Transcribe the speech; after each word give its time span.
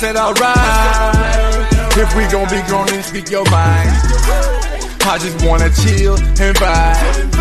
said 0.00 0.16
alright. 0.16 0.56
If 1.92 2.16
we 2.16 2.24
gon' 2.32 2.48
be 2.48 2.62
grown, 2.66 2.86
then 2.86 3.02
speak 3.02 3.28
your 3.28 3.44
mind. 3.50 3.92
I 5.04 5.18
just 5.20 5.44
wanna 5.44 5.68
chill 5.68 6.16
and 6.16 6.56
vibe. 6.56 7.36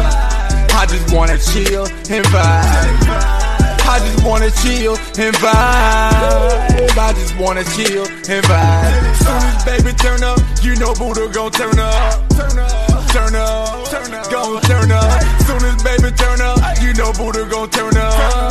I 0.75 0.85
just 0.85 1.15
wanna 1.15 1.37
chill 1.37 1.85
and 1.85 2.25
vibe. 2.27 3.39
I 3.87 3.99
just 4.03 4.25
wanna 4.25 4.51
chill 4.51 4.97
and 4.97 5.35
vibe. 5.39 6.97
I 6.99 7.13
just 7.13 7.39
wanna 7.39 7.63
chill 7.63 8.03
and 8.03 8.43
vibe. 8.43 9.15
Soon 9.23 9.41
as 9.55 9.63
baby 9.63 9.93
turn 9.95 10.21
up, 10.21 10.39
you 10.61 10.75
know 10.75 10.93
Buddha 10.95 11.29
gon' 11.31 11.51
turn 11.51 11.79
up. 11.79 12.27
Turn 12.35 12.59
up, 12.59 13.07
turn 13.07 13.35
up, 13.35 13.87
turn 13.87 14.13
up, 14.13 14.31
gon' 14.31 14.61
turn 14.63 14.91
up. 14.91 15.21
Soon 15.47 15.63
as 15.63 15.81
baby 15.81 16.11
turn 16.11 16.41
up, 16.41 16.59
you 16.81 16.94
know 16.95 17.13
Buddha 17.13 17.47
gon' 17.49 17.69
turn 17.69 17.95
up. 17.95 18.48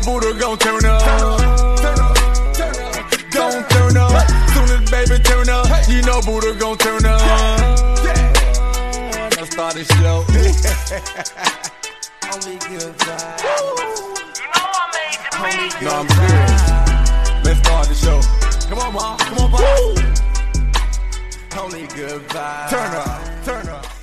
Know 0.00 0.20
Buddha 0.20 0.32
gon' 0.38 0.58
turn 0.58 0.84
up. 0.84 1.00
Gon' 3.30 3.64
turn 3.68 3.96
up. 3.96 4.28
Soon 4.50 4.68
as 4.70 4.90
baby 4.90 5.18
turn 5.22 5.48
up, 5.48 5.66
you 5.88 6.02
know 6.02 6.20
Buddha 6.22 6.52
gon' 6.58 6.76
turn 6.78 7.04
up. 7.04 7.20
Let's 9.36 9.50
start 9.50 9.74
the 9.74 9.84
show. 9.84 10.24
Only 12.32 12.58
good 12.58 12.96
vibes. 12.98 13.44
Only 15.38 15.68
no, 15.84 15.90
I'm 15.90 16.06
good. 16.06 16.50
Let's 17.44 17.58
start 17.60 17.86
the 17.88 17.94
show. 17.94 18.20
Come 18.68 18.78
on, 18.78 18.92
mom. 18.94 19.18
Come 19.18 19.38
on, 19.38 19.50
mom. 19.50 19.62
Only 21.58 21.86
good 21.88 22.22
vibes. 22.28 22.70
Turn 22.70 22.94
up. 22.94 23.44
Turn 23.44 23.68
up. 23.68 23.97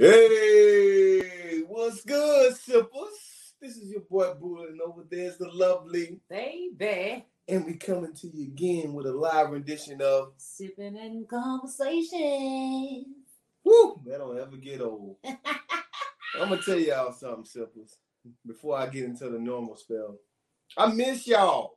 Hey, 0.00 1.62
what's 1.66 2.04
good, 2.04 2.54
Sippers? 2.54 3.54
This 3.60 3.76
is 3.78 3.90
your 3.90 4.02
boy 4.02 4.32
Buddha, 4.34 4.68
and 4.68 4.80
over 4.80 5.02
there's 5.10 5.38
the 5.38 5.48
lovely 5.48 6.20
Baby. 6.30 7.26
And 7.48 7.66
we 7.66 7.74
coming 7.74 8.14
to 8.14 8.28
you 8.28 8.44
again 8.46 8.92
with 8.92 9.06
a 9.06 9.12
live 9.12 9.50
rendition 9.50 10.00
of 10.00 10.34
Sipping 10.36 10.96
and 10.96 11.28
Conversation. 11.28 13.06
Woo! 13.64 14.00
That 14.06 14.18
don't 14.18 14.38
ever 14.38 14.56
get 14.56 14.82
old. 14.82 15.16
I'm 15.24 16.48
gonna 16.48 16.62
tell 16.62 16.78
y'all 16.78 17.12
something, 17.12 17.44
Sippers, 17.44 17.96
before 18.46 18.78
I 18.78 18.86
get 18.86 19.02
into 19.02 19.28
the 19.28 19.40
normal 19.40 19.74
spell. 19.74 20.14
I 20.76 20.86
miss 20.92 21.26
y'all. 21.26 21.76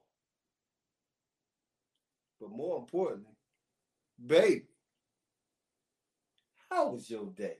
But 2.40 2.52
more 2.52 2.78
importantly, 2.78 3.34
baby, 4.24 4.68
how 6.70 6.92
was 6.92 7.10
your 7.10 7.26
day? 7.36 7.58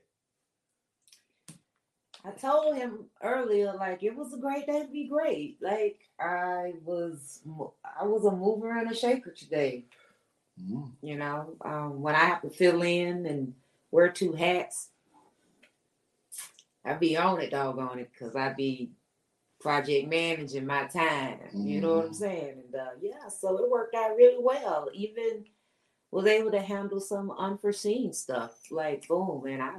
I 2.24 2.30
told 2.30 2.76
him 2.76 3.06
earlier, 3.22 3.72
like 3.74 4.02
it 4.02 4.14
was 4.14 4.32
a 4.32 4.38
great 4.38 4.66
day 4.66 4.82
to 4.82 4.88
be 4.88 5.08
great. 5.08 5.56
Like 5.60 5.98
I 6.20 6.74
was, 6.84 7.40
I 8.00 8.04
was 8.04 8.24
a 8.24 8.30
mover 8.30 8.78
and 8.78 8.90
a 8.90 8.94
shaker 8.94 9.32
today. 9.32 9.84
Mm. 10.60 10.90
You 11.02 11.16
know, 11.16 11.56
um, 11.64 12.00
when 12.00 12.14
I 12.14 12.24
have 12.24 12.42
to 12.42 12.50
fill 12.50 12.82
in 12.82 13.26
and 13.26 13.54
wear 13.90 14.08
two 14.08 14.32
hats, 14.32 14.90
I 16.84 16.94
be 16.94 17.16
on 17.16 17.40
it, 17.40 17.50
doggone 17.50 18.00
it, 18.00 18.10
because 18.12 18.36
I 18.36 18.52
be 18.52 18.90
project 19.60 20.08
managing 20.08 20.66
my 20.66 20.86
time. 20.86 21.38
Mm. 21.54 21.68
You 21.68 21.80
know 21.80 21.96
what 21.96 22.04
I'm 22.06 22.10
mm-hmm. 22.10 22.14
saying? 22.14 22.54
And 22.66 22.74
uh, 22.74 22.90
yeah, 23.00 23.28
so 23.28 23.56
it 23.58 23.70
worked 23.70 23.94
out 23.94 24.16
really 24.16 24.42
well. 24.42 24.88
Even 24.92 25.44
was 26.10 26.26
able 26.26 26.50
to 26.50 26.60
handle 26.60 27.00
some 27.00 27.32
unforeseen 27.32 28.12
stuff. 28.12 28.52
Like 28.70 29.08
boom, 29.08 29.44
and 29.46 29.62
I 29.62 29.74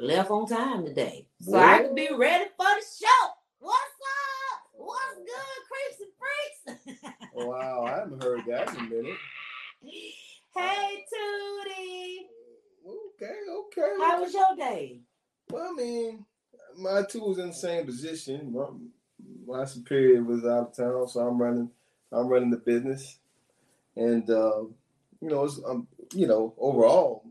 left 0.00 0.30
on 0.30 0.46
time 0.46 0.84
today. 0.84 1.26
So 1.40 1.52
what? 1.52 1.62
I 1.62 1.82
can 1.82 1.94
be 1.94 2.08
ready 2.16 2.46
for 2.56 2.66
the 2.66 2.84
show. 2.98 3.28
What's 3.58 3.76
up? 3.76 4.60
What's 4.72 5.16
good, 5.16 5.60
creeps 6.66 6.86
and 6.86 6.96
freaks? 6.96 7.14
wow, 7.34 7.84
I 7.84 7.98
haven't 7.98 8.22
heard 8.22 8.40
that 8.48 8.70
in 8.70 8.76
a 8.76 8.88
minute. 8.88 9.16
Hey, 10.56 11.04
Tootie. 11.12 12.16
Okay, 12.86 13.34
okay. 13.50 13.94
How 14.00 14.22
was 14.22 14.32
your 14.32 14.56
day? 14.56 15.00
Well, 15.50 15.70
I 15.70 15.74
mean, 15.74 16.24
my 16.78 17.02
two 17.02 17.20
was 17.20 17.38
in 17.38 17.48
the 17.48 17.54
same 17.54 17.84
position. 17.84 18.52
My, 18.52 18.66
my 19.46 19.64
superior 19.66 20.22
was 20.22 20.44
out 20.44 20.68
of 20.68 20.76
town, 20.76 21.08
so 21.08 21.20
I'm 21.20 21.40
running. 21.40 21.70
I'm 22.12 22.26
running 22.26 22.50
the 22.50 22.56
business, 22.56 23.18
and 23.94 24.28
uh, 24.28 24.62
you 25.20 25.28
know, 25.28 25.48
I'm, 25.68 25.86
you 26.12 26.26
know, 26.26 26.54
overall, 26.58 27.24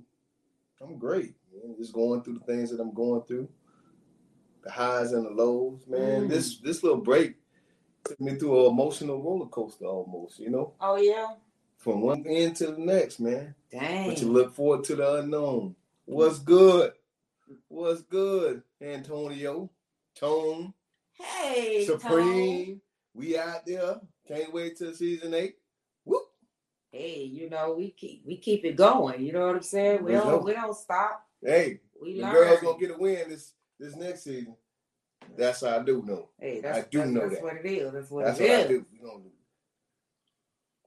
I'm 0.81 0.97
great 0.97 1.33
man. 1.69 1.77
Just 1.77 1.93
going 1.93 2.21
through 2.21 2.39
the 2.39 2.45
things 2.45 2.71
that 2.71 2.79
I'm 2.79 2.93
going 2.93 3.21
through, 3.23 3.47
the 4.63 4.71
highs 4.71 5.11
and 5.13 5.25
the 5.25 5.29
lows, 5.29 5.85
man. 5.87 6.23
Mm. 6.23 6.29
This 6.29 6.57
this 6.57 6.83
little 6.83 6.99
break 6.99 7.35
took 8.03 8.19
me 8.19 8.35
through 8.35 8.65
an 8.65 8.71
emotional 8.71 9.21
roller 9.21 9.47
coaster 9.47 9.85
almost, 9.85 10.39
you 10.39 10.49
know. 10.49 10.73
Oh 10.81 10.97
yeah. 10.97 11.27
From 11.77 12.01
one 12.01 12.25
end 12.27 12.57
to 12.57 12.67
the 12.67 12.77
next, 12.77 13.19
man. 13.19 13.55
Dang. 13.71 14.09
But 14.09 14.21
you 14.21 14.31
look 14.31 14.53
forward 14.53 14.83
to 14.85 14.95
the 14.95 15.15
unknown. 15.15 15.75
What's 16.05 16.39
good? 16.39 16.91
What's 17.67 18.01
good, 18.01 18.63
Antonio? 18.81 19.69
Tone. 20.15 20.73
Hey, 21.13 21.85
Supreme. 21.85 22.65
Tone. 22.65 22.81
We 23.13 23.37
out 23.37 23.65
there. 23.65 23.95
Can't 24.27 24.53
wait 24.53 24.77
till 24.77 24.93
season 24.93 25.33
eight. 25.33 25.55
Whoop. 26.03 26.23
Hey, 26.91 27.23
you 27.23 27.49
know 27.49 27.75
we 27.77 27.91
keep 27.91 28.23
we 28.25 28.37
keep 28.37 28.65
it 28.65 28.75
going. 28.75 29.21
You 29.21 29.33
know 29.33 29.47
what 29.47 29.55
I'm 29.55 29.63
saying? 29.63 30.03
We 30.03 30.11
don't 30.11 30.43
we 30.43 30.53
don't 30.53 30.75
stop. 30.75 31.25
Hey, 31.41 31.79
we 32.01 32.21
the 32.21 32.29
girls 32.29 32.61
gonna 32.61 32.79
get 32.79 32.91
a 32.91 32.97
win 32.97 33.29
this 33.29 33.53
this 33.79 33.95
next 33.95 34.23
season. 34.23 34.55
That's 35.37 35.61
how 35.61 35.79
I 35.79 35.83
do 35.83 36.03
know. 36.05 36.29
Hey, 36.39 36.61
that's, 36.61 36.77
I 36.77 36.81
do 36.89 36.97
that's, 36.99 37.09
know 37.11 37.21
that's 37.21 37.35
that. 37.35 37.43
what 37.43 37.55
it 37.57 37.65
is. 37.65 37.93
That's 37.93 38.09
what 38.09 38.25
that's 38.25 38.39
it 38.39 38.49
what 38.49 38.59
is. 38.59 38.65
I 38.65 38.67
do. 38.67 38.85
We 38.91 38.99
gonna 38.99 39.23
do. 39.23 39.31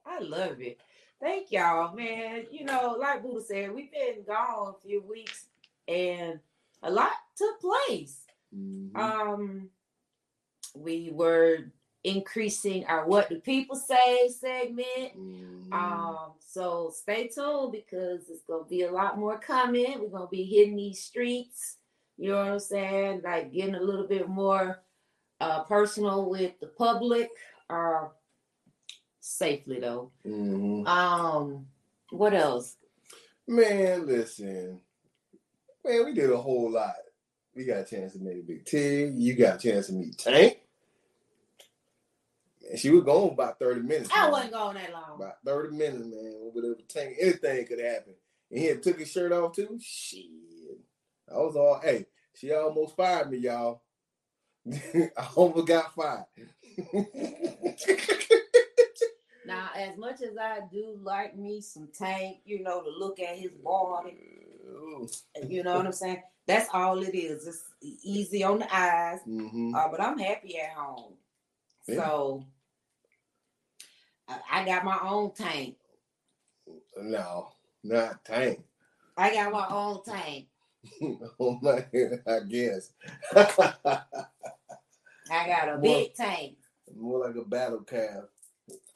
I 0.05 0.19
love 0.19 0.61
it. 0.61 0.79
Thank 1.19 1.51
y'all, 1.51 1.95
man. 1.95 2.45
You 2.51 2.65
know, 2.65 2.97
like 2.99 3.23
Buddha 3.23 3.41
said, 3.41 3.73
we've 3.73 3.91
been 3.91 4.23
gone 4.27 4.75
a 4.75 4.87
few 4.87 5.01
weeks 5.01 5.45
and 5.87 6.39
a 6.81 6.91
lot 6.91 7.11
took 7.37 7.61
place. 7.61 8.19
Mm-hmm. 8.55 8.97
Um, 8.97 9.69
we 10.75 11.11
were 11.13 11.71
increasing 12.03 12.85
our 12.85 13.05
what 13.05 13.29
do 13.29 13.39
people 13.39 13.75
say 13.75 14.29
segment. 14.29 15.17
Mm-hmm. 15.17 15.73
Um, 15.73 16.33
so 16.39 16.91
stay 16.93 17.27
tuned 17.27 17.71
because 17.71 18.29
it's 18.29 18.43
gonna 18.47 18.65
be 18.65 18.83
a 18.83 18.91
lot 18.91 19.17
more 19.17 19.39
coming. 19.39 19.99
We're 19.99 20.09
gonna 20.09 20.27
be 20.27 20.43
hitting 20.43 20.75
these 20.75 21.03
streets, 21.03 21.77
you 22.17 22.31
know 22.31 22.37
what 22.37 22.47
I'm 22.47 22.59
saying? 22.59 23.21
Like 23.23 23.53
getting 23.53 23.75
a 23.75 23.81
little 23.81 24.07
bit 24.07 24.27
more 24.27 24.81
uh 25.39 25.63
personal 25.63 26.29
with 26.29 26.59
the 26.59 26.67
public, 26.67 27.29
uh 27.69 28.07
safely 29.19 29.79
though. 29.79 30.11
Mm-hmm. 30.25 30.85
Um, 30.85 31.67
what 32.11 32.33
else? 32.33 32.75
Man, 33.47 34.05
listen. 34.05 34.79
Man, 35.83 36.05
we 36.05 36.13
did 36.13 36.29
a 36.29 36.37
whole 36.37 36.71
lot. 36.71 36.95
We 37.55 37.65
got 37.65 37.81
a 37.81 37.85
chance 37.85 38.13
to 38.13 38.19
meet 38.19 38.47
Big 38.47 38.65
T. 38.65 39.05
You 39.05 39.35
got 39.35 39.55
a 39.55 39.69
chance 39.69 39.87
to 39.87 39.93
meet 39.93 40.17
Tank. 40.17 40.59
And 42.73 42.79
she 42.79 42.89
was 42.89 43.03
gone 43.03 43.33
about 43.33 43.59
30 43.59 43.81
minutes. 43.81 44.09
I 44.11 44.23
man. 44.23 44.31
wasn't 44.31 44.53
going 44.53 44.77
that 44.77 44.91
long. 44.91 45.17
About 45.17 45.35
30 45.45 45.77
minutes, 45.77 46.07
man. 46.07 46.33
Whatever 46.53 46.75
tank, 46.87 47.17
anything 47.21 47.67
could 47.67 47.79
happen. 47.79 48.15
And 48.49 48.59
he 48.59 48.73
took 48.77 48.97
his 48.97 49.11
shirt 49.11 49.31
off 49.31 49.55
too. 49.55 49.77
Shit. 49.79 50.25
I 51.31 51.37
was 51.37 51.55
all, 51.55 51.79
hey, 51.83 52.07
she 52.33 52.51
almost 52.51 52.95
fired 52.97 53.29
me, 53.29 53.37
y'all. 53.37 53.83
I 54.73 55.27
almost 55.35 55.67
got 55.67 55.93
fired. 55.93 56.25
now, 59.45 59.69
as 59.75 59.95
much 59.95 60.23
as 60.23 60.35
I 60.41 60.61
do 60.71 60.97
like 60.99 61.37
me 61.37 61.61
some 61.61 61.89
tank, 61.95 62.37
you 62.43 62.63
know, 62.63 62.81
to 62.81 62.89
look 62.89 63.19
at 63.19 63.37
his 63.37 63.51
body, 63.51 64.47
you 65.47 65.61
know 65.61 65.77
what 65.77 65.85
I'm 65.85 65.91
saying? 65.91 66.23
That's 66.47 66.69
all 66.73 67.03
it 67.03 67.13
is. 67.15 67.45
It's 67.45 67.65
easy 68.03 68.43
on 68.43 68.57
the 68.57 68.75
eyes. 68.75 69.19
Mm-hmm. 69.27 69.75
Uh, 69.75 69.89
but 69.89 70.01
I'm 70.01 70.17
happy 70.17 70.57
at 70.59 70.71
home. 70.71 71.13
Yeah. 71.87 71.97
So 71.97 72.45
I 74.51 74.65
got 74.65 74.85
my 74.85 74.99
own 75.03 75.33
tank. 75.33 75.75
No, 76.97 77.49
not 77.83 78.23
tank. 78.25 78.63
I 79.17 79.33
got 79.33 79.51
my 79.51 79.67
own 79.69 80.03
tank. 80.03 80.47
oh 81.39 81.59
my, 81.61 81.85
I 82.27 82.39
guess. 82.47 82.91
I 85.31 85.47
got 85.47 85.69
a 85.69 85.73
more, 85.73 85.81
big 85.81 86.13
tank. 86.13 86.57
More 86.95 87.27
like 87.27 87.35
a 87.35 87.47
battle 87.47 87.83
calf. 87.83 88.25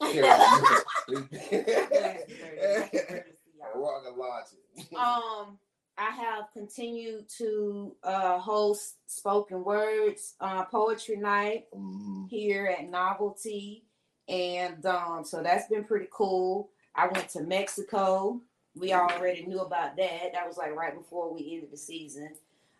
um, 4.96 5.58
I 5.98 6.10
have 6.10 6.52
continued 6.52 7.28
to 7.38 7.96
uh, 8.04 8.38
host 8.38 8.96
spoken 9.06 9.64
words 9.64 10.34
uh, 10.40 10.64
poetry 10.64 11.16
night 11.16 11.64
mm-hmm. 11.74 12.26
here 12.28 12.66
at 12.66 12.88
Novelty 12.88 13.87
and 14.28 14.84
um, 14.86 15.24
so 15.24 15.42
that's 15.42 15.68
been 15.68 15.84
pretty 15.84 16.08
cool. 16.12 16.70
I 16.94 17.06
went 17.08 17.28
to 17.30 17.42
Mexico. 17.42 18.40
We 18.74 18.92
already 18.92 19.46
knew 19.46 19.60
about 19.60 19.96
that. 19.96 20.32
That 20.32 20.46
was 20.46 20.58
like 20.58 20.74
right 20.74 20.96
before 20.96 21.32
we 21.32 21.54
ended 21.54 21.70
the 21.72 21.76
season. 21.76 22.34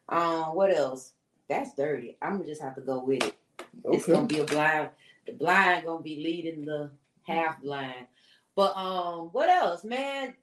Um, 0.09 0.55
what 0.55 0.77
else? 0.77 1.13
That's 1.49 1.75
dirty. 1.75 2.17
I'm 2.21 2.35
gonna 2.35 2.47
just 2.47 2.63
have 2.63 2.75
to 2.75 2.81
go 2.81 3.03
with 3.03 3.25
it. 3.25 3.37
Okay. 3.85 3.97
It's 3.97 4.07
gonna 4.07 4.27
be 4.27 4.41
a 4.41 4.45
blind. 4.45 4.91
The 5.27 5.33
blind 5.33 5.87
gonna 5.87 6.03
be 6.03 6.23
leading 6.23 6.65
the 6.65 6.91
half 7.23 7.61
blind. 7.63 8.07
But 8.55 8.77
um, 8.77 9.29
what 9.33 9.49
else, 9.49 9.85
man? 9.85 10.35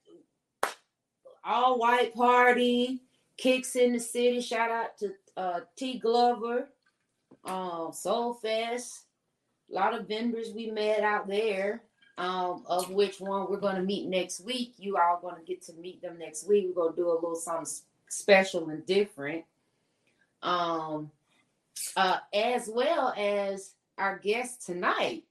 All 1.44 1.78
white 1.78 2.16
party, 2.16 3.02
kicks 3.38 3.75
in 3.75 3.94
the 3.94 4.00
city. 4.00 4.42
Shout 4.42 4.72
out 4.72 4.98
to 5.00 5.13
uh, 5.38 5.60
T 5.75 6.00
Glover, 6.00 6.69
um, 7.46 7.92
Soul 7.94 8.34
Fest. 8.34 9.05
A 9.75 9.77
lot 9.77 9.94
of 9.94 10.07
vendors 10.07 10.51
we 10.54 10.72
met 10.72 11.01
out 11.01 11.27
there. 11.27 11.83
Um, 12.18 12.63
of 12.68 12.89
which 12.92 13.19
one 13.19 13.50
we're 13.50 13.60
going 13.60 13.75
to 13.75 13.81
meet 13.81 14.07
next 14.07 14.39
week. 14.39 14.75
You 14.77 14.95
all 14.95 15.19
going 15.22 15.36
to 15.36 15.42
get 15.42 15.62
to 15.63 15.74
meet 15.74 16.01
them 16.01 16.18
next 16.18 16.48
week. 16.48 16.68
We're 16.69 16.83
going 16.83 16.94
to 16.94 17.01
do 17.01 17.10
a 17.10 17.13
little 17.13 17.36
something 17.36 17.68
special 18.07 18.69
and 18.69 18.86
different. 18.86 19.44
Um, 20.42 21.12
uh, 21.98 22.19
as 22.33 22.69
well 22.74 23.13
as 23.18 23.74
our 23.98 24.18
guest 24.18 24.66
tonight 24.66 25.24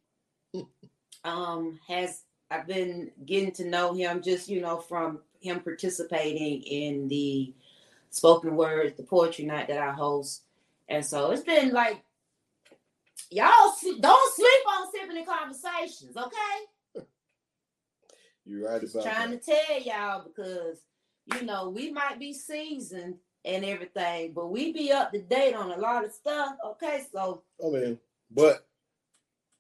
um, 1.25 1.81
has 1.89 2.23
I've 2.51 2.67
been 2.67 3.11
getting 3.25 3.53
to 3.53 3.65
know 3.65 3.95
him 3.95 4.23
just 4.23 4.49
you 4.49 4.61
know 4.61 4.77
from 4.77 5.21
him 5.41 5.61
participating 5.61 6.63
in 6.63 7.09
the 7.09 7.53
spoken 8.11 8.57
word, 8.57 8.97
the 8.97 9.03
poetry 9.03 9.45
night 9.47 9.69
that 9.69 9.79
I 9.79 9.93
host, 9.93 10.43
and 10.89 11.05
so 11.05 11.31
it's 11.31 11.43
been 11.43 11.73
like 11.73 12.05
y'all 13.31 13.73
don't 14.01 14.35
sleep 14.35 14.63
on 14.69 14.91
sipping 14.93 15.25
conversations, 15.25 16.17
okay? 16.17 17.05
You're 18.47 18.69
right 18.69 18.81
just 18.81 18.95
trying 19.03 19.31
that. 19.31 19.43
to 19.43 19.53
tell 19.53 19.81
y'all 19.81 20.25
because 20.25 20.79
you 21.33 21.43
know 21.43 21.71
we 21.71 21.91
might 21.91 22.19
be 22.19 22.35
seasoned 22.35 23.17
and 23.45 23.65
everything, 23.65 24.33
but 24.35 24.51
we 24.51 24.73
be 24.73 24.93
up 24.93 25.13
to 25.13 25.21
date 25.21 25.55
on 25.55 25.71
a 25.71 25.79
lot 25.79 26.05
of 26.05 26.13
stuff. 26.13 26.57
Okay, 26.67 27.05
so 27.11 27.43
I 27.65 27.69
mean, 27.69 27.99
but 28.31 28.67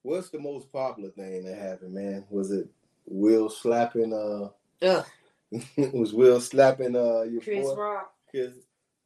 what's 0.03 0.31
the 0.31 0.39
most 0.39 0.71
popular 0.71 1.11
thing 1.11 1.45
that 1.45 1.57
happened, 1.57 1.95
man? 1.95 2.25
Was 2.29 2.51
it 2.51 2.69
Will 3.07 3.49
slapping 3.49 4.13
uh 4.13 4.51
Ugh. 4.87 5.07
was 5.93 6.13
Will 6.13 6.41
slapping 6.41 6.97
uh 6.97 7.23
your 7.23 7.41
Chris 7.41 7.67
boy? 7.67 7.75
Rock? 7.75 8.13
Chris, 8.31 8.53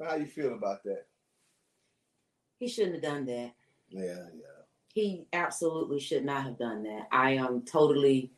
how 0.03 0.17
you 0.17 0.27
feel 0.27 0.55
about 0.55 0.83
that? 0.85 1.07
He 2.59 2.69
shouldn't 2.69 2.95
have 2.95 3.03
done 3.03 3.27
that. 3.27 3.53
Yeah, 3.90 4.26
yeah. 4.35 4.62
He 4.94 5.26
absolutely 5.32 6.00
should 6.00 6.25
not 6.25 6.44
have 6.44 6.58
done 6.58 6.82
that. 6.85 7.08
I 7.12 7.32
am 7.32 7.62
totally 7.62 8.31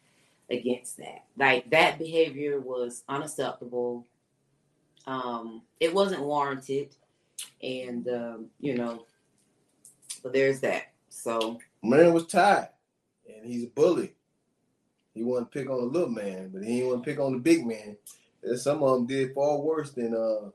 against 0.51 0.99
that. 0.99 1.25
Like 1.37 1.71
that 1.71 1.99
behavior 1.99 2.61
was 2.61 3.05
unacceptable. 3.09 4.07
Um, 5.07 5.63
it 5.79 5.95
wasn't 5.95 6.23
warranted, 6.23 6.95
and 7.63 8.07
um, 8.09 8.47
you 8.61 8.77
know, 8.77 9.07
but 10.23 10.33
there's 10.33 10.61
that. 10.61 10.93
So 11.09 11.59
man 11.83 12.13
was 12.13 12.27
tired, 12.27 12.69
and 13.27 13.47
he's 13.47 13.65
a 13.65 13.69
bully. 13.69 14.15
He 15.15 15.23
wanted 15.23 15.51
to 15.51 15.59
pick 15.59 15.71
on 15.71 15.81
the 15.81 15.87
little 15.87 16.09
man, 16.09 16.51
but 16.53 16.63
he 16.63 16.77
didn't 16.77 16.89
want 16.89 17.05
to 17.05 17.11
pick 17.11 17.21
on 17.21 17.33
the 17.33 17.39
big 17.39 17.67
man. 17.67 17.97
And 18.43 18.59
some 18.59 18.83
of 18.83 18.93
them 18.93 19.07
did 19.07 19.35
far 19.35 19.59
worse 19.59 19.91
than 19.93 20.15
uh 20.15 20.51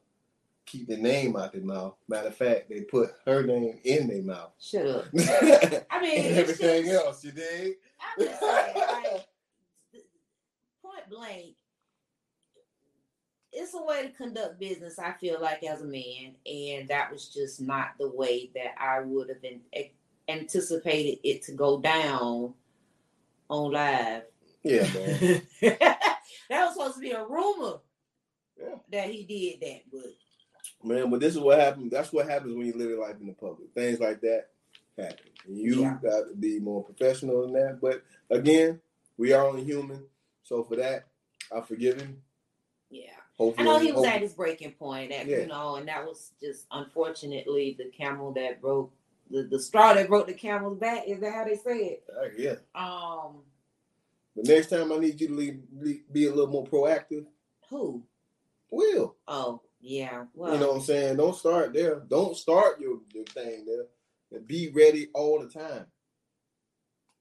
keep 0.66 0.88
the 0.88 0.98
name 0.98 1.36
out 1.36 1.54
their 1.54 1.62
mouth. 1.62 1.96
Matter 2.08 2.30
of 2.30 2.36
fact, 2.36 2.70
they 2.70 2.82
put 2.82 3.12
her 3.26 3.44
name 3.44 3.80
in 3.84 4.08
their 4.08 4.24
mouth. 4.24 4.52
Shut 4.60 4.86
up. 4.86 5.06
I 5.92 6.02
mean, 6.02 6.34
everything 6.34 6.86
just, 6.86 7.06
else, 7.06 7.24
you 7.24 7.32
dig? 7.32 7.74
I'm 8.00 8.26
just 8.26 8.40
saying, 8.40 8.76
like, 8.76 9.28
point 10.82 11.10
blank, 11.10 11.56
it's 13.52 13.74
a 13.74 13.84
way 13.84 14.04
to 14.04 14.10
conduct 14.10 14.60
business. 14.60 15.00
I 15.00 15.14
feel 15.14 15.40
like 15.42 15.64
as 15.64 15.82
a 15.82 15.86
man, 15.86 16.36
and 16.46 16.88
that 16.90 17.12
was 17.12 17.30
just 17.30 17.62
not 17.62 17.90
the 18.00 18.10
way 18.10 18.52
that 18.56 18.76
I 18.80 19.02
would 19.02 19.30
have 19.30 19.42
been 19.42 19.62
eh, 19.74 19.88
anticipated 20.28 21.20
it 21.24 21.44
to 21.44 21.54
go 21.54 21.80
down 21.80 22.54
on 23.50 23.72
live. 23.72 24.24
Yeah, 24.64 24.84
man. 24.94 25.42
that 25.62 26.20
was 26.50 26.74
supposed 26.74 26.96
to 26.96 27.02
be 27.02 27.12
a 27.12 27.26
rumor. 27.26 27.78
Yeah. 28.60 28.76
That 28.92 29.10
he 29.10 29.24
did 29.24 29.68
that, 29.68 29.82
but 29.92 30.14
man, 30.86 31.10
but 31.10 31.20
this 31.20 31.34
is 31.34 31.40
what 31.40 31.60
happens. 31.60 31.92
That's 31.92 32.14
what 32.14 32.30
happens 32.30 32.56
when 32.56 32.66
you 32.66 32.74
live 32.74 32.90
your 32.90 33.02
life 33.02 33.16
in 33.20 33.28
the 33.28 33.34
public. 33.34 33.70
Things 33.74 34.00
like 34.00 34.22
that 34.22 34.48
happen. 34.98 35.18
And 35.48 35.58
you 35.58 35.82
yeah. 35.82 35.98
got 36.02 36.28
to 36.30 36.36
be 36.38 36.60
more 36.60 36.84
professional 36.84 37.42
than 37.44 37.54
that. 37.54 37.80
But 37.82 38.04
again, 38.30 38.80
we 39.18 39.34
are 39.34 39.46
only 39.46 39.64
human. 39.64 40.06
So 40.44 40.64
for 40.64 40.76
that, 40.78 41.06
I 41.56 41.62
forgive 41.62 42.00
him. 42.00 42.22
Yeah. 42.90 43.12
Hopefully, 43.38 43.68
I 43.68 43.72
know 43.72 43.80
he 43.80 43.88
was 43.88 43.96
hopefully. 43.96 44.16
at 44.16 44.22
his 44.22 44.34
breaking 44.34 44.72
point, 44.74 45.12
at, 45.12 45.28
yeah. 45.28 45.40
you 45.40 45.48
know, 45.48 45.76
and 45.76 45.88
that 45.90 46.06
was 46.06 46.32
just 46.40 46.68
unfortunately 46.72 47.76
the 47.78 47.92
camel 47.92 48.32
that 48.34 48.62
broke 48.62 48.94
the, 49.30 49.44
the 49.44 49.60
straw 49.60 49.94
that 49.94 50.08
broke 50.08 50.28
the 50.28 50.34
camel's 50.34 50.78
back. 50.78 51.04
Is 51.08 51.20
that 51.20 51.34
how 51.34 51.44
they 51.44 51.56
say 51.56 51.78
it? 51.78 52.04
Uh, 52.10 52.30
yeah. 52.38 52.56
Um. 52.74 53.42
The 54.38 54.54
next 54.54 54.68
time 54.68 54.92
I 54.92 54.98
need 54.98 55.20
you 55.20 55.28
to 55.30 55.34
leave, 55.34 55.62
be 56.12 56.26
a 56.28 56.30
little 56.30 56.48
more 56.48 56.66
proactive. 56.66 57.26
Who? 57.70 58.04
Will. 58.70 59.16
Oh 59.28 59.62
yeah. 59.86 60.26
Well, 60.34 60.54
you 60.54 60.60
know 60.60 60.70
what 60.70 60.78
I'm 60.78 60.82
saying? 60.82 61.18
Don't 61.18 61.36
start 61.36 61.74
there. 61.74 62.02
Don't 62.10 62.36
start 62.36 62.80
your, 62.80 63.00
your 63.14 63.26
thing 63.26 63.66
there. 63.66 63.86
And 64.32 64.48
be 64.48 64.70
ready 64.70 65.10
all 65.14 65.40
the 65.40 65.48
time. 65.48 65.86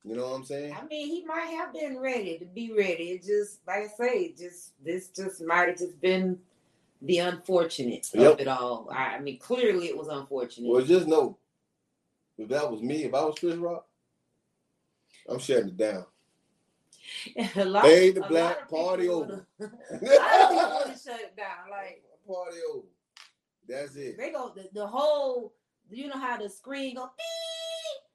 You 0.02 0.16
know 0.16 0.30
what 0.30 0.36
I'm 0.36 0.44
saying? 0.44 0.74
I 0.74 0.84
mean, 0.86 1.06
he 1.06 1.24
might 1.26 1.46
have 1.58 1.74
been 1.74 1.98
ready 1.98 2.38
to 2.38 2.46
be 2.46 2.72
ready. 2.76 3.10
It 3.10 3.22
just, 3.22 3.60
like 3.66 3.84
I 3.84 3.88
say, 3.88 4.32
just 4.32 4.72
this 4.82 5.08
just 5.08 5.42
might 5.42 5.68
have 5.68 5.78
just 5.78 6.00
been 6.00 6.38
the 7.02 7.18
unfortunate 7.18 8.08
yep. 8.14 8.34
of 8.34 8.40
it 8.40 8.48
all. 8.48 8.88
I, 8.90 9.16
I, 9.16 9.20
mean, 9.20 9.38
clearly 9.38 9.86
it 9.86 9.96
was 9.96 10.08
unfortunate. 10.08 10.70
Well, 10.70 10.84
just 10.84 11.06
know, 11.06 11.36
if 12.38 12.48
that 12.48 12.70
was 12.70 12.82
me, 12.82 13.04
if 13.04 13.14
I 13.14 13.24
was 13.24 13.38
Chris 13.38 13.56
Rock, 13.56 13.86
I'm 15.28 15.38
shutting 15.38 15.68
it 15.68 15.76
down. 15.76 16.06
lot, 17.56 17.84
hey, 17.84 18.10
the 18.10 18.22
black 18.22 18.68
party 18.68 19.08
over. 19.08 19.46
I 19.60 20.38
don't 20.38 20.54
want 20.54 20.86
to 20.86 21.02
shut 21.02 21.20
it 21.20 21.36
down. 21.36 21.63
Party 22.26 22.58
over. 22.72 22.86
That's 23.68 23.96
it. 23.96 24.18
They 24.18 24.30
go 24.30 24.52
the, 24.54 24.68
the 24.72 24.86
whole. 24.86 25.54
You 25.90 26.08
know 26.08 26.18
how 26.18 26.38
the 26.38 26.48
screen 26.48 26.94
go 26.94 27.10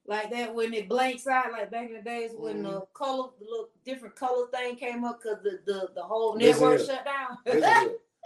like 0.09 0.31
that 0.31 0.55
when 0.55 0.73
it 0.73 0.89
blanks 0.89 1.27
out, 1.27 1.51
like 1.51 1.69
back 1.69 1.87
in 1.87 1.95
the 1.95 2.01
days 2.01 2.31
when 2.35 2.55
mm-hmm. 2.55 2.63
the 2.63 2.81
color, 2.93 3.29
the 3.39 3.45
little 3.45 3.69
different 3.85 4.15
color 4.15 4.47
thing 4.47 4.75
came 4.75 5.03
up 5.03 5.19
because 5.21 5.37
the, 5.43 5.59
the 5.65 5.89
the 5.93 6.01
whole 6.01 6.35
network 6.35 6.79
shut 6.79 7.05
down. 7.05 7.37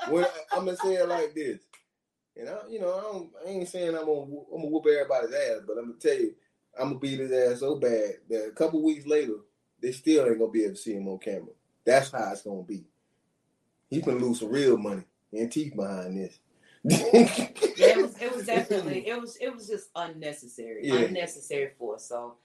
when, 0.10 0.26
I'm 0.54 0.66
gonna 0.66 0.78
say 0.78 0.94
it 0.94 1.10
like 1.10 1.36
this, 1.36 1.60
and 2.38 2.50
I, 2.50 2.56
you 2.70 2.80
know, 2.80 2.98
I, 2.98 3.02
don't, 3.02 3.30
I 3.46 3.50
ain't 3.50 3.68
saying 3.68 3.90
I'm 3.90 4.06
gonna 4.06 4.22
I'm 4.22 4.62
gonna 4.62 4.68
whoop 4.68 4.86
everybody's 4.88 5.36
ass, 5.36 5.62
but 5.68 5.78
I'm 5.78 5.88
gonna 5.88 6.00
tell 6.00 6.14
you, 6.18 6.34
I'm 6.80 6.88
gonna 6.88 7.00
beat 7.00 7.20
his 7.20 7.34
ass 7.34 7.60
so 7.60 7.76
bad 7.76 8.14
that 8.30 8.48
a 8.48 8.52
couple 8.52 8.82
weeks 8.82 9.06
later, 9.06 9.36
they 9.82 9.92
still 9.92 10.26
ain't 10.26 10.40
gonna 10.40 10.52
be 10.52 10.64
able 10.64 10.76
to 10.76 10.82
see 10.82 10.94
him 10.94 11.10
on 11.10 11.20
camera. 11.20 11.52
That's 11.84 12.12
how 12.12 12.32
it's 12.32 12.44
gonna 12.44 12.64
be. 12.64 12.86
He's 13.90 14.06
gonna 14.06 14.20
lose 14.24 14.40
some 14.40 14.50
real 14.50 14.78
money 14.78 15.04
and 15.34 15.52
teeth 15.52 15.76
behind 15.76 16.18
this. 16.18 16.40
yeah, 16.84 16.98
it 17.02 17.98
was, 17.98 18.22
it 18.22 18.36
was 18.36 18.46
definitely 18.46 19.08
it 19.08 19.20
was 19.20 19.38
it 19.38 19.54
was 19.54 19.68
just 19.68 19.90
unnecessary, 19.96 20.88
yeah. 20.88 20.96
unnecessary 20.96 21.72
force. 21.80 22.06
So, 22.06 22.36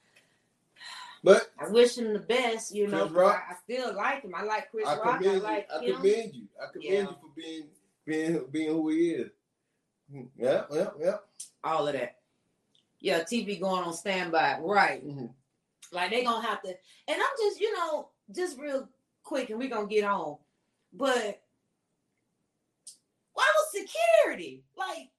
but 1.25 1.50
I 1.59 1.68
wish 1.68 1.99
him 1.99 2.12
the 2.12 2.21
best. 2.21 2.73
You 2.75 2.87
know, 2.87 3.09
Rock, 3.09 3.42
I, 3.49 3.52
I, 3.52 3.57
still 3.64 3.97
like 3.97 4.23
him. 4.23 4.35
I 4.37 4.45
like 4.45 4.71
Chris 4.71 4.87
I 4.87 4.97
Rock. 4.97 5.23
I 5.26 5.30
like 5.38 5.68
you. 5.83 5.95
I 5.95 5.97
commend 5.97 6.35
you. 6.35 6.49
I 6.62 6.73
commend 6.73 6.85
yeah. 6.85 7.00
you 7.00 7.07
for 7.09 7.30
being 7.37 7.64
being 8.07 8.45
being 8.50 8.68
who 8.68 8.88
he 8.90 9.11
is. 9.11 9.30
Yeah, 10.38 10.62
yeah, 10.73 10.87
yeah. 11.00 11.16
All 11.64 11.88
of 11.88 11.95
that. 11.95 12.16
Yeah, 13.00 13.21
TV 13.21 13.61
going 13.61 13.85
on 13.85 13.92
standby, 13.92 14.59
right? 14.61 15.07
Mm-hmm. 15.07 15.26
Like 15.92 16.11
they 16.11 16.23
gonna 16.23 16.47
have 16.47 16.62
to, 16.62 16.68
and 16.68 16.76
I'm 17.09 17.37
just 17.38 17.61
you 17.61 17.75
know 17.76 18.09
just 18.33 18.59
real 18.59 18.88
quick, 19.25 19.50
and 19.50 19.59
we 19.59 19.66
gonna 19.68 19.88
get 19.88 20.04
on, 20.04 20.37
but 20.92 21.42
security? 23.71 24.65
Like 24.77 25.11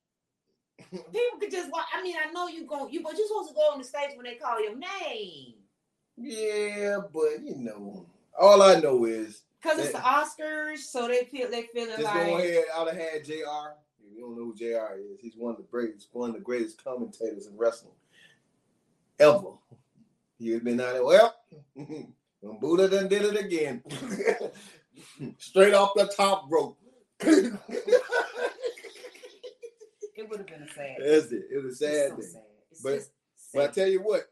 people 0.91 1.39
could 1.39 1.51
just 1.51 1.69
I 1.93 2.01
mean, 2.01 2.15
I 2.17 2.31
know 2.31 2.47
you 2.47 2.65
go 2.65 2.87
you 2.87 3.01
but 3.03 3.17
you're 3.17 3.27
supposed 3.27 3.49
to 3.49 3.55
go 3.55 3.71
on 3.71 3.79
the 3.79 3.83
stage 3.83 4.11
when 4.15 4.25
they 4.25 4.35
call 4.35 4.61
your 4.61 4.75
name. 4.75 5.55
Yeah, 6.17 6.99
but 7.13 7.41
you 7.43 7.55
know, 7.55 8.05
all 8.39 8.61
I 8.61 8.79
know 8.79 9.05
is 9.05 9.43
because 9.61 9.79
it's 9.79 9.93
the 9.93 9.99
Oscars, 9.99 10.79
so 10.79 11.07
they 11.07 11.25
feel 11.25 11.49
they 11.49 11.63
feel 11.73 11.87
just 11.87 12.03
like 12.03 12.25
go 12.25 12.37
ahead. 12.37 12.63
I'd 12.75 12.87
have 12.87 12.97
had 12.97 13.25
Jr. 13.25 13.33
You 14.11 14.21
don't 14.21 14.37
know 14.37 14.45
who 14.45 14.55
Jr. 14.55 14.99
is. 14.99 15.19
He's 15.21 15.35
one 15.37 15.51
of 15.51 15.57
the 15.57 15.63
greatest, 15.63 16.09
one 16.11 16.29
of 16.29 16.35
the 16.35 16.41
greatest 16.41 16.83
commentators 16.83 17.47
in 17.47 17.57
wrestling 17.57 17.93
ever. 19.19 19.51
He 20.37 20.51
has 20.51 20.61
been 20.61 20.79
out 20.79 20.93
there. 20.93 21.03
Well, 21.03 21.35
Buddha 22.59 22.89
done 22.89 23.07
did 23.07 23.23
it 23.23 23.39
again. 23.39 23.83
Straight 25.37 25.73
off 25.73 25.91
the 25.95 26.07
top 26.07 26.45
rope 26.49 26.77
it 30.19 30.29
would 30.29 30.39
have 30.39 30.47
been 30.47 30.63
a 30.63 30.67
sad. 30.73 30.95
That's 30.99 31.31
it. 31.31 31.45
It 31.51 31.63
was 31.63 31.79
sad. 31.79 32.09
So 32.09 32.21
sad. 32.21 32.41
but 32.83 32.99
but 33.53 33.63
I 33.69 33.73
tell 33.73 33.87
you 33.87 34.01
what, 34.01 34.29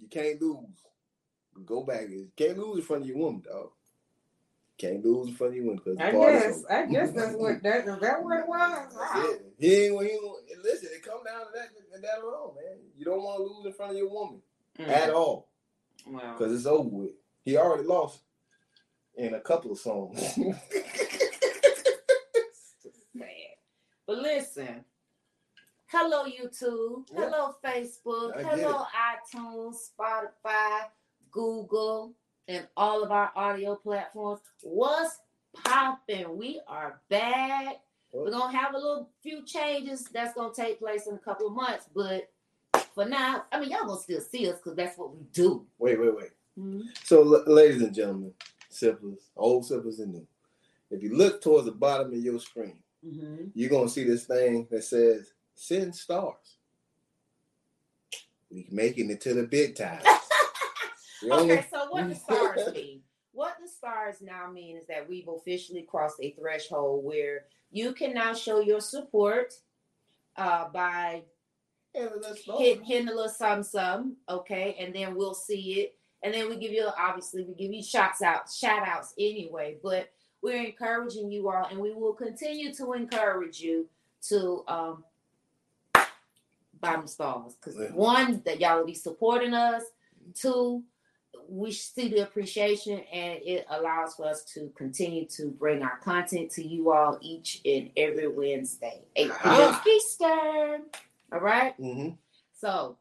you 0.00 0.08
can't 0.08 0.40
lose. 0.40 0.58
Go 1.64 1.82
back. 1.84 2.08
You 2.08 2.28
can't 2.36 2.58
lose 2.58 2.78
in 2.78 2.84
front 2.84 3.02
of 3.02 3.08
your 3.08 3.18
woman, 3.18 3.42
dog. 3.44 3.70
Can't 4.76 5.04
lose 5.04 5.28
in 5.28 5.34
front 5.34 5.52
of 5.52 5.56
your 5.56 5.66
woman 5.66 5.80
because 5.84 5.98
I 6.00 6.10
guess. 6.10 6.64
I 6.68 6.86
guess 6.86 7.12
that's 7.12 7.36
what 7.36 7.62
that 7.62 7.86
is. 7.86 8.00
That 8.00 8.22
what 8.24 8.38
it 8.40 8.48
was. 8.48 8.94
That's 8.94 9.28
it. 9.28 9.54
He 9.58 9.74
ain't. 9.86 10.02
He 10.02 10.08
ain't 10.10 10.64
listen, 10.64 10.88
it 10.92 11.02
come 11.04 11.22
down 11.24 11.40
to 11.46 11.52
that 11.54 11.68
that 12.02 12.22
alone, 12.22 12.54
man. 12.56 12.78
You 12.96 13.04
don't 13.04 13.22
want 13.22 13.38
to 13.38 13.42
lose 13.44 13.66
in 13.66 13.72
front 13.72 13.92
of 13.92 13.98
your 13.98 14.10
woman 14.10 14.40
Mm. 14.76 14.88
at 14.88 15.10
all 15.10 15.46
Well, 16.04 16.32
because 16.36 16.52
it's 16.52 16.66
over 16.66 16.88
with. 16.88 17.10
He 17.44 17.56
already 17.56 17.84
lost 17.84 18.18
in 19.14 19.34
a 19.34 19.40
couple 19.40 19.70
of 19.70 19.78
songs. 19.78 20.20
sad. 20.34 20.54
But 24.06 24.18
listen. 24.18 24.84
Hello, 25.96 26.24
YouTube. 26.24 27.06
Yeah. 27.12 27.20
Hello, 27.20 27.54
Facebook. 27.64 28.42
Hello, 28.42 28.84
iTunes, 29.12 29.76
Spotify, 29.96 30.86
Google, 31.30 32.12
and 32.48 32.66
all 32.76 33.04
of 33.04 33.12
our 33.12 33.30
audio 33.36 33.76
platforms. 33.76 34.40
What's 34.62 35.18
popping? 35.62 36.36
We 36.36 36.60
are 36.66 37.00
back. 37.08 37.76
We're 38.12 38.32
gonna 38.32 38.56
have 38.58 38.74
a 38.74 38.76
little 38.76 39.08
few 39.22 39.44
changes 39.44 40.08
that's 40.12 40.34
gonna 40.34 40.52
take 40.52 40.80
place 40.80 41.06
in 41.06 41.14
a 41.14 41.18
couple 41.18 41.46
of 41.46 41.52
months, 41.52 41.86
but 41.94 42.28
for 42.92 43.04
now, 43.04 43.44
I 43.52 43.60
mean, 43.60 43.70
y'all 43.70 43.86
gonna 43.86 44.00
still 44.00 44.20
see 44.20 44.50
us 44.50 44.56
because 44.56 44.74
that's 44.74 44.98
what 44.98 45.14
we 45.14 45.22
do. 45.32 45.64
wait, 45.78 46.00
wait, 46.00 46.16
wait. 46.16 46.30
Mhm. 46.58 46.82
So, 47.04 47.20
l- 47.22 47.44
ladies 47.46 47.82
and 47.82 47.94
gentlemen, 47.94 48.34
Sippers, 48.68 49.30
old 49.36 49.64
Sippers 49.64 50.00
and 50.00 50.12
new. 50.14 50.26
If 50.90 51.04
you 51.04 51.16
look 51.16 51.40
towards 51.40 51.66
the 51.66 51.72
bottom 51.72 52.08
of 52.12 52.18
your 52.18 52.40
screen, 52.40 52.82
Mhm. 53.06 53.52
you're 53.54 53.70
gonna 53.70 53.88
see 53.88 54.02
this 54.02 54.26
thing 54.26 54.66
that 54.72 54.82
says 54.82 55.32
"Send 55.54 55.94
stars." 55.94 56.58
We 58.50 58.66
making 58.70 59.10
it 59.10 59.20
to 59.22 59.34
the 59.34 59.44
big 59.44 59.76
time. 59.76 60.00
Okay, 61.30 61.64
so 61.70 61.86
what 61.88 62.08
the 62.08 62.14
stars 62.14 62.60
mean? 62.74 63.00
What 63.32 63.56
the 63.60 63.68
stars 63.68 64.16
now 64.20 64.50
mean 64.50 64.76
is 64.76 64.86
that 64.86 65.08
we've 65.08 65.28
officially 65.28 65.82
crossed 65.82 66.18
a 66.20 66.32
threshold 66.32 67.04
where 67.04 67.46
you 67.70 67.92
can 67.92 68.14
now 68.14 68.34
show 68.34 68.60
your 68.60 68.80
support 68.80 69.54
uh, 70.36 70.68
by 70.68 71.22
hitting, 71.94 72.84
hitting 72.84 73.08
a 73.08 73.12
little 73.12 73.28
something, 73.28 73.64
something, 73.64 74.16
okay, 74.28 74.76
and 74.78 74.94
then 74.94 75.14
we'll 75.14 75.34
see 75.34 75.80
it, 75.80 75.96
and 76.22 76.34
then 76.34 76.48
we 76.48 76.56
give 76.56 76.72
you 76.72 76.88
obviously 76.98 77.44
we 77.44 77.54
give 77.54 77.72
you 77.72 77.82
shots 77.82 78.22
out, 78.22 78.50
shout 78.50 78.86
outs 78.86 79.14
anyway, 79.18 79.76
but 79.82 80.10
we're 80.42 80.62
encouraging 80.62 81.30
you 81.32 81.48
all, 81.48 81.66
and 81.70 81.78
we 81.78 81.92
will 81.92 82.12
continue 82.12 82.72
to 82.74 82.92
encourage 82.92 83.60
you 83.60 83.88
to 84.28 84.62
um 84.68 85.04
them 86.92 87.06
stars 87.06 87.54
because 87.54 87.76
Yeah. 87.78 87.92
one 87.92 88.42
that 88.44 88.60
y'all 88.60 88.78
will 88.78 88.86
be 88.86 88.94
supporting 88.94 89.54
us, 89.54 89.82
two 90.34 90.82
we 91.46 91.70
see 91.72 92.08
the 92.08 92.20
appreciation 92.20 93.00
and 93.12 93.38
it 93.44 93.66
allows 93.68 94.14
for 94.14 94.24
us 94.24 94.44
to 94.44 94.70
continue 94.76 95.26
to 95.26 95.50
bring 95.50 95.82
our 95.82 95.98
content 95.98 96.50
to 96.50 96.66
you 96.66 96.90
all 96.90 97.18
each 97.20 97.60
and 97.66 97.90
every 97.98 98.28
Wednesday, 98.28 99.02
8 99.14 99.26
p.m. 99.26 99.34
Ah. 99.44 99.82
Eastern. 99.86 100.82
All 101.32 101.40
right. 101.40 101.76
Mhm. 101.78 102.16
So, 102.54 102.96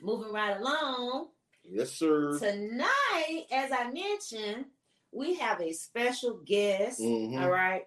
moving 0.00 0.32
right 0.32 0.56
along, 0.58 1.28
Yes, 1.62 1.92
sir. 1.92 2.36
tonight, 2.40 3.46
as 3.52 3.70
I 3.70 3.88
mentioned, 3.92 4.64
we 5.12 5.34
have 5.34 5.60
a 5.60 5.72
special 5.72 6.38
guest. 6.38 7.00
Mhm. 7.00 7.40
All 7.40 7.50
right, 7.50 7.86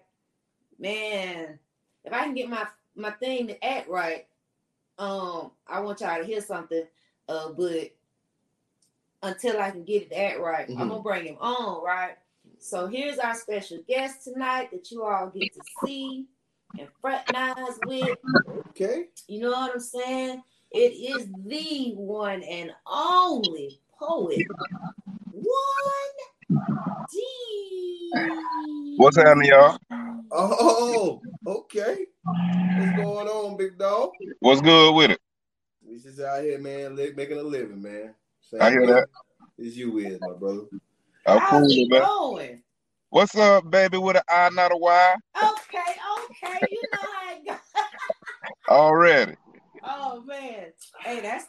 man. 0.78 1.58
If 2.04 2.12
I 2.12 2.24
can 2.24 2.34
get 2.34 2.48
my 2.48 2.66
my 2.96 3.10
thing 3.10 3.48
to 3.48 3.64
act 3.64 3.88
right, 3.88 4.26
um, 4.98 5.52
I 5.66 5.80
want 5.80 6.00
y'all 6.00 6.18
to 6.18 6.24
hear 6.24 6.40
something. 6.40 6.84
Uh, 7.28 7.50
but 7.52 7.90
until 9.22 9.60
I 9.60 9.70
can 9.70 9.84
get 9.84 10.02
it 10.02 10.10
to 10.10 10.18
act 10.20 10.40
right, 10.40 10.68
Mhm. 10.68 10.80
I'm 10.80 10.88
gonna 10.88 11.02
bring 11.02 11.26
him 11.26 11.38
on. 11.40 11.82
Right. 11.84 12.16
So 12.58 12.86
here's 12.86 13.18
our 13.18 13.34
special 13.34 13.78
guest 13.88 14.24
tonight 14.24 14.70
that 14.72 14.90
you 14.90 15.04
all 15.04 15.28
get 15.28 15.52
to 15.54 15.62
see 15.62 16.28
and 16.78 16.88
fraternize 17.00 17.80
with. 17.82 18.18
Okay. 18.70 19.08
You 19.28 19.40
know 19.40 19.50
what 19.50 19.72
I'm 19.74 19.80
saying? 19.80 20.42
It 20.70 20.92
is 20.94 21.28
the 21.44 21.94
one 21.94 22.42
and 22.42 22.74
only 22.86 23.80
poet. 23.98 24.46
One 25.32 25.46
D. 27.12 28.94
What's 28.96 29.16
happening, 29.16 29.50
y'all? 29.50 29.78
Oh, 30.32 31.22
okay. 31.46 32.06
What's 32.26 32.92
going 32.96 33.28
on, 33.28 33.56
big 33.56 33.78
dog? 33.78 34.10
What's 34.40 34.60
good 34.62 34.94
with 34.94 35.10
it? 35.12 35.20
We 35.86 35.98
just 35.98 36.20
out 36.20 36.42
here, 36.42 36.58
man, 36.58 36.96
li- 36.96 37.12
making 37.14 37.38
a 37.38 37.42
living, 37.42 37.82
man. 37.82 38.14
Same 38.40 38.60
I 38.62 38.70
hear 38.70 38.80
thing 38.80 38.94
that. 38.94 39.06
As 39.60 39.76
you 39.76 39.98
is, 39.98 40.20
my 40.20 40.32
brother. 40.32 40.62
I'm 41.26 41.38
How's 41.38 41.50
cool, 41.50 41.68
it 41.70 41.90
man. 41.90 42.02
going? 42.02 42.62
What's 43.10 43.36
up, 43.36 43.70
baby? 43.70 43.98
With 43.98 44.16
an 44.16 44.22
I, 44.28 44.48
not 44.50 44.72
a 44.72 44.76
Y? 44.76 45.14
Okay, 45.42 45.78
okay. 46.30 46.66
You 46.70 46.82
know 46.92 47.08
how 47.12 47.34
it 47.34 47.46
goes. 47.46 47.56
Already. 48.68 49.34
Oh 49.84 50.22
man. 50.26 50.72
Hey, 51.00 51.20
that's 51.20 51.46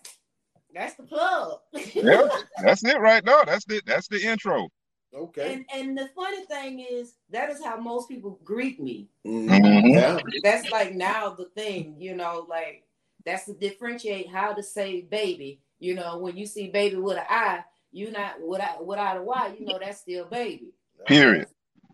that's 0.73 0.95
the 0.95 1.03
plug. 1.03 1.59
Yeah, 1.95 2.21
that's 2.63 2.83
it 2.83 2.99
right 2.99 3.23
now. 3.23 3.43
That's 3.45 3.65
the 3.65 3.81
that's 3.85 4.07
the 4.09 4.21
intro. 4.21 4.67
Okay. 5.15 5.53
and 5.53 5.65
and 5.73 5.97
the 5.97 6.09
funny 6.15 6.45
thing 6.45 6.79
is 6.79 7.15
that 7.29 7.49
is 7.49 7.63
how 7.63 7.77
most 7.77 8.09
people 8.09 8.39
greet 8.43 8.79
me. 8.79 9.07
Mhm. 9.25 9.49
Mhm. 9.49 9.93
Yeah. 9.93 10.19
that's 10.43 10.69
like 10.71 10.93
now 10.93 11.29
the 11.31 11.45
thing, 11.55 11.95
you 11.99 12.15
know, 12.15 12.45
like 12.49 12.85
that's 13.25 13.45
to 13.45 13.53
differentiate 13.53 14.29
how 14.29 14.53
to 14.53 14.61
say 14.61 15.01
baby. 15.01 15.61
You 15.79 15.95
know, 15.95 16.17
when 16.19 16.37
you 16.37 16.45
see 16.45 16.69
baby 16.69 16.97
with 16.97 17.17
an 17.17 17.25
I, 17.29 17.63
you 17.91 18.11
not 18.11 18.41
without 18.41 18.85
without 18.85 19.17
a 19.17 19.21
Y, 19.21 19.55
you 19.59 19.65
know 19.65 19.79
that's 19.79 20.01
still 20.01 20.25
baby. 20.25 20.73
Period. 21.07 21.47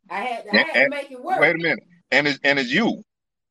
I 0.10 0.22
had 0.22 0.46
I 0.52 0.58
had 0.58 0.84
to 0.86 0.90
make 0.90 1.12
it 1.12 1.24
work. 1.24 1.40
Wait 1.40 1.56
a 1.56 1.58
minute. 1.60 1.84
And 2.12 2.28
it's 2.28 2.40
and 2.44 2.60
it's 2.60 2.72
you. 2.72 3.04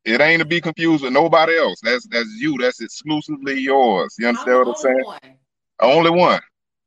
It 0.04 0.20
ain't 0.20 0.40
to 0.40 0.46
be 0.46 0.60
confused 0.60 1.04
with 1.04 1.12
nobody 1.12 1.58
else. 1.58 1.80
That's 1.82 2.06
that's 2.08 2.28
you. 2.38 2.58
That's 2.58 2.80
exclusively 2.80 3.60
yours. 3.60 4.14
You 4.18 4.26
I'm 4.26 4.30
understand 4.30 4.58
what 4.58 4.68
I'm 4.68 4.74
saying? 4.74 5.04
one. 5.04 5.36
Only 5.80 6.10
one. 6.10 6.40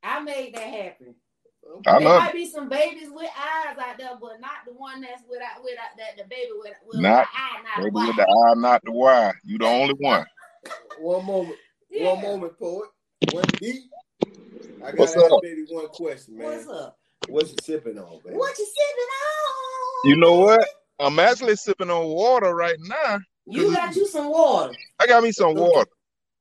I 0.03 0.19
made 0.21 0.53
that 0.55 0.67
happen. 0.67 1.15
I 1.87 1.99
there 1.99 2.07
love 2.07 2.23
might 2.23 2.33
be 2.33 2.45
some 2.49 2.69
babies 2.69 3.09
with 3.11 3.29
eyes 3.37 3.77
out 3.77 3.97
there, 3.97 4.11
but 4.19 4.39
not 4.39 4.65
the 4.65 4.73
one 4.73 5.01
that's 5.01 5.23
without 5.29 5.63
without 5.63 5.97
that 5.97 6.17
the 6.17 6.23
baby 6.29 6.51
with, 6.55 6.73
with 6.85 7.01
Not- 7.01 7.21
an 7.21 7.27
eye, 7.35 7.61
not 7.63 7.79
a 7.79 7.81
Baby 7.83 7.95
Y. 7.95 8.07
with 8.07 8.15
the 8.15 8.23
I, 8.23 8.53
not 8.55 8.81
the 8.83 8.91
Y. 8.91 9.33
You 9.43 9.57
the 9.57 9.65
only 9.65 9.93
one. 9.99 10.25
One 10.99 11.25
moment. 11.25 11.57
Yeah. 11.89 12.13
One 12.13 12.21
moment, 12.21 12.59
poet. 12.59 12.89
One 13.31 13.45
beat. 13.59 13.81
I 14.25 14.87
gotta 14.87 14.95
What's 14.97 15.15
up? 15.15 15.41
baby 15.41 15.65
one 15.69 15.87
question, 15.89 16.37
man. 16.37 16.47
What's 16.47 16.67
up? 16.67 16.97
What 17.29 17.47
you 17.49 17.55
sipping 17.63 17.97
on, 17.97 18.19
baby? 18.23 18.35
What 18.37 18.57
you 18.57 18.65
sipping 18.65 19.09
on? 19.09 20.09
You 20.09 20.15
know 20.17 20.39
what? 20.39 20.67
I'm 20.99 21.17
actually 21.19 21.55
sipping 21.55 21.89
on 21.89 22.05
water 22.07 22.53
right 22.53 22.75
now. 22.81 23.19
You 23.45 23.73
got 23.73 23.95
you 23.95 24.07
some 24.07 24.29
water. 24.29 24.73
I 24.99 25.07
got 25.07 25.23
me 25.23 25.31
some 25.31 25.53
water. 25.55 25.89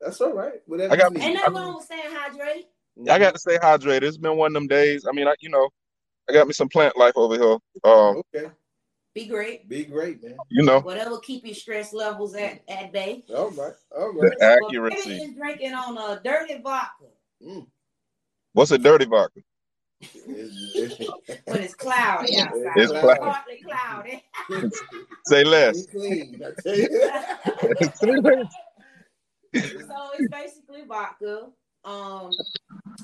That's 0.00 0.20
all 0.20 0.32
right. 0.34 0.54
Whatever 0.66 0.92
I 0.92 0.96
got- 0.96 1.12
you 1.12 1.18
need. 1.18 1.24
Ain't 1.24 1.34
nothing 1.34 1.54
wrong 1.54 1.74
with 1.76 1.84
staying 1.84 2.02
hydrated. 2.14 2.64
I 3.10 3.18
got 3.18 3.34
to 3.34 3.40
stay 3.40 3.58
hydrated. 3.58 4.02
It's 4.02 4.18
been 4.18 4.36
one 4.36 4.48
of 4.50 4.54
them 4.54 4.66
days. 4.66 5.06
I 5.08 5.12
mean, 5.12 5.26
I, 5.26 5.34
you 5.40 5.48
know, 5.48 5.68
I 6.28 6.32
got 6.32 6.46
me 6.46 6.52
some 6.52 6.68
plant 6.68 6.96
life 6.96 7.14
over 7.16 7.34
here. 7.36 7.58
Um, 7.84 8.22
Okay. 8.34 8.50
Be 9.14 9.26
great. 9.26 9.68
Be 9.68 9.84
great, 9.84 10.22
man. 10.22 10.36
you 10.48 10.62
know, 10.64 10.80
Whatever 10.80 11.18
keep 11.18 11.44
your 11.44 11.54
stress 11.54 11.92
levels 11.92 12.34
at, 12.34 12.62
at 12.66 12.92
bay. 12.92 13.22
All 13.36 13.50
right. 13.50 13.74
All 13.94 14.12
the 14.14 14.34
accuracy. 14.40 15.10
Baby 15.10 15.22
is 15.24 15.34
drinking 15.34 15.74
on 15.74 15.98
a 15.98 16.20
dirty 16.24 16.62
vodka 16.62 17.04
What's 18.54 18.70
a 18.70 18.78
dirty 18.78 19.04
vodka? 19.04 19.40
It's, 20.00 20.98
it's, 20.98 21.46
when 21.46 21.60
it's 21.62 21.74
cloudy 21.74 22.38
outside. 22.38 22.72
It's 22.76 22.92
When 22.92 23.00
cloudy. 23.02 23.20
partly 23.20 23.62
cloudy. 23.62 24.24
Say 25.26 25.44
less. 25.44 25.78
it's 25.78 25.90
clean. 25.90 26.42
I 26.44 26.60
tell 26.62 26.76
you. 26.76 26.88
so 29.86 30.10
it's 30.18 30.30
basically 30.30 30.84
vodka 30.88 31.50
um 31.84 32.30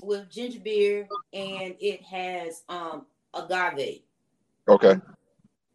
with 0.02 0.30
ginger 0.30 0.60
beer 0.60 1.08
and 1.32 1.74
it 1.80 2.02
has 2.02 2.62
um 2.68 3.04
agave 3.34 4.00
okay. 4.68 4.96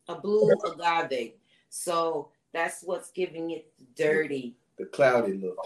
a 0.07 0.15
blue 0.15 0.49
agave 0.85 1.33
so 1.69 2.29
that's 2.53 2.83
what's 2.83 3.11
giving 3.11 3.51
it 3.51 3.71
dirty 3.95 4.55
The 4.77 4.85
cloudy 4.85 5.33
look. 5.33 5.57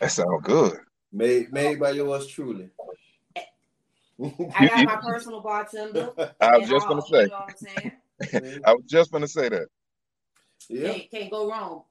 That 0.00 0.12
sounds 0.12 0.42
good. 0.42 0.78
Made 1.12 1.52
made 1.52 1.80
by 1.80 1.90
yours 1.92 2.26
truly. 2.26 2.68
i 4.54 4.66
got 4.66 4.84
my 4.84 4.96
personal 4.96 5.40
bartender 5.40 6.10
I 6.40 6.58
was 6.58 6.68
just 6.68 6.86
all, 6.86 7.00
gonna 7.00 7.02
you 7.08 7.16
say. 7.16 7.26
know 7.26 7.38
what 7.38 7.50
i'm 7.50 8.32
saying 8.32 8.60
I 8.64 8.72
was 8.72 8.84
just 8.86 9.10
gonna 9.12 9.28
say 9.28 9.48
that. 9.50 9.66
yeah. 10.68 10.92
can't, 10.92 11.10
can't 11.10 11.30
go 11.30 11.50
wrong 11.50 11.82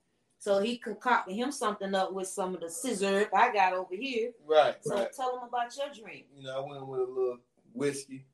so 0.46 0.60
he 0.60 0.78
concocted 0.78 1.36
him 1.36 1.52
something 1.52 1.96
up 1.96 2.14
with 2.14 2.28
some 2.28 2.54
of 2.54 2.62
the 2.62 2.70
scissor 2.70 3.28
I 3.36 3.52
got 3.52 3.74
over 3.74 3.96
here. 3.96 4.32
Right. 4.46 4.76
So 4.86 4.94
Right. 4.94 5.12
tell 5.12 5.40
him 5.40 5.48
about 5.50 5.76
your 5.76 5.88
drink. 5.88 6.28
You 6.38 6.44
know, 6.44 6.64
I 6.64 6.70
went 6.70 6.86
with 6.86 7.00
a 7.00 7.04
little 7.04 7.40
whiskey. 7.74 8.28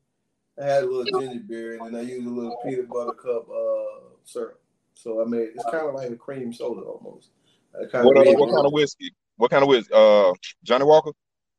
I 0.62 0.66
had 0.66 0.84
a 0.84 0.88
little 0.88 1.06
ginger 1.06 1.40
beer, 1.48 1.78
and 1.78 1.96
then 1.96 1.96
I 1.96 2.02
used 2.02 2.28
a 2.28 2.30
little 2.30 2.58
peanut 2.66 2.90
butter 2.90 3.14
cup 3.14 3.50
uh, 3.50 4.10
syrup. 4.26 4.60
So 4.94 5.22
I 5.22 5.26
made 5.26 5.52
it's 5.56 5.64
kind 5.64 5.88
of 5.88 5.96
like 5.96 6.12
a 6.12 6.18
cream 6.18 6.52
soda 6.52 6.82
almost. 6.82 7.30
I 7.74 7.86
kinda 7.90 8.06
What, 8.06 8.18
uh, 8.18 8.34
what 8.34 8.52
kind 8.52 8.66
of 8.66 8.74
whiskey? 8.74 9.16
What 9.38 9.50
kind 9.50 9.64
of 9.64 9.70
whiskey? 9.70 9.94
Uh, 9.94 10.34
Johnnie 10.64 10.84
Walker. 10.84 11.12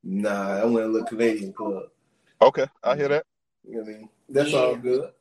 Nah, 0.04 0.59
I 0.59 0.64
went 0.66 0.85
a 0.85 0.88
little 0.90 1.06
Canadian 1.06 1.54
club. 1.54 1.85
Okay, 2.42 2.66
I 2.85 2.94
hear 2.94 3.09
that. 3.09 3.25
You 3.64 3.76
know 3.76 3.80
what 3.85 3.88
I 3.88 3.92
mean? 3.92 4.09
That's 4.32 4.52
Yeah. 4.52 4.58
all 4.58 4.76
good. 4.76 5.12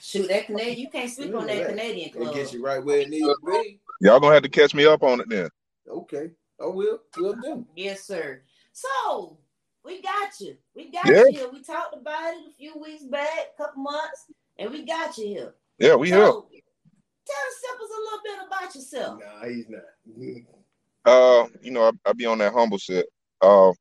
Shoot, 0.00 0.28
that 0.28 0.46
Canadian, 0.46 0.78
you 0.78 0.90
can't 0.90 1.10
sleep 1.10 1.34
on 1.34 1.46
that 1.46 1.56
Yeah. 1.56 1.66
Canadian 1.66 2.22
It 2.22 2.34
gets 2.34 2.52
you 2.52 2.64
right 2.64 2.82
where 2.82 3.00
it 3.00 3.10
needs 3.10 3.26
to 3.26 3.36
be. 3.44 3.80
Y'all 4.00 4.18
gonna 4.18 4.34
have 4.34 4.42
to 4.42 4.48
catch 4.48 4.74
me 4.74 4.86
up 4.86 5.02
on 5.02 5.20
it 5.20 5.28
then. 5.28 5.48
Okay. 5.88 6.30
I 6.60 6.66
will. 6.66 7.00
Will 7.16 7.34
do. 7.34 7.66
Yes, 7.76 8.04
sir. 8.04 8.42
So 8.72 9.38
we 9.84 10.00
got 10.00 10.40
you. 10.40 10.56
We 10.74 10.90
got 10.90 11.06
Yeah. 11.06 11.24
you 11.26 11.32
here. 11.32 11.48
We 11.50 11.62
talked 11.62 11.94
about 11.94 12.34
it 12.34 12.48
a 12.48 12.52
few 12.56 12.78
weeks 12.78 13.04
back, 13.04 13.56
couple 13.56 13.82
months, 13.82 14.26
and 14.58 14.70
we 14.70 14.84
got 14.84 15.16
you 15.18 15.26
here. 15.26 15.54
Yeah, 15.78 15.94
we 15.94 16.08
here. 16.08 16.18
tell 16.20 16.48
the 16.50 16.62
Sippers 17.60 17.90
a 17.90 18.00
little 18.00 18.20
bit 18.24 18.46
about 18.46 18.74
yourself. 18.74 19.20
Nah, 19.20 19.48
he's 19.48 19.68
not. 19.68 19.84
Uh, 21.04 21.48
you 21.60 21.72
know, 21.72 21.88
I, 21.88 22.10
I 22.10 22.12
be 22.12 22.26
on 22.26 22.38
that 22.38 22.52
humble 22.52 22.78
shit. 22.78 23.08
Uh, 23.40 23.72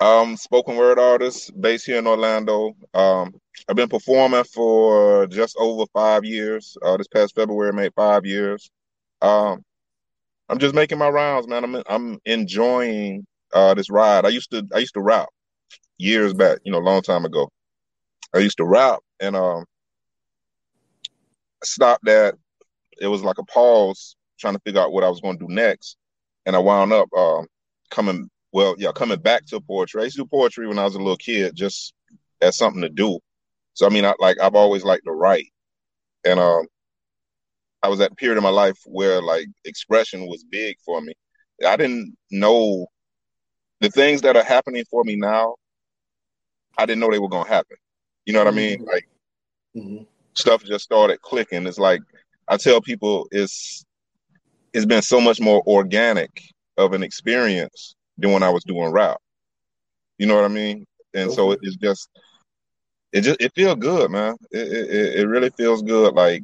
um, 0.00 0.36
spoken 0.36 0.76
word 0.76 0.98
artist 0.98 1.52
based 1.60 1.86
here 1.86 1.98
in 1.98 2.06
Orlando. 2.06 2.74
Um, 2.94 3.34
I've 3.68 3.76
been 3.76 3.88
performing 3.88 4.44
for 4.44 5.26
just 5.28 5.56
over 5.58 5.84
five 5.92 6.24
years. 6.24 6.76
Uh, 6.82 6.96
this 6.96 7.08
past 7.08 7.34
February 7.34 7.72
made 7.72 7.92
five 7.94 8.26
years. 8.26 8.70
Um, 9.22 9.62
I'm 10.48 10.58
just 10.58 10.74
making 10.74 10.98
my 10.98 11.08
rounds, 11.08 11.48
man. 11.48 11.64
I'm 11.64 11.82
I'm 11.88 12.18
enjoying 12.26 13.26
uh 13.52 13.74
this 13.74 13.90
ride. 13.90 14.26
I 14.26 14.28
used 14.30 14.50
to 14.50 14.66
I 14.74 14.78
used 14.78 14.94
to 14.94 15.00
rap 15.00 15.28
years 15.98 16.34
back, 16.34 16.58
you 16.64 16.72
know, 16.72 16.78
a 16.78 16.80
long 16.80 17.02
time 17.02 17.24
ago. 17.24 17.48
I 18.34 18.38
used 18.38 18.58
to 18.58 18.64
rap 18.64 19.00
and 19.20 19.36
um 19.36 19.64
stopped 21.64 22.04
that. 22.04 22.34
It 23.00 23.08
was 23.08 23.22
like 23.22 23.38
a 23.38 23.44
pause 23.44 24.16
trying 24.38 24.54
to 24.54 24.60
figure 24.60 24.80
out 24.80 24.92
what 24.92 25.04
I 25.04 25.08
was 25.08 25.20
going 25.20 25.38
to 25.38 25.46
do 25.46 25.52
next. 25.52 25.96
And 26.46 26.54
I 26.54 26.58
wound 26.58 26.92
up 26.92 27.08
um, 27.16 27.46
coming, 27.90 28.28
well, 28.54 28.76
yeah, 28.78 28.92
coming 28.92 29.18
back 29.18 29.44
to 29.46 29.60
poetry. 29.60 30.00
I 30.00 30.04
used 30.04 30.16
to 30.16 30.22
do 30.22 30.28
poetry 30.28 30.68
when 30.68 30.78
I 30.78 30.84
was 30.84 30.94
a 30.94 30.98
little 30.98 31.16
kid, 31.16 31.56
just 31.56 31.92
as 32.40 32.56
something 32.56 32.82
to 32.82 32.88
do. 32.88 33.18
So 33.72 33.84
I 33.84 33.90
mean, 33.90 34.04
I 34.04 34.14
like 34.20 34.38
I've 34.40 34.54
always 34.54 34.84
liked 34.84 35.06
to 35.06 35.10
write, 35.12 35.48
and 36.24 36.38
um, 36.38 36.64
I 37.82 37.88
was 37.88 38.00
at 38.00 38.12
a 38.12 38.14
period 38.14 38.38
in 38.38 38.44
my 38.44 38.50
life 38.50 38.78
where 38.86 39.20
like 39.20 39.48
expression 39.64 40.28
was 40.28 40.44
big 40.44 40.76
for 40.86 41.00
me. 41.00 41.14
I 41.66 41.76
didn't 41.76 42.16
know 42.30 42.86
the 43.80 43.90
things 43.90 44.22
that 44.22 44.36
are 44.36 44.44
happening 44.44 44.84
for 44.88 45.02
me 45.02 45.16
now. 45.16 45.56
I 46.78 46.86
didn't 46.86 47.00
know 47.00 47.10
they 47.10 47.18
were 47.18 47.28
going 47.28 47.46
to 47.46 47.52
happen. 47.52 47.76
You 48.24 48.34
know 48.34 48.38
what 48.38 48.48
I 48.48 48.52
mean? 48.52 48.84
Like 48.84 49.08
Mhm. 49.74 50.06
stuff 50.34 50.62
just 50.62 50.84
started 50.84 51.20
clicking. 51.22 51.66
It's 51.66 51.78
like 51.78 52.02
I 52.46 52.56
tell 52.56 52.80
people 52.80 53.26
it's 53.32 53.84
it's 54.72 54.86
been 54.86 55.02
so 55.02 55.20
much 55.20 55.40
more 55.40 55.60
organic 55.66 56.40
of 56.76 56.92
an 56.92 57.02
experience 57.02 57.96
than 58.18 58.32
when 58.32 58.42
I 58.42 58.50
was 58.50 58.64
doing 58.64 58.92
rap. 58.92 59.18
You 60.18 60.26
know 60.26 60.34
what 60.36 60.44
I 60.44 60.48
mean? 60.48 60.84
And 61.14 61.32
so 61.32 61.52
it, 61.52 61.60
it's 61.62 61.76
just 61.76 62.08
it 63.12 63.20
just 63.22 63.40
it 63.40 63.52
feels 63.54 63.76
good, 63.76 64.10
man. 64.10 64.36
It, 64.50 64.72
it 64.72 65.18
it 65.20 65.26
really 65.28 65.50
feels 65.50 65.82
good. 65.82 66.14
Like 66.14 66.42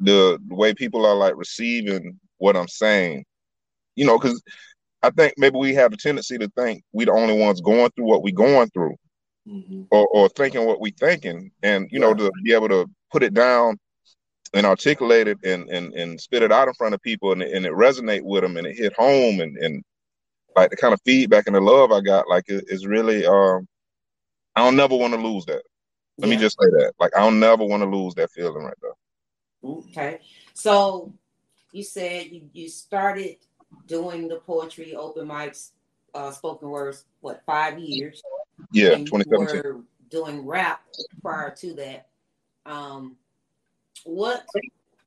the, 0.00 0.38
the 0.48 0.54
way 0.54 0.74
people 0.74 1.04
are 1.06 1.14
like 1.14 1.36
receiving 1.36 2.18
what 2.38 2.56
I'm 2.56 2.68
saying. 2.68 3.24
You 3.96 4.06
know, 4.06 4.18
because 4.18 4.40
I 5.02 5.10
think 5.10 5.34
maybe 5.36 5.58
we 5.58 5.74
have 5.74 5.92
a 5.92 5.96
tendency 5.96 6.38
to 6.38 6.48
think 6.56 6.82
we 6.92 7.04
the 7.04 7.12
only 7.12 7.38
ones 7.38 7.60
going 7.60 7.90
through 7.90 8.06
what 8.06 8.22
we 8.22 8.32
going 8.32 8.68
through 8.70 8.94
Mhm. 9.48 9.86
or, 9.90 10.06
or 10.08 10.28
thinking 10.28 10.66
what 10.66 10.80
we 10.80 10.90
thinking 10.90 11.50
and 11.62 11.88
you 11.90 11.98
know 11.98 12.12
to 12.14 12.30
be 12.44 12.52
able 12.52 12.68
to 12.68 12.86
put 13.10 13.22
it 13.22 13.32
down 13.32 13.78
and 14.52 14.66
articulate 14.66 15.26
it 15.28 15.38
and 15.44 15.68
and, 15.70 15.94
and 15.94 16.20
spit 16.20 16.42
it 16.42 16.52
out 16.52 16.68
in 16.68 16.74
front 16.74 16.94
of 16.94 17.00
people 17.02 17.32
and, 17.32 17.42
it- 17.42 17.52
and 17.54 17.64
it 17.64 17.72
resonate 17.72 18.22
with 18.22 18.42
them 18.42 18.56
and 18.58 18.66
it 18.66 18.76
hit 18.76 18.92
home 18.94 19.40
and 19.40 19.56
and 19.56 19.82
like 20.58 20.70
the 20.70 20.76
kind 20.76 20.94
of 20.94 21.00
feedback 21.04 21.46
and 21.46 21.56
the 21.56 21.60
love 21.60 21.92
I 21.92 22.00
got 22.00 22.28
like 22.28 22.44
it, 22.48 22.64
is 22.68 22.86
really 22.86 23.26
um 23.26 23.66
I 24.56 24.64
don't 24.64 24.76
never 24.76 24.96
want 24.96 25.14
to 25.14 25.20
lose 25.20 25.44
that. 25.46 25.62
Let 26.18 26.30
me 26.30 26.36
just 26.36 26.58
say 26.60 26.68
that. 26.68 26.94
Like 26.98 27.16
I 27.16 27.20
don't 27.20 27.38
never 27.38 27.64
want 27.64 27.82
to 27.82 27.88
lose 27.88 28.14
that 28.14 28.30
feeling 28.32 28.64
right 28.64 28.74
there. 28.82 28.92
Okay. 29.64 30.20
So 30.52 31.12
you 31.72 31.84
said 31.84 32.26
you, 32.26 32.48
you 32.52 32.68
started 32.68 33.36
doing 33.86 34.28
the 34.28 34.36
poetry 34.36 34.96
open 34.96 35.28
mics, 35.28 35.70
uh, 36.14 36.32
spoken 36.32 36.70
words, 36.70 37.04
what, 37.20 37.42
five 37.46 37.78
years? 37.78 38.20
Yeah, 38.72 38.96
2017. 38.96 39.62
were 39.62 39.80
doing 40.10 40.44
rap 40.44 40.82
prior 41.22 41.54
to 41.56 41.74
that. 41.74 42.08
Um, 42.66 43.16
what 44.04 44.44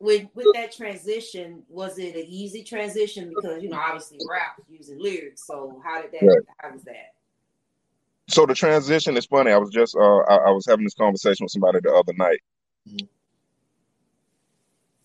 with 0.02 0.28
with 0.34 0.48
that 0.56 0.76
transition 0.76 1.64
was 1.70 1.98
it 1.98 2.16
an 2.16 2.26
easy 2.28 2.64
transition 2.64 3.30
because 3.30 3.62
you 3.62 3.70
know 3.70 3.78
obviously 3.78 4.20
rap 4.30 4.62
using 4.70 5.00
lyrics. 5.00 5.46
So 5.46 5.82
how 5.84 6.02
did 6.02 6.12
that? 6.12 6.26
Right. 6.26 6.42
How 6.58 6.72
was 6.72 6.84
that? 6.84 7.14
So 8.30 8.46
the 8.46 8.56
transition 8.56 9.18
is 9.18 9.26
funny. 9.26 9.52
I 9.52 9.58
was 9.58 9.70
just 9.70 9.96
uh 9.96 10.18
I, 10.20 10.36
I 10.48 10.50
was 10.52 10.66
having 10.68 10.86
this 10.86 10.94
conversation 10.96 11.44
with 11.44 11.52
somebody 11.52 11.80
the 11.84 11.94
other 11.94 12.14
night. 12.18 12.40
Mhm. 12.90 13.08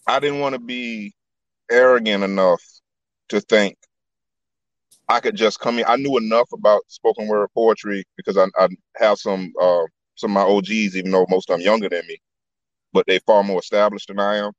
I 0.07 0.21
didn't 0.21 0.41
want 0.41 0.55
to 0.55 0.61
be 0.61 1.15
arrogant 1.71 2.25
enough 2.25 2.63
to 3.31 3.41
think 3.41 3.77
I 5.09 5.21
could 5.21 5.37
just 5.37 5.61
come 5.61 5.79
in. 5.79 5.85
I 5.87 5.97
knew 5.97 6.17
enough 6.19 6.49
about 6.53 6.83
spoken 6.89 7.29
word 7.29 7.49
poetry 7.55 8.05
because 8.17 8.37
I, 8.37 8.47
I 8.59 8.69
have 8.97 9.19
some 9.19 9.53
uh 9.61 9.83
some 10.17 10.31
of 10.31 10.35
my 10.35 10.43
OGs, 10.43 10.97
even 10.97 11.11
though 11.11 11.27
most 11.29 11.51
of 11.51 11.59
them 11.59 11.65
younger 11.65 11.89
than 11.89 12.07
me, 12.07 12.19
but 12.93 13.07
they 13.07 13.19
far 13.21 13.43
more 13.45 13.61
established 13.61 14.09
than 14.09 14.19
I 14.21 14.37
am. 14.39 14.53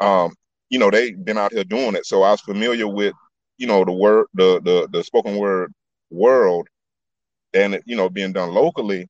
Um, 0.00 0.34
you 0.70 0.78
know, 0.78 0.90
they've 0.90 1.22
been 1.24 1.38
out 1.38 1.52
here 1.52 1.64
doing 1.64 1.94
it. 1.94 2.06
So 2.06 2.22
I 2.22 2.30
was 2.30 2.40
familiar 2.40 2.88
with, 2.88 3.14
you 3.58 3.66
know, 3.66 3.84
the 3.84 3.92
word 3.92 4.26
the 4.34 4.60
the 4.62 4.88
the 4.92 5.02
spoken 5.04 5.36
word 5.36 5.72
world 6.10 6.68
and 7.54 7.80
you 7.86 7.96
know, 7.96 8.08
being 8.08 8.32
done 8.32 8.52
locally. 8.52 9.08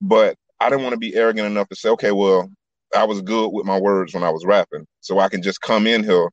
But 0.00 0.36
I 0.60 0.68
didn't 0.68 0.84
want 0.84 0.92
to 0.92 0.98
be 0.98 1.14
arrogant 1.14 1.46
enough 1.46 1.68
to 1.68 1.76
say, 1.76 1.88
okay, 1.90 2.12
well, 2.12 2.50
I 2.94 3.04
was 3.04 3.22
good 3.22 3.48
with 3.48 3.66
my 3.66 3.78
words 3.78 4.14
when 4.14 4.22
I 4.22 4.30
was 4.30 4.44
rapping, 4.44 4.86
so 5.00 5.18
I 5.18 5.28
can 5.28 5.42
just 5.42 5.60
come 5.60 5.86
in 5.86 6.04
here 6.04 6.28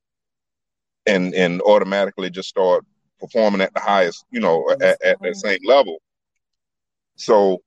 and 1.05 1.33
and 1.33 1.61
automatically 1.61 2.29
just 2.29 2.49
start 2.49 2.85
performing 3.19 3.61
at 3.61 3.73
the 3.73 3.79
highest, 3.79 4.25
you 4.31 4.39
know, 4.39 4.69
at, 4.81 5.01
at 5.03 5.21
that 5.21 5.35
same 5.35 5.59
level. 5.65 5.97
So 7.15 7.61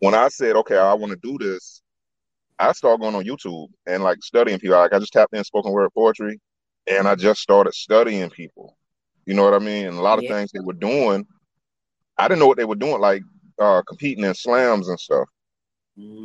when 0.00 0.14
I 0.14 0.28
said, 0.28 0.56
okay, 0.56 0.76
I 0.76 0.94
want 0.94 1.12
to 1.12 1.18
do 1.22 1.38
this, 1.38 1.79
I 2.60 2.72
started 2.72 3.00
going 3.00 3.14
on 3.14 3.24
YouTube 3.24 3.68
and 3.86 4.02
like 4.04 4.22
studying 4.22 4.58
people. 4.60 4.78
Like 4.78 4.92
I 4.92 4.98
just 5.00 5.12
tapped 5.12 5.34
in 5.34 5.44
spoken 5.44 5.72
word 5.72 5.90
poetry, 5.94 6.40
and 6.86 7.08
I 7.08 7.14
just 7.16 7.40
started 7.40 7.74
studying 7.74 8.30
people. 8.30 8.76
You 9.26 9.34
know 9.34 9.44
what 9.44 9.54
I 9.54 9.58
mean? 9.60 9.86
And 9.86 9.98
a 9.98 10.02
lot 10.02 10.18
of 10.18 10.24
Yeah. 10.24 10.36
things 10.36 10.52
they 10.52 10.60
were 10.60 10.74
doing, 10.74 11.26
I 12.18 12.28
didn't 12.28 12.40
know 12.40 12.48
what 12.48 12.58
they 12.58 12.64
were 12.66 12.76
doing, 12.76 13.00
like 13.00 13.22
uh, 13.60 13.82
competing 13.88 14.24
in 14.24 14.34
slams 14.34 14.88
and 14.88 15.00
stuff. 15.00 15.28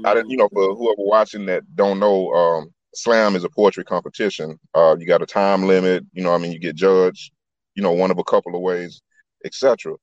I 0.04 0.14
didn't, 0.14 0.30
you 0.30 0.38
know, 0.38 0.50
for 0.54 0.76
whoever 0.76 0.98
watching 1.00 1.46
that 1.48 1.64
don't 1.76 2.00
know, 2.00 2.32
um, 2.34 2.74
slam 2.94 3.36
is 3.36 3.44
a 3.44 3.50
poetry 3.50 3.84
competition. 3.84 4.60
Uh, 4.74 4.96
you 5.00 5.08
got 5.08 5.22
a 5.22 5.26
time 5.26 5.64
limit. 5.66 6.06
You 6.14 6.24
know, 6.24 6.32
what 6.32 6.40
I 6.40 6.42
mean, 6.44 6.52
you 6.52 6.60
get 6.60 6.76
judged. 6.76 7.32
You 7.76 7.84
know, 7.84 7.92
one 7.92 8.12
of 8.12 8.20
a 8.20 8.24
couple 8.24 8.56
of 8.56 8.62
ways, 8.62 9.02
etc. 9.46 9.96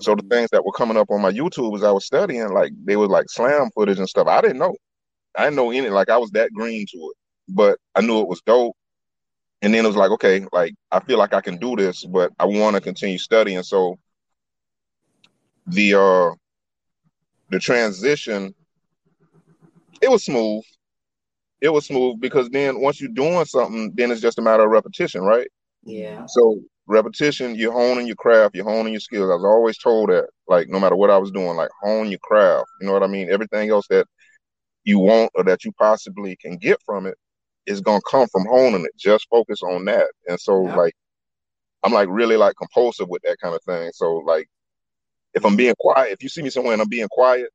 So 0.00 0.14
the 0.14 0.22
things 0.30 0.50
that 0.52 0.64
were 0.64 0.72
coming 0.72 0.96
up 0.96 1.10
on 1.10 1.22
my 1.22 1.32
YouTube 1.32 1.76
as 1.76 1.84
I 1.84 1.90
was 1.92 2.06
studying, 2.06 2.52
like 2.52 2.72
they 2.84 2.96
were 2.96 3.08
like 3.08 3.30
slam 3.30 3.70
footage 3.74 3.98
and 3.98 4.08
stuff. 4.08 4.28
I 4.28 4.40
didn't 4.42 4.58
know. 4.58 4.74
I 5.40 5.44
didn't 5.44 5.56
know 5.56 5.70
any. 5.70 5.88
Like 5.88 6.10
I 6.10 6.18
was 6.18 6.30
that 6.32 6.52
green 6.52 6.86
to 6.92 6.98
it, 6.98 7.16
but 7.48 7.78
I 7.94 8.02
knew 8.02 8.20
it 8.20 8.28
was 8.28 8.42
dope. 8.42 8.76
And 9.62 9.74
then 9.74 9.84
it 9.84 9.88
was 9.88 9.96
like, 9.96 10.10
okay, 10.12 10.46
like 10.52 10.74
I 10.92 11.00
feel 11.00 11.18
like 11.18 11.34
I 11.34 11.40
can 11.40 11.56
do 11.56 11.76
this, 11.76 12.04
but 12.04 12.32
I 12.38 12.44
want 12.44 12.76
to 12.76 12.82
continue 12.82 13.18
studying. 13.18 13.62
So 13.62 13.96
the 15.66 15.94
uh 15.94 16.34
the 17.50 17.58
transition, 17.58 18.54
it 20.02 20.10
was 20.10 20.24
smooth. 20.24 20.62
It 21.60 21.70
was 21.70 21.86
smooth 21.86 22.20
because 22.20 22.48
then 22.50 22.80
once 22.80 23.00
you're 23.00 23.10
doing 23.10 23.44
something, 23.44 23.92
then 23.94 24.10
it's 24.10 24.20
just 24.20 24.38
a 24.38 24.42
matter 24.42 24.64
of 24.64 24.70
repetition, 24.70 25.22
right? 25.22 25.48
Yeah. 25.84 26.24
So 26.26 26.60
repetition, 26.86 27.54
you're 27.54 27.72
honing 27.72 28.06
your 28.06 28.16
craft, 28.16 28.54
you're 28.54 28.64
honing 28.64 28.92
your 28.92 29.00
skills. 29.00 29.30
I 29.30 29.34
was 29.34 29.44
always 29.44 29.78
told 29.78 30.10
that, 30.10 30.26
like 30.48 30.68
no 30.68 30.80
matter 30.80 30.96
what 30.96 31.10
I 31.10 31.18
was 31.18 31.30
doing, 31.30 31.56
like 31.56 31.70
hone 31.82 32.10
your 32.10 32.20
craft. 32.22 32.66
You 32.80 32.86
know 32.86 32.92
what 32.92 33.02
I 33.02 33.08
mean? 33.08 33.30
Everything 33.30 33.70
else 33.70 33.86
that 33.88 34.06
you 34.84 34.98
want 34.98 35.30
or 35.34 35.44
that 35.44 35.64
you 35.64 35.72
possibly 35.72 36.36
can 36.36 36.56
get 36.56 36.78
from 36.84 37.06
it 37.06 37.16
is 37.66 37.80
gonna 37.80 38.00
come 38.10 38.26
from 38.28 38.46
honing 38.46 38.84
it. 38.84 38.92
Just 38.96 39.28
focus 39.28 39.62
on 39.62 39.84
that. 39.86 40.06
And 40.28 40.40
so 40.40 40.64
Yeah. 40.66 40.76
like 40.76 40.94
I'm 41.82 41.92
like 41.92 42.08
really 42.10 42.36
like 42.36 42.54
compulsive 42.56 43.08
with 43.08 43.22
that 43.22 43.38
kind 43.42 43.54
of 43.54 43.62
thing. 43.64 43.90
So 43.94 44.16
like 44.18 44.48
if 45.34 45.44
I'm 45.44 45.56
being 45.56 45.74
quiet, 45.78 46.12
if 46.12 46.22
you 46.22 46.28
see 46.28 46.42
me 46.42 46.50
somewhere 46.50 46.72
and 46.74 46.82
I'm 46.82 46.88
being 46.88 47.08
quiet, 47.10 47.48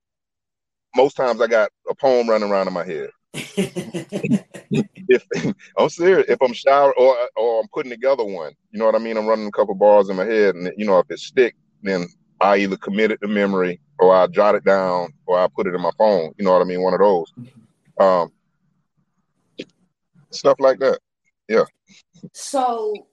most 0.96 1.16
times 1.16 1.42
I 1.42 1.48
got 1.48 1.70
a 1.90 1.96
poem 1.96 2.30
running 2.30 2.50
around 2.50 2.68
in 2.68 2.74
my 2.74 2.86
head. 2.86 3.10
If 5.08 5.24
I'm 5.78 5.90
serious, 5.90 6.26
if 6.30 6.42
I'm 6.42 6.54
shower 6.54 6.94
or 6.98 7.16
or 7.36 7.62
I'm 7.62 7.68
putting 7.74 7.92
together 7.92 8.24
one, 8.26 8.54
you 8.72 8.80
know 8.80 8.86
what 8.86 8.96
I 8.96 9.00
mean? 9.00 9.18
I'm 9.18 9.28
running 9.28 9.48
a 9.48 9.52
couple 9.52 9.76
bars 9.76 10.10
in 10.10 10.16
my 10.16 10.26
head, 10.26 10.56
and 10.56 10.72
you 10.78 10.86
know 10.86 10.98
if 11.00 11.10
it 11.12 11.20
stick, 11.20 11.56
then 11.84 12.08
I 12.41 12.58
either 12.58 12.78
commit 12.78 13.12
it 13.12 13.21
to 13.21 13.28
memory 13.28 13.80
or 14.00 14.15
I 14.15 14.28
jot 14.28 14.56
it 14.56 14.63
down 14.63 15.13
or 15.26 15.39
I 15.39 15.48
put 15.48 15.67
it 15.67 15.76
in 15.76 15.82
my 15.82 15.91
phone. 15.98 16.34
You 16.38 16.45
know 16.45 16.54
what 16.54 16.62
I 16.62 16.65
mean? 16.65 16.82
One 16.82 16.93
of 16.93 17.00
those. 17.00 17.34
Um, 18.00 18.32
stuff 20.32 20.58
like 20.60 20.80
that. 20.80 21.00
Yeah. 21.48 21.63
So 22.34 23.08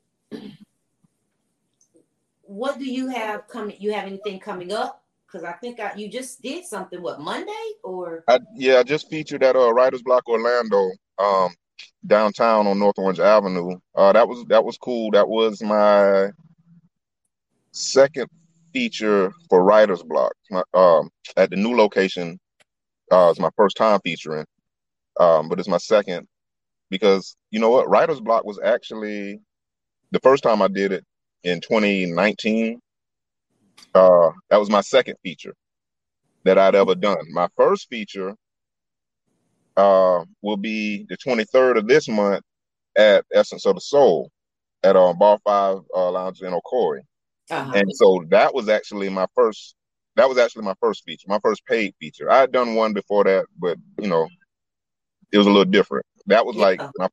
what 2.43 2.79
do 2.79 2.85
you 2.85 3.09
have 3.09 3.49
coming? 3.49 3.77
You 3.79 3.93
have 3.93 4.05
anything 4.05 4.41
coming 4.41 4.73
up 4.73 5.03
because 5.27 5.45
I 5.45 5.53
think 5.53 5.81
I 5.81 5.93
you 5.97 6.09
just 6.09 6.43
did 6.43 6.65
something. 6.65 7.01
What 7.01 7.21
Monday 7.21 7.53
or? 7.83 8.25
I, 8.29 8.41
yeah, 8.55 8.79
I 8.79 8.83
just 8.83 9.09
featured 9.09 9.43
at 9.43 9.57
uh, 9.57 9.73
Writers 9.73 10.03
Block 10.03 10.29
Orlando, 10.29 10.91
um, 11.19 11.51
downtown 12.07 12.67
on 12.67 12.79
North 12.79 12.99
Orange 12.99 13.21
Avenue. 13.21 13.79
Uh, 13.95 14.13
that 14.13 14.29
was 14.29 14.45
that 14.49 14.65
was 14.65 14.77
cool. 14.77 15.11
That 15.13 15.29
was 15.29 15.63
my 15.63 16.31
second 17.71 18.29
feature 18.73 19.33
for 19.49 19.65
Writers 19.65 20.03
Block. 20.03 20.33
My, 20.51 20.63
um, 20.75 21.11
at 21.37 21.51
the 21.51 21.57
new 21.57 21.77
location, 21.77 22.39
uh, 23.11 23.29
it's 23.31 23.41
my 23.41 23.51
first 23.57 23.77
time 23.77 24.01
featuring, 24.05 24.47
um, 25.21 25.49
but 25.49 25.59
it's 25.59 25.69
my 25.69 25.79
second 25.79 26.27
because 26.91 27.37
you 27.51 27.61
know 27.61 27.71
what, 27.71 27.89
Writers 27.89 28.21
Block 28.21 28.45
was 28.45 28.61
actually 28.63 29.41
the 30.13 30.21
first 30.21 30.43
time 30.43 30.63
I 30.63 30.69
did 30.69 30.93
it 30.93 31.05
in 31.45 31.61
2019. 31.61 32.81
Uh, 33.95 34.31
that 34.51 34.59
was 34.59 34.71
my 34.71 34.81
second 34.81 35.17
feature 35.23 35.55
that 36.45 36.59
I'd 36.59 36.75
ever 36.75 36.95
done. 36.95 37.25
My 37.33 37.49
first 37.57 37.89
feature 37.89 38.35
uh, 39.77 40.25
will 40.43 40.57
be 40.57 41.07
the 41.09 41.17
23rd 41.17 41.79
of 41.79 41.87
this 41.87 42.09
month 42.09 42.43
at 42.97 43.25
Essence 43.33 43.67
of 43.67 43.75
the 43.75 43.81
Soul 43.81 44.31
at 44.83 44.97
um, 44.97 45.19
Bar 45.19 45.39
Five 45.45 45.79
uh, 45.95 46.11
Lounge 46.11 46.43
in 46.43 46.53
Ocoee. 46.53 47.01
Uh-huh. 47.53 47.73
And 47.75 47.95
so 47.95 48.25
that 48.31 48.55
was 48.55 48.69
actually 48.69 49.09
my 49.09 49.27
first. 49.35 49.75
That 50.17 50.29
was 50.29 50.39
actually 50.39 50.65
my 50.65 50.75
first 50.81 51.05
feature, 51.05 51.27
my 51.29 51.39
first 51.39 51.65
paid 51.65 51.95
feature. 51.99 52.31
I 52.31 52.41
had 52.41 52.53
done 52.53 52.75
one 52.75 52.93
before 52.93 53.25
that, 53.25 53.47
but 53.59 53.79
you 53.99 54.09
know, 54.09 54.29
it 55.33 55.39
was 55.39 55.47
a 55.47 55.51
little 55.51 55.65
different. 55.65 56.05
That 56.27 56.45
was 56.45 56.57
yeah. 56.57 56.63
like 56.63 56.81
my, 56.97 57.09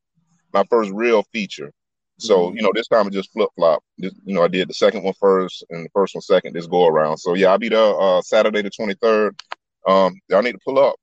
my 0.54 0.64
first 0.70 0.92
real 0.92 1.24
feature. 1.32 1.72
So 2.20 2.48
mm-hmm. 2.48 2.58
you 2.58 2.62
know, 2.62 2.72
this 2.74 2.88
time 2.88 3.08
it 3.08 3.14
just 3.14 3.32
flip 3.32 3.50
flop. 3.56 3.82
You 3.98 4.12
know, 4.26 4.44
I 4.44 4.50
did 4.50 4.70
the 4.70 4.74
second 4.74 5.04
one 5.04 5.14
first 5.20 5.64
and 5.70 5.86
the 5.86 5.90
first 5.94 6.16
one 6.16 6.22
second. 6.22 6.54
This 6.54 6.68
go 6.68 6.88
around. 6.88 7.18
So 7.18 7.34
yeah, 7.34 7.52
I'll 7.52 7.58
be 7.58 7.70
there 7.70 8.00
uh, 8.00 8.22
Saturday 8.22 8.62
the 8.62 8.70
twenty 8.70 8.96
third. 8.96 9.40
Um, 9.88 10.16
y'all 10.30 10.42
need 10.42 10.54
to 10.54 10.60
pull 10.64 10.80
up 10.80 10.96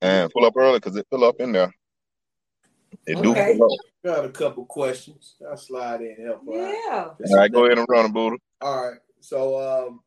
and 0.00 0.30
pull 0.32 0.44
up 0.44 0.56
early 0.56 0.78
because 0.78 0.96
it 0.96 1.06
fill 1.10 1.24
up 1.24 1.36
in 1.40 1.52
there. 1.52 1.72
It 3.06 3.16
okay. 3.16 3.22
do 3.22 3.34
fill 3.34 3.64
up. 3.64 3.78
Got 4.04 4.24
a 4.24 4.30
couple 4.30 4.64
questions. 4.64 5.34
I'll 5.48 5.56
slide 5.56 6.00
in 6.00 6.14
and 6.18 6.26
help 6.26 6.42
yeah. 6.46 7.10
All 7.30 7.36
right, 7.36 7.52
go 7.52 7.66
ahead 7.66 7.78
and 7.78 7.86
run 7.88 8.04
them, 8.04 8.12
Buddha. 8.12 8.36
All 8.62 8.88
right. 8.88 8.98
So 9.20 9.88
um, 9.88 10.00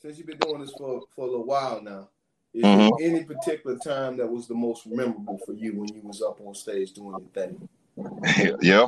since 0.00 0.18
you've 0.18 0.28
been 0.28 0.38
doing 0.38 0.60
this 0.60 0.72
for 0.72 1.02
for 1.14 1.26
a 1.26 1.30
little 1.30 1.46
while 1.46 1.82
now, 1.82 2.08
is 2.54 2.62
mm-hmm. 2.62 2.90
there 2.98 3.10
any 3.10 3.24
particular 3.24 3.78
time 3.78 4.16
that 4.18 4.30
was 4.30 4.46
the 4.46 4.54
most 4.54 4.86
memorable 4.86 5.40
for 5.44 5.54
you 5.54 5.74
when 5.80 5.92
you 5.94 6.02
was 6.02 6.22
up 6.22 6.40
on 6.40 6.54
stage 6.54 6.92
doing 6.92 7.16
your 7.18 7.46
thing? 7.46 7.68
yeah. 8.62 8.86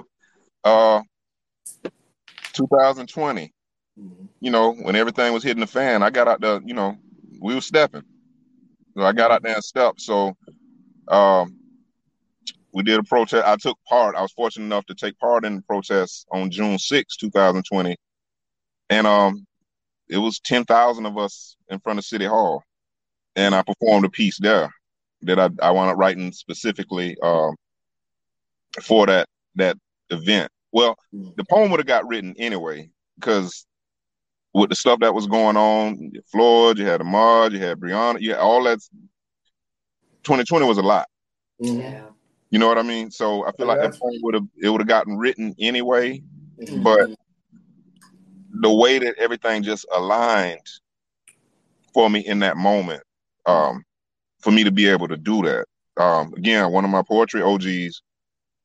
Uh, 0.62 1.02
2020. 2.52 3.52
Mm-hmm. 3.98 4.24
You 4.40 4.50
know, 4.50 4.72
when 4.72 4.96
everything 4.96 5.32
was 5.32 5.42
hitting 5.42 5.60
the 5.60 5.66
fan, 5.66 6.02
I 6.02 6.10
got 6.10 6.28
out 6.28 6.40
there. 6.40 6.60
You 6.64 6.74
know, 6.74 6.96
we 7.40 7.54
were 7.54 7.60
stepping. 7.60 8.04
So 8.96 9.02
I 9.02 9.12
got 9.12 9.30
out 9.30 9.42
there 9.42 9.54
and 9.54 9.64
stepped. 9.64 10.00
So, 10.00 10.36
um, 11.08 11.56
we 12.74 12.82
did 12.82 12.98
a 12.98 13.04
protest. 13.04 13.46
I 13.46 13.56
took 13.56 13.78
part. 13.88 14.16
I 14.16 14.22
was 14.22 14.32
fortunate 14.32 14.66
enough 14.66 14.84
to 14.86 14.94
take 14.94 15.16
part 15.20 15.44
in 15.44 15.56
the 15.56 15.62
protest 15.62 16.26
on 16.32 16.50
June 16.50 16.76
6, 16.76 17.16
2020. 17.16 17.96
And 18.90 19.06
um, 19.06 19.46
it 20.08 20.18
was 20.18 20.40
10,000 20.40 21.06
of 21.06 21.16
us 21.16 21.56
in 21.70 21.78
front 21.78 22.00
of 22.00 22.04
City 22.04 22.26
Hall. 22.26 22.64
And 23.36 23.54
I 23.54 23.62
performed 23.62 24.04
a 24.04 24.10
piece 24.10 24.38
there 24.40 24.70
that 25.22 25.38
I, 25.38 25.48
I 25.62 25.70
wound 25.70 25.90
up 25.90 25.96
writing 25.96 26.32
specifically 26.32 27.16
um, 27.22 27.54
for 28.82 29.06
that 29.06 29.28
that 29.54 29.76
event. 30.10 30.50
Well, 30.72 30.96
mm. 31.14 31.34
the 31.36 31.44
poem 31.44 31.70
would 31.70 31.80
have 31.80 31.86
got 31.86 32.06
written 32.08 32.34
anyway 32.38 32.90
because 33.18 33.66
with 34.52 34.70
the 34.70 34.76
stuff 34.76 34.98
that 35.00 35.14
was 35.14 35.28
going 35.28 35.56
on, 35.56 36.12
Floyd, 36.30 36.78
you 36.78 36.86
had 36.86 37.00
Ahmaud, 37.00 37.52
you 37.52 37.60
had 37.60 37.78
Breonna, 37.78 38.20
you 38.20 38.30
had 38.30 38.40
all 38.40 38.64
that. 38.64 38.80
2020 40.24 40.66
was 40.66 40.78
a 40.78 40.82
lot. 40.82 41.06
Mm-hmm. 41.62 41.80
Yeah. 41.80 42.06
You 42.54 42.60
know 42.60 42.68
what 42.68 42.78
I 42.78 42.82
mean? 42.82 43.10
So 43.10 43.44
I 43.44 43.50
feel 43.50 43.66
like 43.66 43.80
that 43.80 43.98
poem 43.98 44.14
would 44.22 44.34
have 44.34 44.46
it 44.62 44.68
would 44.68 44.80
have 44.80 44.86
gotten 44.86 45.18
written 45.18 45.56
anyway, 45.58 46.22
mm-hmm. 46.56 46.84
but 46.84 47.10
the 48.60 48.72
way 48.72 49.00
that 49.00 49.16
everything 49.18 49.64
just 49.64 49.84
aligned 49.92 50.64
for 51.92 52.08
me 52.08 52.20
in 52.20 52.38
that 52.38 52.56
moment, 52.56 53.02
um, 53.44 53.82
for 54.38 54.52
me 54.52 54.62
to 54.62 54.70
be 54.70 54.86
able 54.86 55.08
to 55.08 55.16
do 55.16 55.42
that. 55.42 55.66
Um, 56.00 56.32
again, 56.34 56.70
one 56.70 56.84
of 56.84 56.92
my 56.92 57.02
poetry 57.02 57.42
OGs 57.42 58.02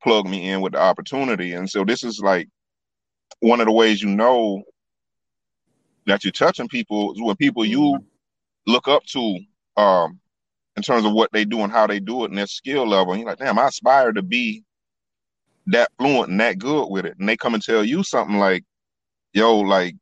plugged 0.03 0.29
me 0.29 0.51
in 0.51 0.61
with 0.61 0.73
the 0.73 0.79
opportunity. 0.79 1.53
And 1.53 1.67
so 1.67 1.83
this 1.83 2.03
is 2.03 2.19
like 2.19 2.47
one 3.39 3.59
of 3.59 3.65
the 3.65 3.73
ways 3.73 4.03
you 4.03 4.09
know 4.09 4.61
that 6.05 6.23
you're 6.23 6.31
touching 6.31 6.67
people 6.67 7.15
when 7.17 7.35
people 7.37 7.65
you 7.65 7.79
mm-hmm. 7.79 8.71
look 8.71 8.87
up 8.87 9.03
to 9.05 9.39
um 9.77 10.18
in 10.79 10.83
terms 10.83 11.05
of 11.05 11.11
what 11.11 11.29
they 11.33 11.43
do 11.43 11.59
and 11.59 11.73
how 11.73 11.85
they 11.85 11.99
do 11.99 12.23
it 12.23 12.29
and 12.29 12.37
their 12.37 12.47
skill 12.47 12.87
level. 12.87 13.11
And 13.11 13.21
you're 13.21 13.29
like, 13.29 13.39
damn, 13.39 13.59
I 13.59 13.67
aspire 13.67 14.13
to 14.13 14.21
be 14.21 14.63
that 15.67 15.91
fluent 15.97 16.29
and 16.29 16.39
that 16.39 16.57
good 16.57 16.87
with 16.87 17.05
it. 17.05 17.17
And 17.19 17.27
they 17.27 17.35
come 17.35 17.53
and 17.53 17.61
tell 17.61 17.83
you 17.83 18.01
something 18.01 18.37
like, 18.37 18.63
yo, 19.33 19.57
like, 19.57 19.95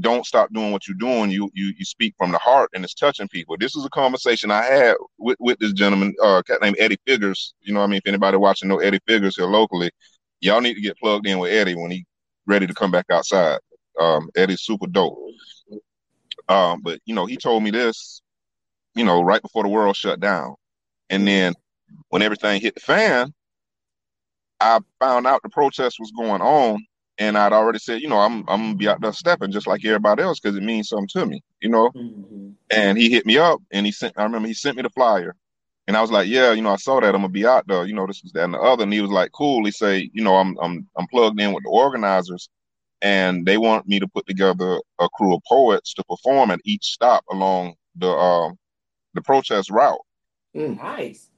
don't 0.00 0.26
stop 0.26 0.52
doing 0.52 0.72
what 0.72 0.88
you're 0.88 0.96
doing. 0.96 1.30
You 1.30 1.50
you 1.54 1.72
you 1.78 1.84
speak 1.84 2.14
from 2.18 2.32
the 2.32 2.38
heart 2.38 2.70
and 2.74 2.82
it's 2.82 2.94
touching 2.94 3.28
people. 3.28 3.56
This 3.56 3.76
is 3.76 3.84
a 3.84 3.90
conversation 3.90 4.50
I 4.50 4.64
had 4.64 4.96
with, 5.18 5.36
with 5.38 5.58
this 5.60 5.72
gentleman, 5.72 6.14
uh 6.20 6.42
cat 6.42 6.60
named 6.60 6.76
Eddie 6.80 6.98
Figures. 7.06 7.54
You 7.60 7.74
know 7.74 7.82
I 7.82 7.86
mean? 7.86 7.98
If 7.98 8.08
anybody 8.08 8.36
watching 8.36 8.68
know 8.68 8.78
Eddie 8.78 9.00
Figures 9.06 9.36
here 9.36 9.46
locally, 9.46 9.90
y'all 10.40 10.60
need 10.60 10.74
to 10.74 10.80
get 10.80 10.98
plugged 10.98 11.28
in 11.28 11.38
with 11.38 11.52
Eddie 11.52 11.76
when 11.76 11.92
he 11.92 12.04
ready 12.46 12.66
to 12.66 12.74
come 12.74 12.90
back 12.90 13.06
outside. 13.10 13.58
Um 14.00 14.30
Eddie's 14.36 14.62
super 14.62 14.88
dope. 14.88 15.18
Um, 16.48 16.80
but 16.82 17.00
you 17.04 17.14
know, 17.14 17.26
he 17.26 17.36
told 17.36 17.62
me 17.62 17.70
this, 17.70 18.22
you 18.98 19.04
know, 19.04 19.22
right 19.22 19.42
before 19.42 19.62
the 19.62 19.68
world 19.68 19.96
shut 19.96 20.20
down. 20.20 20.56
And 21.08 21.26
then 21.26 21.54
when 22.08 22.22
everything 22.22 22.60
hit 22.60 22.74
the 22.74 22.80
fan, 22.80 23.32
I 24.60 24.80
found 24.98 25.26
out 25.26 25.42
the 25.42 25.48
protest 25.48 25.98
was 26.00 26.10
going 26.10 26.42
on 26.42 26.84
and 27.18 27.36
I'd 27.36 27.52
already 27.52 27.78
said, 27.78 28.00
you 28.00 28.08
know, 28.08 28.18
I'm 28.18 28.40
I'm 28.48 28.60
gonna 28.60 28.74
be 28.74 28.88
out 28.88 29.00
there 29.00 29.12
stepping 29.12 29.52
just 29.52 29.66
like 29.66 29.84
everybody 29.84 30.22
else 30.22 30.40
because 30.40 30.56
it 30.56 30.62
means 30.62 30.88
something 30.88 31.08
to 31.08 31.26
me, 31.26 31.42
you 31.60 31.68
know. 31.68 31.90
Mm-hmm. 31.90 32.50
And 32.70 32.98
he 32.98 33.10
hit 33.10 33.26
me 33.26 33.38
up 33.38 33.60
and 33.70 33.86
he 33.86 33.92
sent. 33.92 34.14
I 34.16 34.24
remember 34.24 34.48
he 34.48 34.54
sent 34.54 34.76
me 34.76 34.82
the 34.82 34.90
flyer, 34.90 35.34
and 35.86 35.96
I 35.96 36.00
was 36.00 36.10
like, 36.10 36.28
yeah, 36.28 36.52
you 36.52 36.62
know, 36.62 36.72
I 36.72 36.76
saw 36.76 37.00
that 37.00 37.14
I'm 37.14 37.20
gonna 37.20 37.28
be 37.28 37.46
out 37.46 37.66
there, 37.66 37.86
you 37.86 37.94
know, 37.94 38.06
this 38.06 38.22
was 38.22 38.32
that 38.32 38.44
and 38.44 38.54
the 38.54 38.60
other. 38.60 38.84
And 38.84 38.92
he 38.92 39.00
was 39.00 39.10
like, 39.10 39.32
cool. 39.32 39.64
He 39.64 39.70
say, 39.72 40.10
you 40.12 40.22
know, 40.22 40.36
I'm 40.36 40.56
I'm 40.60 40.88
I'm 40.96 41.06
plugged 41.08 41.40
in 41.40 41.52
with 41.52 41.64
the 41.64 41.70
organizers, 41.70 42.48
and 43.02 43.44
they 43.46 43.58
want 43.58 43.88
me 43.88 43.98
to 43.98 44.08
put 44.08 44.26
together 44.26 44.80
a 44.98 45.08
crew 45.08 45.34
of 45.34 45.42
poets 45.48 45.94
to 45.94 46.04
perform 46.04 46.50
at 46.50 46.60
each 46.64 46.84
stop 46.84 47.24
along 47.30 47.74
the 47.96 48.08
uh, 48.08 48.50
the 49.14 49.22
protest 49.22 49.70
route. 49.70 49.98
Mm, 50.54 50.76
nice. 50.76 51.30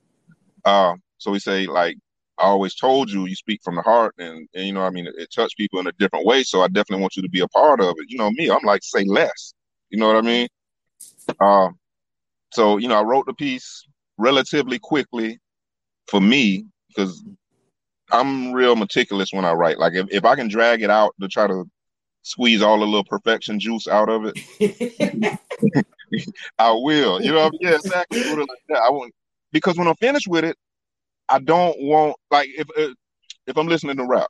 Uh, 0.64 0.94
so 1.18 1.30
we 1.30 1.38
say 1.38 1.66
like 1.66 1.96
I 2.40 2.44
always 2.44 2.74
told 2.74 3.10
you, 3.10 3.26
you 3.26 3.34
speak 3.34 3.60
from 3.62 3.76
the 3.76 3.82
heart, 3.82 4.14
and, 4.18 4.48
and 4.54 4.66
you 4.66 4.72
know, 4.72 4.82
I 4.82 4.90
mean, 4.90 5.06
it, 5.06 5.14
it 5.18 5.28
touched 5.34 5.58
people 5.58 5.78
in 5.78 5.86
a 5.86 5.92
different 5.92 6.24
way. 6.24 6.42
So 6.42 6.62
I 6.62 6.68
definitely 6.68 7.02
want 7.02 7.16
you 7.16 7.22
to 7.22 7.28
be 7.28 7.40
a 7.40 7.48
part 7.48 7.80
of 7.80 7.94
it. 7.98 8.06
You 8.08 8.16
know, 8.16 8.30
me, 8.30 8.50
I'm 8.50 8.64
like, 8.64 8.82
say 8.82 9.04
less. 9.04 9.54
You 9.90 9.98
know 9.98 10.06
what 10.06 10.16
I 10.16 10.22
mean? 10.22 10.48
Uh, 11.38 11.68
so 12.52 12.78
you 12.78 12.88
know, 12.88 12.98
I 12.98 13.02
wrote 13.02 13.26
the 13.26 13.34
piece 13.34 13.86
relatively 14.16 14.78
quickly 14.78 15.38
for 16.08 16.20
me 16.20 16.64
because 16.88 17.22
I'm 18.10 18.52
real 18.52 18.76
meticulous 18.76 19.30
when 19.32 19.44
I 19.44 19.52
write. 19.52 19.78
Like 19.78 19.94
if, 19.94 20.06
if 20.10 20.24
I 20.24 20.34
can 20.34 20.48
drag 20.48 20.82
it 20.82 20.90
out 20.90 21.14
to 21.20 21.28
try 21.28 21.46
to 21.46 21.68
squeeze 22.22 22.62
all 22.62 22.80
the 22.80 22.86
little 22.86 23.04
perfection 23.04 23.60
juice 23.60 23.86
out 23.86 24.08
of 24.08 24.24
it, 24.26 25.38
I 26.58 26.72
will. 26.72 27.22
You 27.22 27.32
know, 27.32 27.50
yeah, 27.60 27.74
exactly. 27.74 28.22
Like 28.22 28.48
that. 28.68 28.82
I 28.82 28.90
won't 28.90 29.12
because 29.52 29.76
when 29.76 29.86
I'm 29.86 29.96
finished 29.96 30.28
with 30.28 30.44
it, 30.44 30.56
I 31.28 31.38
don't 31.38 31.80
want 31.80 32.16
like 32.30 32.48
if 32.56 32.68
if 33.46 33.56
I'm 33.56 33.68
listening 33.68 33.96
to 33.96 34.06
rap, 34.06 34.28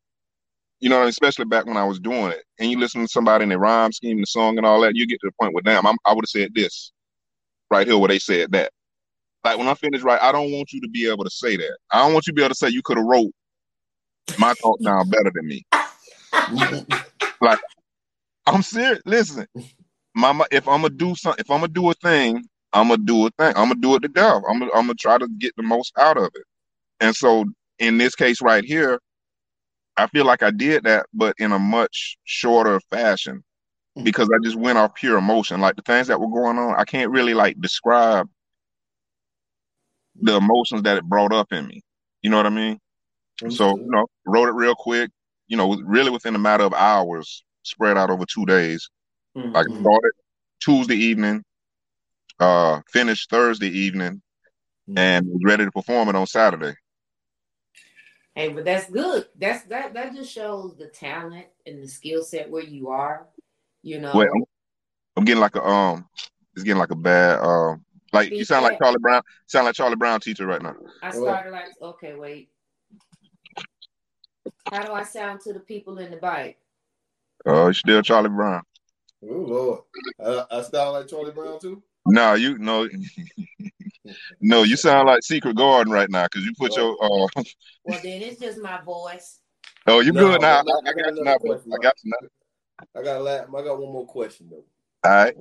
you 0.81 0.89
know, 0.89 1.07
especially 1.07 1.45
back 1.47 1.67
when 1.67 1.77
I 1.77 1.85
was 1.85 1.99
doing 2.01 2.33
it, 2.33 2.45
and 2.59 2.71
you 2.71 2.79
listen 2.79 3.03
to 3.03 3.09
somebody 3.09 3.43
and 3.43 3.53
they 3.53 3.57
rhyme 3.57 3.93
scheme 3.93 4.21
the 4.21 4.27
song 4.27 4.57
and 4.59 4.67
all 4.67 4.81
that, 4.83 4.97
you 4.97 5.07
get 5.07 5.21
to 5.21 5.29
the 5.29 5.35
point 5.41 5.55
where 5.55 5.63
damn, 5.63 5.87
I'm, 5.87 5.97
I 6.07 6.13
would 6.13 6.25
have 6.25 6.31
said 6.31 6.55
this 6.55 6.93
right 7.71 7.87
here 7.87 7.99
where 7.99 8.09
they 8.09 8.19
said 8.19 8.53
that. 8.53 8.73
Like 9.43 9.57
when 9.57 9.69
I 9.69 9.75
finish 9.75 10.03
right, 10.03 10.21
I 10.21 10.33
don't 10.33 10.53
want 10.53 10.73
you 10.73 10.83
to 10.83 10.89
be 10.89 11.09
able 11.09 11.25
to 11.25 11.31
say 11.31 11.57
that. 11.57 11.79
I 11.91 11.99
don't 11.99 12.13
want 12.13 12.27
you 12.27 12.33
to 12.33 12.35
be 12.35 12.43
able 12.43 12.51
to 12.51 12.55
say 12.55 12.69
you 12.69 12.83
could 12.83 12.99
have 12.99 13.07
wrote 13.07 13.33
my 14.39 14.53
thought 14.55 14.83
down 14.83 15.09
better 15.09 15.33
than 15.35 15.47
me. 15.47 15.65
like 17.41 17.59
I'm 18.47 18.63
serious. 18.63 19.01
Listen, 19.07 19.47
mama, 20.15 20.47
if 20.51 20.69
I'm 20.69 20.83
gonna 20.83 20.95
do 20.95 21.15
something, 21.15 21.41
if 21.41 21.51
I'm 21.51 21.61
gonna 21.61 21.73
do 21.73 21.91
a 21.91 21.95
thing, 21.95 22.45
I'm 22.73 22.89
gonna 22.89 23.03
do 23.03 23.27
a 23.27 23.31
thing. 23.31 23.53
I'm 23.57 23.69
gonna 23.69 23.81
do 23.81 23.95
it 23.97 24.01
to 24.01 24.09
death. 24.09 24.43
I'm 24.49 24.59
gonna, 24.61 24.71
I'm 24.75 24.87
gonna 24.87 24.95
try 24.95 25.19
to 25.19 25.29
get 25.39 25.55
the 25.57 25.63
most 25.63 25.93
out 25.99 26.17
of 26.17 26.31
it. 26.35 26.45
And 27.01 27.15
so 27.15 27.45
in 27.79 27.99
this 27.99 28.15
case 28.15 28.41
right 28.43 28.65
here, 28.65 29.01
I 29.97 30.07
feel 30.09 30.25
like 30.25 30.43
I 30.43 30.51
did 30.51 30.85
that, 30.85 31.07
but 31.13 31.35
in 31.39 31.53
a 31.53 31.59
much 31.59 32.17
shorter 32.25 32.81
fashion 32.91 33.43
hmm. 33.97 34.05
because 34.05 34.29
I 34.31 34.39
just 34.43 34.57
went 34.57 34.79
off 34.79 34.95
pure 34.95 35.19
emotion. 35.19 35.61
Like 35.61 35.77
the 35.77 35.83
things 35.83 36.07
that 36.09 36.21
were 36.21 36.29
going 36.29 36.59
on, 36.59 36.75
I 36.77 36.85
can't 36.85 37.11
really 37.11 37.35
like 37.35 37.61
describe 37.61 38.29
the 40.23 40.37
emotions 40.37 40.83
that 40.83 40.97
it 40.97 41.05
brought 41.05 41.33
up 41.33 41.53
in 41.53 41.67
me. 41.67 41.83
You 42.23 42.31
know 42.31 42.37
what 42.37 42.47
I 42.47 42.51
mean? 42.51 42.79
So, 43.49 43.77
you 43.79 43.91
know, 43.91 44.07
wrote 44.27 44.49
it 44.49 44.55
real 44.55 44.75
quick, 44.75 45.11
you 45.49 45.57
know, 45.57 45.75
really 45.83 46.11
within 46.11 46.35
a 46.35 46.39
matter 46.39 46.65
of 46.65 46.75
hours, 46.75 47.43
spread 47.63 47.97
out 47.97 48.11
over 48.11 48.25
two 48.27 48.45
days. 48.45 48.91
Mm-hmm. 49.37 49.57
I 49.57 49.63
started 49.63 50.13
Tuesday 50.61 50.97
evening, 50.97 51.45
uh, 52.39 52.81
finished 52.93 53.31
Thursday 53.31 53.69
evening, 53.69 54.23
Mm-hmm. 54.91 54.99
and 54.99 55.27
was 55.27 55.43
ready 55.45 55.65
to 55.65 55.71
perform 55.71 56.09
it 56.09 56.17
on 56.17 56.27
Saturday. 56.27 56.75
Hey, 58.35 58.49
but 58.49 58.65
that's 58.65 58.91
good. 58.91 59.27
That's 59.39 59.65
that 59.65 59.95
that 59.95 60.15
just 60.15 60.33
shows 60.33 60.77
the 60.77 60.87
talent 60.87 61.47
and 61.65 61.83
the 61.83 61.87
skill 61.87 62.25
set 62.25 62.51
where 62.51 62.63
you 62.63 62.89
are. 62.89 63.27
You 63.83 64.01
know. 64.01 64.11
Wait, 64.15 64.29
I'm, 64.35 64.45
I'm 65.17 65.25
getting 65.25 65.41
like 65.41 65.55
a 65.55 65.65
um, 65.65 66.09
it's 66.55 66.65
getting 66.65 66.79
like 66.79 66.91
a 66.91 66.97
bad 66.97 67.39
um, 67.41 67.85
like 68.13 68.31
you 68.31 68.45
sound 68.45 68.65
like 68.65 68.79
Charlie 68.83 68.99
Brown, 69.01 69.23
sound 69.47 69.67
like 69.67 69.75
Charlie 69.77 69.97
Brown 69.97 70.19
teacher 70.21 70.47
right 70.47 70.63
now. 70.63 70.75
I 71.03 71.13
started 71.13 71.53
like, 71.53 71.69
okay, 71.81 72.15
wait. 72.15 72.51
How 74.73 74.83
do 74.87 74.93
I 74.93 75.05
sound 75.05 75.41
to 75.43 75.53
the 75.53 75.61
people 75.61 75.99
in 75.99 76.11
the 76.11 76.17
bike? 76.17 76.59
Oh, 77.47 77.69
uh, 77.69 77.73
still 77.73 78.03
Charlie 78.03 78.29
Brown. 78.29 78.63
Oh 79.23 79.27
Lord, 79.27 79.81
uh, 80.19 80.45
I 80.51 80.63
sound 80.63 80.93
like 80.93 81.09
Charlie 81.09 81.33
Brown 81.33 81.61
too. 81.61 81.83
No, 82.07 82.35
you 82.35 82.59
no, 82.59 82.89
no, 84.41 84.63
you 84.63 84.77
sound 84.77 85.09
like 85.09 85.23
Secret 85.23 85.57
Garden 85.57 85.93
right 85.93 86.09
now 86.11 86.25
because 86.25 86.45
you 86.45 86.53
put 86.59 86.77
your. 86.77 86.97
Uh, 87.03 87.29
Well, 87.85 87.99
then 88.03 88.21
it's 88.21 88.39
just 88.39 88.61
my 88.61 88.81
voice. 88.83 89.39
oh, 89.87 90.01
you 90.01 90.13
No, 90.13 90.21
good 90.21 90.43
now? 90.43 90.63
no, 90.63 90.73
I, 90.85 90.89
I 90.89 90.91
I 90.91 90.93
got 90.93 91.05
got 91.05 91.15
you 91.15 91.23
another 91.23 91.45
now. 91.45 91.75
I 91.75 91.83
got 91.83 91.95
you 92.05 92.13
now. 92.21 92.29
I 93.01 93.03
got 93.03 93.27
I 93.27 93.63
got 93.65 93.81
one 93.81 93.93
more 93.93 94.07
question 94.07 94.49
though. 94.51 94.65
All 95.05 95.11
right. 95.11 95.35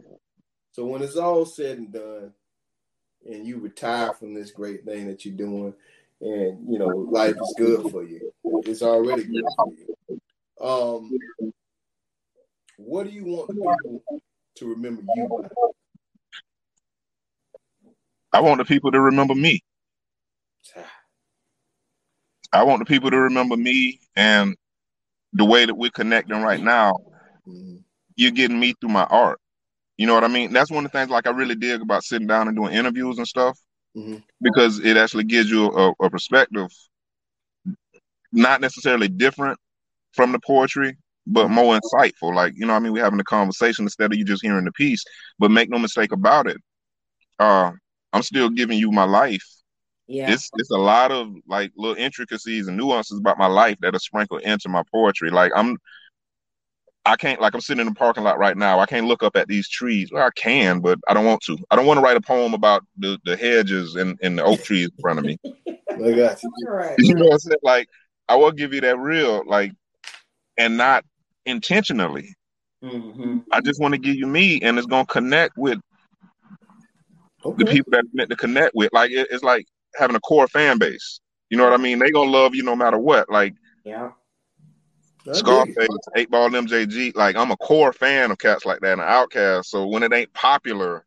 So 0.72 0.86
when 0.86 1.02
it's 1.02 1.18
all 1.18 1.46
said 1.46 1.78
and 1.78 1.92
done, 1.92 2.34
and 3.30 3.46
you 3.46 3.60
retire 3.60 4.14
from 4.14 4.34
this 4.34 4.52
great 4.52 4.86
thing 4.86 5.08
that 5.08 5.26
you're 5.26 5.36
doing, 5.36 5.74
and 6.22 6.72
you 6.72 6.80
know 6.80 6.88
life 6.88 7.36
is 7.36 7.56
good 7.58 7.92
for 7.92 8.04
you, 8.04 8.32
it's 8.64 8.82
already 8.82 9.24
good 9.24 9.44
for 9.58 9.74
you. 9.78 10.22
Um, 10.62 11.12
what 12.80 13.04
do 13.06 13.12
you 13.12 13.26
want 13.26 13.50
people 13.50 14.04
to 14.56 14.70
remember 14.70 15.02
you 15.16 15.28
by? 15.28 15.48
I 18.32 18.42
want 18.42 18.60
the 18.60 18.66
people 18.66 18.92
to 18.92 19.00
remember 19.02 19.36
me. 19.36 19.62
I 22.54 22.64
want 22.64 22.80
the 22.80 22.86
people 22.86 23.12
to 23.12 23.18
remember 23.18 23.56
me 23.56 24.00
and 24.16 24.56
the 25.34 25.46
way 25.46 25.66
that 25.66 25.76
we're 25.76 25.92
connecting 25.92 26.42
right 26.42 26.62
now. 26.62 26.94
Mhm. 27.48 27.84
You're 28.16 28.32
getting 28.32 28.60
me 28.60 28.74
through 28.80 28.90
my 28.90 29.04
art. 29.04 29.40
You 29.98 30.08
know 30.08 30.16
what 30.16 30.24
I 30.24 30.30
mean? 30.30 30.52
That's 30.54 30.72
one 30.72 30.86
of 30.86 30.92
the 30.92 30.98
things 30.98 31.12
like 31.12 31.28
I 31.28 31.32
really 31.32 31.56
dig 31.56 31.82
about 31.82 32.04
sitting 32.04 32.28
down 32.28 32.48
and 32.48 32.58
doing 32.58 32.74
interviews 32.74 33.18
and 33.18 33.28
stuff 33.28 33.60
Mhm. 33.96 34.24
because 34.42 34.80
it 34.80 34.98
actually 34.98 35.26
gives 35.26 35.52
you 35.52 35.66
a, 35.68 35.94
a 36.02 36.10
perspective, 36.10 36.70
not 38.32 38.62
necessarily 38.62 39.10
different 39.10 39.60
from 40.14 40.32
the 40.32 40.40
poetry, 40.40 40.98
but 41.32 41.50
more 41.50 41.80
insightful. 41.80 42.34
Like, 42.34 42.54
you 42.56 42.66
know 42.66 42.74
what 42.74 42.80
I 42.80 42.84
mean? 42.84 42.94
We're 42.94 43.04
having 43.04 43.20
a 43.20 43.24
conversation 43.24 43.86
instead 43.86 44.12
of 44.12 44.18
you 44.18 44.26
just 44.26 44.44
hearing 44.44 44.66
the 44.66 44.72
piece. 44.72 45.04
But 45.38 45.52
make 45.52 45.70
no 45.70 45.80
mistake 45.80 46.12
about 46.12 46.48
it. 46.48 46.58
Uh, 47.38 47.72
I'm 48.12 48.24
still 48.24 48.50
giving 48.50 48.78
you 48.78 48.92
my 48.92 49.06
life 49.06 49.46
Yeah. 50.08 50.32
it's 50.32 50.50
it's 50.56 50.72
a 50.72 50.78
lot 50.78 51.12
of 51.12 51.32
like 51.48 51.72
little 51.78 51.96
intricacies 51.96 52.68
and 52.68 52.76
nuances 52.76 53.20
about 53.20 53.38
my 53.38 53.46
life 53.46 53.78
that 53.82 53.96
are 53.96 54.00
sprinkled 54.00 54.42
into 54.42 54.68
my 54.68 54.84
poetry. 54.92 55.30
Like 55.30 55.52
I'm 55.56 55.78
I 57.06 57.16
can't 57.16 57.40
like 57.40 57.54
I'm 57.54 57.62
sitting 57.62 57.82
in 57.82 57.88
the 57.88 57.96
parking 57.96 58.24
lot 58.24 58.38
right 58.40 58.58
now. 58.58 58.80
I 58.80 58.86
can't 58.86 59.08
look 59.08 59.24
up 59.24 59.36
at 59.36 59.48
these 59.48 59.70
trees. 59.70 60.10
Well, 60.12 60.26
I 60.26 60.32
can, 60.36 60.80
but 60.80 61.00
I 61.08 61.14
don't 61.14 61.26
want 61.26 61.42
to. 61.44 61.58
I 61.72 61.76
don't 61.76 61.86
want 61.86 61.98
to 62.00 62.04
write 62.04 62.18
a 62.18 62.22
poem 62.22 62.54
about 62.54 62.84
the, 62.98 63.18
the 63.26 63.38
hedges 63.38 63.96
and, 63.96 64.18
and 64.22 64.38
the 64.38 64.44
oak 64.44 64.62
trees 64.64 64.90
in 64.90 65.02
front 65.02 65.20
of 65.20 65.26
me. 65.26 65.38
I 65.46 66.12
got 66.12 66.44
you. 66.44 66.52
Right. 66.68 66.96
You 67.00 67.16
know 67.16 67.26
what 67.26 67.34
I'm 67.34 67.40
saying? 67.40 67.58
Like 67.64 67.88
I 68.28 68.36
will 68.36 68.52
give 68.52 68.74
you 68.74 68.82
that 68.82 69.00
real, 69.00 69.44
like 69.48 69.72
and 70.58 70.76
not 70.78 71.06
intentionally. 71.50 72.36
Mm-hmm. 72.84 73.40
I 73.52 73.62
just 73.62 73.82
want 73.82 73.94
to 73.94 74.00
give 74.00 74.16
you 74.16 74.28
me 74.28 74.62
and 74.62 74.78
it's 74.78 74.88
gonna 74.88 75.06
connect 75.06 75.58
with 75.58 75.80
the 77.44 77.66
people 77.66 77.92
that 77.92 78.06
it's 78.06 78.14
meant 78.14 78.30
to 78.30 78.36
connect 78.36 78.74
with. 78.76 78.92
Like 78.94 79.12
it, 79.12 79.28
it's 79.32 79.44
like 79.44 79.66
having 79.96 80.16
a 80.16 80.20
core 80.22 80.48
fan 80.48 80.78
base. 80.78 81.20
You 81.50 81.58
know 81.58 81.64
what 81.64 81.74
I 81.74 81.78
mean? 81.78 82.00
They 82.00 82.12
gonna 82.12 82.32
love 82.32 82.56
you 82.56 82.64
no 82.64 82.76
matter 82.76 82.98
what. 82.98 83.30
Like 83.30 83.54
Yeah. 83.84 84.12
I 85.26 85.32
dig 85.32 85.36
it. 85.36 85.38
Scarface, 85.38 85.88
Eight 86.16 86.32
Ball, 86.32 86.50
MJG. 86.50 87.16
Like 87.16 87.36
I'm 87.36 87.52
a 87.52 87.58
core 87.58 87.94
fan 87.94 88.32
of 88.32 88.38
cats 88.38 88.66
like 88.66 88.80
that 88.82 88.94
and 88.94 89.02
OutKast. 89.02 89.66
So 89.66 89.86
when 89.88 90.04
it 90.04 90.14
ain't 90.14 90.34
popular 90.34 91.06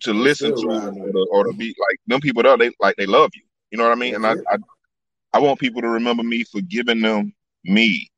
to 0.00 0.12
listen 0.12 0.54
to 0.54 0.66
riding 0.66 1.00
or 1.00 1.12
to, 1.12 1.26
or 1.30 1.44
to 1.44 1.52
be 1.52 1.74
like 1.78 1.98
them 2.06 2.20
people 2.20 2.42
there, 2.42 2.56
they 2.58 2.70
like 2.80 2.96
they 2.96 3.06
love 3.06 3.30
you. 3.34 3.42
You 3.70 3.78
know 3.78 3.84
what 3.84 3.92
I 3.92 4.00
mean? 4.00 4.14
And 4.14 4.26
I, 4.26 4.32
I 4.50 4.58
I 5.32 5.38
want 5.38 5.58
people 5.58 5.80
to 5.80 5.88
remember 5.88 6.22
me 6.22 6.44
for 6.44 6.60
giving 6.60 7.00
them 7.00 7.32
me. 7.64 8.10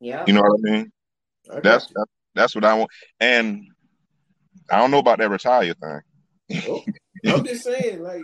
Yeah. 0.00 0.24
You 0.26 0.34
know 0.34 0.42
what 0.42 0.60
I 0.66 0.70
mean? 0.70 0.92
I 1.50 1.54
got 1.54 1.62
That's 1.62 1.86
that's, 1.94 2.10
that's 2.34 2.54
what 2.54 2.64
I 2.64 2.74
want. 2.74 2.90
And 3.20 3.62
I 4.70 4.78
don't 4.78 4.90
know 4.90 4.98
about 4.98 5.18
that 5.18 5.30
retire 5.30 5.74
thing. 5.74 6.62
Oh, 6.68 6.84
I'm 7.26 7.44
just 7.44 7.64
saying, 7.64 8.02
like 8.02 8.22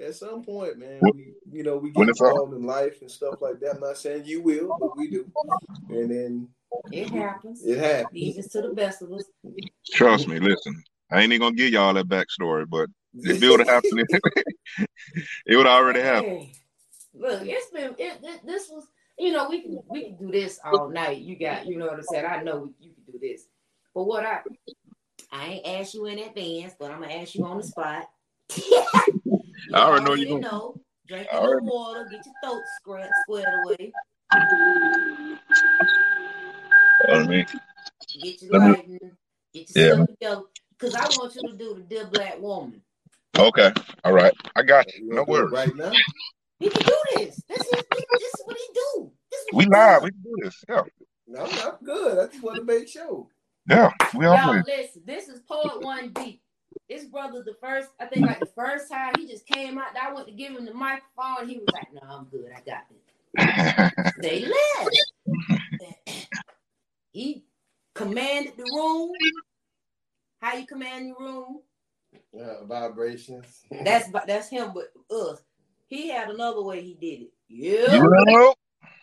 at 0.00 0.14
some 0.14 0.42
point, 0.42 0.78
man, 0.78 1.00
we 1.14 1.34
you 1.50 1.62
know 1.62 1.76
we 1.76 1.90
get 1.90 2.08
it's 2.08 2.20
all- 2.20 2.28
involved 2.28 2.54
in 2.54 2.64
life 2.66 3.00
and 3.00 3.10
stuff 3.10 3.40
like 3.40 3.60
that. 3.60 3.74
I'm 3.74 3.80
not 3.80 3.98
saying 3.98 4.24
you 4.26 4.42
will, 4.42 4.76
but 4.78 4.96
we 4.96 5.08
do, 5.10 5.26
and 5.88 6.10
then 6.10 6.48
It 6.92 7.08
happens. 7.10 7.62
it 7.64 7.78
happens. 7.78 8.12
These 8.12 8.38
is 8.38 8.48
to 8.52 8.62
the 8.62 8.70
best 8.70 9.02
of 9.02 9.12
us. 9.12 9.24
Trust 9.92 10.28
me, 10.28 10.38
listen. 10.38 10.82
I 11.10 11.20
ain't 11.22 11.32
even 11.32 11.40
gonna 11.40 11.56
give 11.56 11.72
y'all 11.72 11.92
that 11.94 12.08
backstory, 12.08 12.66
but 12.68 12.88
if 13.14 13.42
it 13.42 13.48
would 13.50 13.60
have 13.60 13.68
happened, 13.68 14.06
it 15.46 15.56
would 15.56 15.66
already 15.66 16.00
happen. 16.00 16.24
Hey, 16.30 16.52
Look, 17.12 17.42
it's 17.44 17.70
been 17.70 17.94
it, 17.98 18.20
it- 18.22 18.46
this 18.46 18.68
was 18.70 18.84
you 19.20 19.32
know 19.32 19.48
we 19.48 19.62
can 19.62 19.78
we 19.88 20.04
can 20.04 20.16
do 20.16 20.30
this 20.32 20.58
all 20.64 20.88
night. 20.88 21.18
You 21.18 21.36
got 21.38 21.66
you 21.66 21.76
know 21.76 21.86
what 21.86 21.94
I'm 21.96 22.02
saying. 22.02 22.24
I 22.26 22.42
know 22.42 22.72
you 22.80 22.90
can 22.92 23.12
do 23.12 23.18
this, 23.20 23.44
but 23.94 24.04
what 24.04 24.24
I 24.24 24.40
I 25.32 25.46
ain't 25.46 25.66
asked 25.66 25.94
you 25.94 26.06
in 26.06 26.18
advance, 26.18 26.74
but 26.78 26.90
I'm 26.90 27.00
gonna 27.02 27.12
ask 27.14 27.34
you 27.34 27.44
on 27.44 27.58
the 27.58 27.62
spot. 27.64 28.08
You 28.56 28.64
I 29.74 29.80
already 29.82 30.04
know 30.04 30.14
you 30.14 30.28
gonna- 30.28 30.40
know. 30.40 30.80
Drink 31.08 31.26
I 31.32 31.38
a 31.38 31.42
little 31.42 31.60
water, 31.64 32.04
get 32.08 32.24
your 32.24 32.34
throat 32.42 32.62
squared, 32.80 33.10
squared 33.24 33.48
away, 33.52 33.92
I 37.08 37.26
mean, 37.26 37.46
get 38.22 38.42
your 38.42 38.52
Let 38.60 38.70
lighting, 38.70 38.98
get 39.52 39.74
your 39.76 39.86
Yeah. 39.86 39.94
stuff 39.94 40.06
together. 40.08 40.42
Cause 40.78 40.94
I 40.94 41.08
want 41.18 41.34
you 41.34 41.42
to 41.42 41.52
do 41.56 41.74
the 41.74 41.80
dear 41.80 42.06
black 42.06 42.40
woman. 42.40 42.80
okay, 43.36 43.72
all 44.04 44.12
right, 44.12 44.32
I 44.54 44.62
got 44.62 44.86
you. 44.94 45.06
You 45.06 45.14
No 45.14 45.24
gonna 45.24 45.26
do 45.26 45.46
it 45.46 45.50
worries. 45.52 45.52
right 45.52 45.76
now. 45.76 45.92
He 46.60 46.70
can 46.70 46.84
do 46.84 46.96
this. 47.16 47.44
This 47.48 47.62
is 47.62 47.84
this 48.18 48.34
is 48.34 48.42
what 48.46 48.58
he 48.58 48.74
do. 48.74 49.12
This 49.32 49.40
is 49.42 49.48
what 49.52 49.58
We 49.58 49.66
live. 49.66 50.04
We 50.04 50.10
can 50.12 50.22
do 50.22 50.36
this. 50.44 50.64
Yeah, 50.68 50.82
No, 51.28 51.44
I'm 51.44 51.84
good. 51.84 52.18
I 52.20 52.26
just 52.28 52.42
want 52.42 52.58
to 52.58 52.64
make 52.64 52.88
sure. 52.88 53.28
yeah. 53.68 53.90
We 54.14 54.26
all 54.26 54.38
Y'all 54.38 54.42
good. 54.42 54.64
listen, 54.66 55.02
this 55.06 55.28
is 55.28 55.40
part 55.42 55.82
One 55.82 56.10
Deep. 56.14 56.42
This 56.88 57.04
brother, 57.06 57.42
the 57.44 57.54
first, 57.60 57.88
I 58.00 58.06
think 58.06 58.26
like 58.26 58.40
the 58.40 58.50
first 58.54 58.90
time 58.90 59.16
he 59.16 59.26
just 59.28 59.46
came 59.46 59.78
out, 59.78 59.96
I 60.00 60.12
went 60.12 60.28
to 60.28 60.34
give 60.34 60.52
him 60.52 60.66
the 60.66 60.74
microphone. 60.74 61.48
He 61.48 61.58
was 61.58 61.70
like, 61.72 61.92
No, 61.94 62.00
I'm 62.08 62.24
good. 62.26 62.50
I 62.56 62.60
got 62.68 62.84
this. 62.90 63.92
Say 64.22 64.46
less. 64.46 65.06
he 67.12 67.44
commanded 67.94 68.54
the 68.58 68.66
room. 68.66 69.12
How 70.40 70.56
you 70.56 70.66
command 70.66 71.10
the 71.10 71.24
room? 71.24 71.60
Uh, 72.38 72.64
vibrations. 72.66 73.62
That's 73.84 74.08
that's 74.26 74.48
him, 74.48 74.72
but 74.74 74.92
us. 75.14 75.42
He 75.90 76.08
had 76.08 76.30
another 76.30 76.62
way 76.62 76.80
he 76.82 76.94
did 76.94 77.22
it. 77.22 77.32
you 77.48 77.66
Yeah. 77.88 77.98
know, 78.00 78.54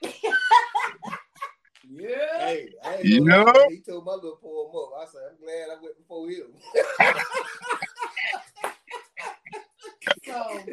Yeah. 1.89 2.39
Hey, 2.39 2.69
I 2.84 2.95
ain't 2.95 3.06
You 3.06 3.19
gonna 3.26 3.43
know? 3.43 3.67
He 3.69 3.82
told 3.82 4.06
my 4.06 4.13
little 4.13 4.38
poem 4.41 4.73
up. 4.76 5.02
I 5.02 5.06
said, 5.12 5.21
I'm 5.30 5.38
glad 5.43 5.78
I 5.78 5.82
went 5.82 5.97
before 5.97 6.30
him. 6.30 6.54
So 10.26 10.65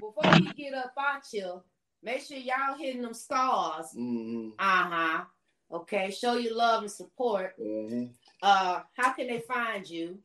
before 0.00 0.34
we 0.34 0.52
get 0.52 0.74
up 0.74 0.92
out 0.98 1.22
here, 1.30 1.60
make 2.02 2.22
sure 2.22 2.36
y'all 2.36 2.76
hitting 2.76 3.02
them 3.02 3.14
stars. 3.14 3.92
hmm 3.92 4.50
Uh-huh. 4.58 5.24
Okay. 5.72 6.10
Show 6.10 6.34
your 6.34 6.56
love 6.56 6.82
and 6.82 6.90
support. 6.90 7.54
hmm 7.56 8.06
Uh, 8.42 8.80
how 8.94 9.12
can 9.12 9.28
they 9.28 9.40
find 9.40 9.88
you? 9.88 10.18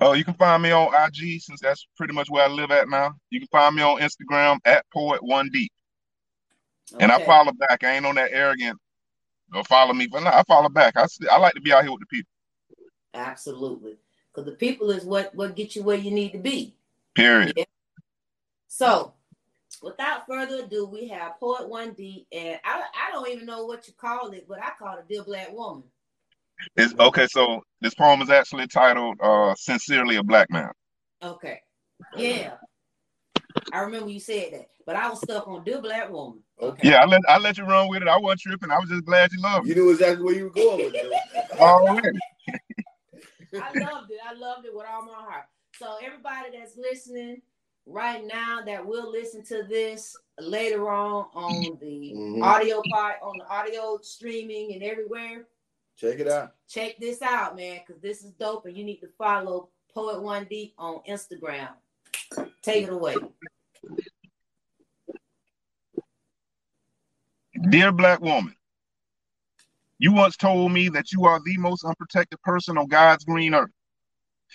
Oh, 0.00 0.12
you 0.12 0.24
can 0.24 0.34
find 0.34 0.62
me 0.62 0.70
on 0.70 0.92
IG 0.94 1.40
since 1.40 1.60
that's 1.60 1.86
pretty 1.96 2.14
much 2.14 2.30
where 2.30 2.44
I 2.44 2.48
live 2.48 2.70
at 2.70 2.88
now. 2.88 3.12
You 3.30 3.40
can 3.40 3.48
find 3.48 3.74
me 3.74 3.82
on 3.82 4.00
Instagram 4.00 4.58
at 4.64 4.84
Poet 4.92 5.22
One 5.22 5.48
Deep, 5.52 5.72
and 6.98 7.12
I 7.12 7.24
follow 7.24 7.52
back. 7.52 7.84
I 7.84 7.96
ain't 7.96 8.06
on 8.06 8.16
that 8.16 8.32
arrogant. 8.32 8.78
Or 9.52 9.64
follow 9.64 9.92
me, 9.92 10.06
but 10.06 10.22
no, 10.22 10.30
I 10.30 10.44
follow 10.46 10.68
back. 10.68 10.96
I 10.96 11.06
I 11.28 11.38
like 11.38 11.54
to 11.54 11.60
be 11.60 11.72
out 11.72 11.82
here 11.82 11.90
with 11.90 12.00
the 12.00 12.06
people. 12.06 12.30
Absolutely. 13.14 13.96
Because 14.32 14.46
the 14.48 14.56
people 14.56 14.90
is 14.90 15.04
what 15.04 15.34
what 15.34 15.56
get 15.56 15.74
you 15.74 15.82
where 15.82 15.96
you 15.96 16.12
need 16.12 16.30
to 16.32 16.38
be. 16.38 16.74
Period. 17.16 17.52
So, 18.68 19.14
without 19.82 20.26
further 20.28 20.64
ado, 20.64 20.86
we 20.86 21.08
have 21.08 21.40
Poet 21.40 21.68
One 21.68 21.92
D, 21.94 22.26
and 22.30 22.60
I 22.64 22.82
I 23.08 23.10
don't 23.10 23.28
even 23.28 23.46
know 23.46 23.66
what 23.66 23.88
you 23.88 23.94
call 23.94 24.30
it, 24.30 24.46
but 24.48 24.62
I 24.62 24.70
call 24.78 24.98
it 24.98 25.08
Dear 25.08 25.24
Black 25.24 25.52
Woman. 25.52 25.82
It's 26.76 26.94
okay. 26.98 27.26
So 27.26 27.62
this 27.80 27.94
poem 27.94 28.22
is 28.22 28.30
actually 28.30 28.66
titled 28.66 29.18
uh, 29.22 29.54
"Sincerely 29.56 30.16
a 30.16 30.22
Black 30.22 30.50
Man." 30.50 30.70
Okay. 31.22 31.60
Yeah. 32.16 32.54
I 33.72 33.80
remember 33.80 34.10
you 34.10 34.20
said 34.20 34.52
that. 34.52 34.66
but 34.86 34.96
I 34.96 35.08
was 35.08 35.20
stuck 35.20 35.46
on 35.48 35.64
"Do 35.64 35.80
Black 35.80 36.10
Woman." 36.10 36.42
Okay. 36.60 36.90
Yeah, 36.90 37.02
I 37.02 37.06
let 37.06 37.22
I 37.28 37.38
let 37.38 37.58
you 37.58 37.64
run 37.64 37.88
with 37.88 38.02
it. 38.02 38.08
I 38.08 38.18
wasn't 38.18 38.40
tripping. 38.40 38.70
I 38.70 38.78
was 38.78 38.88
just 38.88 39.04
glad 39.04 39.32
you 39.32 39.40
loved 39.40 39.66
it. 39.66 39.70
You 39.70 39.82
knew 39.82 39.90
exactly 39.90 40.24
where 40.24 40.34
you 40.34 40.44
were 40.44 40.50
going 40.50 40.84
with 40.84 40.94
it. 40.94 41.12
Already. 41.60 42.18
I 43.54 43.78
loved 43.78 44.10
it. 44.10 44.20
I 44.26 44.34
loved 44.34 44.66
it 44.66 44.74
with 44.74 44.86
all 44.86 45.04
my 45.04 45.12
heart. 45.12 45.44
So 45.78 45.96
everybody 46.04 46.56
that's 46.56 46.76
listening 46.76 47.42
right 47.86 48.24
now 48.24 48.60
that 48.64 48.84
will 48.84 49.10
listen 49.10 49.44
to 49.44 49.62
this 49.68 50.16
later 50.38 50.90
on 50.90 51.26
on 51.34 51.78
the 51.80 52.12
mm-hmm. 52.16 52.42
audio 52.42 52.82
part 52.92 53.16
on 53.22 53.38
the 53.38 53.46
audio 53.48 53.98
streaming 54.02 54.74
and 54.74 54.82
everywhere. 54.82 55.46
Check 55.96 56.18
it 56.18 56.28
out. 56.28 56.54
Check 56.68 56.98
this 56.98 57.20
out, 57.20 57.56
man, 57.56 57.80
because 57.86 58.00
this 58.00 58.24
is 58.24 58.32
dope, 58.32 58.66
and 58.66 58.76
you 58.76 58.84
need 58.84 59.00
to 59.00 59.08
follow 59.18 59.68
Poet 59.92 60.22
One 60.22 60.46
Deep 60.48 60.74
on 60.78 61.00
Instagram. 61.08 61.68
Take 62.62 62.84
it 62.84 62.92
away. 62.92 63.16
Dear 67.68 67.92
black 67.92 68.20
woman, 68.20 68.54
you 69.98 70.12
once 70.12 70.36
told 70.36 70.72
me 70.72 70.88
that 70.88 71.12
you 71.12 71.24
are 71.26 71.40
the 71.44 71.58
most 71.58 71.84
unprotected 71.84 72.40
person 72.42 72.78
on 72.78 72.86
God's 72.86 73.24
green 73.24 73.54
earth. 73.54 73.70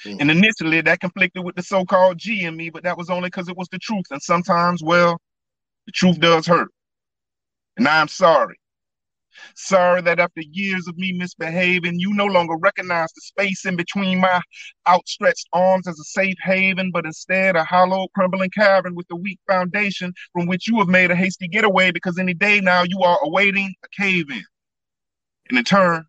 Mm. 0.04 0.22
And 0.22 0.32
initially 0.32 0.82
that 0.82 1.00
conflicted 1.00 1.44
with 1.44 1.56
the 1.56 1.62
so-called 1.62 2.18
G 2.18 2.46
in 2.46 2.58
me, 2.58 2.72
but 2.72 2.84
that 2.84 2.98
was 2.98 3.10
only 3.12 3.28
because 3.28 3.48
it 3.48 3.56
was 3.56 3.68
the 3.70 3.78
truth. 3.78 4.06
And 4.10 4.22
sometimes, 4.22 4.82
well, 4.82 5.20
the 5.86 5.92
truth 5.92 6.20
does 6.20 6.48
hurt. 6.48 6.70
And 7.78 7.88
I'm 7.88 8.08
sorry. 8.08 8.58
Sorry 9.56 10.02
that 10.02 10.20
after 10.20 10.42
years 10.42 10.88
of 10.88 10.98
me 10.98 11.12
misbehaving, 11.14 12.00
you 12.00 12.14
no 12.14 12.26
longer 12.26 12.56
recognize 12.58 13.12
the 13.14 13.22
space 13.22 13.66
in 13.66 13.76
between 13.76 14.20
my 14.20 14.42
outstretched 14.88 15.48
arms 15.54 15.88
as 15.88 16.00
a 16.00 16.04
safe 16.04 16.36
haven, 16.44 16.92
but 16.92 17.06
instead 17.06 17.56
a 17.56 17.64
hollow, 17.64 18.08
crumbling 18.16 18.50
cavern 18.50 18.96
with 18.96 19.08
a 19.12 19.16
weak 19.16 19.40
foundation 19.48 20.14
from 20.34 20.48
which 20.48 20.68
you 20.68 20.78
have 20.80 20.88
made 20.88 21.12
a 21.12 21.16
hasty 21.16 21.48
getaway 21.48 21.92
because 21.92 22.18
any 22.18 22.34
day 22.34 22.62
now 22.62 22.84
you 22.84 23.02
are 23.02 23.20
awaiting 23.24 23.74
a 23.84 24.02
cave 24.02 24.30
in. 24.30 24.44
And 25.50 25.58
in 25.58 25.64
turn, 25.64 26.06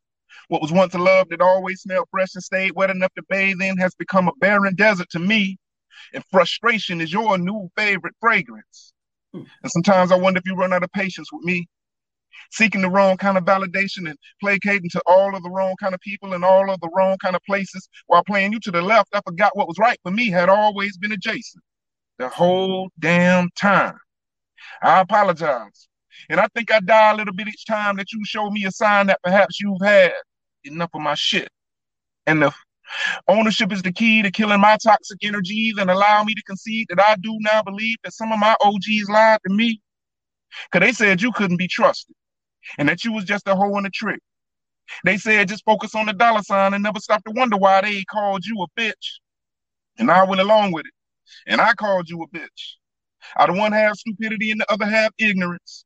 what 0.48 0.62
was 0.62 0.72
once 0.72 0.94
a 0.94 0.98
love 0.98 1.28
that 1.30 1.40
always 1.40 1.82
smelled 1.82 2.08
fresh 2.10 2.34
and 2.34 2.42
stayed 2.42 2.72
wet 2.74 2.90
enough 2.90 3.12
to 3.14 3.22
bathe 3.28 3.60
in 3.60 3.76
has 3.78 3.94
become 3.94 4.28
a 4.28 4.34
barren 4.40 4.74
desert 4.74 5.10
to 5.10 5.18
me, 5.18 5.58
and 6.14 6.24
frustration 6.30 7.00
is 7.00 7.12
your 7.12 7.36
new 7.38 7.68
favorite 7.76 8.14
fragrance. 8.20 8.92
And 9.34 9.46
sometimes 9.66 10.12
I 10.12 10.16
wonder 10.16 10.38
if 10.38 10.46
you 10.46 10.54
run 10.54 10.72
out 10.72 10.82
of 10.82 10.92
patience 10.92 11.30
with 11.32 11.44
me 11.44 11.68
seeking 12.50 12.82
the 12.82 12.90
wrong 12.90 13.16
kind 13.16 13.36
of 13.36 13.44
validation 13.44 14.08
and 14.08 14.18
placating 14.40 14.90
to 14.90 15.02
all 15.06 15.34
of 15.34 15.42
the 15.42 15.50
wrong 15.50 15.74
kind 15.80 15.94
of 15.94 16.00
people 16.00 16.34
in 16.34 16.44
all 16.44 16.70
of 16.70 16.80
the 16.80 16.90
wrong 16.94 17.16
kind 17.22 17.36
of 17.36 17.42
places 17.42 17.88
while 18.06 18.24
playing 18.24 18.52
you 18.52 18.60
to 18.60 18.70
the 18.70 18.82
left. 18.82 19.08
I 19.14 19.20
forgot 19.26 19.56
what 19.56 19.68
was 19.68 19.78
right 19.78 19.98
for 20.02 20.10
me 20.10 20.30
had 20.30 20.48
always 20.48 20.96
been 20.96 21.12
adjacent 21.12 21.62
the 22.18 22.28
whole 22.28 22.90
damn 22.98 23.50
time. 23.56 23.98
I 24.82 25.00
apologize. 25.00 25.88
And 26.30 26.40
I 26.40 26.48
think 26.54 26.72
I 26.72 26.80
die 26.80 27.12
a 27.12 27.16
little 27.16 27.34
bit 27.34 27.48
each 27.48 27.66
time 27.66 27.96
that 27.96 28.12
you 28.12 28.24
show 28.24 28.50
me 28.50 28.64
a 28.64 28.70
sign 28.70 29.08
that 29.08 29.20
perhaps 29.22 29.60
you've 29.60 29.82
had 29.82 30.12
enough 30.64 30.90
of 30.94 31.02
my 31.02 31.14
shit. 31.14 31.48
And 32.26 32.42
the 32.42 32.52
ownership 33.28 33.72
is 33.72 33.82
the 33.82 33.92
key 33.92 34.22
to 34.22 34.30
killing 34.30 34.60
my 34.60 34.78
toxic 34.82 35.18
energies 35.22 35.74
and 35.78 35.90
allow 35.90 36.24
me 36.24 36.34
to 36.34 36.42
concede 36.42 36.86
that 36.88 37.00
I 37.00 37.16
do 37.16 37.36
now 37.40 37.62
believe 37.62 37.96
that 38.04 38.14
some 38.14 38.32
of 38.32 38.38
my 38.38 38.56
OGs 38.62 39.08
lied 39.08 39.40
to 39.46 39.52
me. 39.52 39.80
Because 40.70 40.86
they 40.86 40.92
said 40.92 41.20
you 41.20 41.32
couldn't 41.32 41.58
be 41.58 41.68
trusted 41.68 42.14
and 42.78 42.88
that 42.88 43.04
you 43.04 43.12
was 43.12 43.24
just 43.24 43.48
a 43.48 43.54
hoe 43.54 43.76
in 43.78 43.86
a 43.86 43.90
trick. 43.90 44.20
They 45.04 45.16
said 45.16 45.48
just 45.48 45.64
focus 45.64 45.94
on 45.94 46.06
the 46.06 46.12
dollar 46.12 46.42
sign 46.42 46.74
and 46.74 46.82
never 46.82 47.00
stop 47.00 47.24
to 47.24 47.32
wonder 47.32 47.56
why 47.56 47.80
they 47.80 48.04
called 48.04 48.44
you 48.44 48.62
a 48.62 48.80
bitch. 48.80 49.20
And 49.98 50.10
I 50.10 50.24
went 50.24 50.40
along 50.40 50.72
with 50.72 50.86
it. 50.86 50.92
And 51.46 51.60
I 51.60 51.72
called 51.74 52.08
you 52.08 52.22
a 52.22 52.28
bitch. 52.28 52.74
Out 53.38 53.50
of 53.50 53.56
one 53.56 53.72
half 53.72 53.96
stupidity 53.96 54.50
and 54.50 54.60
the 54.60 54.72
other 54.72 54.86
half 54.86 55.12
ignorance. 55.18 55.84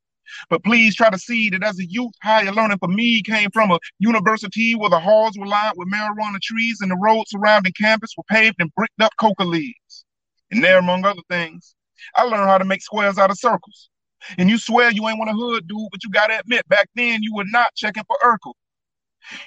But 0.49 0.63
please 0.63 0.95
try 0.95 1.11
to 1.11 1.19
see 1.19 1.51
that 1.51 1.65
as 1.65 1.79
a 1.81 1.87
youth, 1.87 2.13
higher 2.23 2.53
learning 2.53 2.79
for 2.79 2.89
me 2.89 3.23
came 3.23 3.51
from 3.51 3.71
a 3.71 3.79
university 3.99 4.75
where 4.75 4.91
the 4.91 5.01
halls 5.01 5.37
were 5.37 5.47
lined 5.47 5.75
with 5.77 5.91
marijuana 5.93 6.41
trees 6.41 6.81
and 6.81 6.91
the 6.91 6.97
roads 6.97 7.31
surrounding 7.31 7.73
campus 7.73 8.15
were 8.17 8.25
paved 8.25 8.57
and 8.61 8.73
bricked 8.75 9.01
up 9.01 9.13
coca 9.19 9.45
leaves. 9.45 10.05
And 10.51 10.63
there, 10.63 10.79
among 10.79 11.05
other 11.05 11.23
things, 11.29 11.75
I 12.15 12.25
learned 12.25 12.49
how 12.49 12.59
to 12.59 12.65
make 12.65 12.83
squares 12.83 13.19
out 13.19 13.31
of 13.31 13.39
circles. 13.39 13.90
And 14.39 14.51
you 14.51 14.59
swear 14.59 14.91
you 14.91 15.09
ain't 15.09 15.19
want 15.19 15.31
a 15.31 15.35
hood 15.35 15.67
dude, 15.69 15.89
but 15.91 16.05
you 16.05 16.11
gotta 16.11 16.39
admit, 16.39 16.69
back 16.69 16.89
then 16.95 17.23
you 17.23 17.35
were 17.35 17.45
not 17.47 17.75
checking 17.75 18.05
for 18.05 18.17
Urkel. 18.25 18.55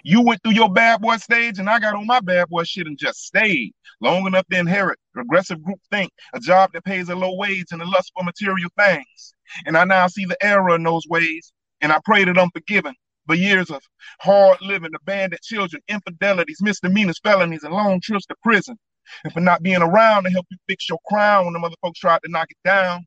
You 0.04 0.22
went 0.22 0.42
through 0.44 0.54
your 0.54 0.72
bad 0.72 1.02
boy 1.02 1.18
stage, 1.18 1.60
and 1.60 1.70
I 1.70 1.80
got 1.80 1.96
on 1.96 2.08
my 2.08 2.20
bad 2.20 2.50
boy 2.50 2.64
shit 2.64 2.88
and 2.88 2.98
just 2.98 3.26
stayed 3.26 3.74
long 4.02 4.28
enough 4.28 4.46
to 4.52 4.60
inherit 4.60 5.00
aggressive 5.18 5.64
group 5.64 5.80
think, 5.92 6.12
a 6.34 6.40
job 6.40 6.72
that 6.74 6.86
pays 6.86 7.10
a 7.10 7.16
low 7.16 7.36
wage 7.36 7.68
and 7.72 7.82
a 7.82 7.86
lust 7.86 8.12
for 8.16 8.24
material 8.24 8.70
things. 8.80 9.34
And 9.66 9.78
I 9.78 9.84
now 9.86 10.08
see 10.08 10.26
the 10.26 10.38
error 10.44 10.76
in 10.76 10.84
those 10.84 11.06
ways, 11.10 11.54
and 11.82 11.92
I 11.92 12.00
pray 12.06 12.24
that 12.26 12.40
I'm 12.40 12.52
forgiven 12.52 12.96
But 13.28 13.40
years 13.40 13.70
of 13.72 13.82
hard 14.22 14.60
living, 14.62 14.92
abandoned 14.96 15.42
children, 15.42 15.82
infidelities, 15.88 16.60
misdemeanors, 16.62 17.20
felonies, 17.24 17.64
and 17.64 17.74
long 17.74 18.02
trips 18.02 18.26
to 18.28 18.36
prison. 18.44 18.78
And 19.24 19.34
for 19.34 19.42
not 19.42 19.64
being 19.64 19.82
around 19.82 20.24
to 20.24 20.32
help 20.32 20.46
you 20.50 20.58
fix 20.68 20.90
your 20.90 21.00
crown 21.08 21.46
when 21.46 21.54
the 21.54 21.60
motherfuckers 21.60 21.96
tried 21.96 22.22
to 22.24 22.32
knock 22.32 22.48
it 22.50 22.58
down, 22.66 23.06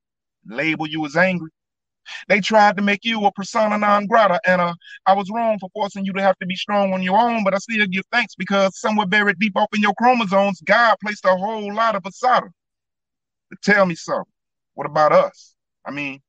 label 0.48 0.86
you 0.86 1.04
as 1.06 1.16
angry. 1.16 1.50
They 2.28 2.40
tried 2.40 2.76
to 2.76 2.82
make 2.82 3.04
you 3.04 3.24
a 3.26 3.32
persona 3.32 3.78
non 3.78 4.06
grata, 4.06 4.40
and 4.46 4.60
uh, 4.60 4.74
I 5.06 5.14
was 5.14 5.30
wrong 5.32 5.58
for 5.58 5.68
forcing 5.72 6.04
you 6.04 6.12
to 6.14 6.22
have 6.22 6.38
to 6.38 6.46
be 6.46 6.54
strong 6.56 6.92
on 6.92 7.02
your 7.02 7.18
own. 7.18 7.44
But 7.44 7.54
I 7.54 7.58
still 7.58 7.86
give 7.86 8.04
thanks 8.12 8.34
because 8.36 8.78
somewhere 8.78 9.06
buried 9.06 9.38
deep 9.38 9.56
up 9.56 9.74
in 9.74 9.82
your 9.82 9.94
chromosomes, 9.94 10.60
God 10.62 10.96
placed 11.02 11.24
a 11.24 11.36
whole 11.36 11.72
lot 11.74 11.96
of 11.96 12.02
asada. 12.04 12.48
But 13.50 13.62
tell 13.62 13.86
me 13.86 13.94
something. 13.94 14.32
What 14.74 14.86
about 14.86 15.12
us? 15.12 15.54
I 15.84 15.90
mean, 15.90 16.20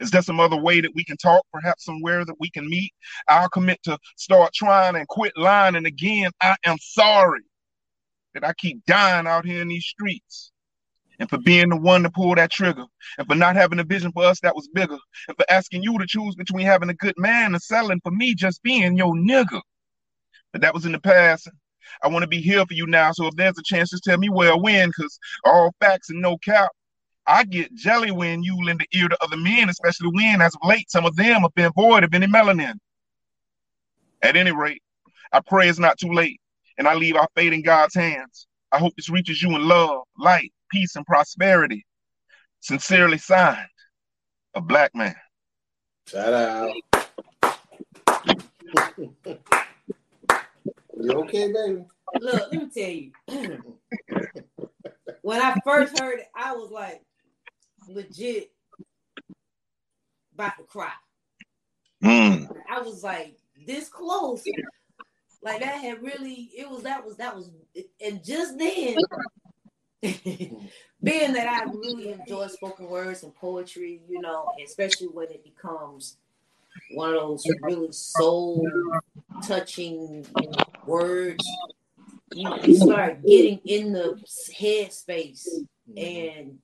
is 0.00 0.10
there 0.10 0.22
some 0.22 0.40
other 0.40 0.56
way 0.56 0.80
that 0.80 0.92
we 0.94 1.04
can 1.04 1.16
talk? 1.16 1.44
Perhaps 1.52 1.84
somewhere 1.84 2.24
that 2.24 2.36
we 2.38 2.50
can 2.50 2.68
meet? 2.68 2.92
I'll 3.28 3.48
commit 3.48 3.82
to 3.84 3.98
start 4.16 4.52
trying 4.52 4.96
and 4.96 5.08
quit 5.08 5.32
lying. 5.36 5.76
And 5.76 5.86
again, 5.86 6.30
I 6.40 6.56
am 6.64 6.76
sorry 6.80 7.42
that 8.34 8.44
I 8.44 8.52
keep 8.54 8.84
dying 8.86 9.26
out 9.26 9.44
here 9.44 9.62
in 9.62 9.68
these 9.68 9.84
streets 9.84 10.51
and 11.18 11.28
for 11.28 11.38
being 11.38 11.68
the 11.68 11.76
one 11.76 12.02
to 12.02 12.10
pull 12.10 12.34
that 12.34 12.50
trigger, 12.50 12.84
and 13.18 13.26
for 13.26 13.34
not 13.34 13.56
having 13.56 13.78
a 13.78 13.84
vision 13.84 14.12
for 14.12 14.24
us 14.24 14.40
that 14.40 14.54
was 14.54 14.68
bigger, 14.68 14.98
and 15.28 15.36
for 15.36 15.44
asking 15.48 15.82
you 15.82 15.98
to 15.98 16.06
choose 16.06 16.34
between 16.34 16.66
having 16.66 16.88
a 16.88 16.94
good 16.94 17.14
man 17.18 17.54
and 17.54 17.62
selling 17.62 18.00
for 18.02 18.10
me 18.10 18.34
just 18.34 18.62
being 18.62 18.96
your 18.96 19.14
nigga. 19.14 19.60
But 20.52 20.62
that 20.62 20.74
was 20.74 20.84
in 20.84 20.92
the 20.92 21.00
past. 21.00 21.48
I 22.02 22.08
want 22.08 22.22
to 22.22 22.28
be 22.28 22.40
here 22.40 22.64
for 22.66 22.74
you 22.74 22.86
now. 22.86 23.12
So 23.12 23.26
if 23.26 23.34
there's 23.36 23.58
a 23.58 23.62
chance, 23.62 23.90
just 23.90 24.04
tell 24.04 24.18
me 24.18 24.28
where 24.28 24.52
I 24.52 24.56
win, 24.56 24.90
because 24.90 25.18
all 25.44 25.74
facts 25.80 26.10
and 26.10 26.20
no 26.20 26.36
cap. 26.38 26.70
I 27.26 27.44
get 27.44 27.74
jelly 27.74 28.10
when 28.10 28.42
you 28.42 28.56
lend 28.64 28.80
the 28.80 28.98
ear 28.98 29.08
to 29.08 29.22
other 29.22 29.36
men, 29.36 29.68
especially 29.68 30.10
when, 30.12 30.40
as 30.42 30.54
of 30.56 30.68
late, 30.68 30.90
some 30.90 31.06
of 31.06 31.14
them 31.14 31.42
have 31.42 31.54
been 31.54 31.70
void 31.72 32.02
of 32.02 32.12
any 32.14 32.26
melanin. 32.26 32.74
At 34.22 34.36
any 34.36 34.50
rate, 34.50 34.82
I 35.32 35.40
pray 35.40 35.68
it's 35.68 35.78
not 35.78 35.98
too 35.98 36.12
late, 36.12 36.40
and 36.78 36.88
I 36.88 36.94
leave 36.94 37.14
our 37.14 37.28
fate 37.36 37.52
in 37.52 37.62
God's 37.62 37.94
hands. 37.94 38.48
I 38.72 38.78
hope 38.78 38.94
this 38.96 39.08
reaches 39.08 39.40
you 39.40 39.54
in 39.54 39.68
love, 39.68 40.02
light, 40.18 40.52
peace, 40.72 40.96
and 40.96 41.06
prosperity. 41.06 41.86
Sincerely 42.60 43.18
signed, 43.18 43.68
a 44.54 44.60
black 44.60 44.94
man. 44.94 45.14
Shout 46.08 46.32
out. 46.32 46.72
you 50.96 51.12
okay, 51.12 51.52
baby? 51.52 51.84
Look, 52.20 52.52
let 52.52 52.52
me 52.52 52.68
tell 52.74 52.90
you. 52.90 53.12
when 55.22 55.42
I 55.42 55.56
first 55.64 55.98
heard 55.98 56.20
it, 56.20 56.26
I 56.34 56.52
was 56.52 56.70
like 56.70 57.02
legit 57.88 58.50
about 60.34 60.56
to 60.58 60.64
cry. 60.64 60.92
Mm. 62.02 62.48
I 62.70 62.80
was 62.80 63.02
like 63.02 63.36
this 63.66 63.88
close. 63.88 64.44
Like 65.42 65.60
that 65.60 65.80
had 65.80 66.02
really 66.02 66.50
it 66.56 66.68
was 66.68 66.82
that 66.84 67.04
was 67.04 67.16
that 67.16 67.34
was 67.34 67.50
and 68.04 68.24
just 68.24 68.58
then 68.58 68.96
being 70.24 71.32
that 71.32 71.46
I 71.48 71.70
really 71.70 72.10
enjoy 72.12 72.48
spoken 72.48 72.88
words 72.88 73.22
and 73.22 73.34
poetry, 73.34 74.02
you 74.08 74.20
know, 74.20 74.46
especially 74.64 75.06
when 75.06 75.30
it 75.30 75.44
becomes 75.44 76.16
one 76.94 77.10
of 77.10 77.20
those 77.20 77.44
really 77.62 77.92
soul 77.92 78.68
touching 79.46 80.26
words, 80.86 81.44
you, 82.34 82.74
start 82.74 83.22
getting 83.24 83.60
in 83.64 83.92
the 83.92 84.20
headspace 84.58 85.46
and 85.96 86.58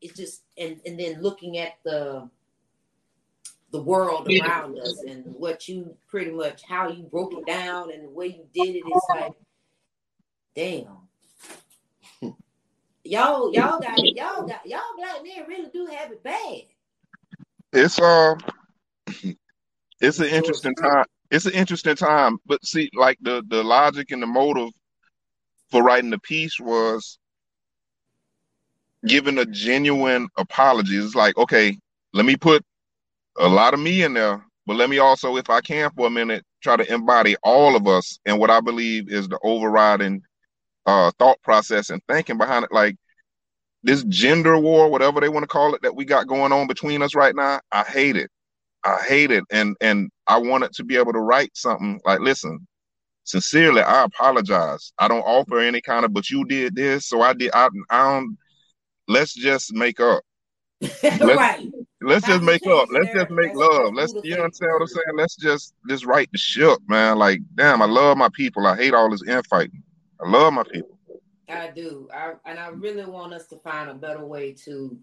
it's 0.00 0.16
just 0.16 0.42
and 0.56 0.80
and 0.86 0.98
then 0.98 1.20
looking 1.20 1.58
at 1.58 1.74
the 1.84 2.28
the 3.70 3.82
world 3.82 4.28
around 4.40 4.78
us 4.78 5.02
and 5.06 5.24
what 5.26 5.68
you 5.68 5.94
pretty 6.08 6.30
much 6.30 6.62
how 6.62 6.88
you 6.88 7.02
broke 7.02 7.34
it 7.34 7.46
down 7.46 7.92
and 7.92 8.04
the 8.04 8.10
way 8.10 8.26
you 8.26 8.46
did 8.54 8.76
it 8.76 8.84
is 8.86 9.02
like 9.10 9.32
damn 10.54 11.07
y'all 13.08 13.52
y'all 13.52 13.80
got 13.80 13.98
y'all 13.98 14.46
got 14.46 14.66
y'all 14.66 14.80
black 14.96 15.22
men 15.22 15.46
really 15.48 15.70
do 15.72 15.86
have 15.86 16.12
it 16.12 16.22
bad. 16.22 16.62
It's 17.72 17.98
uh 17.98 18.34
it's 20.00 20.18
an 20.18 20.26
interesting 20.26 20.74
time. 20.74 21.04
It's 21.30 21.46
an 21.46 21.52
interesting 21.52 21.96
time, 21.96 22.38
but 22.46 22.64
see, 22.64 22.90
like 22.94 23.18
the 23.20 23.42
the 23.48 23.62
logic 23.62 24.10
and 24.10 24.22
the 24.22 24.26
motive 24.26 24.70
for 25.70 25.82
writing 25.82 26.10
the 26.10 26.18
piece 26.18 26.58
was 26.58 27.18
giving 29.06 29.38
a 29.38 29.46
genuine 29.46 30.28
apology. 30.36 30.96
It's 30.96 31.14
like, 31.14 31.36
okay, 31.36 31.76
let 32.12 32.24
me 32.24 32.36
put 32.36 32.64
a 33.38 33.48
lot 33.48 33.74
of 33.74 33.80
me 33.80 34.02
in 34.02 34.14
there, 34.14 34.44
but 34.66 34.76
let 34.76 34.90
me 34.90 34.98
also, 34.98 35.36
if 35.36 35.50
I 35.50 35.60
can 35.60 35.90
for 35.90 36.06
a 36.06 36.10
minute, 36.10 36.44
try 36.62 36.76
to 36.76 36.92
embody 36.92 37.36
all 37.42 37.76
of 37.76 37.86
us 37.86 38.18
and 38.26 38.38
what 38.38 38.50
I 38.50 38.60
believe 38.60 39.08
is 39.10 39.28
the 39.28 39.38
overriding 39.42 40.22
uh, 40.88 41.10
thought 41.18 41.40
process 41.42 41.90
and 41.90 42.02
thinking 42.08 42.38
behind 42.38 42.64
it. 42.64 42.72
Like 42.72 42.96
this 43.82 44.02
gender 44.04 44.58
war, 44.58 44.90
whatever 44.90 45.20
they 45.20 45.28
want 45.28 45.44
to 45.44 45.48
call 45.48 45.74
it, 45.74 45.82
that 45.82 45.94
we 45.94 46.04
got 46.04 46.26
going 46.26 46.50
on 46.50 46.66
between 46.66 47.02
us 47.02 47.14
right 47.14 47.36
now. 47.36 47.60
I 47.70 47.82
hate 47.84 48.16
it. 48.16 48.30
I 48.84 49.02
hate 49.06 49.30
it, 49.30 49.44
and 49.50 49.76
and 49.82 50.10
I 50.26 50.38
wanted 50.38 50.72
to 50.74 50.84
be 50.84 50.96
able 50.96 51.12
to 51.12 51.20
write 51.20 51.50
something 51.54 52.00
like, 52.06 52.20
listen, 52.20 52.66
sincerely, 53.24 53.82
I 53.82 54.04
apologize. 54.04 54.92
I 54.98 55.08
don't 55.08 55.22
offer 55.22 55.58
any 55.58 55.82
kind 55.82 56.04
of, 56.06 56.14
but 56.14 56.30
you 56.30 56.44
did 56.46 56.74
this, 56.74 57.06
so 57.06 57.20
I 57.20 57.34
did. 57.34 57.50
I, 57.52 57.68
I 57.90 58.14
don't. 58.14 58.38
Let's 59.08 59.34
just 59.34 59.74
make 59.74 60.00
up. 60.00 60.22
Let's, 60.80 61.20
right. 61.20 61.68
Let's 62.00 62.26
just 62.26 62.42
make 62.42 62.66
up. 62.66 62.88
Let's 62.92 63.12
just 63.12 63.30
make 63.30 63.54
love. 63.54 63.92
Let's 63.94 64.14
you 64.22 64.36
know 64.36 64.42
what 64.42 64.62
I'm 64.62 64.86
saying? 64.86 65.04
Let's 65.16 65.36
just 65.36 65.74
just 65.88 66.06
right 66.06 66.28
the 66.30 66.38
ship, 66.38 66.78
man. 66.88 67.18
Like, 67.18 67.40
damn, 67.56 67.82
I 67.82 67.86
love 67.86 68.16
my 68.16 68.28
people. 68.32 68.66
I 68.66 68.76
hate 68.76 68.94
all 68.94 69.10
this 69.10 69.26
infighting. 69.26 69.82
I 70.20 70.28
love 70.28 70.52
my 70.52 70.64
people. 70.64 70.98
I 71.48 71.70
do. 71.70 72.08
I 72.12 72.34
and 72.44 72.58
I 72.58 72.68
really 72.68 73.04
want 73.04 73.32
us 73.32 73.46
to 73.48 73.56
find 73.56 73.90
a 73.90 73.94
better 73.94 74.24
way 74.24 74.52
to 74.64 74.98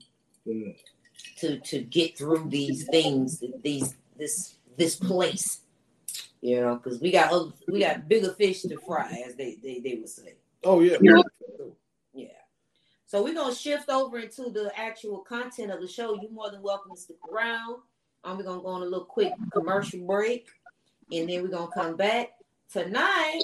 to 1.38 1.59
to 1.59 1.82
get 1.82 2.18
through 2.18 2.49
these 2.49 2.86
things, 2.88 3.43
these 3.63 3.95
this 4.18 4.55
this 4.78 4.95
place. 4.95 5.61
You 6.41 6.61
know, 6.61 6.76
because 6.76 7.01
we 7.01 7.11
got 7.11 7.32
other, 7.32 7.51
we 7.68 7.80
got 7.80 8.07
bigger 8.07 8.32
fish 8.34 8.61
to 8.63 8.78
fry, 8.86 9.24
as 9.26 9.36
they 9.36 9.57
they, 9.61 9.80
they 9.80 9.95
would 9.95 10.09
say. 10.09 10.36
Oh 10.63 10.82
yeah. 10.82 10.97
Yeah. 12.13 12.28
So 13.07 13.24
we're 13.24 13.34
gonna 13.34 13.55
shift 13.55 13.89
over 13.89 14.20
into 14.20 14.49
the 14.49 14.72
actual 14.78 15.20
content 15.20 15.72
of 15.72 15.82
the 15.82 15.88
show. 15.88 16.20
You're 16.22 16.32
more 16.32 16.51
than 16.51 16.61
welcome 16.61 16.91
to 16.95 17.01
stick 17.01 17.18
around. 17.32 17.78
Um, 18.24 18.38
we're 18.38 18.43
gonna 18.43 18.61
go 18.61 18.68
on 18.68 18.82
a 18.82 18.86
little 18.86 19.05
quick 19.05 19.32
commercial 19.53 20.05
break, 20.05 20.47
and 21.11 21.30
then 21.30 21.41
we're 21.41 21.49
gonna 21.49 21.72
come 21.72 21.95
back 21.95 22.34
tonight, 22.72 23.41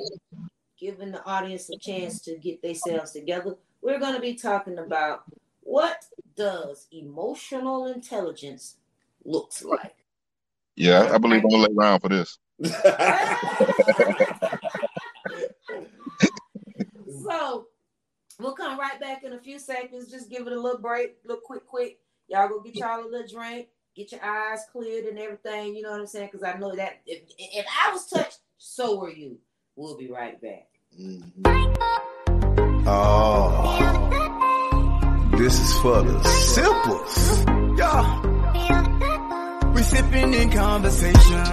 giving 0.82 1.12
the 1.12 1.24
audience 1.26 1.70
a 1.70 1.78
chance 1.78 2.20
mm-hmm. 2.20 2.32
to 2.34 2.40
get 2.40 2.62
themselves 2.62 3.12
together. 3.12 3.56
We're 3.82 4.00
gonna 4.00 4.20
be 4.20 4.34
talking 4.34 4.80
about 4.80 5.24
what 5.62 6.04
does 6.36 6.88
emotional 6.92 7.86
intelligence 7.86 8.78
looks 9.24 9.64
like. 9.64 9.96
Yeah, 10.76 11.12
I 11.14 11.20
believe 11.20 11.44
I'm 11.44 11.50
gonna 11.50 11.68
lay 11.68 11.76
around 11.78 12.00
for 12.00 12.10
this. 12.10 12.40
so 17.24 17.68
we'll 18.40 18.54
come 18.54 18.80
right 18.80 19.00
back 19.00 19.24
in 19.24 19.34
a 19.34 19.40
few 19.40 19.60
seconds. 19.60 20.10
Just 20.10 20.30
give 20.30 20.48
it 20.48 20.54
a 20.54 20.60
little 20.60 20.82
break, 20.82 21.18
little 21.24 21.42
quick, 21.42 21.66
quick. 21.68 22.00
Y'all 22.28 22.48
go 22.48 22.60
get 22.62 22.76
y'all 22.76 23.06
a 23.06 23.08
little 23.08 23.28
drink, 23.28 23.68
get 23.96 24.12
your 24.12 24.24
eyes 24.24 24.66
cleared 24.72 25.06
and 25.06 25.20
everything. 25.20 25.76
You 25.76 25.84
know 25.84 25.92
what 25.92 26.00
I'm 26.00 26.08
saying? 26.08 26.30
Because 26.32 26.44
I 26.44 26.58
know 26.58 26.76
that 26.76 27.02
if, 27.06 27.22
if 27.38 27.66
I 27.86 27.92
was 27.92 28.08
touched, 28.08 28.40
so 28.58 29.00
were 29.00 29.12
you. 29.12 29.38
We'll 29.76 29.98
be 29.98 30.10
right 30.10 30.42
back. 30.42 30.71
Oh, 32.86 33.78
this 35.38 35.60
is 35.60 35.80
for 35.80 36.02
the 36.02 36.22
Sippers. 36.24 37.46
Yeah. 37.80 38.22
We 39.74 39.84
sipping 39.84 40.34
in 40.34 40.50
conversation. 40.52 41.46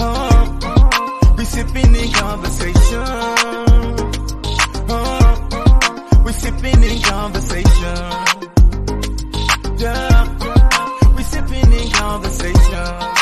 Uh, 0.00 1.34
we 1.38 1.44
sipping 1.44 1.94
in 1.94 2.12
conversation. 2.12 3.02
Uh, 4.88 6.22
we 6.24 6.32
sipping 6.32 6.82
in 6.82 7.00
conversation. 7.02 7.96
Yeah. 9.78 11.14
We 11.16 11.22
sipping 11.22 11.72
in 11.72 11.90
conversation. 11.90 13.21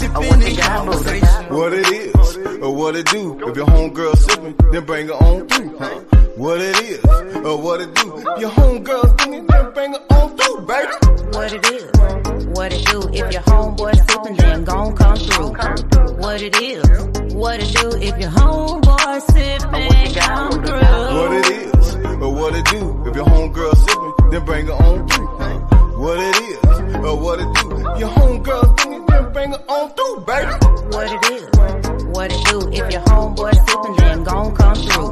Sipping 0.00 0.42
in 0.42 0.56
conversation. 0.56 1.54
What 1.54 1.72
it 1.74 1.86
is, 1.86 2.36
or 2.62 2.74
what 2.74 2.96
it 2.96 3.06
do. 3.06 3.38
If 3.48 3.56
your 3.56 3.66
homegirl 3.66 4.16
sipping, 4.16 4.56
then 4.72 4.84
bring 4.84 5.08
her 5.08 5.14
on 5.14 5.46
through. 5.48 5.78
Huh? 5.78 6.00
What 6.36 6.60
it 6.60 6.76
is, 6.80 7.04
or 7.44 7.56
what 7.60 7.80
it 7.80 7.94
do. 7.94 8.06
If 8.16 8.40
your 8.40 8.50
homegirl 8.50 9.20
singing, 9.20 9.46
then 9.46 9.72
bring 9.72 9.92
her 9.92 10.04
on 10.16 10.36
through, 10.36 10.60
baby. 10.66 10.94
What 11.36 11.52
it 11.52 11.66
is, 11.66 12.46
what 12.56 12.72
it 12.72 12.84
do. 12.86 12.98
If 13.12 13.32
your 13.34 13.42
homeboy 13.42 13.94
sipping, 14.08 14.36
then 14.36 14.64
gon' 14.64 14.96
come 14.96 15.16
through. 15.16 15.52
What 16.16 16.42
it 16.42 16.56
is, 16.60 17.34
what 17.34 17.60
it 17.60 17.74
do. 17.74 17.88
If 18.08 18.18
your 18.18 18.30
homeboy 18.30 19.20
sipping, 19.32 20.14
come 20.14 20.52
through. 20.64 21.00
What 21.18 21.32
it 21.38 21.46
is, 21.50 21.94
or 22.24 22.32
what 22.32 22.54
it 22.54 22.64
do. 22.66 23.04
If 23.06 23.16
your 23.16 23.26
homegirl 23.26 23.76
sipping, 23.76 24.30
then 24.30 24.44
bring 24.46 24.66
her 24.66 24.72
on 24.72 25.08
through. 25.08 25.26
Huh? 25.26 25.79
What 26.00 26.18
it 26.18 26.36
is, 26.40 26.56
or 27.04 27.14
what 27.20 27.38
it 27.40 27.48
do. 27.56 27.68
Your 28.00 28.08
homegirl 28.08 28.80
singing, 28.80 29.04
then 29.06 29.32
bring 29.34 29.50
her 29.50 29.62
on 29.68 29.90
through, 29.94 30.24
baby. 30.24 30.52
What 30.96 31.12
it 31.12 31.24
is, 31.30 31.44
what 32.16 32.32
it 32.32 32.44
do. 32.46 32.58
If 32.72 32.92
your 32.92 33.02
homeboy 33.02 33.52
sipping, 33.68 33.96
then 33.96 34.24
gon' 34.24 34.54
come 34.56 34.74
through. 34.76 35.10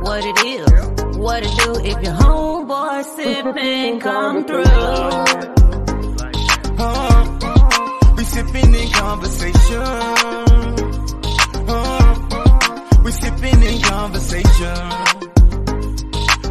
What 0.00 0.24
it 0.24 0.38
is, 0.46 0.72
what 1.18 1.42
it 1.42 1.54
do. 1.58 1.74
If 1.90 2.02
your 2.02 2.14
homeboy 2.14 3.04
sipping, 3.16 4.00
come 4.00 4.44
through. 4.46 4.64
Uh, 6.78 8.14
we 8.16 8.24
sipping 8.24 8.74
in 8.74 8.90
conversation. 8.92 9.82
Uh, 11.68 12.14
we 13.04 13.12
sipping 13.12 13.62
in 13.62 13.80
conversation. 13.82 14.76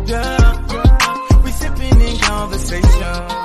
Yeah, 0.06 1.42
we 1.44 1.52
sipping 1.52 2.02
in 2.02 2.18
conversation. 2.20 3.43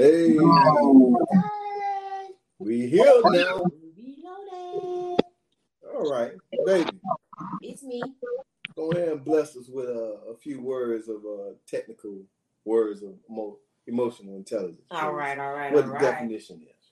Hey, 0.00 0.34
we 2.58 2.86
here 2.88 3.20
now. 3.22 3.62
Reloaded. 3.98 5.20
All 5.94 6.10
right, 6.10 6.32
baby. 6.64 6.88
It's 7.60 7.82
me. 7.82 8.02
Go 8.74 8.92
ahead 8.92 9.08
and 9.08 9.22
bless 9.22 9.56
us 9.58 9.68
with 9.68 9.90
a, 9.90 10.20
a 10.30 10.36
few 10.38 10.62
words 10.62 11.10
of 11.10 11.16
uh, 11.16 11.52
technical 11.68 12.22
words 12.64 13.02
of 13.02 13.10
emo- 13.30 13.58
emotional 13.86 14.36
intelligence. 14.36 14.80
All 14.90 15.12
right, 15.12 15.38
all 15.38 15.52
right, 15.52 15.70
What 15.70 15.84
all 15.84 15.88
the 15.90 15.94
right. 15.96 16.00
definition 16.00 16.62
is. 16.62 16.90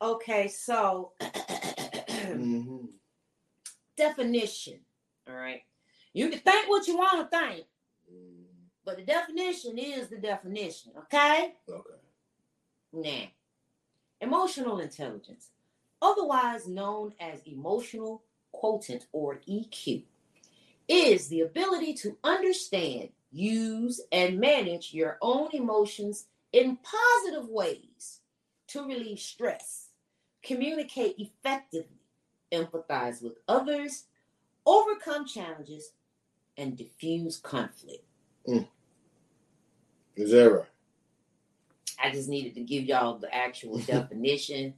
Okay, 0.00 0.46
so 0.46 1.10
Mm-hmm. 1.20 2.84
definition. 3.96 4.78
All 5.28 5.34
right. 5.34 5.62
You 6.12 6.28
can 6.28 6.38
think 6.38 6.68
what 6.68 6.86
you 6.86 6.96
want 6.96 7.28
to 7.28 7.36
think, 7.36 7.64
but 8.86 8.96
the 8.96 9.02
definition 9.02 9.76
is 9.78 10.08
the 10.08 10.16
definition. 10.16 10.92
Okay. 10.96 11.54
Okay. 11.68 11.80
Now, 12.92 13.24
emotional 14.20 14.78
intelligence, 14.78 15.50
otherwise 16.00 16.68
known 16.68 17.12
as 17.20 17.42
emotional 17.44 18.22
quotient 18.52 19.06
or 19.12 19.40
EQ, 19.48 20.04
is 20.88 21.28
the 21.28 21.40
ability 21.40 21.94
to 21.94 22.16
understand, 22.22 23.08
use, 23.32 24.00
and 24.12 24.38
manage 24.38 24.94
your 24.94 25.18
own 25.20 25.48
emotions 25.52 26.26
in 26.52 26.78
positive 26.78 27.50
ways 27.50 28.20
to 28.68 28.86
relieve 28.86 29.18
stress, 29.18 29.88
communicate 30.44 31.16
effectively, 31.18 32.00
empathize 32.52 33.20
with 33.20 33.34
others, 33.48 34.04
overcome 34.64 35.26
challenges, 35.26 35.90
and 36.56 36.76
diffuse 36.76 37.36
conflict. 37.36 38.04
Is 38.46 38.62
right? 40.18 40.62
I 42.02 42.10
just 42.10 42.28
needed 42.28 42.54
to 42.54 42.60
give 42.60 42.84
y'all 42.84 43.18
the 43.18 43.34
actual 43.34 43.78
definition. 43.86 44.74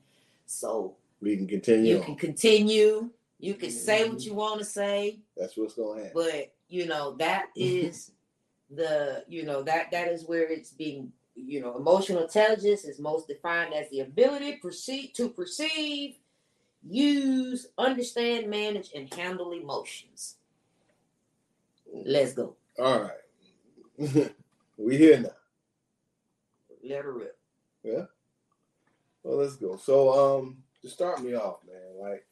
So 0.47 0.97
We 1.21 1.37
can 1.37 1.47
continue. 1.47 1.95
you 1.95 1.99
on. 2.01 2.05
can 2.05 2.17
continue. 2.17 3.11
You 3.39 3.55
can 3.55 3.71
say 3.71 4.09
what 4.09 4.19
mm-hmm. 4.19 4.29
you 4.29 4.35
want 4.35 4.59
to 4.61 4.65
say, 4.65 5.21
That's 5.37 5.57
what's 5.57 5.75
going 5.75 5.99
to 5.99 6.05
happen. 6.07 6.23
but 6.23 6.53
you 6.69 6.87
know 6.87 7.15
that 7.17 7.47
is 7.57 8.13
the 8.71 9.25
you 9.29 9.45
know 9.45 9.63
that 9.63 9.91
that 9.93 10.09
is 10.09 10.25
where 10.27 10.47
it's 10.51 10.71
being 10.71 11.11
you 11.35 11.61
know 11.61 11.77
emotional 11.77 12.23
intelligence 12.23 12.85
is 12.85 12.99
most 12.99 13.29
defined 13.29 13.73
as 13.73 13.89
the 13.91 14.01
ability 14.01 14.57
proceed 14.57 15.15
to 15.15 15.29
perceive, 15.29 16.17
use, 16.87 17.69
understand, 17.79 18.49
manage, 18.49 18.91
and 18.95 19.13
handle 19.15 19.53
emotions. 19.53 20.37
Let's 21.93 22.33
go. 22.35 22.57
All 22.79 23.01
right. 23.03 24.33
we 24.79 24.97
here 24.97 25.19
now. 25.19 25.31
Let 26.83 27.05
her 27.05 27.13
rip. 27.13 27.39
Yeah. 27.83 28.05
Well, 29.23 29.39
let's 29.39 29.57
go. 29.57 29.77
So, 29.77 30.39
um, 30.39 30.59
to 30.83 30.89
start 30.89 31.23
me 31.23 31.35
off, 31.35 31.59
man, 31.67 32.11
like 32.11 32.25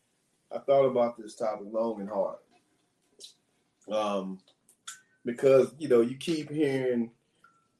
I 0.52 0.58
thought 0.58 0.84
about 0.84 1.18
this 1.18 1.34
topic 1.34 1.66
long 1.70 2.00
and 2.00 2.08
hard. 2.08 2.38
Um, 3.90 4.38
because 5.24 5.74
you 5.78 5.88
know 5.88 6.00
you 6.00 6.16
keep 6.16 6.50
hearing 6.50 7.10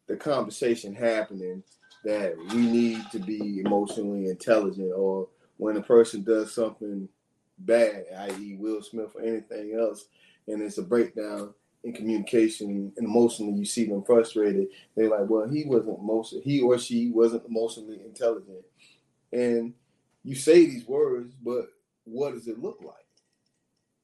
the 0.07 0.17
conversation 0.17 0.95
happening 0.95 1.63
that 2.05 2.37
we 2.53 2.59
need 2.59 3.11
to 3.11 3.19
be 3.19 3.61
emotionally 3.61 4.29
intelligent, 4.29 4.93
or 4.95 5.29
when 5.57 5.77
a 5.77 5.83
person 5.83 6.23
does 6.23 6.53
something 6.53 7.09
bad, 7.59 8.05
i.e., 8.19 8.57
Will 8.59 8.83
Smith 8.83 9.11
or 9.15 9.23
anything 9.23 9.77
else, 9.79 10.07
and 10.47 10.63
it's 10.63 10.79
a 10.79 10.83
breakdown 10.83 11.55
in 11.87 11.93
communication 11.93 12.93
and 12.97 13.07
emotionally, 13.07 13.55
you 13.55 13.65
see 13.65 13.87
them 13.87 14.03
frustrated. 14.03 14.67
They're 14.97 15.09
like, 15.09 15.29
well, 15.31 15.49
he 15.49 15.65
wasn't 15.65 16.03
most 16.03 16.35
he 16.43 16.61
or 16.61 16.79
she 16.79 17.11
wasn't 17.11 17.47
emotionally 17.47 18.01
intelligent, 18.05 18.65
and 19.33 19.73
you 20.25 20.35
say 20.35 20.67
these 20.67 20.85
words, 20.87 21.33
but 21.45 21.69
what 22.05 22.35
does 22.35 22.49
it 22.49 22.59
look 22.59 22.81
like? 22.83 22.95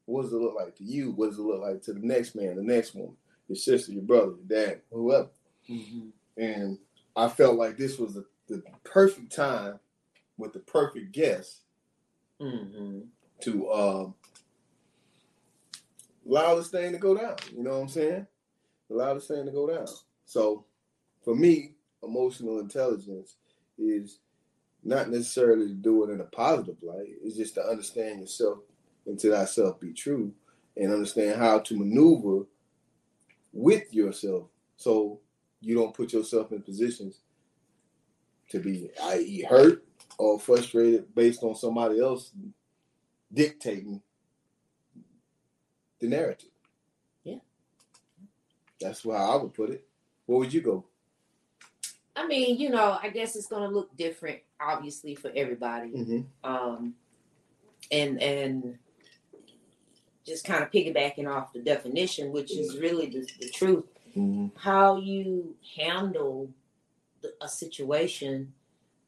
What 0.06 0.22
does 0.22 0.32
it 0.32 0.36
look 0.36 0.54
like 0.54 0.76
to 0.76 0.84
you? 0.84 1.10
What 1.10 1.30
does 1.30 1.38
it 1.38 1.42
look 1.42 1.60
like 1.60 1.82
to 1.82 1.92
the 1.92 2.00
next 2.00 2.36
man, 2.36 2.54
the 2.54 2.62
next 2.62 2.94
woman, 2.94 3.16
your 3.48 3.56
sister, 3.56 3.90
your 3.90 4.02
brother, 4.02 4.34
your 4.48 4.66
dad, 4.66 4.80
whoever? 4.92 5.30
Mm-hmm. 5.68 6.08
And 6.36 6.78
I 7.16 7.28
felt 7.28 7.56
like 7.56 7.76
this 7.76 7.98
was 7.98 8.14
the, 8.14 8.24
the 8.46 8.62
perfect 8.84 9.34
time 9.34 9.80
with 10.38 10.52
the 10.52 10.60
perfect 10.60 11.10
guest 11.12 11.58
Mm-hmm. 12.40 13.00
to 13.42 13.70
um, 13.70 14.14
this 16.24 16.68
thing 16.68 16.92
to 16.92 16.98
go 16.98 17.16
down. 17.16 17.36
You 17.54 17.62
know 17.62 17.70
what 17.70 17.82
I'm 17.82 17.88
saying? 17.88 18.26
Allow 18.90 19.14
this 19.14 19.28
thing 19.28 19.44
to 19.44 19.52
go 19.52 19.68
down. 19.68 19.86
So 20.24 20.64
for 21.24 21.34
me, 21.34 21.74
emotional 22.02 22.60
intelligence 22.60 23.36
is 23.78 24.18
not 24.84 25.10
necessarily 25.10 25.68
to 25.68 25.74
do 25.74 26.04
it 26.04 26.12
in 26.12 26.20
a 26.20 26.24
positive 26.24 26.76
light. 26.82 27.08
It's 27.22 27.36
just 27.36 27.54
to 27.54 27.62
understand 27.62 28.20
yourself 28.20 28.58
and 29.06 29.18
to 29.20 29.30
thyself 29.30 29.80
be 29.80 29.92
true 29.92 30.32
and 30.76 30.92
understand 30.92 31.38
how 31.38 31.60
to 31.60 31.76
maneuver 31.76 32.46
with 33.52 33.92
yourself 33.92 34.48
so 34.76 35.20
you 35.60 35.74
don't 35.74 35.94
put 35.94 36.12
yourself 36.12 36.52
in 36.52 36.62
positions 36.62 37.20
to 38.48 38.58
be 38.58 38.90
i.e. 39.04 39.46
hurt 39.48 39.84
or 40.18 40.40
frustrated 40.40 41.14
based 41.14 41.42
on 41.42 41.54
somebody 41.54 42.00
else 42.00 42.32
dictating 43.32 44.00
the 46.02 46.08
narrative. 46.08 46.50
Yeah. 47.24 47.38
That's 48.80 49.04
how 49.04 49.12
I 49.12 49.36
would 49.42 49.54
put 49.54 49.70
it. 49.70 49.86
Where 50.26 50.38
would 50.40 50.52
you 50.52 50.60
go? 50.60 50.84
I 52.14 52.26
mean, 52.26 52.58
you 52.58 52.68
know, 52.68 52.98
I 53.02 53.08
guess 53.08 53.36
it's 53.36 53.46
gonna 53.46 53.68
look 53.68 53.96
different, 53.96 54.40
obviously, 54.60 55.14
for 55.14 55.30
everybody. 55.34 55.90
Mm-hmm. 55.90 56.20
Um, 56.44 56.94
and 57.90 58.20
and 58.20 58.78
just 60.26 60.44
kind 60.44 60.62
of 60.62 60.70
piggybacking 60.70 61.28
off 61.28 61.52
the 61.52 61.60
definition, 61.60 62.32
which 62.32 62.52
is 62.52 62.78
really 62.78 63.06
the, 63.06 63.26
the 63.40 63.48
truth. 63.50 63.86
Mm-hmm. 64.10 64.48
How 64.56 64.98
you 64.98 65.54
handle 65.76 66.50
the, 67.22 67.32
a 67.40 67.48
situation, 67.48 68.52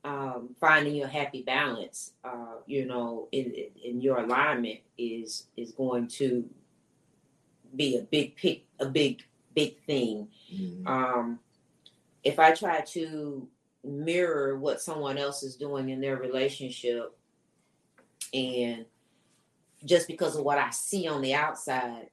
um, 0.05 0.55
finding 0.61 0.95
your 0.95 1.09
happy 1.09 1.43
balance, 1.43 2.13
uh, 2.25 2.57
you 2.67 2.87
know, 2.87 3.29
in 3.33 3.53
in 3.85 4.01
your 4.01 4.19
alignment 4.19 4.81
is 4.97 5.47
is 5.57 5.73
going 5.73 6.09
to 6.09 6.49
be 7.77 7.97
a 7.97 8.03
big 8.03 8.37
pick, 8.37 8.65
a 8.81 8.87
big 8.87 9.23
big 9.55 9.79
thing. 9.87 10.29
Mm-hmm. 10.53 10.87
um, 10.87 11.39
if 12.23 12.39
I 12.39 12.53
try 12.53 12.81
to 12.81 13.49
mirror 13.85 14.59
what 14.59 14.81
someone 14.81 15.19
else 15.19 15.43
is 15.43 15.57
doing 15.57 15.91
in 15.91 16.01
their 16.01 16.17
relationship, 16.17 17.17
and 18.33 18.87
just 19.85 20.09
because 20.09 20.37
of 20.37 20.45
what 20.45 20.59
I 20.59 20.71
see 20.71 21.07
on 21.07 21.23
the 21.23 21.35
outside, 21.35 22.09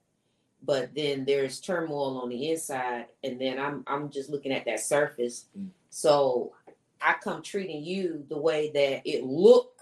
but 0.63 0.93
then 0.93 1.25
there's 1.25 1.59
turmoil 1.59 2.19
on 2.19 2.29
the 2.29 2.51
inside, 2.51 3.07
and 3.23 3.39
then 3.39 3.59
I'm 3.59 3.83
I'm 3.87 4.09
just 4.09 4.29
looking 4.29 4.51
at 4.51 4.65
that 4.65 4.79
surface. 4.79 5.45
Mm. 5.57 5.69
So 5.89 6.53
I 7.01 7.15
come 7.21 7.41
treating 7.41 7.83
you 7.83 8.25
the 8.29 8.37
way 8.37 8.69
that 8.71 9.01
it 9.09 9.23
look 9.23 9.73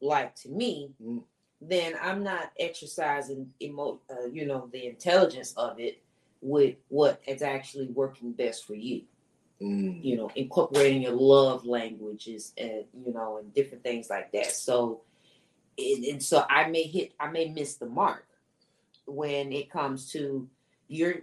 like 0.00 0.34
to 0.36 0.48
me, 0.48 0.90
Mm. 1.02 1.22
Then 1.70 1.94
I'm 2.02 2.22
not 2.24 2.52
exercising 2.58 3.52
emo- 3.62 4.00
uh, 4.10 4.26
you 4.26 4.46
know, 4.46 4.68
the 4.72 4.86
intelligence 4.86 5.54
of 5.56 5.80
it 5.80 6.02
with 6.42 6.76
what 6.88 7.22
is 7.26 7.42
actually 7.42 7.86
working 7.88 8.32
best 8.32 8.66
for 8.66 8.74
you 8.74 9.02
Mm-hmm. 9.62 10.00
you 10.02 10.16
know, 10.16 10.30
incorporating 10.36 11.02
your 11.02 11.12
love 11.12 11.64
languages 11.64 12.52
and 12.58 12.84
you 13.06 13.12
know, 13.12 13.38
and 13.38 13.54
different 13.54 13.82
things 13.82 14.10
like 14.10 14.32
that. 14.32 14.52
So, 14.52 15.02
and, 15.78 16.04
and 16.04 16.22
so 16.22 16.44
I 16.48 16.68
may 16.68 16.82
hit, 16.84 17.12
I 17.18 17.30
may 17.30 17.48
miss 17.48 17.76
the 17.76 17.86
mark 17.86 18.26
when 19.06 19.52
it 19.52 19.70
comes 19.70 20.10
to 20.12 20.48
you're 20.88 21.16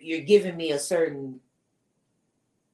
you're 0.00 0.20
giving 0.20 0.56
me 0.56 0.70
a 0.72 0.78
certain 0.78 1.40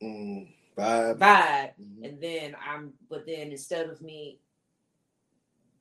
Mm, 0.02 0.48
vibe. 0.76 1.18
vibe, 1.18 1.70
Mhm. 1.80 2.04
and 2.04 2.20
then 2.20 2.56
I'm, 2.64 2.92
but 3.08 3.26
then 3.26 3.50
instead 3.50 3.88
of 3.88 4.02
me 4.02 4.38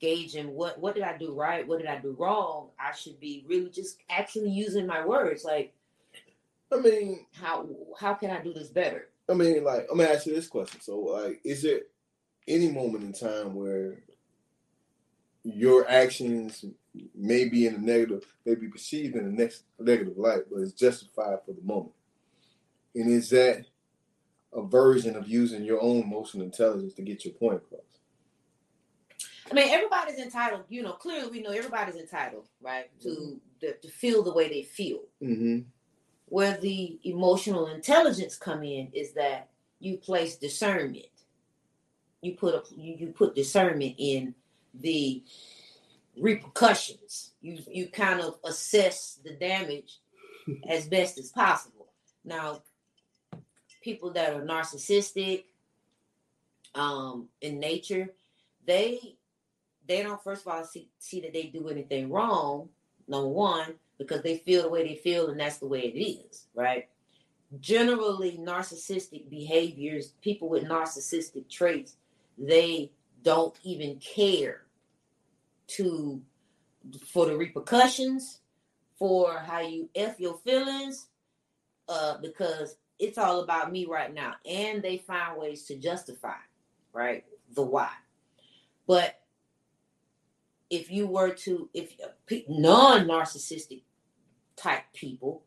gauging 0.03 0.53
what 0.53 0.77
what 0.79 0.95
did 0.95 1.03
I 1.03 1.17
do 1.17 1.33
right, 1.33 1.65
what 1.65 1.79
did 1.79 1.87
I 1.87 1.97
do 1.97 2.13
wrong, 2.19 2.67
I 2.77 2.91
should 2.93 3.19
be 3.21 3.45
really 3.47 3.69
just 3.69 3.99
actually 4.09 4.49
using 4.49 4.85
my 4.85 5.05
words 5.05 5.45
like 5.45 5.73
I 6.73 6.79
mean, 6.79 7.25
how 7.39 7.67
how 7.97 8.13
can 8.15 8.31
I 8.31 8.41
do 8.41 8.53
this 8.53 8.69
better? 8.69 9.09
I 9.29 9.33
mean, 9.33 9.63
like, 9.63 9.87
I'm 9.89 9.97
gonna 9.97 10.09
ask 10.09 10.25
you 10.25 10.33
this 10.33 10.47
question. 10.47 10.81
So, 10.81 10.99
like, 10.99 11.39
is 11.43 11.61
there 11.61 11.81
any 12.47 12.69
moment 12.69 13.03
in 13.03 13.13
time 13.13 13.53
where 13.53 13.99
your 15.43 15.89
actions 15.89 16.65
may 17.15 17.47
be 17.47 17.67
in 17.67 17.75
a 17.75 17.77
negative, 17.77 18.25
may 18.45 18.55
be 18.55 18.67
perceived 18.67 19.15
in 19.15 19.25
a 19.25 19.31
next 19.31 19.63
negative 19.79 20.17
light, 20.17 20.43
but 20.51 20.61
it's 20.61 20.73
justified 20.73 21.39
for 21.45 21.53
the 21.53 21.61
moment? 21.61 21.93
And 22.95 23.09
is 23.09 23.29
that 23.29 23.65
a 24.51 24.61
version 24.61 25.15
of 25.15 25.27
using 25.27 25.63
your 25.63 25.81
own 25.81 26.01
emotional 26.01 26.45
intelligence 26.45 26.93
to 26.95 27.01
get 27.01 27.23
your 27.23 27.33
point 27.33 27.57
across? 27.57 27.92
I 29.53 29.55
mean, 29.55 29.69
everybody's 29.69 30.17
entitled. 30.17 30.63
You 30.67 30.81
know, 30.81 30.93
clearly 30.93 31.29
we 31.29 31.41
know 31.41 31.51
everybody's 31.51 31.95
entitled, 31.95 32.47
right, 32.59 32.89
to 33.03 33.39
to, 33.59 33.73
to 33.73 33.87
feel 33.87 34.23
the 34.23 34.33
way 34.33 34.49
they 34.49 34.63
feel. 34.63 35.01
Mm-hmm. 35.21 35.59
Where 36.25 36.57
the 36.57 36.99
emotional 37.03 37.67
intelligence 37.67 38.35
come 38.35 38.63
in 38.63 38.89
is 38.93 39.13
that 39.13 39.49
you 39.79 39.97
place 39.97 40.37
discernment. 40.37 41.05
You 42.21 42.33
put 42.33 42.55
a 42.55 42.63
you, 42.75 42.95
you 42.97 43.07
put 43.09 43.35
discernment 43.35 43.93
in 43.99 44.33
the 44.73 45.23
repercussions. 46.19 47.33
You 47.41 47.59
you 47.69 47.89
kind 47.89 48.21
of 48.21 48.39
assess 48.43 49.19
the 49.23 49.35
damage 49.35 49.99
as 50.67 50.87
best 50.87 51.19
as 51.19 51.29
possible. 51.29 51.89
Now, 52.25 52.63
people 53.83 54.13
that 54.13 54.33
are 54.33 54.41
narcissistic 54.41 55.43
um 56.73 57.27
in 57.39 57.59
nature, 57.59 58.15
they 58.65 59.17
they 59.87 60.03
don't 60.03 60.23
first 60.23 60.45
of 60.45 60.51
all 60.51 60.63
see, 60.63 60.89
see 60.99 61.21
that 61.21 61.33
they 61.33 61.43
do 61.43 61.69
anything 61.69 62.09
wrong, 62.09 62.69
number 63.07 63.27
one, 63.27 63.73
because 63.97 64.21
they 64.21 64.37
feel 64.37 64.63
the 64.63 64.69
way 64.69 64.87
they 64.87 64.95
feel 64.95 65.29
and 65.29 65.39
that's 65.39 65.57
the 65.57 65.67
way 65.67 65.81
it 65.81 65.99
is, 65.99 66.47
right? 66.55 66.87
Generally, 67.59 68.39
narcissistic 68.41 69.29
behaviors, 69.29 70.13
people 70.21 70.49
with 70.49 70.63
narcissistic 70.63 71.49
traits, 71.49 71.97
they 72.37 72.91
don't 73.21 73.55
even 73.63 73.97
care 73.97 74.63
to 75.67 76.21
for 77.07 77.25
the 77.25 77.37
repercussions, 77.37 78.39
for 78.97 79.37
how 79.39 79.61
you 79.61 79.89
F 79.95 80.19
your 80.19 80.37
feelings, 80.39 81.07
uh, 81.87 82.17
because 82.17 82.77
it's 82.99 83.17
all 83.17 83.41
about 83.41 83.71
me 83.71 83.85
right 83.85 84.13
now. 84.13 84.33
And 84.45 84.81
they 84.81 84.97
find 84.97 85.37
ways 85.37 85.63
to 85.65 85.75
justify, 85.75 86.35
right? 86.91 87.23
The 87.53 87.61
why. 87.61 87.89
But 88.87 89.19
if 90.73 90.89
you 90.89 91.05
were 91.05 91.29
to, 91.29 91.69
if 91.75 91.95
uh, 92.03 92.35
non 92.49 93.05
narcissistic 93.05 93.83
type 94.55 94.81
people, 94.91 95.43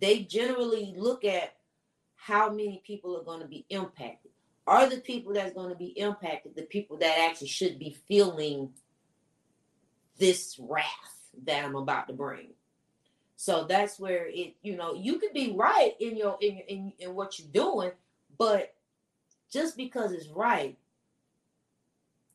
they 0.00 0.20
generally 0.20 0.94
look 0.96 1.26
at 1.26 1.56
how 2.16 2.48
many 2.48 2.82
people 2.86 3.18
are 3.18 3.22
going 3.22 3.40
to 3.40 3.46
be 3.46 3.66
impacted. 3.68 4.30
Are 4.66 4.88
the 4.88 4.96
people 4.96 5.34
that's 5.34 5.52
going 5.52 5.68
to 5.68 5.76
be 5.76 5.88
impacted 5.88 6.56
the 6.56 6.62
people 6.62 6.96
that 6.98 7.18
actually 7.18 7.48
should 7.48 7.78
be 7.78 7.98
feeling 8.08 8.70
this 10.16 10.58
wrath 10.58 10.86
that 11.44 11.62
I'm 11.62 11.76
about 11.76 12.08
to 12.08 12.14
bring? 12.14 12.54
So 13.36 13.66
that's 13.68 14.00
where 14.00 14.26
it, 14.26 14.54
you 14.62 14.74
know, 14.74 14.94
you 14.94 15.18
could 15.18 15.34
be 15.34 15.52
right 15.54 15.92
in 16.00 16.16
your 16.16 16.38
in 16.40 16.60
in, 16.66 16.92
in 16.98 17.14
what 17.14 17.38
you're 17.38 17.48
doing, 17.52 17.90
but 18.38 18.74
just 19.52 19.76
because 19.76 20.12
it's 20.12 20.28
right, 20.28 20.78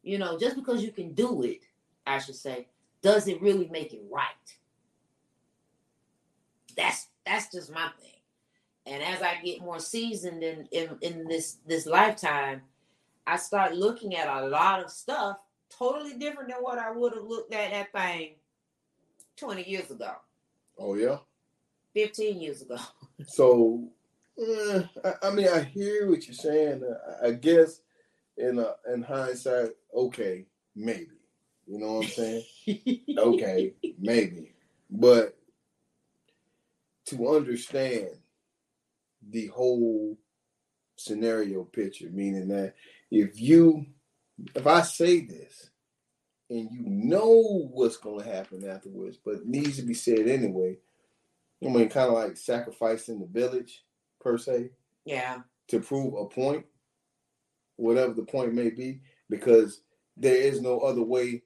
you 0.03 0.19
know, 0.19 0.37
just 0.37 0.55
because 0.55 0.83
you 0.83 0.91
can 0.91 1.13
do 1.13 1.41
it, 1.41 1.61
I 2.05 2.19
should 2.19 2.35
say, 2.35 2.67
does 3.01 3.27
it 3.27 3.41
really 3.41 3.67
make 3.67 3.93
it 3.93 4.01
right? 4.11 4.25
That's 6.75 7.07
that's 7.25 7.51
just 7.51 7.71
my 7.71 7.89
thing. 7.99 8.11
And 8.85 9.03
as 9.03 9.21
I 9.21 9.39
get 9.43 9.61
more 9.61 9.79
seasoned 9.79 10.41
in, 10.43 10.67
in, 10.71 10.97
in 11.01 11.27
this 11.27 11.57
this 11.65 11.85
lifetime, 11.85 12.61
I 13.27 13.37
start 13.37 13.75
looking 13.75 14.15
at 14.15 14.27
a 14.27 14.47
lot 14.47 14.83
of 14.83 14.89
stuff 14.89 15.37
totally 15.69 16.15
different 16.17 16.49
than 16.49 16.57
what 16.61 16.79
I 16.79 16.91
would 16.91 17.13
have 17.13 17.25
looked 17.25 17.53
at 17.53 17.71
that 17.71 17.91
thing 17.91 18.35
20 19.37 19.69
years 19.69 19.91
ago, 19.91 20.13
Oh 20.77 20.95
yeah. 20.95 21.17
15 21.93 22.41
years 22.41 22.61
ago. 22.61 22.77
So, 23.27 23.89
eh, 24.41 24.81
I, 25.03 25.27
I 25.27 25.31
mean, 25.31 25.49
I 25.49 25.59
hear 25.59 26.09
what 26.09 26.25
you're 26.25 26.33
saying. 26.33 26.81
I, 27.21 27.27
I 27.27 27.31
guess 27.31 27.81
in 28.37 28.57
uh, 28.57 28.71
in 28.93 29.01
hindsight, 29.01 29.71
okay, 29.93 30.45
maybe, 30.73 31.09
You 31.69 31.77
know 31.77 31.93
what 31.97 32.05
I'm 32.05 32.11
saying? 32.11 32.43
okay, 33.17 33.73
maybe. 33.99 34.53
But 34.89 35.37
to 37.05 37.29
understand 37.29 38.09
the 39.29 39.47
whole 39.47 40.17
scenario 40.95 41.63
picture, 41.65 42.09
meaning 42.11 42.47
that 42.47 42.73
if 43.11 43.39
you, 43.39 43.85
if 44.55 44.65
I 44.65 44.81
say 44.81 45.21
this 45.21 45.69
and 46.49 46.69
you 46.71 46.81
know 46.85 47.67
what's 47.71 47.97
going 47.97 48.23
to 48.23 48.33
happen 48.33 48.67
afterwards, 48.67 49.19
but 49.23 49.35
it 49.35 49.45
needs 49.47 49.75
to 49.77 49.83
be 49.83 49.93
said 49.93 50.27
anyway, 50.27 50.77
I 51.63 51.67
mean, 51.67 51.89
kind 51.89 52.07
of 52.07 52.13
like 52.15 52.35
sacrificing 52.35 53.19
the 53.19 53.27
village 53.27 53.83
per 54.19 54.39
se 54.39 54.71
Yeah. 55.05 55.41
to 55.67 55.79
prove 55.81 56.15
a 56.15 56.25
point, 56.25 56.65
whatever 57.75 58.13
the 58.13 58.23
point 58.23 58.55
may 58.55 58.71
be, 58.71 59.01
because 59.29 59.81
there 60.17 60.35
is 60.35 60.61
no 60.61 60.79
other 60.79 61.03
way 61.03 61.43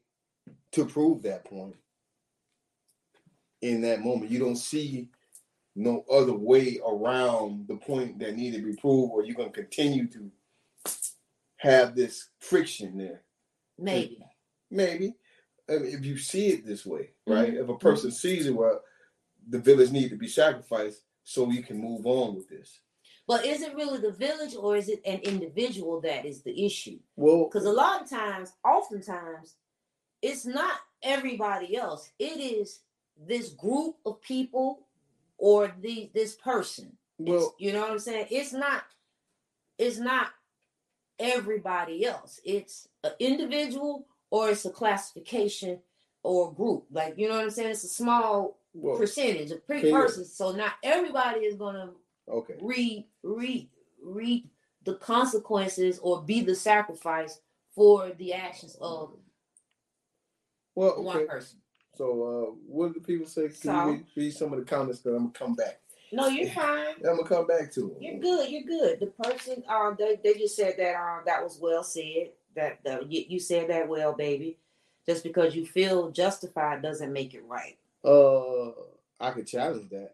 to 0.73 0.85
prove 0.85 1.23
that 1.23 1.45
point 1.45 1.75
in 3.61 3.81
that 3.81 4.01
moment. 4.01 4.31
You 4.31 4.39
don't 4.39 4.57
see 4.57 5.09
no 5.75 6.03
other 6.11 6.33
way 6.33 6.79
around 6.85 7.67
the 7.67 7.77
point 7.77 8.19
that 8.19 8.35
need 8.35 8.53
to 8.53 8.61
be 8.61 8.75
proved, 8.75 9.11
or 9.13 9.23
you're 9.23 9.35
gonna 9.35 9.49
continue 9.49 10.07
to 10.07 10.31
have 11.57 11.95
this 11.95 12.29
friction 12.39 12.97
there. 12.97 13.23
Maybe. 13.79 14.19
Maybe 14.69 15.15
I 15.69 15.77
mean, 15.77 15.93
if 15.97 16.03
you 16.05 16.17
see 16.17 16.47
it 16.49 16.65
this 16.65 16.85
way, 16.85 17.11
right? 17.25 17.53
Mhm. 17.53 17.63
If 17.63 17.69
a 17.69 17.77
person 17.77 18.11
sees 18.11 18.47
it, 18.47 18.55
well, 18.55 18.83
the 19.47 19.59
village 19.59 19.91
need 19.91 20.09
to 20.09 20.17
be 20.17 20.27
sacrificed 20.27 21.03
so 21.23 21.45
we 21.45 21.61
can 21.61 21.77
move 21.77 22.05
on 22.05 22.35
with 22.35 22.49
this. 22.49 22.81
But 23.25 23.45
is 23.45 23.61
it 23.61 23.73
really 23.73 23.99
the 23.99 24.11
village 24.11 24.55
or 24.55 24.75
is 24.75 24.89
it 24.89 25.01
an 25.05 25.21
individual 25.21 26.01
that 26.01 26.25
is 26.25 26.43
the 26.43 26.65
issue? 26.65 26.99
Well, 27.15 27.45
Because 27.45 27.65
a 27.65 27.71
lot 27.71 28.01
of 28.01 28.09
times, 28.09 28.51
oftentimes, 28.65 29.55
it's 30.23 30.45
not 30.45 30.79
everybody 31.03 31.75
else. 31.75 32.09
It 32.17 32.39
is 32.39 32.79
this 33.27 33.49
group 33.49 33.97
of 34.05 34.21
people 34.21 34.87
or 35.37 35.71
the 35.81 36.09
this 36.15 36.35
person. 36.35 36.97
It's- 37.19 37.29
well, 37.29 37.55
you 37.59 37.73
know 37.73 37.81
what 37.81 37.91
I'm 37.91 37.99
saying? 37.99 38.27
It's 38.31 38.53
not. 38.53 38.83
It's 39.77 39.97
not 39.99 40.27
everybody 41.19 42.05
else. 42.05 42.39
It's 42.43 42.87
an 43.03 43.11
individual 43.19 44.07
or 44.31 44.49
it's 44.49 44.65
a 44.65 44.69
classification 44.69 45.79
or 46.23 46.49
a 46.49 46.53
group. 46.53 46.85
Like 46.89 47.17
you 47.17 47.27
know 47.27 47.35
what 47.35 47.43
I'm 47.43 47.49
saying? 47.49 47.71
It's 47.71 47.83
a 47.83 47.89
small 47.89 48.57
well, 48.73 48.97
percentage 48.97 49.51
of 49.51 49.65
pre 49.67 49.91
persons. 49.91 50.33
So 50.33 50.53
not 50.53 50.73
everybody 50.83 51.41
is 51.41 51.55
gonna 51.55 51.91
okay. 52.29 52.55
reap 52.61 53.09
reap 53.23 53.71
reap 54.01 54.49
the 54.83 54.95
consequences 54.95 55.99
or 55.99 56.21
be 56.21 56.41
the 56.41 56.55
sacrifice 56.55 57.39
for 57.75 58.11
the 58.17 58.33
actions 58.33 58.77
of 58.79 59.17
Well, 60.75 61.03
one 61.03 61.27
person. 61.27 61.59
So, 61.95 62.05
uh, 62.05 62.55
what 62.67 62.93
do 62.93 62.99
the 62.99 63.05
people 63.05 63.27
say? 63.27 63.43
Can 63.43 63.53
So- 63.53 63.71
you 63.85 63.91
read, 63.91 64.05
read 64.15 64.33
some 64.33 64.53
of 64.53 64.59
the 64.59 64.65
comments? 64.65 64.99
Because 64.99 65.15
I'm 65.15 65.23
gonna 65.25 65.33
come 65.33 65.55
back. 65.55 65.79
No, 66.11 66.27
you're 66.27 66.49
fine. 66.51 66.95
I'm 66.97 67.17
gonna 67.17 67.27
come 67.27 67.47
back 67.47 67.71
to 67.73 67.81
them. 67.81 67.95
You're 67.99 68.19
good. 68.19 68.49
You're 68.49 68.63
good. 68.63 68.99
The 68.99 69.07
person, 69.07 69.63
um, 69.67 69.95
they, 69.97 70.19
they 70.23 70.33
just 70.35 70.55
said 70.55 70.75
that 70.77 70.95
um 70.95 71.21
that 71.25 71.43
was 71.43 71.59
well 71.61 71.83
said. 71.83 72.31
That 72.55 72.83
the 72.83 73.05
you, 73.09 73.25
you 73.27 73.39
said 73.39 73.69
that 73.69 73.87
well, 73.87 74.13
baby. 74.13 74.57
Just 75.05 75.23
because 75.23 75.55
you 75.55 75.65
feel 75.65 76.11
justified 76.11 76.81
doesn't 76.81 77.11
make 77.11 77.33
it 77.33 77.43
right. 77.45 77.77
Uh, 78.05 78.69
I 79.19 79.31
could 79.31 79.47
challenge 79.47 79.89
that 79.89 80.13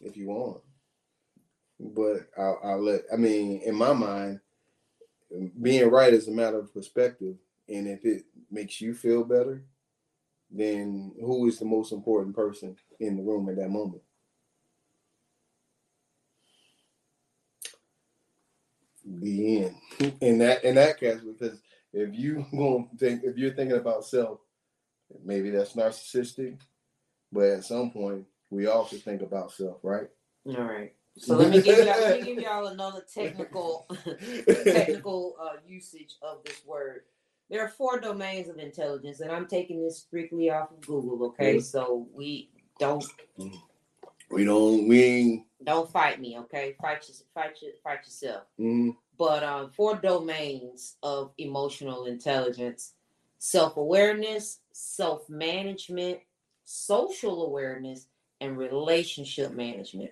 if 0.00 0.16
you 0.16 0.28
want, 0.28 0.60
but 1.80 2.28
I'll, 2.38 2.60
I'll 2.62 2.82
let. 2.82 3.02
I 3.12 3.16
mean, 3.16 3.60
in 3.64 3.74
my 3.74 3.92
mind, 3.92 4.40
being 5.60 5.90
right 5.90 6.12
is 6.12 6.28
a 6.28 6.32
matter 6.32 6.58
of 6.58 6.72
perspective, 6.72 7.36
and 7.68 7.88
if 7.88 8.04
it 8.04 8.24
makes 8.50 8.80
you 8.80 8.94
feel 8.94 9.24
better, 9.24 9.62
then 10.50 11.12
who 11.20 11.46
is 11.48 11.58
the 11.58 11.64
most 11.64 11.92
important 11.92 12.34
person 12.34 12.76
in 13.00 13.16
the 13.16 13.22
room 13.22 13.48
at 13.48 13.56
that 13.56 13.70
moment? 13.70 14.02
The 19.04 19.64
end. 19.64 19.76
In 20.20 20.38
that 20.38 20.64
in 20.64 20.74
that 20.74 20.98
case, 20.98 21.20
because 21.20 21.60
if 21.92 22.12
you 22.12 22.44
going 22.50 22.88
think 22.98 23.22
if 23.22 23.36
you're 23.36 23.54
thinking 23.54 23.76
about 23.76 24.04
self, 24.04 24.40
maybe 25.24 25.50
that's 25.50 25.74
narcissistic, 25.74 26.58
but 27.32 27.44
at 27.44 27.64
some 27.64 27.90
point 27.92 28.26
we 28.50 28.66
all 28.66 28.86
should 28.86 29.02
think 29.02 29.22
about 29.22 29.52
self, 29.52 29.78
right? 29.82 30.08
All 30.46 30.62
right. 30.62 30.92
So 31.18 31.36
let 31.36 31.50
me 31.50 31.62
give 31.62 31.78
y'all 31.78 31.86
let 31.86 32.20
me 32.20 32.26
give 32.26 32.42
y'all 32.42 32.66
another 32.66 33.04
technical 33.14 33.86
technical 34.44 35.36
uh, 35.40 35.56
usage 35.66 36.16
of 36.20 36.44
this 36.44 36.62
word. 36.66 37.02
There 37.50 37.64
are 37.64 37.68
four 37.68 38.00
domains 38.00 38.48
of 38.48 38.58
intelligence, 38.58 39.20
and 39.20 39.30
I'm 39.30 39.46
taking 39.46 39.82
this 39.82 39.98
strictly 39.98 40.50
off 40.50 40.70
of 40.72 40.80
Google. 40.86 41.26
Okay, 41.28 41.54
Yeah. 41.54 41.60
so 41.60 42.08
we 42.12 42.50
don't 42.78 43.04
we 44.30 44.44
don't 44.44 44.88
we 44.88 45.02
ain't 45.04 45.46
don't 45.64 45.90
fight 45.90 46.20
me. 46.20 46.36
Okay, 46.38 46.76
fight 46.80 47.08
your, 47.08 47.16
fight 47.34 47.56
your, 47.62 47.72
fight 47.82 48.00
yourself. 48.04 48.44
mm, 48.58 48.96
But 49.18 49.42
um, 49.42 49.70
four 49.76 49.94
domains 49.96 50.96
of 51.02 51.32
emotional 51.38 52.06
intelligence: 52.06 52.94
self-awareness, 53.38 54.58
self-management, 54.72 56.18
social 56.64 57.46
awareness, 57.46 58.06
and 58.40 58.58
relationship 58.58 59.52
management. 59.52 60.10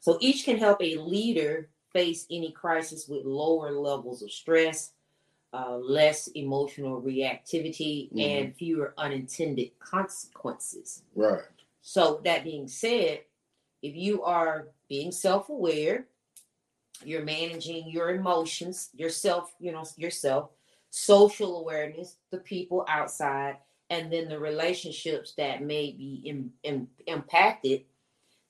So 0.00 0.18
each 0.20 0.44
can 0.44 0.58
help 0.58 0.82
a 0.82 0.96
leader 0.96 1.70
face 1.92 2.26
any 2.30 2.52
crisis 2.52 3.08
with 3.08 3.24
lower 3.24 3.72
levels 3.72 4.22
of 4.22 4.30
stress, 4.30 4.92
uh, 5.52 5.76
less 5.76 6.28
emotional 6.28 7.00
reactivity, 7.00 8.12
Mhm. 8.12 8.20
and 8.20 8.56
fewer 8.56 8.94
unintended 8.98 9.78
consequences. 9.78 11.02
right. 11.14 11.42
So 11.80 12.20
that 12.24 12.44
being 12.44 12.68
said, 12.68 13.24
if 13.82 13.94
you 13.96 14.22
are 14.24 14.68
being 14.88 15.10
self-aware, 15.12 16.06
you're 17.04 17.24
managing 17.24 17.88
your 17.88 18.10
emotions, 18.10 18.90
yourself, 18.92 19.54
you 19.58 19.72
know, 19.72 19.84
yourself, 19.96 20.50
social 20.90 21.58
awareness, 21.60 22.16
the 22.30 22.38
people 22.38 22.84
outside, 22.88 23.56
and 23.90 24.12
then 24.12 24.28
the 24.28 24.38
relationships 24.38 25.32
that 25.36 25.62
may 25.62 25.92
be 25.92 26.22
im- 26.26 26.52
im- 26.62 26.90
impacted. 27.06 27.86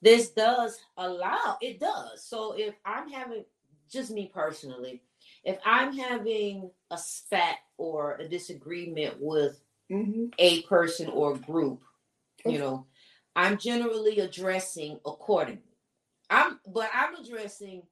This 0.01 0.31
does 0.31 0.81
allow 0.97 1.59
it 1.61 1.79
does. 1.79 2.25
So 2.25 2.53
if 2.53 2.75
I'm 2.85 3.09
having 3.09 3.45
just 3.89 4.11
me 4.11 4.31
personally, 4.33 5.03
if 5.49 5.59
I'm 5.65 5.97
having 5.97 6.71
a 6.91 6.99
spat 6.99 7.57
or 7.77 8.17
a 8.17 8.29
disagreement 8.29 9.17
with 9.21 9.61
Mm-hmm. 9.91 10.27
a 10.39 10.61
person 10.65 11.09
or 11.09 11.35
group, 11.35 11.83
Okay. 12.41 12.53
you 12.53 12.59
know, 12.59 12.85
I'm 13.35 13.57
generally 13.57 14.19
addressing 14.19 15.01
accordingly. 15.07 15.63
I'm 16.29 16.61
but 16.67 16.91
I'm 16.93 17.15
addressing 17.15 17.83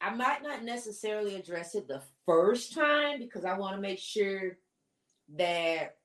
I 0.00 0.14
might 0.14 0.42
not 0.42 0.64
necessarily 0.64 1.34
address 1.34 1.74
it 1.74 1.88
the 1.88 2.00
first 2.24 2.72
time 2.72 3.18
because 3.18 3.44
I 3.44 3.58
want 3.58 3.76
to 3.76 3.82
make 3.82 3.98
sure 3.98 4.56
that 5.36 5.96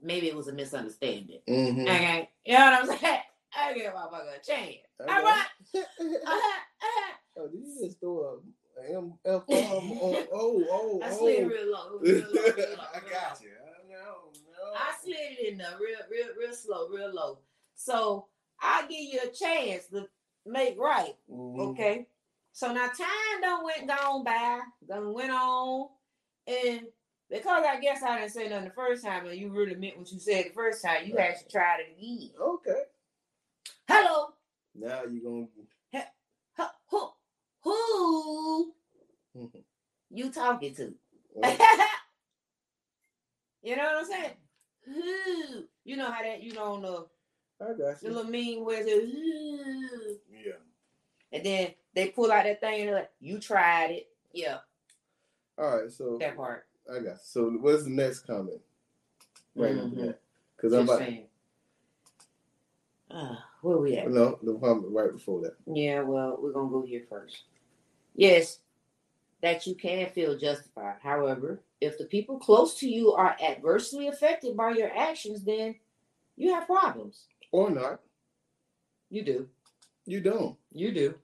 maybe 0.00 0.28
it 0.28 0.36
was 0.36 0.46
a 0.46 0.52
misunderstanding. 0.52 1.40
Mm-hmm. 1.48 1.80
Okay. 1.88 2.30
You 2.44 2.52
know 2.52 2.64
what 2.66 2.90
I'm 2.90 2.98
saying? 2.98 3.20
I 3.58 3.74
give 3.74 3.92
my 3.94 4.00
motherfucker 4.02 4.40
a 4.40 4.44
chance. 4.44 4.76
All 5.00 5.22
right. 5.24 5.46
Uh-huh, 5.74 6.32
uh-huh. 6.36 7.12
oh, 7.38 7.48
did 7.48 7.60
you 7.60 7.84
just 7.84 7.98
throw 7.98 8.20
a 8.20 8.38
M 8.88 9.14
F 9.24 9.42
on? 9.46 9.46
Oh, 9.48 10.26
oh, 10.70 11.00
I 11.04 11.10
slid 11.10 11.48
real 11.48 11.70
low. 11.72 11.98
Real 12.00 12.20
low, 12.20 12.28
real 12.32 12.68
low 12.76 12.84
I 12.94 13.00
got 13.10 13.40
you. 13.42 13.50
No, 13.88 13.96
no. 13.96 14.72
I 14.74 14.94
slid 15.02 15.16
it 15.18 15.52
in 15.52 15.58
there 15.58 15.74
real, 15.80 15.98
real, 16.10 16.28
real 16.38 16.52
slow, 16.54 16.88
real 16.88 17.12
low. 17.14 17.38
So 17.74 18.26
I 18.60 18.82
give 18.82 19.00
you 19.00 19.20
a 19.24 19.28
chance 19.32 19.86
to 19.88 20.06
make 20.44 20.78
right. 20.78 21.14
Mhm. 21.30 21.58
Okay. 21.70 22.06
So 22.52 22.72
now 22.72 22.86
time 22.86 23.40
done 23.42 23.64
went 23.64 23.86
gone 23.88 24.24
by, 24.24 24.60
done 24.86 25.12
went 25.12 25.30
on, 25.30 25.88
and 26.46 26.82
because 27.28 27.64
I 27.68 27.80
guess 27.80 28.02
I 28.02 28.18
didn't 28.20 28.32
say 28.32 28.48
nothing 28.48 28.68
the 28.68 28.74
first 28.74 29.04
time, 29.04 29.26
and 29.26 29.38
you 29.38 29.50
really 29.50 29.74
meant 29.74 29.98
what 29.98 30.10
you 30.10 30.18
said 30.18 30.46
the 30.46 30.50
first 30.54 30.82
time, 30.84 31.06
you 31.06 31.14
Right. 31.16 31.30
actually 31.30 31.50
tried 31.50 31.80
it 31.80 31.96
again. 31.98 32.30
Okay. 32.40 32.82
Hello, 33.88 34.28
Now 34.74 35.02
you're 35.04 35.22
gonna. 35.22 35.46
Who, 37.70 38.72
Mhm. 39.36 39.62
you 40.10 40.30
talking 40.30 40.74
to? 40.76 40.94
You 43.62 43.74
know 43.74 43.82
what 43.82 43.96
I'm 43.96 44.04
saying? 44.04 44.30
Who? 44.84 45.64
You 45.84 45.96
know 45.96 46.08
how 46.08 46.22
that 46.22 46.40
you 46.40 46.52
know 46.52 46.74
on 46.74 46.82
the, 46.82 47.06
I 47.60 47.72
got 47.76 48.00
the 48.00 48.10
little 48.10 48.22
meme 48.30 48.64
where 48.64 48.80
it's 48.86 48.88
who, 48.88 50.18
Yeah. 50.30 50.52
and 51.32 51.44
then 51.44 51.74
they 51.92 52.10
pull 52.10 52.30
out 52.30 52.44
that 52.44 52.60
thing 52.60 52.80
and 52.82 52.88
they're 52.90 52.94
like, 52.94 53.10
you 53.18 53.40
tried 53.40 53.90
it. 53.90 54.08
Yeah, 54.32 54.58
All 55.58 55.78
right. 55.80 55.90
So 55.90 56.16
that 56.18 56.36
part. 56.36 56.68
I 56.88 57.00
got 57.00 57.04
you. 57.04 57.16
So 57.24 57.50
what's 57.50 57.82
the 57.82 57.90
next 57.90 58.20
comment? 58.20 58.60
Right 59.56 59.74
Mhm. 59.74 59.96
that. 59.96 60.20
Because 60.54 60.72
I'm 60.72 60.84
about. 60.84 60.98
saying. 61.00 61.26
Uh, 63.10 63.36
where 63.62 63.78
we 63.78 63.96
at? 63.96 64.08
No, 64.10 64.38
the 64.42 64.54
comment 64.60 64.92
right 64.92 65.12
before 65.12 65.40
that. 65.40 65.56
Yeah, 65.66 66.02
well, 66.02 66.38
we're 66.40 66.52
gonna 66.52 66.70
go 66.70 66.82
here 66.82 67.04
first. 67.08 67.44
Yes, 68.16 68.58
that 69.42 69.66
you 69.66 69.74
can 69.74 70.08
feel 70.10 70.36
justified. 70.36 70.96
However, 71.02 71.60
if 71.80 71.98
the 71.98 72.06
people 72.06 72.38
close 72.38 72.74
to 72.80 72.88
you 72.88 73.12
are 73.12 73.36
adversely 73.42 74.08
affected 74.08 74.56
by 74.56 74.70
your 74.70 74.90
actions, 74.96 75.44
then 75.44 75.76
you 76.36 76.52
have 76.52 76.66
problems. 76.66 77.26
Or 77.52 77.70
not. 77.70 78.00
You 79.10 79.22
do. 79.22 79.48
You 80.06 80.20
don't. 80.20 80.56
You 80.72 80.92
do. 80.92 81.14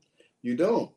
You 0.43 0.57
don't. 0.57 0.91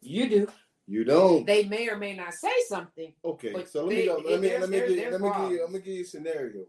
You 0.00 0.28
do. 0.28 0.48
You 0.86 1.04
don't. 1.04 1.46
They 1.46 1.64
may 1.64 1.88
or 1.88 1.96
may 1.96 2.14
not 2.14 2.34
say 2.34 2.52
something. 2.68 3.12
Okay, 3.24 3.64
so 3.64 3.84
let 3.84 3.88
me 3.88 3.96
they- 3.96 4.06
go. 4.06 4.16
Let 4.16 4.40
me 4.40 4.58
let 4.58 4.68
me 4.68 4.78
give, 4.78 5.12
let 5.12 5.20
me 5.20 5.30
give 5.30 5.52
you. 5.52 5.64
I'm 5.64 5.72
gonna 5.72 5.78
give 5.78 5.94
you 5.94 6.02
a 6.02 6.06
scenario. 6.06 6.64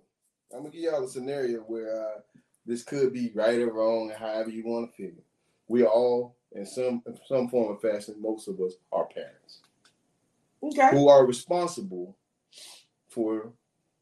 I'm 0.54 0.60
gonna 0.60 0.70
give 0.70 0.82
y'all 0.82 1.04
a 1.04 1.10
scenario 1.10 1.60
where 1.62 2.06
uh, 2.06 2.20
this 2.66 2.84
could 2.84 3.12
be 3.12 3.32
right 3.34 3.60
or 3.60 3.74
wrong, 3.74 4.12
and 4.12 4.20
however 4.20 4.50
you 4.50 4.64
want 4.66 4.92
to 4.92 4.96
feel. 4.96 5.16
We 5.68 5.84
all, 5.84 6.36
in 6.56 6.66
some 6.66 7.02
in 7.08 7.18
some 7.28 7.48
form 7.50 7.72
or 7.76 7.80
fashion, 7.80 8.16
most 8.20 8.48
of 8.48 8.60
us 8.62 8.74
are 8.92 9.06
parents 9.06 9.62
Okay. 10.62 10.90
who 10.92 11.10
are 11.10 11.26
responsible 11.26 12.16
for 13.10 13.52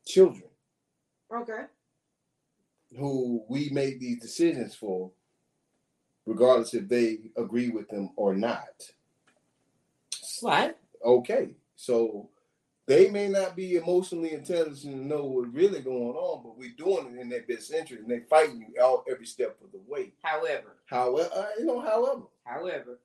children 0.06 0.44
Okay. 1.34 1.64
who 2.98 3.44
we 3.48 3.70
make 3.70 4.00
these 4.00 4.20
decisions 4.22 4.76
for, 4.76 5.12
regardless 6.26 6.74
if 6.74 6.88
they 6.88 7.20
agree 7.38 7.70
with 7.70 7.88
them 7.90 8.10
or 8.16 8.36
not. 8.36 8.92
Right. 10.44 10.76
okay, 11.06 11.52
so 11.76 12.30
they 12.88 13.10
may 13.10 13.28
not 13.30 13.56
be 13.56 13.76
emotionally 13.78 14.34
intelligent 14.34 14.82
to 14.82 14.96
know 15.06 15.24
what's 15.24 15.54
really 15.54 15.82
going 15.82 16.16
on, 16.16 16.44
but 16.44 16.58
we're 16.58 16.74
doing 16.78 17.16
it 17.16 17.22
in 17.22 17.30
their 17.30 17.44
best 17.44 17.72
interest, 17.72 18.02
and 18.02 18.10
they're 18.10 18.26
fighting 18.30 18.66
you 18.68 18.82
out 18.84 19.06
every 19.10 19.26
step 19.26 19.58
of 19.64 19.72
the 19.72 19.80
way. 19.88 20.14
However, 20.24 20.78
However, 20.86 21.30
uh, 21.34 21.46
you 21.60 21.66
know, 21.66 21.80
however, 21.80 22.24
however, 22.44 23.00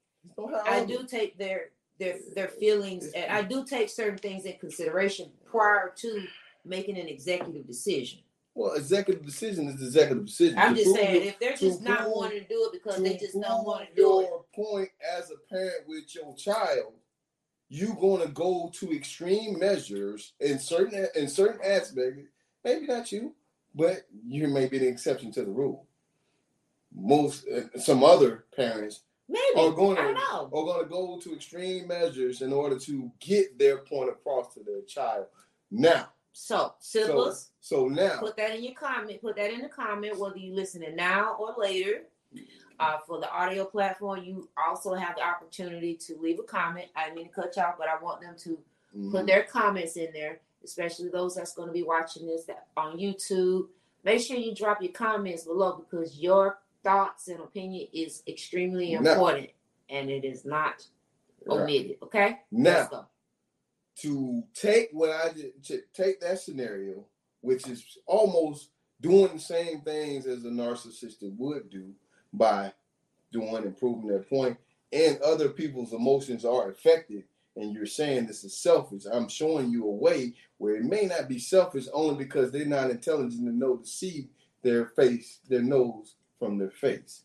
I 0.65 0.85
do 0.85 1.05
take 1.07 1.39
their 1.39 1.71
their 1.99 2.19
their 2.35 2.49
feelings 2.49 3.07
and 3.15 3.31
I 3.33 3.43
do 3.43 3.65
take 3.65 3.89
certain 3.89 4.19
things 4.19 4.45
in 4.45 4.55
consideration 4.59 5.31
prior 5.45 5.93
to 5.97 6.25
making 6.65 6.99
an 6.99 7.09
executive 7.09 7.67
decision. 7.67 8.19
Well, 8.55 8.73
executive 8.75 9.25
decision 9.25 9.69
is 9.69 9.75
executive 9.83 10.27
decision. 10.27 10.59
I'm 10.59 10.75
To 10.75 10.83
just 10.83 10.95
saying 10.97 11.15
your- 11.17 11.25
if 11.25 11.39
they're 11.39 11.57
just 11.57 11.83
not 11.83 12.01
prove- 12.01 12.13
wanting 12.17 12.41
to 12.43 12.49
do 12.49 12.65
it 12.65 12.73
because 12.73 13.03
they 13.03 13.17
just 13.17 13.35
don't 13.41 13.65
want 13.67 13.89
to 13.89 13.95
do 13.95 14.21
it. 14.21 14.25
your 14.29 14.45
point 14.55 14.91
as 15.17 15.31
a 15.31 15.37
parent 15.37 15.87
with 15.87 16.15
your 16.15 16.35
child, 16.37 16.95
you're 17.69 17.95
going 17.97 18.23
to 18.23 18.29
go 18.33 18.71
to 18.75 18.93
extreme 18.93 19.59
measures 19.59 20.33
in 20.41 20.59
certain 20.59 21.07
in 21.15 21.29
certain 21.29 21.61
aspects. 21.65 22.23
Maybe 22.65 22.87
not 22.87 23.13
you, 23.13 23.35
but 23.75 24.07
you 24.27 24.49
may 24.49 24.67
be 24.69 24.79
the 24.79 24.89
exception 24.89 25.31
to 25.33 25.45
the 25.45 25.51
rule. 25.51 25.87
Most 26.95 27.47
uh, 27.49 27.79
some 27.79 28.03
other 28.03 28.47
parents 28.57 29.01
Maybe 29.29 29.45
are 29.57 29.73
going 29.73 29.99
I 29.99 30.03
don't 30.03 30.15
to 30.15 30.21
know. 30.21 30.45
are 30.45 30.65
going 30.65 30.83
to 30.85 30.89
go 30.91 31.19
to 31.21 31.35
extreme 31.35 31.89
measures 31.89 32.43
in 32.43 32.53
order 32.53 32.79
to 32.81 33.11
get 33.21 33.59
their 33.59 33.79
point 33.79 34.09
across 34.11 34.55
to 34.55 34.61
their 34.63 34.83
child. 34.83 35.27
Now, 35.71 36.11
So 36.33 36.75
so, 36.79 37.33
so 37.61 37.89
now, 37.89 38.19
put 38.21 38.37
that 38.37 38.55
in 38.55 38.63
your 38.63 38.75
comment. 38.75 39.21
Put 39.21 39.37
that 39.37 39.51
in 39.53 39.63
the 39.63 39.69
comment 39.69 40.19
whether 40.19 40.37
you're 40.39 40.55
listening 40.55 40.95
now 40.97 41.35
or 41.41 41.55
later. 41.59 42.03
Uh, 42.79 42.99
for 43.07 43.19
the 43.19 43.31
audio 43.33 43.65
platform, 43.65 44.23
you 44.23 44.49
also 44.69 44.93
have 44.93 45.17
the 45.17 45.23
opportunity 45.23 45.95
to 45.95 46.15
leave 46.21 46.39
a 46.39 46.43
comment. 46.43 46.87
I 46.95 47.05
didn't 47.05 47.17
mean 47.17 47.29
to 47.29 47.33
cut 47.33 47.57
you 47.57 47.63
off, 47.63 47.77
but 47.79 47.89
I 47.89 47.99
want 48.03 48.21
them 48.21 48.37
to 48.41 48.59
put 49.11 49.23
Mhm. 49.25 49.27
their 49.27 49.45
comments 49.45 49.97
in 49.97 50.13
there, 50.13 50.41
especially 50.63 51.09
those 51.09 51.35
that's 51.37 51.55
going 51.55 51.69
to 51.69 51.73
be 51.73 51.83
watching 51.83 52.27
this 52.27 52.45
that 52.45 52.67
on 52.77 52.99
YouTube. 52.99 53.71
Make 54.05 54.21
sure 54.21 54.37
you 54.37 54.55
drop 54.55 54.83
your 54.83 54.93
comments 54.93 55.45
below 55.45 55.73
because 55.73 56.19
your 56.19 56.59
thoughts 56.87 57.27
and 57.29 57.41
opinion 57.41 57.89
is 57.93 58.23
extremely 58.29 58.93
Now- 58.93 59.13
important 59.13 59.51
and 59.89 60.09
it 60.09 60.25
is 60.25 60.45
not 60.45 60.87
Right. 61.45 61.61
omitted. 61.63 61.99
Okay, 62.03 62.41
now 62.51 63.09
to 63.97 64.45
take 64.55 64.91
what 64.93 65.11
I 65.11 65.33
did, 65.33 65.65
to 65.65 65.83
take 65.93 66.21
that 66.21 66.39
scenario, 66.39 67.07
which 67.41 67.67
is 67.69 67.99
almost 68.07 68.71
doing 69.01 69.33
the 69.33 69.39
same 69.41 69.81
things 69.81 70.27
as 70.27 70.45
a 70.45 70.49
narcissist 70.49 71.23
would 71.39 71.71
do 71.71 71.95
by 72.33 72.73
doing 73.33 73.55
and 73.57 73.77
proving 73.77 74.07
their 74.09 74.23
point, 74.23 74.57
and 74.93 75.19
other 75.23 75.49
people's 75.49 75.93
emotions 75.93 76.45
are 76.45 76.69
affected, 76.69 77.25
and 77.57 77.73
you're 77.75 77.87
saying 77.87 78.27
this 78.27 78.45
is 78.45 78.57
selfish. 78.57 79.05
I'm 79.11 79.29
showing 79.29 79.71
you 79.71 79.87
a 79.87 79.91
way 79.91 80.35
where 80.59 80.77
it 80.77 80.85
may 80.85 81.07
not 81.07 81.29
be 81.29 81.39
selfish 81.39 81.87
only 81.93 82.17
because 82.25 82.51
they're 82.51 82.65
not 82.67 82.91
intelligent 82.91 83.45
to 83.47 83.53
know 83.53 83.77
to 83.79 83.87
see 83.87 84.29
their 84.63 84.87
face, 84.87 85.41
their 85.49 85.63
nose 85.63 86.17
from 86.39 86.59
their 86.59 86.71
face. 86.71 87.23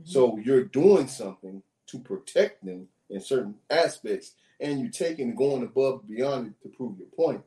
Mm-hmm. 0.00 0.10
So 0.10 0.38
you're 0.38 0.64
doing 0.64 1.08
something 1.08 1.62
to 1.88 1.98
protect 1.98 2.64
them 2.64 2.88
in 3.08 3.20
certain 3.20 3.54
aspects, 3.70 4.32
and 4.60 4.80
you're 4.80 4.90
taking 4.90 5.34
going 5.34 5.62
above 5.62 6.00
and 6.00 6.16
beyond 6.16 6.46
it 6.48 6.62
to 6.62 6.76
prove 6.76 6.98
your 6.98 7.08
point. 7.08 7.42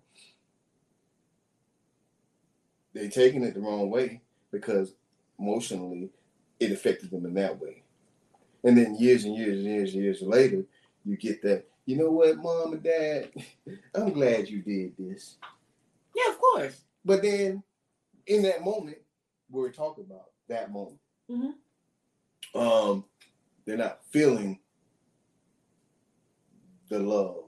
They're 2.94 3.10
taking 3.10 3.44
it 3.44 3.54
the 3.54 3.60
wrong 3.60 3.90
way 3.90 4.22
because 4.52 4.94
emotionally 5.38 6.10
it 6.60 6.72
affected 6.72 7.12
them 7.12 7.26
in 7.26 7.34
that 7.36 7.60
way. 7.60 7.84
And 8.64 8.78
then 8.78 8.96
years 8.96 9.24
and 9.24 9.36
years 9.36 9.60
and 9.60 9.68
years 9.68 9.94
and 9.94 10.04
years 10.04 10.22
later, 10.22 10.66
you 11.06 11.18
get 11.18 11.42
that, 11.44 11.66
you 11.86 11.98
know 11.98 12.12
what, 12.12 12.38
mom 12.38 12.74
and 12.74 12.84
dad, 12.84 13.30
I'm 13.96 14.12
glad 14.12 14.50
you 14.50 14.62
did 14.62 14.94
this. 14.98 15.38
Yeah, 16.16 16.32
of 16.32 16.40
course. 16.40 16.82
But 17.06 17.22
then 17.22 17.64
in 18.28 18.44
that 18.44 18.64
moment, 18.64 18.98
we're 19.50 19.72
talking 19.72 20.06
about 20.06 20.30
that 20.50 20.72
moment. 20.72 21.00
Mhm. 21.30 21.54
Um, 22.56 23.06
they're 23.66 23.78
not 23.78 24.04
feeling 24.12 24.60
the 26.90 27.00
love. 27.00 27.46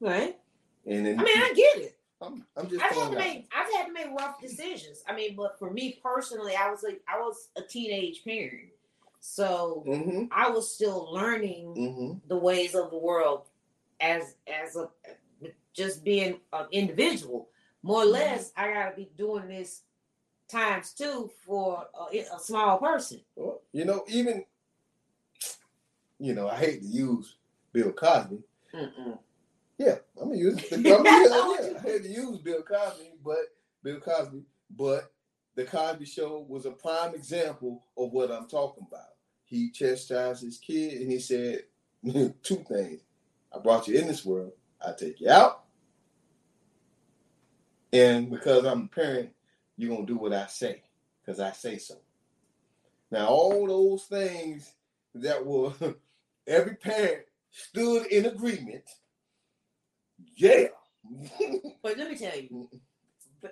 Right. 0.00 0.38
And 0.86 1.06
then 1.06 1.18
I 1.20 1.22
mean, 1.24 1.38
I 1.38 1.52
get 1.54 1.76
it. 1.78 1.98
I'm, 2.20 2.46
I'm 2.56 2.68
just 2.68 2.82
I've 2.82 2.90
had 2.90 2.96
to 3.10 3.12
out. 3.12 3.18
make 3.18 3.48
I've 3.56 3.72
had 3.72 3.86
to 3.86 3.92
make 3.92 4.08
rough 4.18 4.40
decisions. 4.40 5.02
I 5.08 5.14
mean, 5.14 5.34
but 5.36 5.58
for 5.58 5.70
me 5.72 5.98
personally, 6.02 6.54
I 6.54 6.70
was 6.70 6.82
like 6.82 7.00
I 7.08 7.18
was 7.18 7.48
a 7.56 7.62
teenage 7.62 8.22
parent, 8.24 8.70
so 9.20 9.84
Mhm, 9.86 10.28
I 10.30 10.50
was 10.50 10.72
still 10.72 11.12
learning 11.12 11.74
mhm. 11.74 12.28
the 12.28 12.36
ways 12.36 12.74
of 12.74 12.90
the 12.90 12.98
world 12.98 13.46
as 14.00 14.36
as 14.46 14.76
a 14.76 14.88
just 15.72 16.04
being 16.04 16.38
an 16.52 16.66
individual. 16.70 17.48
More 17.82 18.02
or 18.02 18.04
Mm-hmm. 18.04 18.12
less, 18.12 18.52
I 18.56 18.72
gotta 18.72 18.94
be 18.94 19.10
doing 19.16 19.48
this 19.48 19.82
times 20.52 20.92
two 20.92 21.30
for 21.46 21.86
a, 22.12 22.18
a 22.18 22.38
small 22.38 22.78
person. 22.78 23.20
Well, 23.34 23.62
you 23.72 23.84
know, 23.84 24.04
even 24.08 24.44
you 26.22 26.34
know, 26.34 26.48
I 26.48 26.56
hate 26.56 26.82
to 26.82 26.86
use 26.86 27.36
Bill 27.72 27.90
Cosby. 27.90 28.38
Mm-mm. 28.72 29.18
Yeah, 29.76 29.96
I'm 30.20 30.28
gonna 30.28 30.36
use. 30.36 30.64
I'm 30.72 30.82
gonna, 30.82 31.02
yeah, 31.04 31.78
I 31.78 31.80
hate 31.82 32.02
to 32.04 32.08
use 32.08 32.38
Bill 32.38 32.62
Cosby, 32.62 33.10
but 33.24 33.38
Bill 33.82 33.98
Cosby, 33.98 34.42
but 34.70 35.12
the 35.56 35.64
Cosby 35.64 36.04
Show 36.04 36.46
was 36.48 36.64
a 36.64 36.70
prime 36.70 37.14
example 37.14 37.84
of 37.96 38.12
what 38.12 38.30
I'm 38.30 38.46
talking 38.46 38.86
about. 38.88 39.14
He 39.44 39.70
chastised 39.70 40.44
his 40.44 40.58
kid, 40.58 41.00
and 41.00 41.10
he 41.10 41.18
said 41.18 41.64
two 42.42 42.64
things: 42.68 43.00
"I 43.52 43.58
brought 43.58 43.88
you 43.88 43.98
in 43.98 44.06
this 44.06 44.24
world. 44.24 44.52
I 44.80 44.92
take 44.92 45.20
you 45.20 45.28
out, 45.28 45.64
and 47.92 48.30
because 48.30 48.64
I'm 48.64 48.84
a 48.84 48.88
parent, 48.88 49.30
you're 49.76 49.94
gonna 49.94 50.06
do 50.06 50.16
what 50.16 50.32
I 50.32 50.46
say, 50.46 50.82
because 51.20 51.40
I 51.40 51.52
say 51.52 51.78
so." 51.78 51.96
Now, 53.10 53.26
all 53.28 53.66
those 53.66 54.04
things 54.04 54.72
that 55.14 55.44
were 55.44 55.72
every 56.46 56.76
parent 56.76 57.24
stood 57.50 58.06
in 58.06 58.26
agreement. 58.26 58.84
Yeah. 60.36 60.68
But 61.82 61.98
let 61.98 62.08
me 62.10 62.16
tell 62.16 62.38
you, 62.38 62.68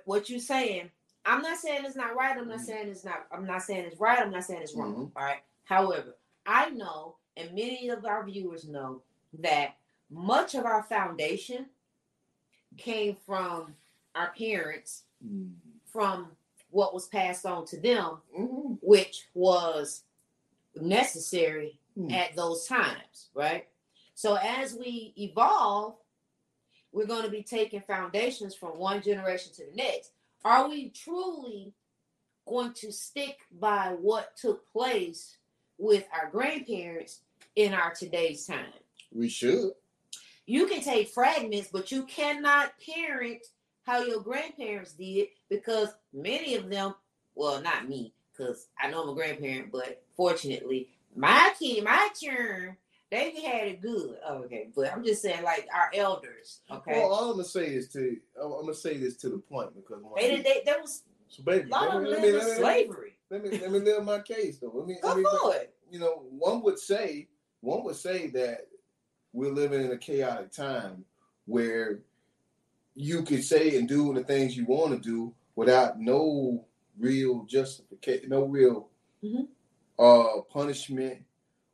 what 0.04 0.30
you're 0.30 0.38
saying, 0.38 0.88
I'm 1.26 1.42
not 1.42 1.58
saying 1.58 1.84
it's 1.84 1.96
not 1.96 2.14
right. 2.14 2.36
I'm 2.36 2.48
not 2.48 2.58
Mhm. 2.60 2.64
saying 2.64 2.88
it's 2.88 3.04
not. 3.04 3.26
I'm 3.32 3.44
not 3.44 3.62
saying 3.62 3.86
it's 3.86 3.98
right. 4.00 4.20
I'm 4.20 4.30
not 4.30 4.44
saying 4.44 4.62
it's 4.62 4.74
wrong. 4.74 4.94
Mhm. 4.94 5.12
All 5.16 5.24
right. 5.24 5.42
However, 5.64 6.16
I 6.46 6.70
know, 6.70 7.16
and 7.36 7.50
many 7.52 7.88
of 7.88 8.04
our 8.06 8.24
viewers 8.24 8.66
know 8.68 9.02
that 9.40 9.74
much 10.10 10.54
of 10.54 10.64
our 10.64 10.82
foundation 10.84 11.66
came 12.76 13.16
from 13.16 13.74
our 14.14 14.32
parents, 14.32 15.04
from 15.92 16.36
what 16.70 16.94
was 16.94 17.06
passed 17.08 17.44
on 17.46 17.66
to 17.66 17.80
them, 17.80 18.18
Mhm. 18.36 18.78
which 18.82 19.26
was 19.34 20.04
necessary 20.74 21.78
Mhm. 21.96 22.12
at 22.12 22.36
those 22.36 22.66
times, 22.66 23.28
right? 23.34 23.68
So 24.14 24.34
as 24.36 24.74
we 24.74 25.12
evolve, 25.18 25.96
we're 26.92 27.06
going 27.06 27.24
to 27.24 27.30
be 27.30 27.42
taking 27.42 27.80
foundations 27.82 28.54
from 28.54 28.78
one 28.78 29.02
generation 29.02 29.52
to 29.54 29.66
the 29.66 29.72
next. 29.72 30.12
Are 30.44 30.68
we 30.68 30.90
truly 30.90 31.72
going 32.46 32.72
to 32.74 32.92
stick 32.92 33.38
by 33.50 33.92
what 33.94 34.36
took 34.36 34.70
place 34.72 35.36
with 35.78 36.06
our 36.12 36.28
grandparents 36.30 37.20
in 37.56 37.74
our 37.74 37.94
today's 37.94 38.46
time? 38.46 38.72
We 39.12 39.28
should. 39.28 39.72
You 40.46 40.66
can 40.66 40.82
take 40.82 41.08
fragments, 41.08 41.68
but 41.72 41.92
you 41.92 42.04
cannot 42.06 42.78
parent 42.80 43.46
how 43.84 44.02
your 44.02 44.20
grandparents 44.20 44.92
did 44.92 45.28
because 45.48 45.88
many 46.12 46.54
of 46.54 46.68
them, 46.70 46.94
well, 47.34 47.60
not 47.62 47.88
me, 47.88 48.12
because 48.32 48.68
I 48.78 48.90
know 48.90 49.02
I'm 49.02 49.08
a 49.10 49.14
grandparent, 49.14 49.72
but 49.72 50.02
fortunately, 50.16 50.88
my 51.16 51.52
kid, 51.58 51.84
my 51.84 52.08
children 52.18 52.76
They 53.10 53.32
had 53.42 53.66
it 53.66 53.80
good. 53.82 54.16
Okay, 54.30 54.68
but 54.74 54.92
I'm 54.92 55.02
just 55.04 55.20
saying, 55.22 55.42
like 55.42 55.66
our 55.74 55.90
elders. 55.94 56.60
Okay, 56.70 56.92
Well, 56.92 57.12
all 57.12 57.30
I'm 57.30 57.36
gonna 57.36 57.44
say 57.44 57.66
is 57.66 57.88
to 57.92 58.16
I'm, 58.40 58.50
gonna 58.50 58.72
say 58.74 58.96
this 58.98 59.16
to 59.18 59.28
the 59.30 59.38
point 59.38 59.74
because 59.74 60.02
they 60.16 60.36
did. 60.36 60.44
They 60.44 60.62
there 60.64 60.80
was 60.80 61.02
so 61.28 61.42
baby, 61.42 61.68
a 61.68 61.72
lot 61.72 61.88
let 61.88 61.96
of 61.96 62.02
me, 62.02 62.10
them 62.10 62.12
let 62.12 62.22
me, 62.22 62.32
lived 62.32 62.42
in 62.42 62.48
let 62.48 62.56
me, 62.56 62.62
slavery. 62.62 63.12
let 63.30 63.42
me 63.42 63.58
let 63.58 63.72
me 63.72 63.78
live 63.80 64.04
my 64.04 64.20
case 64.20 64.58
though. 64.58 64.70
Let 64.72 64.86
me, 64.86 64.96
let 65.02 65.16
me 65.16 65.24
for 65.42 65.54
it. 65.56 65.74
you 65.90 65.98
know, 65.98 66.22
one 66.30 66.62
would 66.62 66.78
say 66.78 67.28
one 67.60 67.82
would 67.84 67.96
say 67.96 68.28
that 68.28 68.68
we're 69.32 69.52
living 69.52 69.84
in 69.84 69.90
a 69.90 69.98
chaotic 69.98 70.52
time 70.52 71.04
where 71.46 72.00
you 72.94 73.22
could 73.22 73.44
say 73.44 73.78
and 73.78 73.88
do 73.88 74.12
the 74.14 74.24
things 74.24 74.56
you 74.56 74.64
want 74.66 74.92
to 74.92 74.98
do 75.08 75.34
without 75.56 75.98
no 76.00 76.64
real 76.98 77.44
justification, 77.44 78.28
no 78.30 78.44
real 78.44 78.88
Mhm. 79.22 79.48
uh 79.98 80.40
punishment 80.50 81.22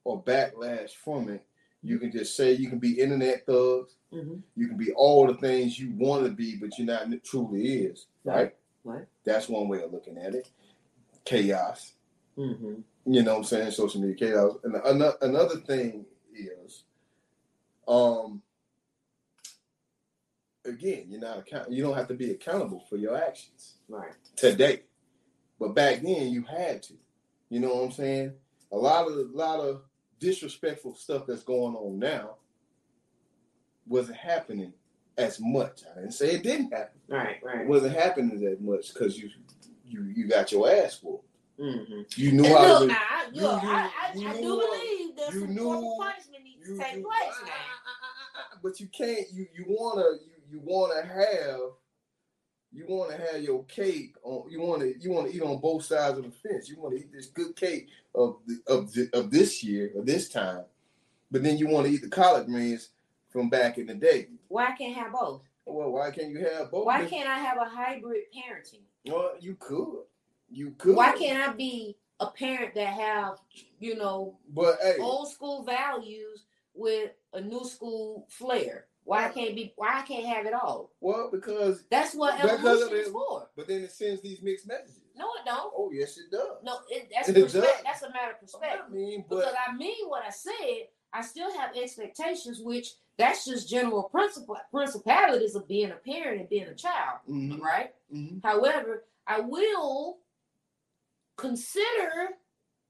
or 0.04 0.22
backlash 0.22 0.90
from 0.90 1.28
it. 1.28 1.44
You 1.82 1.98
can 1.98 2.10
just 2.12 2.36
say 2.36 2.52
you 2.52 2.68
can 2.68 2.78
be 2.78 3.00
internet 3.00 3.46
thugs, 3.46 3.96
Mhm. 4.12 4.42
you 4.56 4.68
can 4.68 4.76
be 4.76 4.92
all 4.92 5.26
the 5.26 5.34
things 5.34 5.78
you 5.78 5.92
want 5.96 6.24
to 6.26 6.32
be, 6.32 6.56
but 6.56 6.76
you're 6.78 6.86
not 6.86 7.08
truly 7.24 7.84
is, 7.84 8.06
right? 8.24 8.54
Right. 8.84 9.06
That's 9.24 9.48
one 9.48 9.68
way 9.68 9.82
of 9.82 9.92
looking 9.92 10.18
at 10.18 10.34
it. 10.34 10.50
Chaos. 11.24 11.94
Mm-hmm. 12.36 12.82
You 13.12 13.22
know 13.22 13.32
what 13.32 13.38
I'm 13.38 13.44
saying? 13.44 13.70
Social 13.72 14.00
media 14.00 14.14
chaos. 14.16 14.58
And 14.62 14.76
another 14.76 15.16
another 15.22 15.56
thing 15.60 16.06
is, 16.34 16.84
um, 17.88 18.42
again, 20.66 21.06
you're 21.08 21.20
not 21.20 21.38
account. 21.38 21.70
You 21.70 21.82
don't 21.82 21.96
have 21.96 22.08
to 22.08 22.14
be 22.14 22.30
accountable 22.30 22.84
for 22.88 22.96
your 22.96 23.16
actions 23.16 23.74
Right. 23.88 24.12
today, 24.36 24.82
but 25.58 25.74
back 25.74 26.02
then 26.02 26.28
you 26.32 26.42
had 26.42 26.82
to. 26.84 26.94
You 27.48 27.60
know 27.60 27.74
what 27.74 27.84
I'm 27.84 27.92
saying? 27.92 28.32
A 28.72 28.76
lot 28.76 29.06
of 29.06 29.16
a 29.16 29.22
lot 29.32 29.60
of 29.60 29.82
disrespectful 30.18 30.94
stuff 30.94 31.26
that's 31.26 31.42
going 31.44 31.74
on 31.76 31.98
now 31.98 32.36
wasn't 33.86 34.18
happening 34.18 34.72
as 35.16 35.38
much. 35.40 35.82
I 35.90 36.00
didn't 36.00 36.14
say 36.14 36.32
it 36.32 36.42
didn't 36.42 36.72
happen. 36.72 37.00
Right. 37.08 37.36
Right. 37.42 37.60
It 37.62 37.68
wasn't 37.68 37.94
happening 37.96 38.44
as 38.46 38.60
much 38.60 38.92
because 38.92 39.16
you 39.18 39.30
you 39.86 40.02
you 40.14 40.26
got 40.28 40.50
your 40.52 40.70
ass 40.70 40.94
full. 40.98 41.24
Mm-hmm. 41.60 42.00
You 42.16 42.32
knew 42.32 42.44
And 42.44 42.54
how 42.54 42.68
look, 42.68 42.80
to. 42.80 42.86
now, 42.88 42.98
I, 42.98 43.26
you 43.32 43.40
look, 43.42 43.62
knew- 43.62 43.68
I, 43.70 43.74
I, 44.02 44.12
you 44.14 44.28
I 44.28 44.32
do 44.34 44.40
believe 44.42 45.16
there's 45.16 45.34
you 45.34 45.40
some 45.40 45.54
knew- 45.54 45.62
corporal 45.62 45.98
punishment 46.00 46.44
needs 46.44 46.66
to 46.68 46.76
take 46.76 46.92
place 46.92 47.38
now. 47.46 47.52
ah, 47.52 47.80
ah, 47.86 48.48
ah, 48.52 48.58
but 48.62 48.78
you 48.80 48.88
can't. 48.88 49.26
You 49.32 49.46
you 49.56 49.64
wanna 49.68 50.02
you 50.02 50.35
you 50.50 50.60
wanna 50.64 51.02
have 51.02 51.60
you 52.72 52.84
wanna 52.88 53.16
have 53.16 53.42
your 53.42 53.64
cake 53.64 54.14
on. 54.22 54.50
You 54.50 54.60
wanna 54.60 54.86
you 54.98 55.10
wanna 55.10 55.28
eat 55.28 55.42
on 55.42 55.58
both 55.58 55.84
sides 55.84 56.18
of 56.18 56.24
the 56.24 56.30
fence. 56.30 56.68
You 56.68 56.80
wanna 56.80 56.96
eat 56.96 57.12
this 57.12 57.26
good 57.26 57.56
cake 57.56 57.88
of 58.14 58.36
the, 58.46 58.60
of 58.66 58.92
the, 58.92 59.08
of 59.12 59.30
this 59.30 59.62
year 59.62 59.90
of 59.96 60.06
this 60.06 60.28
time, 60.28 60.64
but 61.30 61.42
then 61.42 61.58
you 61.58 61.68
wanna 61.68 61.88
eat 61.88 62.02
the 62.02 62.08
collard 62.08 62.46
greens 62.46 62.90
from 63.30 63.48
back 63.48 63.78
in 63.78 63.86
the 63.86 63.94
day. 63.94 64.28
Why 64.48 64.72
can't 64.72 64.96
I 64.96 65.00
have 65.02 65.12
both? 65.12 65.42
Well, 65.66 65.90
why 65.90 66.10
can't 66.10 66.30
you 66.30 66.38
have 66.40 66.70
both? 66.70 66.86
Why 66.86 67.04
can't 67.06 67.28
I 67.28 67.38
have 67.38 67.58
a 67.58 67.68
hybrid 67.68 68.22
parenting? 68.34 68.82
Well, 69.04 69.32
you 69.40 69.56
could. 69.56 70.04
You 70.48 70.72
could. 70.78 70.96
Why 70.96 71.12
can't 71.12 71.48
I 71.48 71.52
be 71.52 71.96
a 72.20 72.28
parent 72.28 72.74
that 72.74 72.94
have, 72.94 73.38
you 73.78 73.96
know, 73.96 74.38
But 74.48 74.78
hey, 74.80 74.96
old 75.00 75.30
school 75.30 75.64
values 75.64 76.46
with 76.74 77.10
a 77.32 77.40
new 77.40 77.64
school 77.64 78.26
flair? 78.30 78.85
Why 79.06 79.26
I 79.26 79.28
can't 79.28 79.54
be? 79.54 79.72
Why 79.76 80.00
I 80.00 80.02
can't 80.02 80.26
have 80.26 80.46
it 80.46 80.52
all? 80.52 80.90
well, 81.00 81.28
because 81.30 81.84
That's 81.90 82.12
what 82.14 82.40
Because 82.42 82.58
evolution 82.82 82.96
is 83.06 83.08
for. 83.12 83.48
but 83.56 83.68
then 83.68 83.82
it 83.82 83.92
sends 83.92 84.20
these 84.20 84.42
mixed 84.42 84.66
messages. 84.66 84.98
No, 85.16 85.26
it 85.38 85.44
don't. 85.46 85.72
Oh 85.76 85.90
yes, 85.92 86.18
it 86.18 86.28
does. 86.30 86.58
No, 86.64 86.78
it, 86.90 87.08
that's 87.14 87.28
It 87.28 87.34
does. 87.34 87.52
That's 87.52 88.02
a 88.02 88.10
matter 88.10 88.32
of 88.32 88.36
I 88.36 88.40
perspective. 88.40 88.90
mean, 88.92 89.24
Because 89.28 89.44
but 89.44 89.54
I 89.68 89.74
mean 89.76 90.08
what 90.08 90.24
I 90.26 90.30
said. 90.30 90.88
I 91.12 91.22
still 91.22 91.56
have 91.56 91.76
expectations, 91.76 92.60
which 92.60 92.94
that's 93.16 93.44
just 93.46 93.70
general 93.70 94.02
principle 94.02 94.56
principalities 94.72 95.54
of 95.54 95.68
being 95.68 95.92
a 95.92 95.94
parent 95.94 96.40
and 96.40 96.48
being 96.48 96.66
a 96.66 96.74
child, 96.74 97.20
Mhm, 97.30 97.60
right? 97.60 97.94
mhm. 98.12 98.42
However, 98.42 99.04
I 99.26 99.38
will 99.40 100.18
consider 101.36 102.30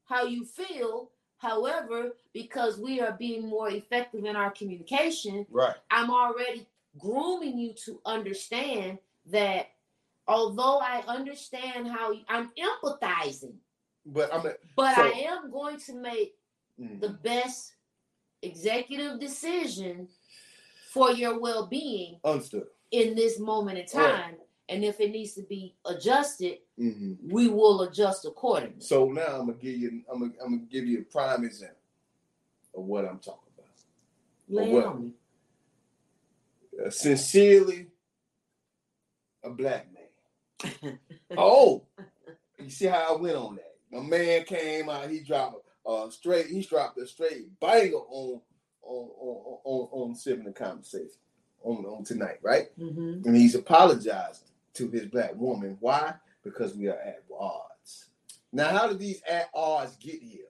how 0.06 0.24
you 0.24 0.44
feel. 0.46 1.10
However, 1.38 2.16
because 2.32 2.78
we 2.78 3.00
are 3.00 3.12
being 3.12 3.46
more 3.46 3.68
effective 3.70 4.24
in 4.24 4.36
our 4.36 4.50
communication, 4.50 5.46
right. 5.50 5.74
I'm 5.90 6.10
already 6.10 6.66
grooming 6.98 7.58
you 7.58 7.74
to 7.84 8.00
understand 8.06 8.98
that 9.26 9.66
although 10.26 10.78
I 10.78 11.02
understand 11.06 11.88
how 11.88 12.12
you, 12.12 12.22
I'm 12.28 12.50
empathizing, 12.58 13.54
But 14.06 14.32
I 14.32 14.42
mean, 14.42 14.52
but 14.76 14.94
So- 14.94 15.02
I 15.02 15.08
am 15.08 15.50
going 15.50 15.78
to 15.80 15.94
make 15.94 16.36
mhm. 16.80 17.00
the 17.00 17.10
best 17.10 17.74
executive 18.42 19.18
decision 19.20 20.08
for 20.90 21.10
your 21.10 21.38
well-being 21.38 22.20
understood. 22.24 22.66
in 22.92 23.14
this 23.14 23.38
moment 23.38 23.78
in 23.78 23.98
Right. 23.98 24.38
And 24.68 24.84
if 24.84 24.98
it 25.00 25.12
needs 25.12 25.34
to 25.34 25.42
be 25.42 25.74
adjusted, 25.84 26.58
hmm 26.76 27.14
we 27.28 27.48
will 27.48 27.82
adjust 27.82 28.24
accordingly. 28.24 28.80
So 28.80 29.06
now 29.10 29.26
I'm 29.26 29.46
gonna 29.46 29.54
give 29.54 29.76
you. 29.76 30.02
I'm 30.12 30.20
gonna, 30.20 30.32
I'm 30.44 30.56
gonna 30.56 30.68
give 30.70 30.86
you 30.86 31.00
a 31.00 31.02
prime 31.02 31.44
example 31.44 31.76
of 32.74 32.84
what 32.84 33.04
I'm 33.04 33.18
talking 33.18 33.50
about. 33.56 33.70
Lay 34.48 34.72
what? 34.72 34.86
on 34.86 35.02
me. 35.04 35.12
Uh, 36.84 36.90
sincerely, 36.90 37.86
a 39.44 39.50
black 39.50 39.86
man. 39.94 40.98
oh, 41.36 41.82
you 42.58 42.70
see 42.70 42.86
how 42.86 43.14
I 43.16 43.20
went 43.20 43.36
on 43.36 43.56
that? 43.56 43.74
My 43.90 44.02
man 44.02 44.44
came 44.44 44.88
out. 44.88 45.08
He 45.10 45.20
dropped 45.20 45.64
a 45.86 46.08
straight. 46.10 46.46
He 46.46 46.62
dropped 46.62 46.98
a 46.98 47.06
straight 47.06 47.58
banger 47.60 47.94
on 47.96 48.40
on 48.82 49.08
on 49.20 49.58
on, 49.64 49.88
on 49.92 50.14
Sipping 50.14 50.44
the 50.44 50.52
conversation 50.52 51.10
on 51.62 51.84
on 51.84 52.04
tonight, 52.04 52.38
right? 52.42 52.76
Mhm. 52.78 53.24
and 53.24 53.36
he's 53.36 53.54
apologizing 53.54 54.45
to 54.76 54.88
his 54.90 55.06
black 55.06 55.34
woman. 55.36 55.76
Why? 55.80 56.14
Because 56.44 56.74
we 56.74 56.88
are 56.88 56.98
at 56.98 57.22
odds. 57.38 58.06
Now, 58.52 58.68
how 58.68 58.88
did 58.88 58.98
these 58.98 59.22
at 59.28 59.48
odds 59.54 59.96
get 59.96 60.22
here? 60.22 60.44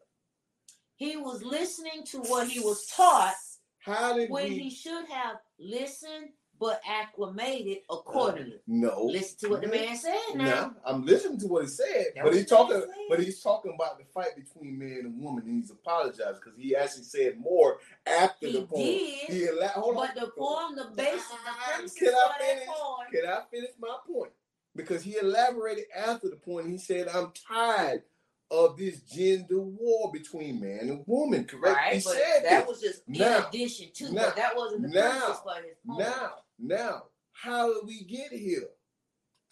He 0.97 1.17
was 1.17 1.43
listening 1.43 2.05
to 2.07 2.19
what 2.21 2.49
he 2.49 2.61
was 2.61 2.87
taught 2.87 3.35
How 3.79 4.15
did 4.15 4.31
when 4.31 4.45
we? 4.51 4.59
he 4.59 4.71
should 4.71 5.07
have 5.09 5.37
listened 5.59 6.31
but 6.59 6.81
acclimated 6.89 7.79
uh, 7.91 7.95
accordingly. 7.95 8.61
no, 8.67 9.05
Listen 9.05 9.37
to 9.41 9.49
what 9.49 9.61
the 9.63 9.69
man 9.69 9.97
said 9.97 10.19
now. 10.35 10.75
I'm 10.85 11.05
listening 11.05 11.39
to 11.41 11.47
what 11.47 11.63
he 11.65 11.69
said, 11.69 12.07
That 12.15 12.25
but 12.25 12.33
he's 12.33 12.43
he 12.43 12.47
talking, 12.49 12.83
but 13.09 13.21
he's 13.21 13.43
talking 13.43 13.73
about 13.75 13.99
the 13.99 14.05
fight 14.13 14.37
between 14.37 14.79
man 14.79 15.01
and 15.05 15.21
woman, 15.21 15.45
and 15.47 15.61
he's 15.63 15.71
apologizing 15.71 16.41
because 16.43 16.59
he 16.59 16.75
actually 16.77 17.05
said 17.05 17.39
more 17.39 17.79
after 18.07 18.47
He 18.47 18.53
the 18.53 18.63
poem. 18.63 18.83
did, 18.83 19.29
He 19.29 19.47
alla- 19.49 19.69
hold 19.69 19.95
But 19.97 20.11
on. 20.11 20.15
the 20.25 20.31
poem, 20.37 20.77
the 20.77 20.91
basis, 20.97 21.29
the 21.29 21.37
premises 21.67 21.99
can 21.99 22.09
I 22.15 22.39
finish? 22.39 22.67
poem. 22.67 23.07
Can 23.13 23.27
I 23.27 23.41
finish 23.51 23.71
my 23.81 23.97
point? 24.07 24.33
Because 24.75 25.03
he 25.03 25.17
elaborated 25.17 25.85
after 25.97 26.29
the 26.29 26.37
point. 26.37 26.69
He 26.69 26.79
said, 26.79 27.09
"I'm 27.09 27.33
tired 27.49 28.03
of 28.51 28.77
this 28.77 29.01
gender 29.01 29.59
war 29.59 30.13
between 30.13 30.61
man 30.61 30.81
and 30.89 31.03
woman." 31.07 31.45
Correct? 31.47 31.77
Right, 31.77 31.95
he 31.95 32.01
said 32.01 32.43
that 32.45 32.61
this. 32.61 32.69
was 32.69 32.81
just 32.81 33.03
in 33.09 33.15
Now, 33.15 33.49
addition 33.49 33.89
to, 33.95 34.13
now, 34.13 34.31
that 34.37 34.55
wasn't 34.55 34.83
the 34.83 34.89
now, 34.89 35.11
premises 35.19 35.43
for 35.43 35.55
his 35.63 35.77
poem. 35.87 35.99
Now, 35.99 36.33
now, 36.59 37.05
how 37.33 37.73
did 37.73 37.87
we 37.87 38.03
get 38.05 38.33
here? 38.33 38.69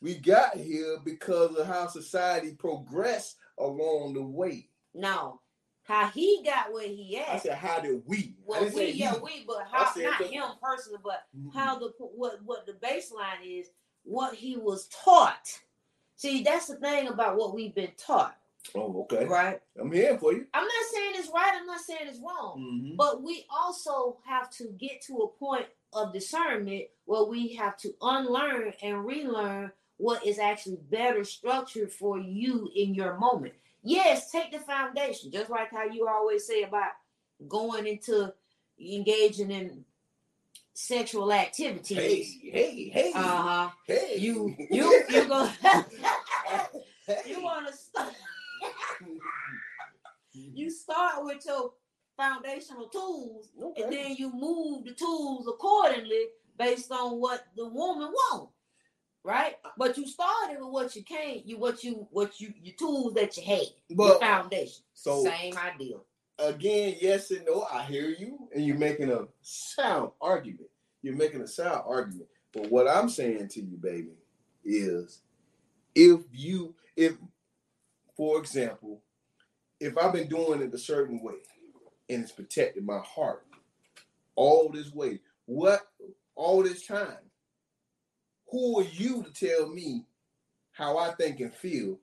We 0.00 0.16
got 0.16 0.56
here 0.56 0.98
because 1.04 1.56
of 1.56 1.66
how 1.66 1.86
society 1.88 2.52
progressed 2.52 3.36
along 3.58 4.14
the 4.14 4.22
way. 4.22 4.68
no, 4.94 5.40
how 5.82 6.08
he 6.08 6.40
got 6.42 6.72
where 6.72 6.88
he 6.88 7.16
is. 7.18 7.26
I 7.28 7.38
said, 7.38 7.54
how 7.58 7.78
did 7.80 8.02
we? 8.06 8.34
Well, 8.46 8.68
we, 8.74 8.92
yeah, 8.92 9.16
we, 9.22 9.44
but 9.46 9.66
how 9.70 9.92
said 9.92 10.04
not 10.04 10.22
him 10.22 10.44
personally, 10.62 10.98
but 11.04 11.26
Mhm. 11.36 11.52
how 11.52 11.78
the 11.78 11.92
what 11.98 12.42
what 12.44 12.64
the 12.66 12.72
baseline 12.72 13.44
is, 13.44 13.68
what 14.02 14.34
he 14.34 14.56
was 14.56 14.88
taught. 14.88 15.60
See, 16.16 16.42
that's 16.42 16.68
the 16.68 16.76
thing 16.76 17.08
about 17.08 17.36
what 17.36 17.54
we've 17.54 17.74
been 17.74 17.92
taught, 17.98 18.34
Oh, 18.74 19.02
okay. 19.02 19.26
right? 19.26 19.60
I'm 19.78 19.92
here 19.92 20.16
for 20.18 20.32
you. 20.32 20.46
I'm 20.54 20.64
not 20.64 20.84
saying 20.92 21.12
it's 21.16 21.28
right. 21.28 21.52
I'm 21.54 21.66
not 21.66 21.80
saying 21.80 22.06
it's 22.08 22.20
wrong. 22.20 22.58
Mhm. 22.60 22.96
But 22.96 23.22
we 23.22 23.44
also 23.50 24.18
have 24.24 24.48
to 24.56 24.68
get 24.78 25.02
to 25.02 25.18
a 25.18 25.28
point 25.28 25.66
of 25.94 26.12
discernment 26.12 26.84
where 27.06 27.24
we 27.24 27.54
have 27.54 27.76
to 27.78 27.94
unlearn 28.02 28.72
and 28.82 29.04
relearn 29.04 29.72
what 29.96 30.26
is 30.26 30.38
actually 30.38 30.78
better 30.90 31.24
structured 31.24 31.92
for 31.92 32.18
you 32.18 32.70
in 32.74 32.94
your 32.94 33.16
moment. 33.18 33.54
Yes, 33.82 34.30
take 34.30 34.50
the 34.52 34.58
foundation, 34.58 35.30
just 35.30 35.50
like 35.50 35.70
how 35.70 35.84
you 35.84 36.08
always 36.08 36.46
say 36.46 36.62
about 36.62 36.92
going 37.48 37.86
into 37.86 38.32
engaging 38.80 39.50
in 39.50 39.84
sexual 40.72 41.32
activities. 41.32 42.38
Hey, 42.42 42.50
hey, 42.50 42.88
hey, 42.88 43.12
Uh 43.14 43.20
huh. 43.42 43.70
hey. 43.86 44.16
You 44.18 44.54
you 44.70 45.04
you 45.08 45.24
go. 45.28 45.48
You 47.26 47.42
want 47.42 47.66
to 47.66 47.72
start. 47.74 48.14
you 50.32 50.70
start 50.70 51.24
with 51.24 51.44
your 51.46 51.72
foundational 52.16 52.86
tools 52.88 53.50
Okay. 53.62 53.82
and 53.82 53.92
then 53.92 54.16
you 54.16 54.32
move 54.32 54.84
the 54.84 54.92
tools 54.92 55.46
accordingly 55.48 56.26
based 56.58 56.90
on 56.92 57.20
what 57.20 57.46
the 57.56 57.66
woman 57.66 58.08
wants 58.12 58.52
right 59.24 59.56
but 59.76 59.96
you 59.96 60.06
started 60.06 60.58
with 60.60 60.68
what 60.70 60.94
you 60.94 61.02
can't 61.02 61.44
you 61.46 61.58
what 61.58 61.82
you 61.82 62.06
what 62.10 62.40
you 62.40 62.52
your 62.62 62.74
tools 62.76 63.14
that 63.14 63.36
you 63.36 63.42
had 63.42 63.62
your 63.88 64.18
foundation 64.20 64.84
so 64.92 65.24
same 65.24 65.56
idea 65.58 65.96
again, 66.38 66.96
yes 67.00 67.30
and 67.30 67.44
no. 67.46 67.66
I 67.72 67.84
hear 67.84 68.08
you, 68.08 68.48
and 68.54 68.64
you're 68.64 68.78
making 68.78 69.10
a 69.10 69.26
sound 69.42 70.10
argument. 70.20 70.68
You're 71.02 71.16
making 71.16 71.42
a 71.42 71.46
sound 71.46 71.82
argument. 71.86 72.28
But 72.52 72.70
what 72.70 72.88
I'm 72.88 73.08
saying 73.08 73.48
to 73.50 73.60
you, 73.60 73.76
baby, 73.76 74.14
is 74.64 75.20
if 75.94 76.20
you, 76.32 76.74
if, 76.96 77.14
for 78.16 78.38
example, 78.38 79.02
if 79.80 79.96
I've 79.98 80.12
been 80.12 80.28
doing 80.28 80.62
it 80.62 80.74
a 80.74 80.78
certain 80.78 81.22
way 81.22 81.34
and 82.08 82.22
it's 82.22 82.32
protected 82.32 82.84
my 82.84 83.00
heart 83.00 83.44
all 84.36 84.70
this 84.70 84.92
way, 84.92 85.20
what 85.46 85.80
all 86.34 86.62
this 86.62 86.86
time, 86.86 87.18
who 88.50 88.80
are 88.80 88.86
you 88.92 89.22
to 89.22 89.32
tell 89.32 89.68
me 89.68 90.04
how 90.72 90.98
I 90.98 91.12
think 91.12 91.40
and 91.40 91.54
feel 91.54 91.98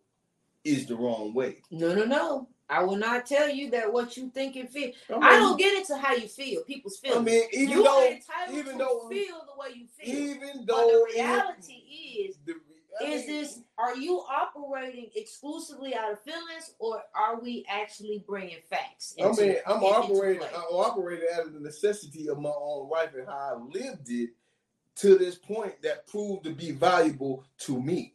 is 0.64 0.86
the 0.86 0.96
wrong 0.96 1.34
way? 1.34 1.58
No, 1.72 1.94
no, 1.94 2.06
no. 2.06 2.48
I 2.70 2.84
will 2.84 2.96
not 2.96 3.26
tell 3.26 3.50
you 3.50 3.70
that 3.72 3.92
what 3.92 4.16
you 4.16 4.30
think 4.30 4.56
and 4.56 4.70
feel. 4.70 4.92
I, 5.10 5.16
I 5.16 5.36
don't 5.40 5.60
get 5.60 5.78
into 5.78 5.98
how 5.98 6.16
you 6.16 6.30
feel, 6.30 6.64
people's 6.64 6.98
feel. 6.98 7.18
I 7.18 7.22
mean, 7.22 7.44
even 7.52 7.70
you 7.70 7.84
though, 7.84 8.18
even 8.54 8.78
though, 8.78 9.10
feel 9.10 9.42
the 9.46 9.60
way 9.60 9.76
you 9.76 9.88
feel. 9.88 10.16
even 10.16 10.66
but 10.66 10.68
though 10.68 11.06
the 11.06 11.14
reality 11.14 11.74
is, 11.74 12.38
the, 12.46 12.54
is 13.04 13.26
this 13.26 13.60
are 13.78 13.96
you 13.96 14.24
operating 14.30 15.10
exclusively 15.16 15.96
out 15.96 16.12
of 16.12 16.22
feelings, 16.22 16.74
or 16.80 17.02
are 17.16 17.40
we 17.40 17.66
actually 17.70 18.24
bringing 18.28 18.60
facts? 18.70 19.16
I 19.22 19.32
mean, 19.32 19.56
I'm 19.66 19.84
operating. 19.84 20.44
I'm 20.44 20.74
operating 20.76 21.28
out 21.34 21.48
of 21.48 21.54
the 21.54 21.60
necessity 21.60 22.30
of 22.30 22.40
my 22.40 22.52
own 22.56 22.90
life 22.90 23.12
and 23.18 23.28
how 23.28 23.34
I 23.34 23.80
lived 23.80 24.10
it 24.10 24.32
to 24.96 25.18
this 25.18 25.36
point 25.36 25.82
that 25.84 26.08
proved 26.08 26.44
to 26.44 26.52
be 26.52 26.72
valuable 26.72 27.46
to 27.60 27.82
me. 27.82 28.14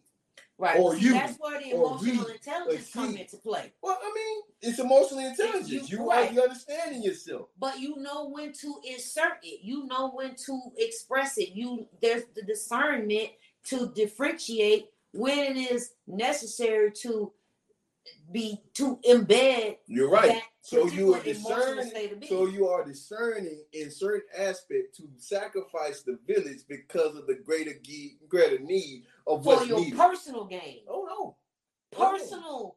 Right. 0.58 0.80
or 0.80 0.96
you, 0.96 1.12
That's 1.12 1.36
where 1.38 1.60
the 1.60 1.72
emotional 1.72 2.24
we, 2.24 2.32
intelligence 2.32 2.88
or 2.96 3.00
come 3.00 3.16
into 3.16 3.36
play. 3.36 3.74
Well, 3.82 3.98
I 4.02 4.10
mean, 4.14 4.42
it's 4.62 4.78
emotional 4.78 5.18
intelligence. 5.18 5.90
you- 5.90 5.98
You, 5.98 6.08
right. 6.08 6.34
are 6.34 6.42
understanding 6.44 7.02
yourself. 7.02 7.48
But 7.58 7.78
you 7.78 7.96
know 7.96 8.30
when 8.30 8.54
to 8.54 8.80
insert 8.82 9.38
it. 9.42 9.60
You 9.62 9.84
know 9.86 10.10
when 10.12 10.34
to 10.46 10.60
express 10.78 11.36
it. 11.36 11.50
You 11.50 11.86
there's 12.00 12.22
the 12.34 12.40
discernment 12.42 13.32
to 13.66 13.92
differentiate 13.94 14.86
when 15.12 15.38
it 15.56 15.70
is 15.72 15.92
necessary 16.06 16.92
to 16.92 17.32
be 18.30 18.60
to 18.74 18.98
embed 19.08 19.76
You're 19.86 20.10
right. 20.10 20.40
So 20.60 20.86
you 20.88 21.14
are 21.14 21.22
discerning. 21.22 21.88
state 21.88 22.12
of 22.12 22.20
being. 22.20 22.30
So 22.30 22.46
you 22.46 22.68
are 22.68 22.84
discerning 22.84 23.62
in 23.72 23.90
certain 23.90 24.22
aspect 24.36 24.96
to 24.96 25.04
sacrifice 25.16 26.02
the 26.02 26.18
village 26.26 26.60
because 26.68 27.16
of 27.16 27.26
the 27.26 27.34
greater 27.34 27.72
ge- 27.82 28.16
greater 28.28 28.58
need 28.58 29.04
of 29.26 29.44
for 29.44 29.56
what's 29.56 29.68
your 29.68 29.78
needed. 29.80 29.98
personal 29.98 30.44
gain. 30.44 30.80
oh 30.88 31.06
no. 31.08 31.36
Oh. 31.96 32.10
Personal. 32.18 32.76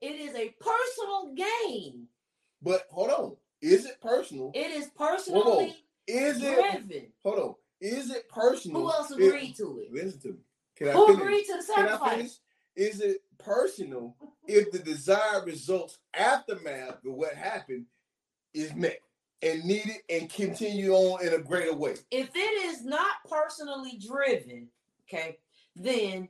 It 0.00 0.20
is 0.20 0.34
a 0.36 0.54
personal 0.60 1.34
gain. 1.34 2.06
But 2.62 2.82
hold 2.90 3.10
on. 3.10 3.36
Is 3.60 3.86
it 3.86 4.00
personal? 4.00 4.52
It 4.54 4.70
is 4.70 4.86
personally 4.96 5.76
Is 6.06 6.42
it 6.42 6.54
driven. 6.54 7.06
hold 7.24 7.38
on? 7.38 7.54
Is 7.84 8.10
it 8.10 8.28
personal? 8.30 8.80
Who 8.80 8.90
else 8.90 9.10
if- 9.10 9.18
agreed 9.18 9.56
to 9.56 9.78
it? 9.80 9.92
listen 9.92 10.20
to 10.20 10.28
me. 10.28 10.38
Can 10.76 10.88
I 10.88 10.92
Who 10.92 11.06
finish? 11.06 11.20
agreed 11.22 11.44
to 11.44 11.52
the 11.52 11.58
I 11.58 11.60
sacrifice? 11.86 12.40
Is 12.76 13.00
it 13.00 13.22
personal 13.38 14.16
if 14.48 14.72
the 14.72 14.78
desired 14.78 15.46
results 15.46 15.98
aftermath 16.14 17.04
of 17.04 17.12
what 17.12 17.34
happened 17.34 17.86
is 18.54 18.74
met 18.74 19.00
and 19.42 19.62
needed 19.64 19.98
and 20.08 20.30
continue 20.30 20.92
on 20.94 21.24
in 21.26 21.34
a 21.34 21.38
greater 21.38 21.74
way? 21.74 21.96
if 22.10 22.30
it 22.34 22.38
is 22.66 22.84
not 22.84 23.16
personally 23.28 23.98
driven, 23.98 24.68
okay, 25.02 25.38
then 25.76 26.28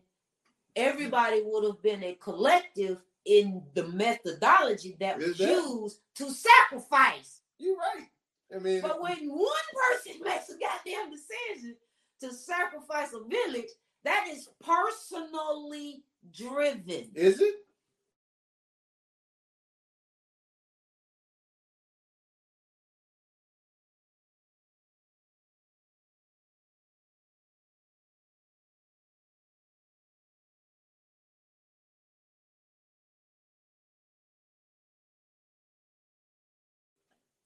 everybody 0.77 1.41
would 1.45 1.65
have 1.65 1.81
been 1.83 2.03
a 2.03 2.15
collective 2.17 2.99
in 3.25 3.63
the 3.75 3.87
methodology 3.89 4.97
that 5.01 5.19
was 5.19 5.39
used 5.39 6.01
to 6.17 6.31
sacrifice. 6.31 7.41
You're 7.59 7.77
right. 7.77 8.09
I 8.55 8.59
mean, 8.59 8.81
But 8.83 9.01
when 9.01 9.29
one 9.29 9.49
person 9.93 10.21
makes 10.25 10.49
a 10.49 10.55
goddamn 10.59 11.11
decision 11.11 11.77
to 12.21 12.33
sacrifice 12.33 13.13
a 13.13 13.23
village, 13.29 13.71
that 14.05 14.29
is 14.31 14.49
personally 14.65 16.05
driven. 16.33 17.11
is 17.15 17.41
it? 17.41 17.55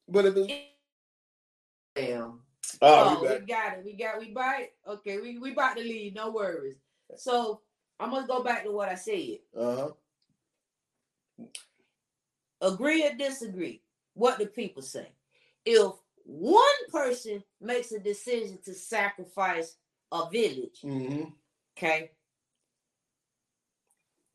But 0.08 0.26
if 0.26 0.36
it's. 0.36 0.52
Oh, 2.82 3.18
Oh, 3.18 3.22
we 3.22 3.28
we 3.40 3.46
got 3.46 3.78
it. 3.78 3.84
We 3.84 3.92
got 3.94 4.20
we 4.20 4.30
bite. 4.32 4.70
Okay, 4.86 5.18
we 5.18 5.38
we 5.38 5.52
about 5.52 5.76
to 5.76 5.82
leave. 5.82 6.14
No 6.14 6.30
worries. 6.30 6.76
So 7.16 7.60
I'm 8.00 8.10
gonna 8.10 8.26
go 8.26 8.42
back 8.42 8.64
to 8.64 8.72
what 8.72 8.88
I 8.88 8.94
said. 8.94 9.38
Uh 9.56 9.76
huh. 9.76 9.88
Agree 12.60 13.06
or 13.06 13.14
disagree? 13.14 13.82
What 14.14 14.38
do 14.38 14.46
people 14.46 14.82
say? 14.82 15.08
If 15.64 15.92
one 16.24 16.64
person 16.90 17.42
makes 17.60 17.92
a 17.92 18.00
decision 18.00 18.58
to 18.64 18.74
sacrifice 18.74 19.76
a 20.12 20.28
village, 20.30 20.80
hmm 20.82 21.24
okay, 21.76 22.10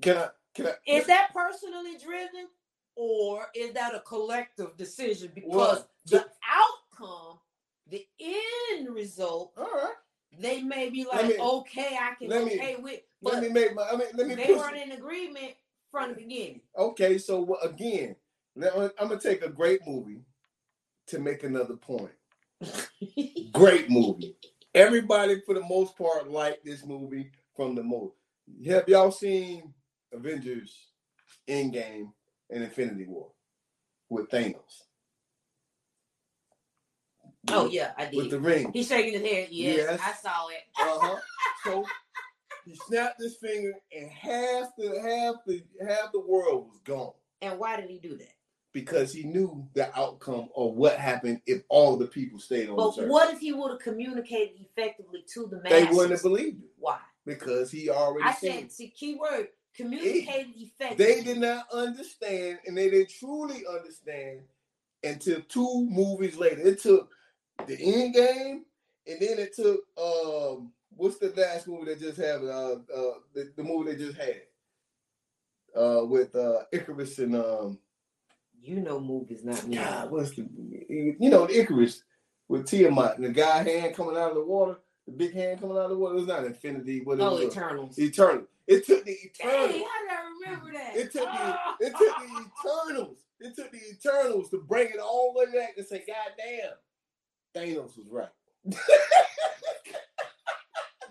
Can 0.01 0.17
I? 0.17 0.27
Can 0.55 0.67
I? 0.67 0.73
is 0.87 1.05
that 1.07 1.31
personally 1.33 1.97
driven 2.03 2.47
or 2.95 3.47
is 3.55 3.73
that 3.73 3.95
a 3.95 3.99
collective 4.01 4.77
decision? 4.77 5.31
Because 5.33 5.51
Well, 5.51 5.89
the 6.05 6.25
outcome, 6.49 7.32
the 7.93 8.07
end 8.19 8.93
result, 8.93 9.53
all 9.55 9.65
right. 9.65 9.93
they 10.39 10.63
may 10.63 10.89
be 10.89 11.05
like, 11.05 11.27
me- 11.27 11.39
okay, 11.39 11.95
I 12.01 12.15
can 12.15 12.27
let 12.27 12.43
me- 12.43 12.55
okay 12.55 12.75
with, 12.77 13.01
Let 13.21 13.35
but 13.35 13.43
me 13.43 13.49
make 13.49 13.75
my. 13.75 13.83
I 13.87 13.95
mean, 13.95 14.07
let 14.15 14.27
me. 14.27 14.35
they 14.35 14.53
weren't 14.53 14.77
in 14.77 14.91
agreement 14.93 15.53
from 15.91 16.09
the 16.09 16.15
beginning. 16.15 16.61
Okay, 16.77 17.19
so 17.19 17.55
again, 17.61 18.15
I'm 18.59 18.89
gonna 18.97 19.19
take 19.19 19.43
a 19.43 19.49
great 19.49 19.85
movie 19.87 20.21
to 21.07 21.19
make 21.19 21.43
another 21.43 21.75
point. 21.75 22.11
Great 23.51 23.89
movie. 23.89 24.37
Everybody, 24.73 25.41
for 25.45 25.53
the 25.53 25.61
most 25.67 25.97
part, 25.97 26.29
liked 26.31 26.63
this 26.65 26.85
movie 26.85 27.29
from 27.55 27.75
the 27.75 27.83
most. 27.83 28.15
Have 28.65 28.87
y'all 28.87 29.11
seen 29.11 29.73
Avengers 30.13 30.73
Endgame 31.47 32.11
and 32.49 32.63
Infinity 32.63 33.05
War 33.05 33.27
with 34.09 34.29
Thanos? 34.29 34.83
Oh 37.49 37.67
yeah, 37.67 37.91
I 37.97 38.05
did. 38.05 38.15
with 38.15 38.29
the 38.31 38.39
ring. 38.39 38.71
He's 38.73 38.87
shaking 38.87 39.13
his 39.13 39.21
head. 39.21 39.47
Yes, 39.51 39.77
Yes. 39.77 39.99
I 40.03 40.13
saw 40.13 40.47
it. 40.49 40.63
Uh-huh. 40.79 41.15
So 41.63 41.85
he 42.65 42.75
snapped 42.75 43.21
his 43.21 43.37
finger, 43.37 43.71
and 43.95 44.09
half 44.09 44.71
the 44.77 44.99
half 45.01 45.35
the 45.47 45.63
half 45.87 46.11
the 46.11 46.19
world 46.19 46.67
was 46.67 46.79
gone. 46.83 47.13
And 47.41 47.57
why 47.57 47.79
did 47.79 47.89
he 47.89 47.99
do 47.99 48.17
that? 48.17 48.33
because 48.73 49.13
he 49.13 49.23
knew 49.23 49.65
the 49.75 49.95
outcome 49.97 50.49
of 50.57 50.73
what 50.73 50.97
happened 50.97 51.39
if 51.45 51.61
all 51.69 51.95
the 51.95 52.07
people 52.07 52.39
stayed 52.39 52.67
on 52.69 52.75
But 52.75 53.07
what 53.07 53.31
if 53.33 53.39
he 53.39 53.53
would 53.53 53.69
have 53.71 53.79
communicated 53.79 54.55
effectively 54.59 55.23
to 55.33 55.45
the 55.45 55.57
man? 55.61 55.71
They 55.71 55.83
wouldn't 55.85 56.11
have 56.11 56.23
believed 56.23 56.63
it 56.63 56.69
Why? 56.77 56.97
because 57.25 57.71
he 57.71 57.89
already 57.89 58.27
I 58.27 58.33
said, 58.33 58.71
see, 58.71 58.89
keyword 58.89 59.49
communicated 59.75 60.53
it. 60.57 60.71
effectively. 60.75 61.05
They 61.05 61.21
did 61.23 61.37
not 61.37 61.65
understand, 61.71 62.59
and 62.65 62.75
they 62.77 62.89
didn't 62.89 63.11
truly 63.19 63.63
understand 63.71 64.41
until 65.03 65.41
two 65.41 65.87
movies 65.89 66.35
later. 66.35 66.61
It 66.61 66.81
took 66.81 67.09
the 67.67 67.77
end 67.79 68.13
game, 68.13 68.65
and 69.07 69.19
then 69.21 69.39
it 69.39 69.55
took 69.55 69.81
um, 69.97 70.71
what's 70.95 71.17
the 71.17 71.33
last 71.35 71.67
movie 71.67 71.85
that 71.85 71.99
just 71.99 72.17
had 72.19 72.41
uh, 72.43 72.73
uh 72.95 73.13
the, 73.33 73.51
the 73.55 73.63
movie 73.63 73.91
they 73.93 73.97
just 73.97 74.17
had 74.17 74.41
uh 75.75 76.05
with 76.05 76.35
uh 76.35 76.63
Ikaris 76.73 77.19
and 77.19 77.35
um 77.35 77.79
You 78.61 78.79
know, 78.79 78.99
movies, 78.99 79.43
not 79.43 79.65
me. 79.67 79.75
God, 79.77 80.11
what's 80.11 80.31
the 80.31 80.47
you 80.89 81.15
know 81.29 81.47
the 81.47 81.53
Ikaris 81.65 82.01
with 82.47 82.65
Tiamut 82.67 83.15
and 83.15 83.25
the 83.25 83.29
guy 83.29 83.63
hand 83.63 83.95
coming 83.95 84.17
out 84.17 84.29
of 84.31 84.35
the 84.35 84.43
water, 84.43 84.77
the 85.07 85.11
big 85.13 85.33
hand 85.33 85.59
coming 85.61 85.77
out 85.77 85.85
of 85.85 85.89
the 85.91 85.97
water. 85.97 86.15
It 86.15 86.19
was 86.19 86.27
not 86.27 86.45
Infinity, 86.45 86.99
but 87.01 87.13
it 87.13 87.21
Oh, 87.21 87.35
was 87.35 87.43
uh, 87.45 87.47
Eternals. 87.47 87.97
Eternal. 87.99 88.43
It 88.67 88.85
took 88.85 89.03
the 89.03 89.17
Dang, 89.41 89.49
Eternal. 89.49 89.67
how 89.67 89.69
did 89.69 90.11
I 90.11 90.47
remember 90.47 90.71
that? 90.73 90.95
It 90.95 91.11
took 91.11 91.27
Ah! 91.27 91.75
the 91.79 91.85
it 91.87 91.91
took 91.97 92.17
the 92.17 92.45
Eternals. 92.45 93.17
It 93.39 93.55
took 93.55 93.71
the 93.71 93.79
Eternals 93.91 94.49
to 94.51 94.57
bring 94.59 94.87
it 94.87 94.99
all 94.99 95.33
the 95.33 95.39
way 95.39 95.45
back 95.59 95.73
and 95.77 95.85
say, 95.85 96.03
God 96.07 96.31
damn, 96.37 96.71
Thanos 97.55 97.97
was 97.97 98.07
right. 98.09 98.29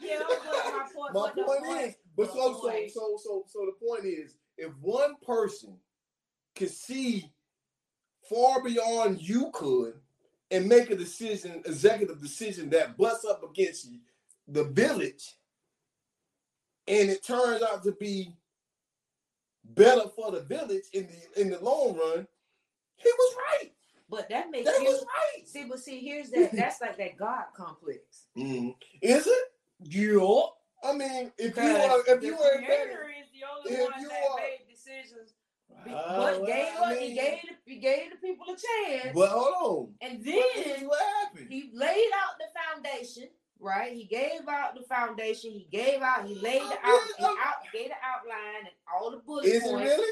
Yeah, 0.00 0.18
my 0.18 0.88
point, 0.92 1.14
My 1.14 1.44
point 1.44 1.64
point- 1.64 1.86
is, 1.86 1.94
but 2.16 2.26
so 2.32 2.54
so 2.54 2.60
point- 2.68 2.90
so 2.90 3.16
so 3.22 3.44
so 3.48 3.66
the 3.66 3.86
point 3.86 4.04
is, 4.04 4.34
if 4.58 4.72
one 4.80 5.14
person 5.24 5.78
could 6.56 6.70
see 6.70 7.30
far 8.28 8.62
beyond 8.64 9.20
you 9.22 9.50
could 9.52 9.94
and 10.50 10.68
make 10.68 10.90
a 10.90 10.96
decision, 10.96 11.62
executive 11.66 12.20
decision 12.20 12.68
that 12.70 12.96
butts 12.98 13.24
up 13.24 13.42
against 13.48 13.90
you, 13.90 14.00
the 14.48 14.64
village, 14.64 15.36
and 16.88 17.08
it 17.08 17.24
turns 17.24 17.62
out 17.62 17.84
to 17.84 17.92
be 17.92 18.34
better 19.64 20.08
for 20.16 20.32
the 20.32 20.40
village 20.40 20.84
in 20.94 21.06
the 21.06 21.40
in 21.40 21.50
the 21.50 21.60
long 21.60 21.96
run, 21.96 22.26
He 22.96 23.08
was 23.16 23.36
right. 23.36 23.71
But 24.12 24.28
that 24.28 24.50
makes 24.50 24.70
you 24.78 24.84
was 24.84 25.04
right. 25.06 25.48
see. 25.48 25.64
But 25.68 25.78
see, 25.80 25.98
here's 26.00 26.28
that. 26.30 26.52
That's 26.52 26.80
like 26.82 26.98
that 26.98 27.16
God 27.16 27.44
complex. 27.56 28.26
Mm. 28.36 28.74
Is 29.00 29.26
it? 29.26 29.44
Yeah. 29.80 30.42
I 30.84 30.92
mean, 30.92 31.32
if 31.38 31.56
you 31.56 31.62
are, 31.62 32.02
if 32.06 32.22
you 32.22 32.32
were 32.36 32.56
creator 32.58 33.06
is 33.18 33.28
the 33.32 33.46
only 33.50 33.72
if 33.72 33.90
one 33.90 34.00
you 34.02 34.08
that 34.08 34.18
are- 34.30 34.36
made 34.36 34.68
decisions, 34.70 35.32
Ah, 35.88 36.16
but 36.16 36.40
well, 36.40 36.46
gave 36.46 36.66
I 36.80 36.92
up, 36.92 36.98
he 36.98 37.14
gave 37.14 37.38
he 37.64 37.76
gave 37.76 38.10
the 38.10 38.16
people 38.18 38.46
a 38.52 38.56
chance, 38.90 39.14
But 39.14 39.30
hold 39.30 39.88
on. 40.02 40.08
Is 40.10 40.24
then 40.24 40.86
what 40.86 41.00
happened. 41.22 41.46
he 41.50 41.70
laid 41.72 42.10
out 42.22 42.34
the 42.38 42.46
foundation. 42.84 43.28
Right, 43.58 43.92
he 43.92 44.04
gave 44.04 44.46
out 44.48 44.74
the 44.74 44.82
foundation. 44.82 45.52
He 45.52 45.68
gave 45.70 46.02
out. 46.02 46.26
He 46.26 46.34
laid 46.34 46.62
the 46.62 46.78
out. 46.82 47.00
He 47.16 47.24
out 47.24 47.62
gave 47.72 47.88
the 47.88 47.94
outline 48.04 48.66
and 48.66 48.74
all 48.92 49.10
the 49.12 49.18
bullet 49.18 49.46
Is 49.46 49.64
it 49.64 49.72
really? 49.72 50.10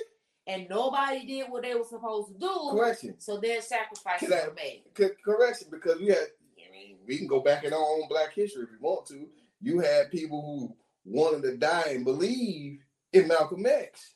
And 0.51 0.69
nobody 0.69 1.27
did 1.27 1.51
what 1.51 1.63
they 1.63 1.75
were 1.75 1.85
supposed 1.85 2.33
to 2.33 2.39
do. 2.39 2.71
Correction. 2.73 3.15
So 3.19 3.39
their 3.39 3.61
sacrifices 3.61 4.29
were 4.29 4.55
made. 4.55 4.83
Co- 4.95 5.11
correction, 5.25 5.69
because 5.71 6.01
we 6.01 6.09
had. 6.09 6.19
I 6.19 6.73
mean, 6.73 6.97
we 7.07 7.19
can 7.19 7.27
go 7.27 7.41
back 7.41 7.65
in 7.65 7.73
our 7.73 7.79
own 7.79 8.09
Black 8.09 8.35
history 8.35 8.65
if 8.65 8.71
we 8.71 8.77
want 8.81 9.07
to. 9.07 9.29
You 9.61 9.81
had 9.81 10.11
people 10.11 10.43
who 10.43 10.77
wanted 11.05 11.43
to 11.43 11.57
die 11.57 11.91
and 11.91 12.05
believe 12.05 12.81
in 13.13 13.29
Malcolm 13.29 13.67
X, 13.67 14.15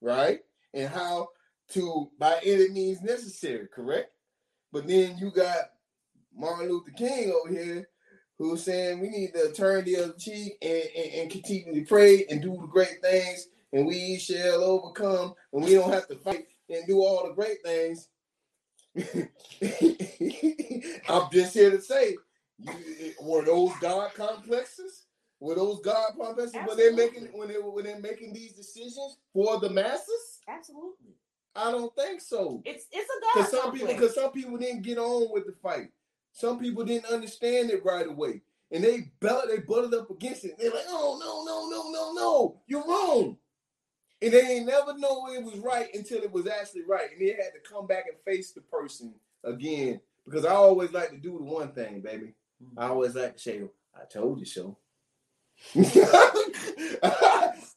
right? 0.00 0.40
And 0.72 0.88
how 0.88 1.28
to 1.70 2.10
by 2.18 2.38
any 2.44 2.68
means 2.70 3.00
necessary, 3.02 3.68
correct? 3.72 4.10
But 4.72 4.86
then 4.86 5.16
you 5.18 5.30
got 5.30 5.70
Martin 6.36 6.68
Luther 6.68 6.90
King 6.90 7.32
over 7.32 7.52
here 7.52 7.88
who's 8.38 8.64
saying 8.64 9.00
we 9.00 9.08
need 9.08 9.32
to 9.34 9.52
turn 9.52 9.84
the 9.84 9.96
other 9.96 10.14
cheek 10.18 10.54
and, 10.60 10.82
and, 10.96 11.14
and 11.14 11.30
continue 11.30 11.74
to 11.74 11.86
pray 11.86 12.24
and 12.28 12.42
do 12.42 12.58
the 12.60 12.66
great 12.66 13.00
things, 13.00 13.48
and 13.74 13.86
we 13.86 14.18
shall 14.18 14.62
overcome, 14.62 15.34
and 15.52 15.64
we 15.64 15.74
don't 15.74 15.92
have 15.92 16.06
to 16.06 16.14
fight 16.14 16.46
and 16.70 16.86
do 16.86 17.00
all 17.00 17.26
the 17.26 17.34
great 17.34 17.58
things. 17.64 18.08
I'm 21.08 21.28
just 21.32 21.54
here 21.54 21.72
to 21.72 21.80
say, 21.80 22.16
were 23.20 23.44
those 23.44 23.72
God 23.80 24.14
complexes? 24.14 25.06
Were 25.40 25.56
those 25.56 25.80
God 25.80 26.12
complexes 26.18 26.54
when 26.64 26.76
they're 26.76 26.94
making 26.94 27.24
when 27.32 27.48
they 27.48 27.54
when 27.54 27.84
they're 27.84 27.98
making 27.98 28.32
these 28.32 28.52
decisions 28.52 29.18
for 29.32 29.58
the 29.58 29.68
masses? 29.68 30.38
Absolutely, 30.48 31.16
I 31.56 31.72
don't 31.72 31.94
think 31.96 32.20
so. 32.20 32.62
it's 32.64 32.86
it's 32.92 33.10
a 33.10 33.20
God 33.20 33.32
Because 33.34 33.50
some 33.50 33.72
people, 33.72 33.88
because 33.88 34.14
some 34.14 34.30
people 34.30 34.56
didn't 34.56 34.82
get 34.82 34.98
on 34.98 35.32
with 35.32 35.46
the 35.46 35.54
fight. 35.60 35.90
Some 36.32 36.60
people 36.60 36.84
didn't 36.84 37.12
understand 37.12 37.70
it 37.70 37.84
right 37.84 38.06
away, 38.06 38.42
and 38.70 38.84
they 38.84 39.10
belt, 39.20 39.46
they 39.48 39.58
butted 39.58 39.94
up 39.94 40.10
against 40.10 40.44
it. 40.44 40.56
They're 40.58 40.70
like, 40.70 40.86
"Oh 40.88 41.18
no, 41.20 41.44
no, 41.44 41.68
no, 41.68 41.90
no, 41.90 42.12
no, 42.12 42.60
you're 42.68 42.86
wrong," 42.86 43.36
and 44.24 44.32
they 44.32 44.56
ain't 44.56 44.66
never 44.66 44.96
know 44.96 45.26
it 45.28 45.44
was 45.44 45.58
right 45.58 45.88
until 45.94 46.22
it 46.22 46.32
was 46.32 46.46
actually 46.46 46.82
right, 46.88 47.10
and 47.12 47.20
they 47.20 47.32
had 47.32 47.52
to 47.52 47.68
come 47.68 47.86
back 47.86 48.04
and 48.08 48.16
face 48.24 48.52
the 48.52 48.62
person 48.62 49.14
again. 49.44 50.00
Because 50.24 50.46
I 50.46 50.52
always 50.54 50.92
like 50.92 51.10
to 51.10 51.18
do 51.18 51.36
the 51.36 51.44
one 51.44 51.72
thing, 51.72 52.00
baby. 52.00 52.34
I 52.76 52.84
mm-hmm. 52.84 52.92
always 52.92 53.14
like 53.14 53.36
to 53.36 53.42
say, 53.42 53.62
"I 53.94 54.04
told 54.10 54.40
you 54.40 54.46
so." 54.46 54.78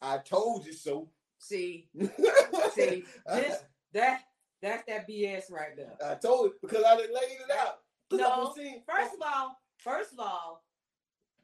I 0.02 0.20
told 0.24 0.66
you 0.66 0.74
so. 0.74 1.10
See, 1.40 1.90
see, 2.74 3.04
this 3.28 3.64
that 3.94 4.22
that's 4.62 4.84
that 4.88 5.08
BS 5.08 5.52
right 5.52 5.76
there. 5.76 5.94
I 6.04 6.16
told 6.16 6.48
it 6.48 6.54
because 6.62 6.84
I 6.84 6.96
done 6.96 7.14
laid 7.14 7.32
it 7.32 7.52
out. 7.60 7.80
No, 8.12 8.54
First 8.88 9.14
of 9.16 9.22
all, 9.22 9.60
first 9.78 10.14
of 10.14 10.20
all, 10.20 10.64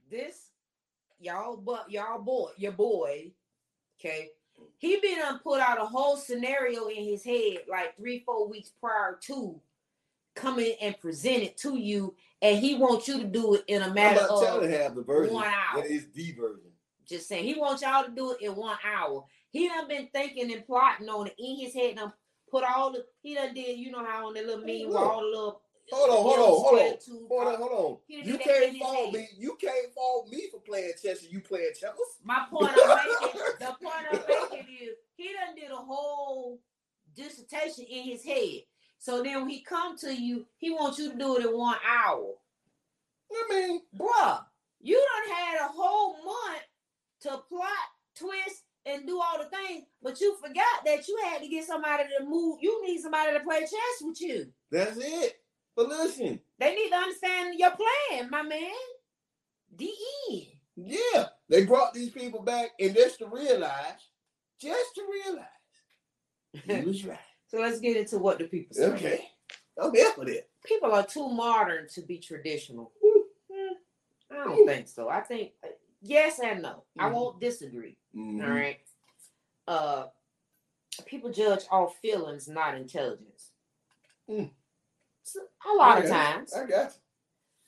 this 0.10 0.50
y'all 1.20 1.58
but 1.58 1.92
y'all 1.92 2.22
boy, 2.22 2.52
your 2.58 2.72
boy, 2.72 3.32
okay. 4.00 4.30
He 4.78 5.00
been 5.00 5.20
on 5.22 5.40
put 5.40 5.60
out 5.62 5.82
a 5.82 5.86
whole 5.86 6.18
scenario 6.18 6.88
in 6.88 7.04
his 7.04 7.24
head 7.24 7.60
like 7.70 7.96
three, 7.98 8.24
four 8.26 8.48
weeks 8.48 8.72
prior 8.80 9.18
to 9.28 9.60
coming 10.36 10.74
and 10.82 11.00
present 11.00 11.44
it 11.44 11.58
to 11.58 11.78
you, 11.78 12.16
and 12.42 12.58
he 12.58 12.76
wants 12.76 13.08
you 13.08 13.20
to 13.20 13.26
do 13.26 13.56
it 13.56 13.64
in 13.68 13.82
a 13.82 13.86
I'm 13.88 13.94
matter 13.94 14.22
not 14.22 14.30
of 14.30 14.44
telling 14.44 14.72
half 14.72 14.96
the 14.96 15.04
version. 15.04 15.34
one 15.34 15.46
hour. 15.46 15.82
That 15.82 15.92
is 15.92 16.08
the 16.14 16.32
version. 16.32 16.72
just 17.08 17.28
saying 17.28 17.46
he 17.46 17.54
wants 17.56 17.82
y'all 17.84 18.04
to 18.06 18.12
do 18.12 18.32
it 18.32 18.42
in 18.42 18.56
one 18.56 18.78
hour. 18.84 19.26
He 19.52 19.68
done 19.68 19.88
been 19.88 20.08
thinking 20.12 20.52
and 20.52 20.66
plotting 20.66 21.08
on 21.10 21.28
it 21.28 21.36
in 21.38 21.58
his 21.60 21.74
head. 21.74 21.96
Done 21.98 22.12
put 22.50 22.64
all 22.64 22.92
the 22.92 23.06
he 23.22 23.36
done 23.36 23.54
did. 23.54 23.78
You 23.78 23.92
know 23.92 24.04
how 24.04 24.28
on 24.28 24.34
the 24.34 24.42
little 24.42 24.66
meme 24.66 24.90
where 24.92 25.04
all 25.04 25.22
the 25.22 25.28
little 25.28 25.62
Hold 25.92 26.10
on, 26.10 26.18
hold 26.18 26.40
on, 26.40 26.46
hold 26.46 26.80
on. 26.80 27.28
Hold 27.30 27.48
on, 27.48 27.56
hold 27.56 27.72
on. 27.72 27.98
You 28.08 28.24
did 28.24 28.40
that 28.40 28.64
in 28.64 28.76
can't 28.76 28.78
fault 28.80 29.14
me. 29.14 29.30
You 29.38 29.58
can't 29.60 29.94
fault 29.94 30.30
me 30.30 30.50
for 30.52 30.60
playing 30.62 30.94
chess 31.02 31.24
and 31.24 31.32
you 31.32 31.42
playing 31.42 31.72
chess. 31.80 31.92
My 32.24 32.46
point 32.50 32.72
I'm 32.72 32.98
making, 32.98 33.42
the 33.60 33.66
point 33.66 34.06
I'm 34.12 34.20
making 34.28 34.68
is 34.82 34.96
he 35.16 35.32
done 35.34 35.56
did 35.56 35.72
a 35.72 35.76
whole 35.76 36.60
dissertation 37.16 37.86
in 37.90 38.04
his 38.04 38.24
head. 38.24 38.62
So 38.98 39.22
then 39.22 39.42
when 39.42 39.50
he 39.50 39.62
come 39.62 39.98
to 39.98 40.16
you, 40.16 40.46
he 40.58 40.72
wants 40.72 40.98
you 40.98 41.12
to 41.12 41.18
do 41.18 41.38
it 41.38 41.46
in 41.46 41.58
one 41.58 41.76
hour. 41.86 42.32
I 43.32 43.46
mean, 43.50 43.82
Bruh, 43.98 44.40
you 44.80 44.96
done 44.96 45.36
had 45.36 45.66
a 45.66 45.68
whole 45.68 46.14
month 46.24 46.64
to 47.22 47.30
plot, 47.50 47.68
twist, 48.18 48.64
and 48.86 49.06
do 49.08 49.20
all 49.20 49.38
the 49.38 49.50
things, 49.50 49.86
but 50.02 50.20
you 50.20 50.36
forgot 50.42 50.86
that 50.86 51.08
you 51.08 51.20
had 51.26 51.42
to 51.42 51.48
get 51.48 51.66
somebody 51.66 52.04
to 52.18 52.26
move. 52.26 52.60
You 52.62 52.86
need 52.86 53.02
somebody 53.02 53.34
to 53.34 53.40
play 53.40 53.62
chess 53.62 54.02
with 54.02 54.22
you. 54.22 54.48
that's 54.72 54.98
it. 54.98 55.43
But 55.76 55.88
listen, 55.90 56.40
They 56.60 56.76
need 56.76 56.90
to 56.90 56.96
understand 56.96 57.58
your 57.60 57.72
plan, 57.72 58.30
my 58.30 58.44
man. 58.44 58.72
End. 59.80 60.48
yeah, 60.76 61.28
they 61.50 61.66
brought 61.66 61.94
these 61.94 62.10
people 62.12 62.42
back 62.42 62.72
and 62.80 62.94
just 62.96 63.20
to 63.20 63.28
realize, 63.28 64.00
just 64.62 64.96
to 64.96 65.02
realize, 65.12 65.48
he 66.66 66.82
was 66.86 67.06
right. 67.06 67.18
So 67.48 67.60
let's 67.60 67.80
get 67.80 67.98
into 67.98 68.18
what 68.20 68.38
the 68.40 68.46
people 68.46 68.76
say. 68.76 68.86
Okay, 68.86 69.30
I'm 69.82 69.94
here 69.94 70.12
for 70.12 70.26
that. 70.26 70.48
People 70.66 70.92
are 70.92 71.06
too 71.06 71.28
modern 71.30 71.88
to 71.90 72.02
be 72.02 72.20
traditional. 72.20 72.92
Hmm, 73.52 73.74
I 74.32 74.44
don't 74.44 74.68
think 74.68 74.88
so. 74.88 75.10
I 75.10 75.22
think 75.22 75.52
yes 76.02 76.40
and 76.40 76.62
no. 76.62 76.84
I 76.98 77.10
Mhm. 77.10 77.14
won't 77.14 77.40
disagree. 77.42 77.98
Mhm. 78.16 78.44
All 78.44 78.50
right. 78.52 78.80
Uh 79.68 80.08
people 81.08 81.32
judge 81.32 81.64
all 81.72 81.88
feelings, 81.90 82.48
not 82.48 82.76
intelligence. 82.76 83.52
Mm. 84.30 84.52
A 85.72 85.76
lot 85.76 86.04
of 86.04 86.10
times. 86.10 86.54
I 86.54 86.66
got 86.66 86.94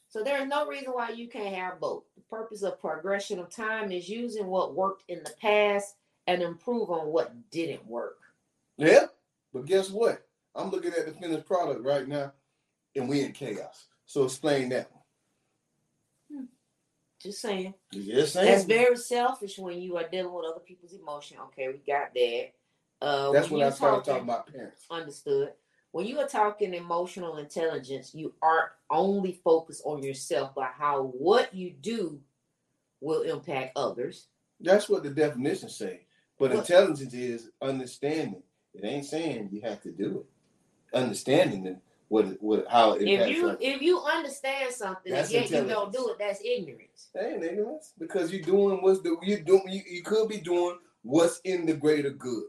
So 0.10 0.24
there 0.24 0.42
is 0.42 0.48
no 0.48 0.68
reason 0.68 0.92
why 0.92 1.10
you 1.12 1.28
can't 1.28 1.56
have 1.56 1.80
both. 1.80 2.04
The 2.16 2.22
purpose 2.30 2.64
of 2.64 2.80
progression 2.80 3.40
of 3.40 3.50
time 3.50 3.92
is 3.92 4.10
using 4.10 4.48
what 4.48 4.76
worked 4.76 5.04
in 5.10 5.24
the 5.24 5.34
past 5.42 5.96
and 6.28 6.42
improve 6.42 6.90
on 6.90 7.08
what 7.08 7.34
didn't 7.52 7.86
work. 7.88 8.18
Yeah, 8.78 9.06
but 9.54 9.66
guess 9.66 9.90
what? 9.90 10.26
I'm 10.54 10.70
looking 10.70 10.92
at 10.92 11.06
the 11.06 11.14
finished 11.14 11.46
product 11.46 11.84
right 11.84 12.08
now, 12.08 12.34
and 12.96 13.08
we 13.08 13.22
in 13.22 13.32
chaos. 13.32 13.88
So 14.06 14.24
explain 14.24 14.70
that. 14.70 14.90
Just 17.22 17.42
saying. 17.42 17.74
Just 17.92 18.34
saying. 18.34 18.46
That's 18.46 18.66
very 18.66 18.98
selfish 18.98 19.58
when 19.58 19.82
you 19.82 19.98
are 19.98 20.08
dealing 20.08 20.34
with 20.34 20.46
other 20.46 20.60
people's 20.60 20.94
emotion. 20.94 21.38
Okay, 21.48 21.68
we 21.68 21.80
got 21.80 22.14
that. 22.14 22.52
Uh, 23.02 23.32
That's 23.32 23.50
when 23.50 23.60
when 23.60 23.68
I 23.68 23.70
you 23.72 23.76
started 23.76 24.06
talking 24.06 24.24
about 24.24 24.52
parents. 24.52 24.86
understood. 24.92 25.52
When 25.96 26.06
you 26.06 26.20
are 26.20 26.28
talking 26.28 26.74
emotional 26.74 27.38
intelligence, 27.38 28.14
you 28.14 28.34
aren't 28.42 28.72
only 28.90 29.40
focused 29.46 29.82
on 29.86 30.04
yourself, 30.04 30.52
but 30.54 30.72
how 30.78 31.04
what 31.18 31.56
you 31.56 31.72
do 31.72 32.20
will 33.00 33.22
impact 33.22 33.78
others. 33.78 34.28
That's 34.60 34.90
what 34.90 35.04
the 35.04 35.10
definitions 35.10 35.78
say. 35.78 36.02
But 36.38 36.52
intelligence 36.52 37.14
is 37.14 37.50
understanding. 37.62 38.44
It 38.74 38.84
ain't 38.84 39.06
saying 39.06 39.52
you 39.54 39.62
have 39.62 39.82
to 39.84 39.92
do 39.94 40.26
it. 40.92 40.98
Understanding 40.98 41.80
what 42.10 42.42
what 42.42 42.68
how 42.70 42.96
it 42.96 43.08
If 43.08 43.30
you 43.30 43.58
if 43.62 43.82
you 43.82 44.02
understand 44.02 44.74
something 44.74 45.14
That's 45.14 45.32
yet 45.32 45.50
you 45.50 45.64
don't 45.64 45.94
do 45.94 46.10
it, 46.10 46.20
that's 46.20 46.42
ignorance. 46.44 47.08
That 47.14 47.36
ain't 47.36 47.44
ignorance 47.46 47.94
because 47.98 48.34
you're 48.34 48.42
doing 48.42 48.82
what's 48.82 49.00
the 49.00 49.16
you 49.24 49.40
doing. 49.40 49.64
You, 49.70 49.82
you 49.90 50.04
could 50.04 50.28
be 50.28 50.42
doing 50.42 50.78
what's 51.04 51.40
in 51.46 51.66
the 51.66 51.74
greater 51.74 52.10
good 52.10 52.48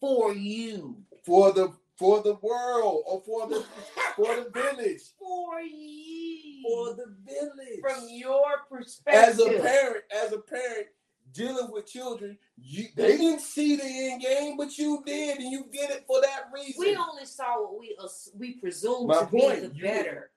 For 0.00 0.32
you. 0.32 0.96
for 1.24 1.52
the 1.52 1.72
for 1.98 2.22
the 2.22 2.34
world 2.42 3.02
or 3.06 3.22
for 3.26 3.48
the 3.48 3.64
for 4.16 4.34
the 4.36 4.50
village 4.52 5.00
For 5.18 5.60
you. 5.60 6.62
for 6.66 6.94
the 6.94 7.14
village. 7.26 7.80
from 7.80 8.06
your 8.10 8.44
perspective. 8.70 9.28
as 9.28 9.38
a 9.40 9.60
parent, 9.60 10.04
as 10.24 10.32
a 10.32 10.38
parent 10.38 10.86
dealing 11.32 11.70
with 11.70 11.86
children, 11.86 12.38
you 12.56 12.86
they 12.96 13.16
didn't 13.16 13.40
see 13.40 13.76
the 13.76 13.84
end 13.84 14.22
game, 14.22 14.56
but 14.56 14.78
you 14.78 15.02
did, 15.04 15.38
and 15.38 15.50
you 15.52 15.66
did 15.72 15.90
it 15.90 16.04
for 16.06 16.20
that 16.22 16.44
reason. 16.54 16.74
we 16.78 16.96
only 16.96 17.26
saw 17.26 17.60
what 17.62 17.78
we 17.78 17.96
us- 18.02 18.30
we 18.38 18.54
presume 18.54 19.06
My 19.06 19.20
to 19.20 19.26
point, 19.26 19.60
be 19.62 19.68
the 19.68 19.74
better 19.74 20.30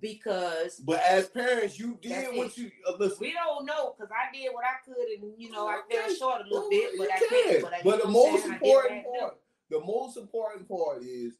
because 0.00 0.76
But 0.84 1.00
as 1.02 1.28
parents, 1.28 1.78
you 1.78 1.96
did 2.02 2.36
what 2.36 2.48
it. 2.48 2.58
you 2.58 2.70
uh, 2.88 2.94
listen. 2.98 3.18
we 3.20 3.32
don't 3.32 3.64
know 3.64 3.94
because 3.96 4.10
I 4.10 4.34
did 4.36 4.52
what 4.52 4.64
I 4.64 4.82
could 4.84 5.06
and 5.20 5.32
you 5.38 5.50
know 5.50 5.68
I 5.68 5.80
fell 5.90 6.14
short 6.14 6.40
a 6.42 6.44
little 6.52 6.68
bit, 6.68 6.92
but 6.98 7.08
I 7.12 7.18
can't. 7.18 7.62
But, 7.62 7.72
I, 7.74 7.80
But 7.84 8.02
the 8.02 8.08
know 8.08 8.18
what 8.18 8.28
I'm 8.28 8.32
most 8.32 8.42
did 8.44 8.52
important 8.54 8.62
part, 8.62 8.88
the 8.88 8.94
most 8.94 9.04
important 9.04 9.41
part 10.72 11.02
is 11.02 11.34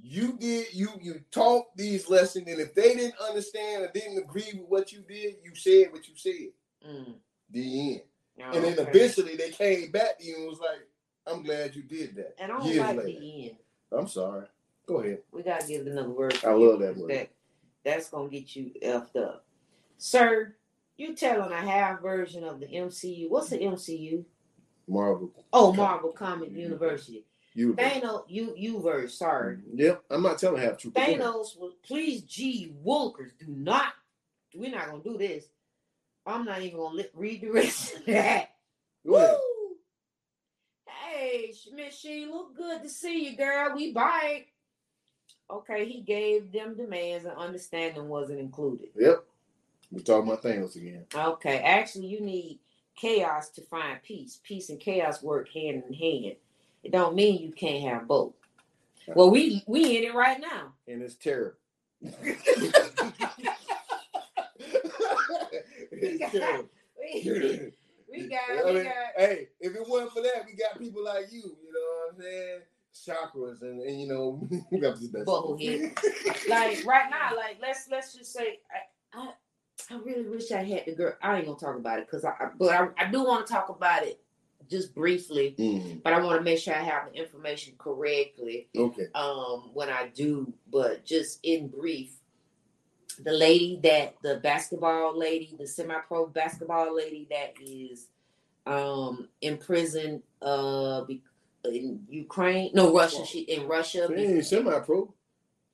you 0.00 0.36
did 0.38 0.66
you 0.72 0.90
you 1.00 1.20
taught 1.30 1.76
these 1.76 2.08
lessons, 2.08 2.48
and 2.48 2.60
if 2.60 2.74
they 2.74 2.94
didn't 2.94 3.20
understand 3.20 3.84
or 3.84 3.90
didn't 3.92 4.18
agree 4.18 4.50
with 4.54 4.68
what 4.68 4.92
you 4.92 5.00
did, 5.08 5.36
you 5.42 5.54
said 5.54 5.92
what 5.92 6.06
you 6.08 6.14
said. 6.16 6.88
Mm. 6.88 7.14
The 7.50 7.92
end. 7.92 8.00
Oh, 8.40 8.52
and 8.52 8.64
then 8.64 8.78
okay. 8.78 8.90
eventually 8.90 9.36
they 9.36 9.50
came 9.50 9.90
back 9.90 10.18
to 10.18 10.24
you 10.24 10.36
and 10.36 10.46
was 10.46 10.60
like, 10.60 10.86
"I'm 11.26 11.42
glad 11.42 11.74
you 11.74 11.82
did 11.82 12.14
that." 12.16 12.36
And 12.38 12.52
I 12.52 12.58
don't 12.58 12.66
years 12.66 12.78
like 12.78 12.96
later. 12.98 13.20
the 13.20 13.48
end. 13.48 13.56
I'm 13.92 14.08
sorry. 14.08 14.46
Go 14.86 15.00
ahead. 15.00 15.18
We 15.32 15.42
gotta 15.42 15.66
give 15.66 15.86
another 15.86 16.10
word. 16.10 16.38
I 16.44 16.52
love 16.52 16.80
that 16.80 16.96
word. 16.96 17.10
That, 17.10 17.30
that's 17.84 18.08
gonna 18.10 18.28
get 18.28 18.54
you 18.54 18.72
effed 18.82 19.16
up, 19.16 19.44
sir. 19.96 20.54
You 20.96 21.14
telling 21.14 21.52
a 21.52 21.60
half 21.60 22.00
version 22.00 22.44
of 22.44 22.60
the 22.60 22.66
MCU? 22.66 23.28
What's 23.28 23.50
the 23.50 23.58
MCU? 23.58 24.24
Marvel. 24.88 25.30
Oh, 25.52 25.72
Marvel 25.72 26.10
Comic. 26.10 26.50
University. 26.50 27.24
You. 27.58 27.74
Thanos, 27.74 28.22
you 28.28 28.54
you 28.56 28.80
verse. 28.80 29.18
Sorry, 29.18 29.56
mm-hmm. 29.56 29.80
Yep. 29.80 30.04
I'm 30.10 30.22
not 30.22 30.38
telling 30.38 30.62
half 30.62 30.78
truth. 30.78 30.94
Thanos. 30.94 31.58
Was, 31.58 31.72
please, 31.84 32.22
G. 32.22 32.72
Wilkers, 32.84 33.32
do 33.36 33.46
not. 33.48 33.94
We're 34.54 34.70
not 34.70 34.88
gonna 34.88 35.02
do 35.02 35.18
this. 35.18 35.44
I'm 36.24 36.44
not 36.44 36.62
even 36.62 36.78
gonna 36.78 36.94
li- 36.94 37.10
read 37.14 37.40
the 37.40 37.50
rest 37.50 37.96
of 37.96 38.06
that. 38.06 38.50
Woo! 39.02 39.26
Hey, 40.86 41.52
Miss 41.74 41.98
Sheila, 41.98 42.46
good 42.56 42.84
to 42.84 42.88
see 42.88 43.28
you, 43.28 43.36
girl. 43.36 43.74
We 43.74 43.90
bite. 43.90 44.46
Okay, 45.50 45.84
he 45.88 46.02
gave 46.02 46.52
them 46.52 46.76
demands 46.76 47.24
and 47.24 47.36
understanding 47.36 48.08
wasn't 48.08 48.38
included. 48.38 48.90
Yep. 48.94 49.24
We're 49.90 50.02
talking 50.02 50.30
about 50.30 50.44
Thanos 50.44 50.76
again. 50.76 51.06
Okay, 51.12 51.58
actually, 51.58 52.06
you 52.06 52.20
need 52.20 52.60
chaos 52.94 53.48
to 53.50 53.62
find 53.62 54.00
peace. 54.04 54.38
Peace 54.44 54.68
and 54.68 54.78
chaos 54.78 55.24
work 55.24 55.48
hand 55.48 55.82
in 55.88 55.94
hand. 55.94 56.36
It 56.82 56.92
don't 56.92 57.14
mean 57.14 57.42
you 57.42 57.52
can't 57.52 57.82
have 57.82 58.06
both. 58.06 58.34
Well, 59.14 59.30
we 59.30 59.62
we 59.66 59.96
in 59.96 60.04
it 60.04 60.14
right 60.14 60.38
now. 60.40 60.72
And 60.86 61.02
it's 61.02 61.14
terror. 61.14 61.56
it's 62.02 63.02
terror. 66.32 66.64
We, 67.00 67.72
we 68.10 68.28
got 68.28 68.40
I 68.50 68.64
we 68.64 68.72
mean, 68.72 68.84
got 68.84 68.94
hey, 69.16 69.48
if 69.60 69.74
it 69.74 69.88
wasn't 69.88 70.12
for 70.12 70.22
that, 70.22 70.44
we 70.46 70.52
got 70.54 70.78
people 70.78 71.04
like 71.04 71.32
you. 71.32 71.56
You 71.62 71.72
know 71.72 72.06
what 72.06 72.14
I'm 72.14 72.20
saying? 72.20 72.60
Chakras 72.94 73.62
and, 73.62 73.82
and 73.82 74.00
you 74.00 74.08
know, 74.08 74.48
we 74.70 74.78
got 74.78 74.98
this. 74.98 75.10
Like 76.48 76.84
right 76.84 77.10
now, 77.10 77.36
like 77.36 77.58
let's 77.60 77.88
let's 77.90 78.14
just 78.14 78.32
say 78.32 78.60
I 78.72 78.78
I, 79.18 79.32
I 79.90 79.94
really 79.98 80.28
wish 80.28 80.50
I 80.52 80.62
had 80.64 80.86
the 80.86 80.92
girl. 80.92 81.14
I 81.22 81.36
ain't 81.36 81.46
gonna 81.46 81.58
talk 81.58 81.76
about 81.76 81.98
it 81.98 82.06
because 82.06 82.24
I, 82.24 82.30
I 82.30 82.48
but 82.58 82.74
I, 82.74 82.88
I 82.98 83.10
do 83.10 83.24
want 83.24 83.46
to 83.46 83.52
talk 83.52 83.68
about 83.68 84.02
it 84.02 84.20
just 84.68 84.94
briefly. 84.94 85.54
Mm, 85.58 86.02
But 86.02 86.12
I 86.12 86.20
want 86.20 86.38
to 86.38 86.44
make 86.44 86.58
sure 86.58 86.74
I 86.74 86.82
have 86.82 87.12
the 87.12 87.18
information 87.18 87.74
correctly 87.78 88.68
okay. 88.76 89.06
um 89.14 89.70
when 89.74 89.88
I 89.88 90.08
do. 90.14 90.52
But 90.70 91.04
just 91.04 91.40
in 91.42 91.68
brief, 91.68 92.12
the 93.22 93.32
lady 93.32 93.80
that 93.82 94.16
the 94.22 94.36
basketball 94.36 95.18
lady, 95.18 95.54
the 95.58 95.66
semi-pro 95.66 96.26
basketball 96.26 96.94
lady 96.96 97.26
that 97.30 97.54
is 97.60 98.08
um 98.66 99.28
in 99.40 99.56
prison 99.56 100.22
uh 100.42 101.04
in 101.64 102.04
Ukraine, 102.08 102.70
no 102.74 102.94
Russia, 102.94 103.24
she 103.26 103.40
in 103.40 103.66
Russia. 103.66 104.08
She 104.08 104.22
ain't 104.22 104.46
semi-pro. 104.46 105.12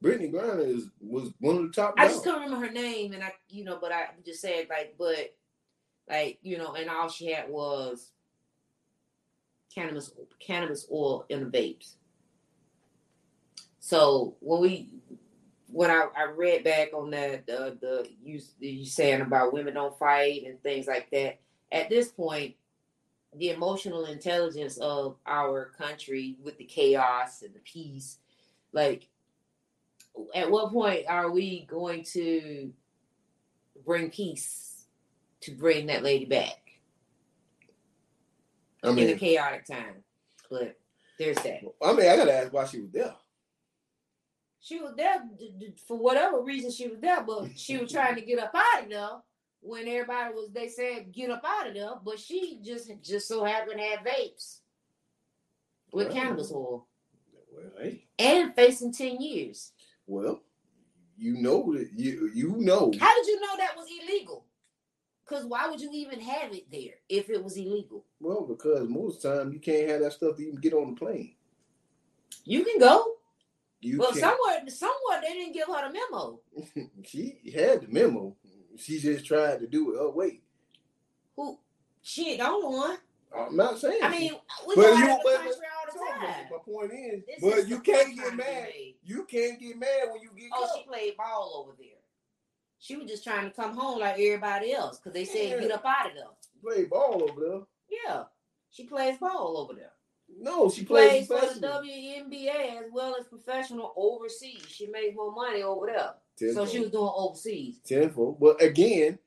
Brittney 0.03 0.31
Griner 0.31 0.67
is 0.67 0.91
was 1.01 1.33
one 1.41 1.57
of 1.57 1.63
the 1.63 1.73
top. 1.73 1.95
I 1.97 2.09
just 2.09 2.25
can't 2.25 2.41
remember 2.43 2.67
her 2.67 2.73
name, 2.73 3.15
and 3.15 3.23
I, 3.23 3.33
you 3.49 3.65
know, 3.65 3.79
but 3.81 3.91
I 3.91 4.09
just 4.25 4.41
said 4.41 4.67
like, 4.69 4.97
but 4.99 5.35
like, 6.09 6.39
you 6.43 6.59
know, 6.59 6.75
and 6.75 6.91
all 6.91 7.09
she 7.09 7.31
had 7.33 7.49
was 7.49 8.11
cannabis, 9.75 10.13
cannabis 10.41 10.87
oil 10.91 11.27
in 11.29 11.41
the 11.41 11.59
vapes. 11.59 11.95
So 13.81 14.37
when 14.41 14.61
we, 14.61 14.89
when 15.67 15.91
I, 15.91 16.07
I 16.17 16.25
read 16.35 16.65
back 16.65 16.95
on 16.95 17.11
that, 17.11 17.47
the 17.47 17.77
the 17.81 18.09
you 18.23 18.41
you 18.61 18.87
saying 18.87 19.21
about 19.21 19.53
women 19.53 19.75
don't 19.75 19.99
fight 19.99 20.45
and 20.47 20.63
things 20.63 20.87
like 20.87 21.11
that. 21.11 21.41
At 21.73 21.91
this 21.91 22.09
point, 22.09 22.55
the 23.37 23.51
emotional 23.51 24.07
intelligence 24.07 24.79
of 24.79 25.17
our 25.27 25.73
country 25.77 26.37
with 26.43 26.57
the 26.57 26.65
chaos 26.65 27.43
and 27.43 27.55
the 27.55 27.61
peace, 27.61 28.19
like 28.73 29.09
at 30.35 30.51
what 30.51 30.73
point 30.73 31.07
are 31.09 31.31
we 31.31 31.67
going 31.67 32.05
to 32.05 32.73
bring 33.85 34.11
peace 34.11 34.87
to 35.41 35.51
bring 35.51 35.87
that 35.87 36.03
lady 36.03 36.25
back 36.25 36.64
I 38.85 38.91
in 38.91 39.09
a 39.11 39.15
chaotic 39.19 39.67
time? 39.67 40.03
But 40.51 40.77
there's 41.19 41.37
that. 41.39 41.61
I 41.83 41.93
mean, 41.93 42.09
I 42.09 42.17
gotta 42.17 42.35
ask 42.35 42.53
why 42.53 42.67
she 42.67 42.81
was 42.81 42.91
there. 42.91 43.15
She 44.61 44.81
was 44.81 44.95
there 44.97 45.23
for 45.87 45.99
whatever 45.99 46.41
reason 46.43 46.71
she 46.71 46.89
was 46.89 46.99
there, 47.01 47.23
but 47.23 47.49
she 47.59 47.77
was 47.77 47.93
trying 47.93 48.15
to 48.15 48.23
get 48.23 48.39
up 48.39 48.55
out 48.55 48.85
of 48.85 48.91
there 48.91 49.09
when 49.61 49.87
everybody 49.87 50.33
was. 50.35 50.51
They 50.53 50.69
said 50.69 51.13
get 51.13 51.31
up 51.31 51.43
out 51.45 51.69
of 51.69 51.75
there, 51.75 51.91
but 52.05 52.19
she 52.19 52.61
just 52.63 52.91
just 53.03 53.29
so 53.29 53.45
happened 53.45 53.79
to 53.79 53.85
have 53.87 54.01
vapes 54.07 54.61
with 55.93 56.07
Well. 56.09 56.17
cannabis 56.17 56.51
oil 56.51 56.87
Well, 57.53 57.71
hey, 57.79 58.05
and 58.19 58.55
facing 58.55 58.93
ten 58.93 59.21
years. 59.21 59.73
well, 60.07 60.41
you 61.17 61.35
know 61.35 61.73
that 61.75 61.91
you 61.95 62.31
you 62.35 62.57
know. 62.57 62.91
How 62.99 63.15
did 63.17 63.27
you 63.27 63.41
know 63.41 63.57
that 63.59 63.77
was 63.77 63.87
illegal? 64.03 64.44
Because 65.27 65.47
why 65.47 65.69
would 65.69 65.81
you 65.81 65.91
even 65.93 66.21
have 66.21 66.53
it 66.53 66.71
there 66.71 66.95
if 67.09 67.31
it 67.31 67.43
was 67.43 67.57
illegal? 67.57 68.05
Well, 68.21 68.43
because 68.47 68.89
most 68.89 69.23
time 69.23 69.53
you 69.53 69.59
can't 69.59 69.89
have 69.89 70.01
that 70.01 70.13
stuff 70.13 70.37
to 70.37 70.43
even 70.43 70.61
get 70.61 70.75
on 70.75 70.91
the 70.95 70.97
plane. 70.97 71.35
You 72.45 72.65
can 72.65 72.79
go. 72.79 73.15
You 73.81 73.99
well, 73.99 74.09
can't. 74.13 74.21
somewhere, 74.21 74.69
somewhere 74.69 75.21
they 75.23 75.33
didn't 75.35 75.55
give 75.55 75.67
her 75.69 75.89
the 75.89 75.99
memo. 76.11 76.41
she 77.05 77.39
had 77.55 77.83
the 77.83 77.89
memo. 77.89 78.35
She 78.77 78.99
just 78.99 79.25
tried 79.25 79.61
to 79.61 79.67
do 79.67 79.95
it 79.95 79.99
her 79.99 80.11
way. 80.11 80.41
Who? 81.37 81.59
She 82.03 82.31
ain't 82.33 82.41
the 82.41 82.49
only 82.49 82.77
one. 82.77 82.99
I'm 83.37 83.57
not 83.57 83.79
saying. 83.79 84.01
I 84.03 84.11
mean, 84.11 84.33
we 84.67 84.75
But 84.77 84.83
go 84.83 84.93
you- 84.99 85.05
out 85.11 85.21
but- 85.25 85.37
country 85.37 85.53
all 85.53 85.93
the 85.93 86.27
time. 86.27 86.47
my 86.51 86.59
point 86.65 86.93
is, 86.93 87.23
This 87.27 87.41
but 87.41 87.59
is 87.59 87.69
you 87.69 87.81
can't 87.81 88.15
get 88.15 88.17
trying 88.17 88.31
to 88.31 88.37
be 88.37 88.37
mad. 88.37 88.69
You 89.03 89.25
can't 89.25 89.61
get 89.61 89.79
mad 89.79 90.09
when 90.13 90.21
you 90.23 90.31
get 90.37 90.51
Oh, 90.55 90.61
caught. 90.67 90.77
she 90.79 90.85
played 90.87 91.17
ball 91.17 91.65
over 91.65 91.75
there. 91.79 91.89
She 92.85 92.97
was 92.97 93.09
just 93.09 93.25
trying 93.25 93.47
to 93.47 93.51
come 93.51 93.75
home 93.75 93.99
like 93.99 94.13
everybody 94.19 94.75
else 94.75 94.99
because 94.99 95.15
they 95.15 95.25
said 95.25 95.49
Yeah. 95.53 95.61
get 95.61 95.71
up 95.71 95.87
out 95.87 96.11
of 96.11 96.15
there. 96.17 96.27
Play 96.63 96.85
ball 96.85 97.27
over 97.27 97.41
there. 97.41 97.61
Yeah, 97.89 98.25
she 98.71 98.85
plays 98.85 99.17
ball 99.17 99.57
over 99.57 99.73
there. 99.73 99.93
No, 100.29 100.69
she 100.69 100.81
She 100.81 100.87
plays 100.87 101.27
plays 101.27 101.55
for 101.55 101.61
the. 101.61 101.67
WNBA 101.67 102.85
as 102.85 102.93
well 102.93 103.17
as 103.19 103.27
professional 103.27 103.95
overseas. 103.97 104.67
She 104.69 104.87
makes 104.89 105.17
more 105.17 105.33
money 105.33 105.63
over 105.63 105.87
there. 105.87 106.53
So 106.53 106.67
she 106.67 106.81
was 106.81 106.91
doing 106.91 107.11
overseas. 107.15 107.79
tenfold. 107.87 108.39
But 108.39 108.63
again, 108.63 109.19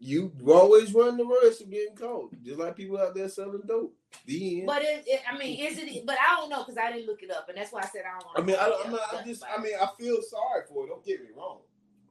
you 0.00 0.32
always 0.48 0.92
run 0.92 1.16
the 1.16 1.24
risk 1.24 1.60
of 1.60 1.70
getting 1.70 1.94
caught, 1.94 2.32
just 2.42 2.58
like 2.58 2.74
people 2.74 2.98
out 2.98 3.14
there 3.14 3.28
selling 3.28 3.62
dope. 3.64 3.94
The 4.26 4.58
end. 4.58 4.66
But 4.66 4.82
it, 4.82 5.04
it, 5.06 5.20
I 5.30 5.38
mean, 5.38 5.64
is 5.64 5.78
it? 5.78 6.04
But 6.04 6.16
I 6.18 6.34
don't 6.34 6.50
know 6.50 6.64
because 6.64 6.78
I 6.78 6.90
didn't 6.90 7.06
look 7.06 7.22
it 7.22 7.30
up, 7.30 7.48
and 7.48 7.56
that's 7.56 7.72
why 7.72 7.82
I 7.82 7.86
said 7.86 8.02
I 8.08 8.18
don't 8.18 8.26
want. 8.26 8.38
I 8.38 8.42
mean, 8.42 8.56
I, 8.56 8.82
I'm 8.84 8.90
not. 8.90 9.14
I'm 9.14 9.24
just. 9.24 9.44
I 9.44 9.62
mean, 9.62 9.74
I 9.80 9.86
feel 9.96 10.20
sorry 10.22 10.64
for 10.68 10.84
it. 10.84 10.88
Don't 10.88 11.04
get 11.04 11.20
me 11.22 11.28
wrong. 11.36 11.60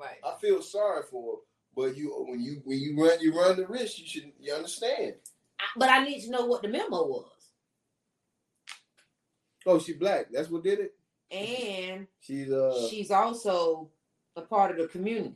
Right. 0.02 0.18
I 0.26 0.38
feel 0.40 0.62
sorry 0.62 1.04
for 1.10 1.36
her. 1.36 1.38
But 1.76 1.96
you, 1.98 2.10
when 2.28 2.42
you 2.42 2.62
when 2.66 2.80
you 2.80 3.02
run 3.02 3.20
you 3.22 3.34
run 3.34 3.56
the 3.56 3.66
risk, 3.68 4.00
you 4.00 4.06
should 4.08 4.32
you 4.40 4.54
understand. 4.54 5.16
I- 5.60 5.64
But 5.78 5.90
I 5.90 6.04
need 6.04 6.22
to 6.24 6.32
know 6.32 6.46
what 6.46 6.62
the 6.64 6.68
memo 6.68 7.06
was, 7.08 7.32
Oh, 9.66 9.80
she 9.80 9.94
black. 9.94 10.28
That's 10.32 10.50
what 10.50 10.64
did 10.64 10.80
it. 10.80 10.96
and 11.32 12.08
She's 12.20 12.52
uh. 12.52 12.88
she's 12.90 13.10
also 13.12 13.90
a 14.36 14.42
part 14.42 14.72
of 14.72 14.78
the 14.78 14.88
community. 14.88 15.36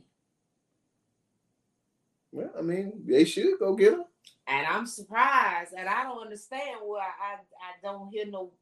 well, 2.32 2.50
I 2.58 2.62
mean, 2.62 3.02
they 3.06 3.24
should 3.24 3.58
go 3.58 3.74
get 3.74 3.94
her. 3.94 4.04
And 4.48 4.66
I'm 4.66 4.86
surprised, 4.86 5.72
and 5.76 5.88
I 5.88 6.04
don't 6.04 6.22
understand 6.22 6.80
why 6.82 7.00
I 7.00 7.34
I 7.36 7.72
don't 7.82 8.10
hear 8.10 8.26
no 8.26 8.52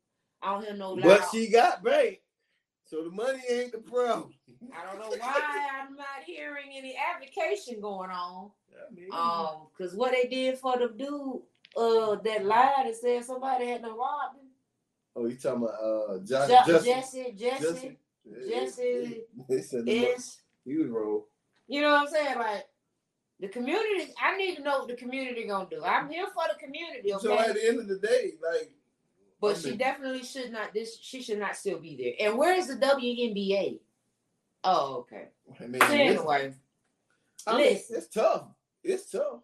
I 0.42 0.54
don't 0.54 0.64
hear 0.64 0.74
no 0.74 0.96
But 0.96 1.28
she 1.32 1.50
got 1.50 1.82
bank, 1.82 2.20
so 2.94 3.02
the 3.02 3.10
money 3.10 3.40
ain't 3.50 3.72
the 3.72 3.78
problem. 3.78 4.32
I 4.72 4.84
don't 4.86 5.00
know 5.00 5.16
why 5.18 5.68
I'm 5.82 5.96
not 5.96 6.22
hearing 6.24 6.66
any 6.76 6.96
advocation 6.96 7.80
going 7.80 8.10
on. 8.10 8.50
I 8.72 8.94
mean, 8.94 9.08
Um, 9.12 9.66
because 9.76 9.94
what 9.96 10.12
they 10.12 10.28
did 10.28 10.58
for 10.58 10.78
the 10.78 10.88
dude 10.88 11.42
uh 11.76 12.14
that 12.22 12.44
lied 12.44 12.86
and 12.86 12.94
said 12.96 13.24
somebody 13.24 13.66
had 13.66 13.82
to 13.82 13.88
rob 13.90 14.36
him. 14.36 14.48
oh, 15.16 15.26
you 15.26 15.36
talking 15.36 15.62
about 15.62 15.74
uh, 15.82 16.18
Josh, 16.18 16.48
Justin? 16.48 16.84
Jesse, 16.84 17.34
Jesse, 17.36 17.98
Jesse 18.48 19.24
the 19.48 20.00
mo- 20.00 20.06
is 20.14 20.38
he 20.64 20.76
was 20.76 20.88
wrong. 20.88 21.22
you 21.66 21.80
know 21.80 21.90
what 21.90 22.02
I'm 22.02 22.08
saying? 22.08 22.38
Like 22.38 22.64
the 23.40 23.48
community, 23.48 24.12
I 24.22 24.36
need 24.36 24.54
to 24.56 24.62
know 24.62 24.78
what 24.80 24.88
the 24.88 24.94
community 24.94 25.46
gonna 25.48 25.68
do. 25.68 25.82
I'm 25.84 26.08
here 26.08 26.26
for 26.32 26.44
the 26.52 26.64
community, 26.64 27.12
okay? 27.12 27.26
So 27.26 27.36
at 27.36 27.54
the 27.54 27.68
end 27.68 27.80
of 27.80 27.88
the 27.88 27.98
day, 27.98 28.34
like, 28.40 28.70
but 29.52 29.60
she 29.60 29.76
definitely 29.76 30.22
should 30.24 30.52
not. 30.52 30.72
This 30.74 30.98
she 31.00 31.22
should 31.22 31.38
not 31.38 31.56
still 31.56 31.78
be 31.78 31.96
there. 31.96 32.28
And 32.28 32.38
where 32.38 32.54
is 32.56 32.68
the 32.68 32.74
WNBA? 32.76 33.78
Oh, 34.64 34.96
okay. 35.00 35.28
I 35.60 35.66
mean, 35.66 35.80
So 35.80 35.86
anyway, 35.92 36.54
I 37.46 37.56
mean, 37.56 37.60
listen. 37.74 37.96
it's 37.96 38.08
tough. 38.08 38.46
It's 38.82 39.10
tough, 39.10 39.40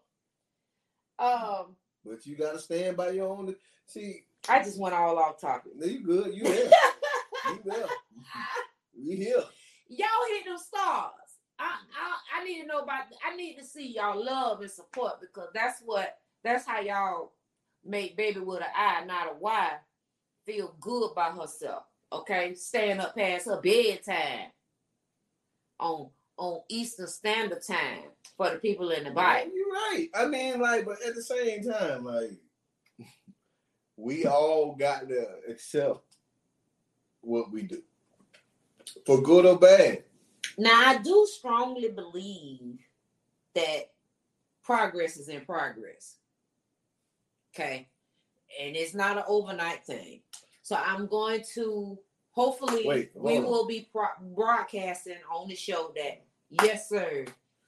um, 1.19 1.75
but 2.05 2.25
you 2.25 2.35
gotta 2.35 2.59
stand 2.59 2.97
by 2.97 3.09
your 3.11 3.29
own. 3.29 3.55
See, 3.87 4.23
I 4.49 4.63
just 4.63 4.79
went 4.79 4.95
all 4.95 5.17
off 5.17 5.39
topic. 5.39 5.73
No, 5.75 5.85
you 5.85 5.99
good. 5.99 6.33
You 6.33 6.43
there? 6.43 6.71
you 7.47 7.59
there? 7.65 7.85
We 8.97 9.15
here. 9.15 9.43
y'all 9.89 10.07
hit 10.33 10.45
them 10.45 10.57
stars. 10.57 11.11
I, 11.59 11.65
I 11.65 12.39
I 12.39 12.43
need 12.43 12.61
to 12.61 12.67
know 12.67 12.79
about. 12.79 13.03
I 13.25 13.35
need 13.35 13.55
to 13.57 13.63
see 13.65 13.93
y'all 13.95 14.23
love 14.23 14.61
and 14.61 14.71
support 14.71 15.21
because 15.21 15.49
that's 15.53 15.81
what 15.85 16.17
that's 16.43 16.65
how 16.65 16.79
y'all 16.79 17.33
make 17.85 18.15
baby 18.17 18.39
with 18.39 18.61
an 18.61 18.67
I, 18.75 19.05
not 19.05 19.27
a 19.31 19.35
Y, 19.39 19.71
feel 20.45 20.75
good 20.79 21.13
by 21.15 21.31
herself. 21.31 21.83
okay, 22.11 22.53
staying 22.55 22.99
up 22.99 23.15
past 23.15 23.45
her 23.45 23.61
bedtime 23.61 24.51
on 25.79 26.09
on 26.37 26.61
Eastern 26.69 27.07
Standard 27.07 27.61
Time 27.65 28.09
for 28.35 28.49
the 28.49 28.57
people 28.57 28.89
in 28.89 29.03
the 29.03 29.11
Bible. 29.11 29.51
You're 29.53 29.67
right. 29.67 30.07
I 30.15 30.25
mean, 30.25 30.59
like, 30.59 30.85
but 30.85 30.97
at 31.05 31.13
the 31.13 31.21
same 31.21 31.63
time, 31.63 32.03
like, 32.03 32.31
we 33.95 34.25
all 34.25 34.75
got 34.75 35.07
to 35.09 35.27
accept 35.47 35.99
what 37.21 37.51
we 37.51 37.63
do, 37.63 37.83
for 39.05 39.21
good 39.21 39.45
or 39.45 39.59
bad. 39.59 40.03
Now, 40.57 40.89
I 40.89 40.97
do 40.97 41.27
strongly 41.31 41.89
believe 41.89 42.79
that 43.53 43.91
progress 44.63 45.17
is 45.17 45.29
in 45.29 45.41
progress. 45.41 46.17
Okay. 47.53 47.87
And 48.59 48.75
it's 48.75 48.93
not 48.93 49.17
an 49.17 49.23
overnight 49.27 49.85
thing. 49.85 50.21
So 50.71 50.77
I'm 50.77 51.05
going 51.07 51.43
to 51.55 51.99
hopefully 52.29 52.83
Wait, 52.85 53.11
we 53.13 53.39
on. 53.39 53.43
will 53.43 53.67
be 53.67 53.89
pro- 53.91 54.05
broadcasting 54.33 55.17
on 55.29 55.49
the 55.49 55.55
show 55.55 55.91
that 55.97 56.23
yes, 56.49 56.87
sir, 56.87 57.25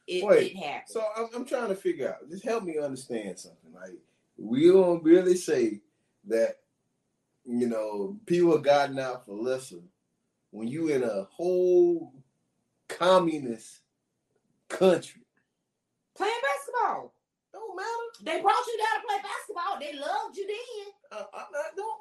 it, 0.07 0.23
Wait, 0.23 0.53
it 0.53 0.55
happened. 0.55 0.83
So 0.87 1.03
I'm, 1.17 1.27
I'm 1.35 1.45
trying 1.45 1.67
to 1.67 1.75
figure 1.75 2.07
out. 2.07 2.29
Just 2.29 2.45
help 2.45 2.63
me 2.63 2.77
understand 2.77 3.37
something. 3.37 3.73
Like 3.73 3.99
we 4.37 4.69
don't 4.69 5.03
really 5.03 5.35
say 5.35 5.81
that 6.29 6.59
you 7.43 7.67
know 7.67 8.17
people 8.25 8.55
are 8.55 8.59
gotten 8.59 8.97
out 8.97 9.25
for 9.25 9.33
lesser 9.33 9.81
when 10.51 10.69
you 10.69 10.87
in 10.87 11.03
a 11.03 11.27
whole 11.29 12.13
communist 12.87 13.81
country. 14.69 15.23
Playing 16.15 16.31
basketball. 16.41 17.13
Don't 17.51 17.75
matter. 17.75 18.23
They 18.23 18.41
brought 18.41 18.65
you 18.65 18.77
down 18.77 19.01
to 19.01 19.07
play 19.07 19.17
basketball. 19.17 19.77
They 19.81 19.99
loved 19.99 20.37
you 20.37 20.47
then. 20.47 20.93
Uh, 21.13 21.23
uh, 21.33 21.43
that 21.51 21.75
don't 21.75 21.99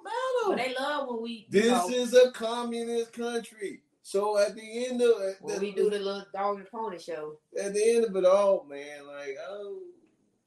But 0.49 0.57
they 0.57 0.75
love 0.79 1.09
when 1.09 1.23
we 1.23 1.47
This 1.51 1.71
know, 1.71 1.89
is 1.89 2.15
a 2.15 2.31
communist 2.31 3.13
country. 3.13 3.83
So 4.03 4.39
at 4.39 4.55
the 4.55 4.87
end 4.87 5.03
of 5.03 5.21
it, 5.21 5.37
when 5.41 5.61
we 5.61 5.73
do 5.73 5.91
the 5.91 5.99
little 5.99 6.25
dog 6.33 6.59
and 6.59 6.71
pony 6.71 6.99
show. 6.99 7.37
at 7.61 7.75
the 7.75 7.95
end 7.95 8.05
of 8.05 8.17
it 8.17 8.25
all, 8.25 8.65
man, 8.69 9.07
like 9.07 9.37
I, 9.39 9.53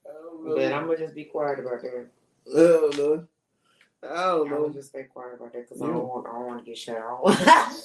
I 0.10 0.14
don't 0.24 0.46
know. 0.46 0.56
But 0.56 0.74
I'm 0.74 0.86
gonna 0.88 0.98
just 0.98 1.16
be 1.16 1.26
quiet 1.26 1.60
about 1.60 1.82
that. 1.82 2.08
I 2.54 2.58
don't 2.58 2.98
know. 2.98 3.28
I 4.04 4.08
don't 4.08 4.52
I'm 4.52 4.62
gonna 4.62 4.74
just 4.74 4.90
stay 4.90 5.04
quiet 5.04 5.36
about 5.36 5.54
that 5.54 5.70
because 5.70 5.82
I 5.82 5.88
don't 5.88 6.08
want 6.08 6.28
I 6.28 6.32
don't 6.32 6.46
want 6.48 6.60
to 6.60 6.66
get 6.66 6.78
shut 6.78 6.98
out. 6.98 7.72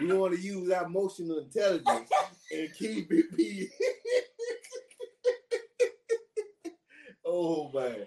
We 0.00 0.12
want 0.12 0.34
to 0.34 0.40
use 0.40 0.70
our 0.70 0.84
emotional 0.84 1.38
intelligence 1.38 2.10
and 2.52 2.74
keep 2.74 3.10
it 3.10 3.26
P. 3.36 3.68
oh 7.26 7.70
man. 7.72 8.06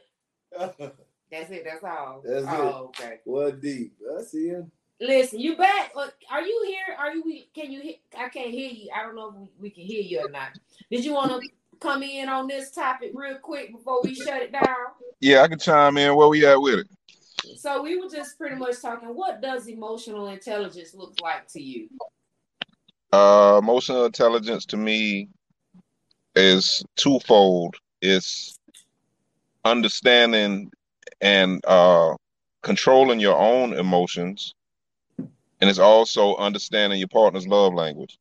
That's 1.31 1.49
it. 1.49 1.63
That's 1.65 1.83
all. 1.83 2.21
That's 2.25 2.43
it. 2.43 2.49
oh, 2.49 2.85
okay. 2.89 3.19
what 3.23 3.61
deep. 3.61 3.93
I 4.17 4.23
see 4.23 4.49
him. 4.49 4.71
Listen, 4.99 5.39
you 5.39 5.55
back? 5.55 5.93
Are 6.29 6.41
you 6.41 6.63
here? 6.67 6.95
Are 6.99 7.15
you? 7.15 7.43
Can 7.55 7.71
you? 7.71 7.81
Hear, 7.81 7.95
I 8.17 8.29
can't 8.29 8.51
hear 8.51 8.69
you. 8.69 8.89
I 8.95 9.03
don't 9.03 9.15
know 9.15 9.29
if 9.29 9.35
we, 9.35 9.47
we 9.59 9.69
can 9.69 9.83
hear 9.83 10.01
you 10.01 10.19
or 10.19 10.29
not. 10.29 10.49
Did 10.91 11.03
you 11.05 11.13
want 11.13 11.31
to 11.31 11.49
come 11.79 12.03
in 12.03 12.29
on 12.29 12.47
this 12.47 12.71
topic 12.71 13.11
real 13.13 13.37
quick 13.37 13.71
before 13.71 14.01
we 14.03 14.13
shut 14.13 14.41
it 14.41 14.51
down? 14.51 14.63
Yeah, 15.19 15.41
I 15.41 15.47
can 15.47 15.57
chime 15.57 15.97
in. 15.97 16.15
Where 16.15 16.27
we 16.27 16.45
at 16.45 16.61
with 16.61 16.79
it? 16.79 16.87
So 17.57 17.81
we 17.81 17.99
were 17.99 18.09
just 18.09 18.37
pretty 18.37 18.55
much 18.55 18.81
talking. 18.81 19.09
What 19.09 19.41
does 19.41 19.67
emotional 19.67 20.27
intelligence 20.27 20.93
look 20.93 21.15
like 21.21 21.47
to 21.49 21.61
you? 21.61 21.87
Uh, 23.11 23.59
emotional 23.61 24.05
intelligence 24.05 24.65
to 24.67 24.77
me 24.77 25.29
is 26.35 26.83
twofold. 26.95 27.75
It's 28.01 28.57
understanding 29.63 30.71
and 31.21 31.63
uh, 31.65 32.15
controlling 32.63 33.19
your 33.19 33.37
own 33.37 33.73
emotions, 33.73 34.53
and 35.61 35.69
it's 35.69 35.79
also 35.79 36.35
understanding 36.37 36.99
your 36.99 37.07
partner's 37.07 37.47
love 37.47 37.73
language. 37.73 38.17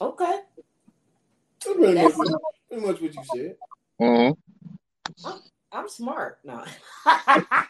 Okay. 0.00 0.40
That's 1.64 2.16
pretty 2.16 2.32
much, 2.32 2.40
pretty 2.68 2.86
much 2.86 3.00
what 3.00 3.14
you 3.14 3.24
said. 3.24 3.56
hmm 3.98 4.30
I'm 5.72 5.88
smart. 5.88 6.38
No. 6.44 6.64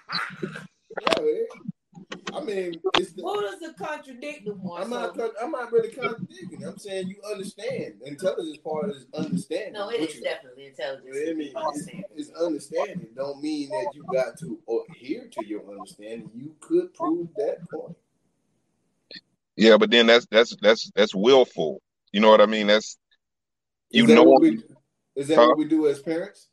Yeah, 0.98 1.20
man. 1.20 1.46
I 2.36 2.40
mean, 2.44 2.80
it's 2.94 3.12
the, 3.12 3.22
Who 3.22 3.40
does 3.40 3.58
the 3.60 3.72
contradictive 3.82 4.60
one? 4.60 4.82
I'm 4.82 4.90
not. 4.90 5.16
So- 5.16 5.32
I'm 5.42 5.50
not 5.52 5.72
really 5.72 5.90
contradicting. 5.90 6.64
I'm 6.66 6.76
saying 6.78 7.08
you 7.08 7.16
understand. 7.30 7.94
Intelligence 8.04 8.58
part 8.58 8.90
is 8.90 9.06
understanding. 9.14 9.72
no, 9.72 9.88
it 9.88 10.00
is 10.00 10.16
you- 10.16 10.22
definitely 10.22 10.66
intelligence. 10.66 11.16
I 11.16 11.32
mean, 11.32 11.52
it's, 11.56 11.88
it's 12.14 12.30
understanding. 12.38 13.08
Don't 13.16 13.42
mean 13.42 13.70
that 13.70 13.86
you 13.94 14.04
got 14.12 14.38
to 14.40 14.58
adhere 14.90 15.28
to 15.30 15.46
your 15.46 15.62
understanding. 15.70 16.30
You 16.34 16.54
could 16.60 16.92
prove 16.92 17.28
that 17.36 17.68
point. 17.70 17.96
Yeah, 19.56 19.78
but 19.78 19.90
then 19.90 20.06
that's 20.06 20.26
that's 20.30 20.54
that's 20.60 20.90
that's 20.94 21.14
willful. 21.14 21.80
You 22.12 22.20
know 22.20 22.28
what 22.30 22.42
I 22.42 22.46
mean? 22.46 22.66
That's 22.66 22.98
Is 23.90 24.02
you 24.02 24.06
that 24.08 24.14
know 24.14 24.24
what 24.24 24.42
we, 24.42 24.62
is 25.14 25.28
that 25.28 25.36
Huh? 25.38 25.46
what 25.48 25.58
we 25.58 25.64
do 25.64 25.86
as 25.86 26.00
parents? 26.00 26.48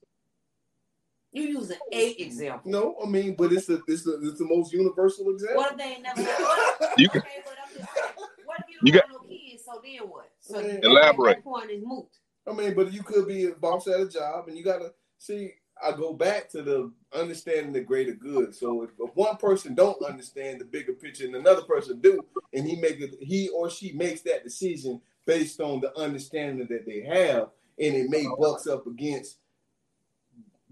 You 1.34 1.44
using 1.44 1.78
a 1.92 2.22
example. 2.22 2.72
No, 2.72 2.96
I 3.04 3.08
mean, 3.08 3.36
but 3.36 3.52
it's 3.52 3.66
the 3.66 3.82
it's 3.88 4.04
the 4.04 4.20
it's 4.22 4.38
the 4.40 4.46
most 4.46 4.72
universal 4.72 5.30
example. 5.32 5.58
What 5.58 5.72
if 5.74 5.78
they 5.80 5.84
ain't 5.86 6.04
never? 6.04 6.22
What, 6.22 6.94
You 6.98 7.08
okay, 7.08 7.20
can- 7.20 7.30
but 7.44 7.56
I'm 7.66 7.76
just 7.76 7.94
saying. 7.96 8.08
What 8.46 8.60
if 8.60 8.66
you 8.70 8.80
You 8.84 8.92
don't 8.94 9.02
have 9.02 9.12
no 9.22 9.28
kids? 9.28 9.64
So 9.66 9.82
then 9.84 10.10
what? 10.10 10.30
So 10.40 10.58
Okay. 10.60 10.74
that- 10.76 10.84
Elaborate. 10.86 11.38
That 11.38 11.44
point 11.44 11.72
is 11.72 11.84
moot. 11.84 12.06
I 12.48 12.54
mean, 12.54 12.76
but 12.76 12.94
you 12.94 13.02
could 13.04 13.28
be 13.28 13.46
a 13.46 13.52
boss 13.56 13.88
at 13.88 14.00
a 14.00 14.08
job, 14.08 14.48
and 14.48 14.58
you 14.58 14.64
gotta 14.64 14.94
see. 15.18 15.54
I 15.84 15.92
go 15.92 16.14
back 16.14 16.50
to 16.52 16.62
the 16.62 16.92
understanding 17.14 17.74
the 17.74 17.82
greater 17.82 18.14
good. 18.14 18.54
So 18.54 18.84
if, 18.84 18.92
if 19.00 19.10
one 19.16 19.38
person 19.38 19.74
don't 19.74 20.02
understand 20.04 20.62
the 20.62 20.66
bigger 20.66 20.94
picture, 20.94 21.26
and 21.26 21.36
another 21.36 21.64
person 21.64 22.00
do, 22.00 22.24
and 22.54 22.68
he 22.68 22.76
make 22.76 23.02
it, 23.02 23.16
he 23.20 23.50
or 23.50 23.72
she 23.72 23.92
makes 23.94 24.22
that 24.22 24.44
decision 24.44 25.02
based 25.26 25.60
on 25.60 25.82
the 25.82 25.98
understanding 25.98 26.68
that 26.70 26.86
they 26.86 27.02
have, 27.02 27.50
and 27.80 27.96
it 27.96 28.10
may 28.10 28.24
bucks 28.40 28.68
up 28.68 28.86
against 28.86 29.38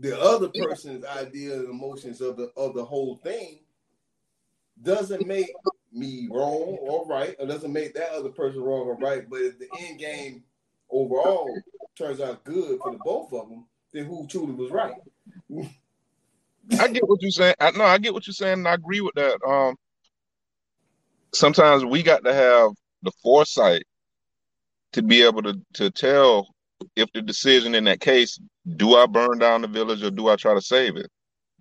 the 0.02 0.20
other 0.20 0.50
person's 0.50 1.06
idea 1.06 1.54
and 1.54 1.70
emotions 1.70 2.22
of 2.22 2.36
the 2.36 2.52
of 2.58 2.74
the 2.74 2.84
whole 2.84 3.18
thing. 3.18 3.60
Doesn't 4.82 5.28
make 5.28 5.54
me 5.94 6.28
wrong 6.32 6.78
or 6.82 7.06
right, 7.06 7.36
or 7.40 7.46
doesn't 7.46 7.72
make 7.72 7.94
that 7.94 8.12
other 8.12 8.30
person 8.30 8.62
wrong 8.62 8.88
or 8.88 8.96
right. 8.96 9.30
But 9.30 9.42
if 9.42 9.60
the 9.60 9.68
end 9.80 10.00
game 10.00 10.44
overall 10.90 11.56
turns 11.96 12.20
out 12.20 12.44
good 12.44 12.80
for 12.82 12.92
the 12.92 13.00
both 13.06 13.32
of 13.32 13.50
them, 13.50 13.68
then 13.94 14.06
who 14.06 14.26
truly 14.26 14.54
was 14.54 14.72
right? 14.72 14.96
I 16.80 16.88
get 16.88 17.08
what 17.08 17.22
you're 17.22 17.30
saying. 17.30 17.56
I 17.60 17.72
no, 17.72 17.84
I 17.84 18.00
get 18.00 18.14
what 18.14 18.26
you're 18.26 18.34
saying, 18.34 18.60
and 18.60 18.68
I 18.68 18.74
agree 18.74 19.02
with 19.02 19.16
that. 19.16 19.38
Um, 19.48 19.76
sometimes 21.32 21.86
we 21.86 22.02
got 22.02 22.24
to 22.26 22.34
have 22.34 22.72
the 23.04 23.12
foresight 23.22 23.84
to 24.94 25.04
be 25.04 25.22
able 25.22 25.44
to 25.44 25.62
to 25.74 25.92
tell 25.92 26.48
if 26.96 27.12
the 27.14 27.22
decision 27.22 27.76
in 27.76 27.84
that 27.86 28.00
case, 28.00 28.40
do 28.76 28.96
I 28.96 29.06
burn 29.06 29.40
down 29.40 29.62
the 29.62 29.68
village 29.68 30.04
or 30.04 30.12
do 30.12 30.30
I 30.30 30.36
try 30.36 30.54
to 30.54 30.62
save 30.62 30.98
it? 30.98 31.10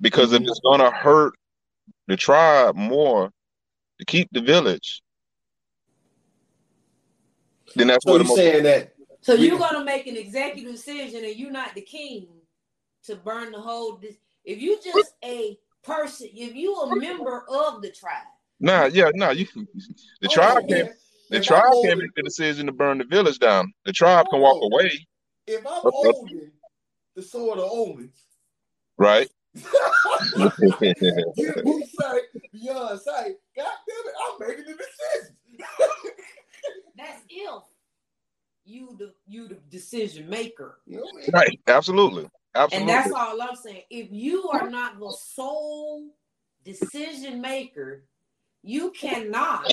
Because 0.00 0.32
if 0.32 0.42
Mhm. 0.42 0.48
it's 0.48 0.60
gonna 0.60 0.90
hurt 0.90 1.34
the 2.06 2.16
tribe 2.16 2.76
more 2.76 3.30
to 3.98 4.04
keep 4.04 4.28
the 4.32 4.40
village, 4.40 5.02
then 7.76 7.88
that's 7.88 8.04
So 8.04 8.12
what 8.12 8.22
you 8.22 8.36
saying 8.36 8.62
that 8.64 8.94
So 9.22 9.36
We- 9.36 9.48
you're 9.48 9.58
gonna 9.58 9.84
make 9.84 10.06
an 10.06 10.16
executive 10.16 10.72
decision, 10.72 11.24
and 11.24 11.36
you're 11.36 11.50
not 11.50 11.74
the 11.74 11.82
king 11.82 12.26
to 13.04 13.16
burn 13.16 13.52
the 13.52 13.60
whole. 13.60 13.96
Dis- 13.96 14.16
if 14.44 14.62
you 14.62 14.80
just 14.82 15.14
a 15.22 15.58
person, 15.82 16.30
if 16.32 16.54
you 16.54 16.74
a 16.76 16.96
member 16.96 17.44
of 17.46 17.82
the 17.82 17.90
tribe, 17.90 18.26
Nah, 18.60 18.86
yeah, 18.86 19.10
no, 19.14 19.30
you 19.30 19.46
the 20.20 20.28
Oh, 20.28 20.32
tribe 20.32 20.68
can't 20.68 20.90
the 21.28 21.40
tribe 21.40 21.70
can't 21.82 21.98
make 21.98 22.14
the 22.14 22.22
decision 22.22 22.66
to 22.66 22.72
burn 22.72 22.98
the 22.98 23.04
village 23.04 23.38
down. 23.38 23.72
The 23.84 23.92
tribe 23.92 24.26
can 24.30 24.40
walk 24.40 24.62
away, 24.62 25.06
if 25.50 25.66
I'm 25.66 25.82
Okay. 25.84 25.90
holding 25.90 26.52
the 27.16 27.22
sword 27.22 27.58
of 27.58 27.70
Omen, 27.70 28.10
right? 28.98 29.28
get 31.36 31.64
boot 31.64 31.84
sight 31.86 32.22
beyond 32.52 33.00
sight. 33.00 33.34
God 33.56 33.72
damn 33.88 34.06
it, 34.06 34.14
I'm 34.24 34.48
making 34.48 34.64
the 34.64 34.78
decision. 34.78 35.36
that's 36.96 37.22
if 37.28 37.62
you 38.64 38.96
the 38.98 39.12
you 39.26 39.48
the 39.48 39.58
decision 39.70 40.28
maker. 40.28 40.78
you 40.86 40.98
know 40.98 41.02
what 41.04 41.14
I 41.14 41.20
mean? 41.22 41.30
Right, 41.32 41.60
absolutely, 41.66 42.28
Absolutely. 42.54 42.82
And 42.82 42.88
absolutely. 42.94 42.94
that's 42.94 43.12
all 43.12 43.42
I'm 43.42 43.56
saying. 43.56 43.82
If 43.90 44.08
you 44.12 44.48
are 44.48 44.70
not 44.70 45.00
the 45.00 45.10
sole 45.12 46.10
decision 46.64 47.40
maker, 47.40 48.04
you 48.62 48.90
cannot, 48.92 49.72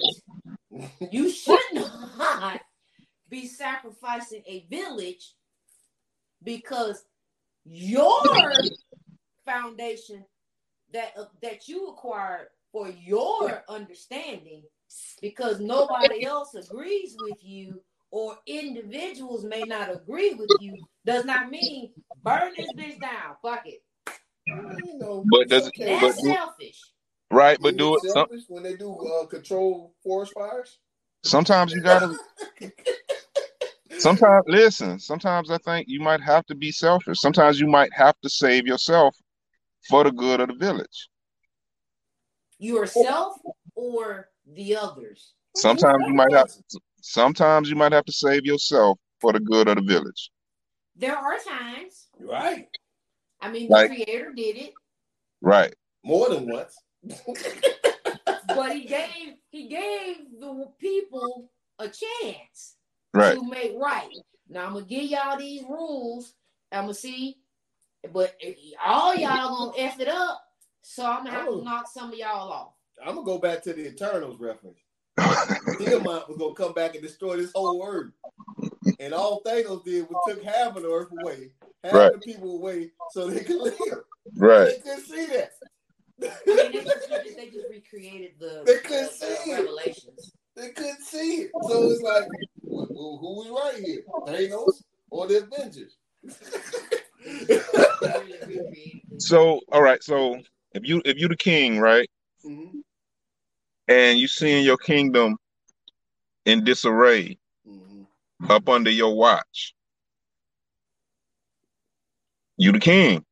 you 1.12 1.30
should 1.30 1.60
not 2.18 2.62
be 3.30 3.46
sacrificing 3.48 4.44
a 4.48 4.66
village 4.70 5.34
because 6.44 7.06
your 7.66 8.22
foundation 9.46 10.26
that 10.94 11.14
uh, 11.18 11.26
that 11.42 11.68
you 11.68 11.88
acquired 11.88 12.48
for 12.72 12.90
your 12.90 13.64
understanding 13.70 14.64
because 15.22 15.60
nobody 15.60 16.26
else 16.26 16.54
agrees 16.56 17.16
with 17.20 17.38
you 17.44 17.82
or 18.12 18.38
individuals 18.46 19.44
may 19.44 19.66
not 19.66 19.92
agree 19.92 20.34
with 20.34 20.50
you 20.60 20.78
does 21.06 21.26
not 21.26 21.50
mean 21.50 21.92
burn 22.24 22.54
this 22.58 22.72
bitch 22.74 23.00
down. 23.02 23.36
Fuck 23.42 23.64
it. 23.66 23.82
You 24.48 24.98
know, 24.98 25.26
But 25.30 25.50
does 25.50 25.68
it- 25.68 25.74
okay. 25.80 25.98
but 26.00 26.16
do- 26.16 26.34
selfish. 26.34 26.82
right? 27.32 27.58
But 27.62 27.76
do 27.76 27.96
it 27.96 28.06
it. 28.06 28.12
Some, 28.12 28.28
selfish 28.30 28.44
when 28.48 28.64
they 28.64 28.76
do 28.78 28.96
uh, 28.96 29.26
control 29.26 29.94
forest 30.04 30.34
fires. 30.34 30.80
sometimes 31.24 31.74
you 31.74 31.82
gotta. 31.82 32.16
Sometimes 34.00 34.44
listen. 34.48 35.00
Sometimes 35.00 35.50
I 35.50 35.58
think 35.58 35.88
you 35.88 36.00
might 36.00 36.22
have 36.22 36.46
to 36.48 36.56
be 36.56 36.72
selfish. 36.72 37.20
Sometimes 37.20 37.60
you 37.60 37.68
might 37.68 37.92
have 37.94 38.16
to 38.22 38.30
save 38.30 38.68
yourself 38.68 39.16
for 39.90 40.04
the 40.04 40.12
good 40.12 40.40
of 40.40 40.50
the 40.50 40.56
village. 40.56 41.10
Yourself 42.60 43.38
or 43.76 44.30
the 44.46 44.76
others. 44.76 45.34
Sometimes 45.56 46.04
you 46.08 46.14
might 46.14 46.32
have. 46.34 46.50
Sometimes 47.02 47.70
you 47.70 47.76
might 47.76 47.92
have 47.92 48.06
to 48.06 48.12
save 48.12 48.46
yourself 48.46 49.00
for 49.22 49.34
the 49.34 49.40
good 49.40 49.68
of 49.68 49.76
the 49.76 49.82
village. 49.82 50.32
There 50.96 51.16
are 51.16 51.38
times. 51.38 52.08
Right. 52.20 52.68
I 53.42 53.52
mean, 53.52 53.70
Like- 53.70 53.90
the 53.90 54.04
creator 54.04 54.34
did 54.34 54.58
it, 54.58 54.74
Right. 55.42 55.74
More 56.04 56.30
than 56.30 56.50
once. 56.50 56.76
but 58.48 58.76
he 58.76 58.86
gave 58.86 59.36
he 59.50 59.68
gave 59.68 60.18
the 60.40 60.72
people 60.80 61.52
a 61.80 61.88
chance 61.88 62.76
Right. 63.14 63.36
to 63.36 63.44
make 63.50 63.74
right. 63.78 64.10
Now 64.50 64.66
I'm 64.68 64.74
gonna 64.74 64.86
give 64.86 65.04
y'all 65.06 65.38
these 65.38 65.64
rules. 65.64 66.34
I'm 66.72 66.84
gonna 66.84 66.94
see, 66.94 67.38
but 68.14 68.36
if 68.40 68.58
all 68.84 69.16
y'all 69.16 69.72
gonna 69.72 69.78
f 69.78 70.00
it 70.00 70.08
up, 70.08 70.42
so 70.82 71.06
I'm 71.06 71.20
gonna 71.26 71.32
have 71.32 71.48
Oh. 71.48 71.60
to 71.60 71.64
knock 71.66 71.88
some 71.88 72.12
of 72.12 72.18
y'all 72.18 72.52
off. 72.52 72.74
I'm 73.02 73.16
gonna 73.16 73.26
go 73.26 73.38
back 73.38 73.62
to 73.64 73.74
the 73.74 73.88
Eternals 73.88 74.40
reference. 74.40 74.80
Tiamut 75.18 76.24
uh, 76.24 76.26
was 76.28 76.38
gonna 76.38 76.54
come 76.56 76.74
back 76.74 76.94
and 76.96 77.04
destroy 77.04 77.38
this 77.38 77.52
whole 77.54 77.86
earth. 77.86 78.12
And 79.00 79.14
all 79.14 79.42
Thanos 79.44 79.84
did 79.84 80.08
was 80.10 80.18
took 80.28 80.44
half 80.44 80.76
of 80.76 80.84
the 80.84 80.90
earth 80.92 81.12
away, 81.12 81.52
half 81.84 81.94
Right. 81.94 82.14
the 82.14 82.20
people 82.20 82.56
away, 82.58 82.92
so 83.12 83.28
they 83.30 83.44
could 83.44 83.62
live. 83.62 83.76
right. 84.38 84.66
They 84.66 84.80
couldn't 84.80 85.06
see 85.06 85.26
that. 85.28 85.52
I 86.20 86.26
mean, 86.48 86.72
they 86.72 86.84
just, 86.84 87.10
they 87.38 87.50
just 87.52 87.70
recreated 87.70 88.32
the, 88.40 88.64
They 88.66 88.78
couldn't 88.78 89.12
the 89.20 89.36
see 89.36 89.52
it. 89.52 89.54
revelations. 89.60 90.34
They 90.56 90.70
couldn't 90.70 91.02
see 91.02 91.42
it. 91.44 91.52
So 91.68 91.84
it's 91.92 92.02
like, 92.02 92.24
who, 92.78 92.86
who, 92.94 93.18
who 93.18 93.36
was 93.36 93.50
right 93.76 93.84
here? 93.84 94.02
Thanos 94.28 94.84
or 95.10 95.28
the 95.28 95.38
Avengers? 95.44 95.98
They 96.24 97.56
really 98.02 98.40
recreated 98.46 99.02
it. 99.12 99.22
So 99.22 99.60
all 99.72 99.82
right. 99.82 100.02
So 100.04 100.40
if 100.74 100.88
you 100.88 101.02
if 101.06 101.18
you 101.18 101.28
the 101.28 101.36
king, 101.38 101.80
right, 101.80 102.10
Mhm. 102.46 102.72
and 103.88 104.20
you 104.20 104.28
seeing 104.28 104.64
your 104.66 104.78
kingdom 104.78 105.38
in 106.46 106.64
disarray 106.64 107.38
Mhm. 107.68 108.08
up 108.50 108.70
under 108.70 108.92
your 108.92 109.16
watch, 109.16 109.74
you 112.58 112.72
the 112.72 112.80
king. 112.80 113.26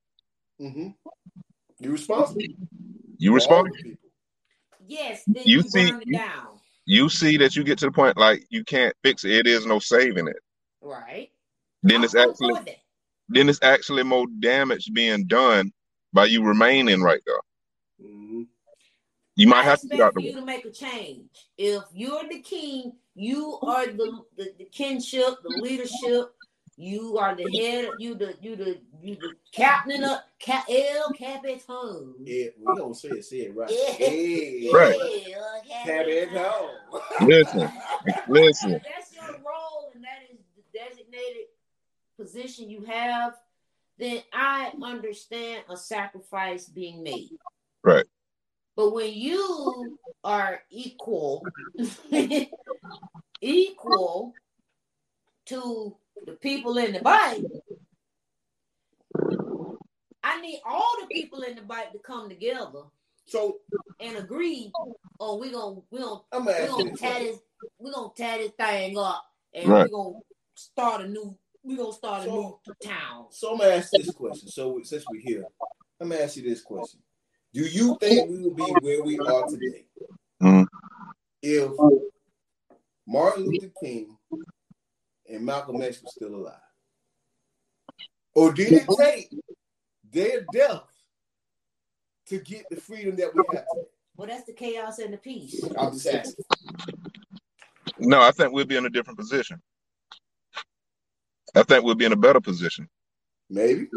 Mhm. 0.62 0.96
You 1.80 1.92
responsible. 1.92 2.42
You 3.18 3.40
for 3.40 3.54
all 3.54 3.64
respond. 3.64 3.98
Yes, 4.88 5.24
then 5.26 5.44
You 5.46 5.58
you, 5.58 5.62
see- 5.64 5.92
burn 5.92 6.02
it 6.02 6.08
you- 6.08 6.18
down. 6.18 6.55
You 6.86 7.10
see 7.10 7.38
that 7.38 7.56
you 7.56 7.64
get 7.64 7.80
to 7.80 7.86
the 7.86 7.92
point 7.92 8.18
like 8.18 8.46
you 8.50 8.64
can't 8.64 8.96
fix 9.04 9.26
it. 9.26 9.32
It 9.32 9.48
is 9.48 9.66
no 9.66 9.80
saving 9.80 10.28
it. 10.28 10.38
Right. 10.82 11.32
Then 11.84 12.04
it's 12.04 12.16
actually 12.16 12.54
that. 12.54 12.78
then 13.30 13.50
it's 13.50 13.62
actually 13.62 14.04
more 14.04 14.28
damage 14.40 14.92
being 14.94 15.26
done 15.26 15.72
by 16.14 16.26
you 16.26 16.44
remaining 16.44 17.02
right 17.02 17.22
there. 17.26 18.08
Mhm. 18.08 18.48
You 19.36 19.48
might 19.48 19.60
I 19.60 19.64
have 19.64 19.82
to 19.82 19.88
get 19.88 20.00
out 20.00 20.14
the 20.14 20.22
you 20.22 20.30
way. 20.30 20.40
to 20.40 20.46
make 20.46 20.66
a 20.66 20.72
change. 20.72 21.30
If 21.58 21.84
you're 21.94 22.24
the 22.30 22.40
king, 22.40 22.94
you 23.16 23.60
are 23.64 23.88
the, 23.88 24.24
the, 24.38 24.54
the 24.58 24.66
kinship, 24.66 25.42
the 25.44 25.60
leadership. 25.62 26.34
You 26.78 27.18
are 27.18 27.36
the 27.36 27.44
head. 27.58 27.90
You 28.00 28.16
the 28.16 28.36
you 28.42 28.56
the 28.56 28.80
you 29.02 29.16
the 29.16 29.34
captain 29.54 30.04
of 30.04 30.20
cap, 30.40 30.66
El 30.70 31.12
Capitan. 31.14 32.16
Yeah, 32.20 32.48
we 32.60 32.76
don't 32.76 32.96
say 32.96 33.10
it. 33.10 33.26
Say 33.26 33.38
it 33.38 33.56
right. 33.56 33.72
Yeah. 33.72 34.10
Yeah. 34.10 34.76
Right. 34.76 34.96
El 35.34 35.62
Cabbage 35.86 36.30
Capitan. 36.30 36.38
home. 36.38 37.02
Listen, 37.22 37.72
listen. 38.28 38.72
That's 38.72 39.16
your 39.16 39.36
role 39.36 39.92
and 39.94 40.04
that 40.04 40.24
is 40.30 40.40
the 40.58 40.78
designated 40.78 41.46
position 42.18 42.70
you 42.70 42.84
have, 42.84 43.34
then 43.98 44.22
I 44.34 44.72
understand 44.82 45.64
a 45.70 45.78
sacrifice 45.78 46.68
being 46.68 47.04
made. 47.04 47.30
Right. 47.84 48.06
But 48.76 48.94
when 48.94 49.14
you 49.14 49.98
are 50.24 50.62
equal, 50.70 51.46
equal 53.42 54.34
to 55.46 55.96
the 56.26 56.34
people 56.34 56.78
in 56.78 56.94
the 56.94 57.00
bike, 57.00 57.44
I 60.24 60.42
need 60.42 60.60
all 60.66 60.96
the 61.02 61.08
people 61.08 61.42
in 61.44 61.56
the 61.56 61.62
bike 61.62 61.92
to 61.94 62.00
come 62.00 62.30
together 62.30 62.84
So 63.26 63.58
and 64.00 64.18
agree. 64.18 64.74
Oh, 65.20 65.38
we 65.38 65.52
gonna 65.52 65.82
we 65.92 66.00
gonna 66.00 66.22
I'm 66.32 66.46
we 66.46 66.52
gonna 66.54 66.60
ask 66.64 66.78
you 66.78 66.84
gonna 66.84 66.92
this. 66.92 67.00
tie 67.00 67.20
this 67.20 67.40
we 67.80 67.92
gonna 67.92 68.10
tie 68.18 68.38
this 68.40 68.52
thing 68.52 68.98
up 68.98 69.24
and 69.54 69.70
Right. 69.70 69.86
we 69.86 69.92
gonna 69.92 70.16
start 70.56 71.02
a 71.02 71.08
new 71.08 71.38
we 71.64 71.78
gonna 71.78 71.94
start 71.94 72.28
a 72.28 72.32
new 72.32 72.60
town. 72.84 73.28
So 73.30 73.52
I'm 73.54 73.60
gonna 73.60 73.72
ask 73.76 73.92
this 73.92 74.12
question. 74.12 74.50
So 74.50 74.80
since 74.84 75.06
we're 75.10 75.22
here, 75.22 75.46
I'm 76.02 76.10
gonna 76.10 76.22
ask 76.22 76.36
you 76.38 76.44
this 76.44 76.62
question: 76.62 77.00
Do 77.54 77.62
you 77.62 77.98
think 78.00 78.30
we 78.30 78.42
will 78.44 78.54
be 78.54 78.72
where 78.82 79.04
we 79.04 79.20
are 79.20 79.48
today 79.48 79.86
Mhm. 80.42 80.66
if 81.42 81.72
Martin 83.08 83.46
Luther 83.46 83.72
King 83.82 84.18
and 85.36 85.46
Malcolm 85.46 85.82
X 85.82 86.02
was 86.02 86.14
still 86.14 86.36
alive, 86.36 86.54
or 88.34 88.54
did 88.54 88.72
it 88.74 88.88
take 88.98 89.30
their 90.12 90.46
death 90.54 90.84
to 92.28 92.40
get 92.40 92.66
the 92.70 92.78
freedom 92.78 93.16
that 93.18 93.34
we 93.34 93.42
have 93.54 93.66
today? 93.72 93.88
Well, 94.18 94.28
that's 94.28 94.46
the 94.46 94.54
chaos 94.54 95.00
and 95.00 95.14
the 95.14 95.18
peace. 95.18 95.62
I'm 95.78 95.92
just 95.94 96.08
asking. 96.08 96.46
No, 98.00 98.22
I 98.22 98.32
think 98.32 98.54
we'll 98.54 98.66
be 98.66 98.78
in 98.78 98.86
a 98.86 98.90
different 98.90 99.20
position. 99.20 99.62
I 101.54 101.64
think 101.64 101.84
we'll 101.86 101.96
be 101.96 102.06
in 102.06 102.12
a 102.14 102.18
better 102.18 102.42
position. 102.42 102.90
Maybe. 103.50 103.88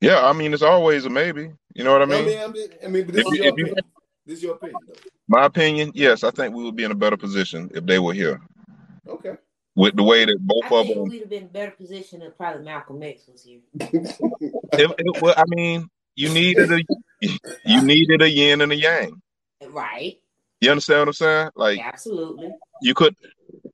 Yeah, 0.00 0.26
I 0.26 0.32
mean 0.32 0.52
it's 0.52 0.62
always 0.62 1.04
a 1.04 1.10
maybe. 1.10 1.50
You 1.74 1.84
know 1.84 1.92
what 1.92 2.00
I 2.00 2.04
I 2.04 2.06
mean? 2.06 2.26
mean, 2.26 2.40
I'm 2.40 2.52
just- 2.54 2.72
I 2.84 2.88
mean, 2.88 3.04
but 3.06 3.14
this 3.14 3.26
If 3.26 3.32
is 3.32 3.38
your 3.38 3.46
if 3.48 3.58
you- 3.58 3.64
opinion. 3.64 3.84
This 4.24 4.36
is 4.38 4.42
your 4.44 4.54
opinion, 4.54 4.78
though. 4.86 4.94
My 5.28 5.46
opinion, 5.46 5.90
yes, 5.94 6.22
I 6.22 6.30
think 6.30 6.54
we 6.54 6.62
would 6.62 6.76
be 6.76 6.84
in 6.84 6.92
a 6.92 6.94
better 6.94 7.16
position 7.16 7.68
if 7.74 7.84
they 7.86 7.98
were 7.98 8.12
here. 8.12 8.40
Okay. 9.08 9.34
With 9.74 9.96
the 9.96 10.02
way 10.02 10.24
that 10.26 10.36
both 10.40 10.70
I 10.70 10.76
of 10.76 10.86
think 10.86 10.96
them 10.96 11.08
we'd 11.08 11.20
have 11.20 11.30
been 11.30 11.42
in 11.44 11.48
a 11.48 11.52
better 11.52 11.70
position 11.70 12.20
if 12.22 12.36
probably 12.36 12.62
Malcolm 12.64 13.02
X 13.02 13.26
was 13.26 13.42
here. 13.42 13.60
it, 13.80 14.60
it, 14.72 15.22
well, 15.22 15.34
I 15.36 15.44
mean, 15.48 15.88
you 16.14 16.28
needed 16.28 16.70
a 16.70 16.82
you 17.64 17.82
needed 17.82 18.20
a 18.20 18.30
yin 18.30 18.60
and 18.60 18.72
a 18.72 18.76
yang. 18.76 19.22
Right. 19.70 20.20
You 20.60 20.70
understand 20.70 21.00
what 21.00 21.08
I'm 21.08 21.12
saying? 21.14 21.50
Like 21.56 21.80
Absolutely. 21.80 22.50
you 22.82 22.94
could 22.94 23.16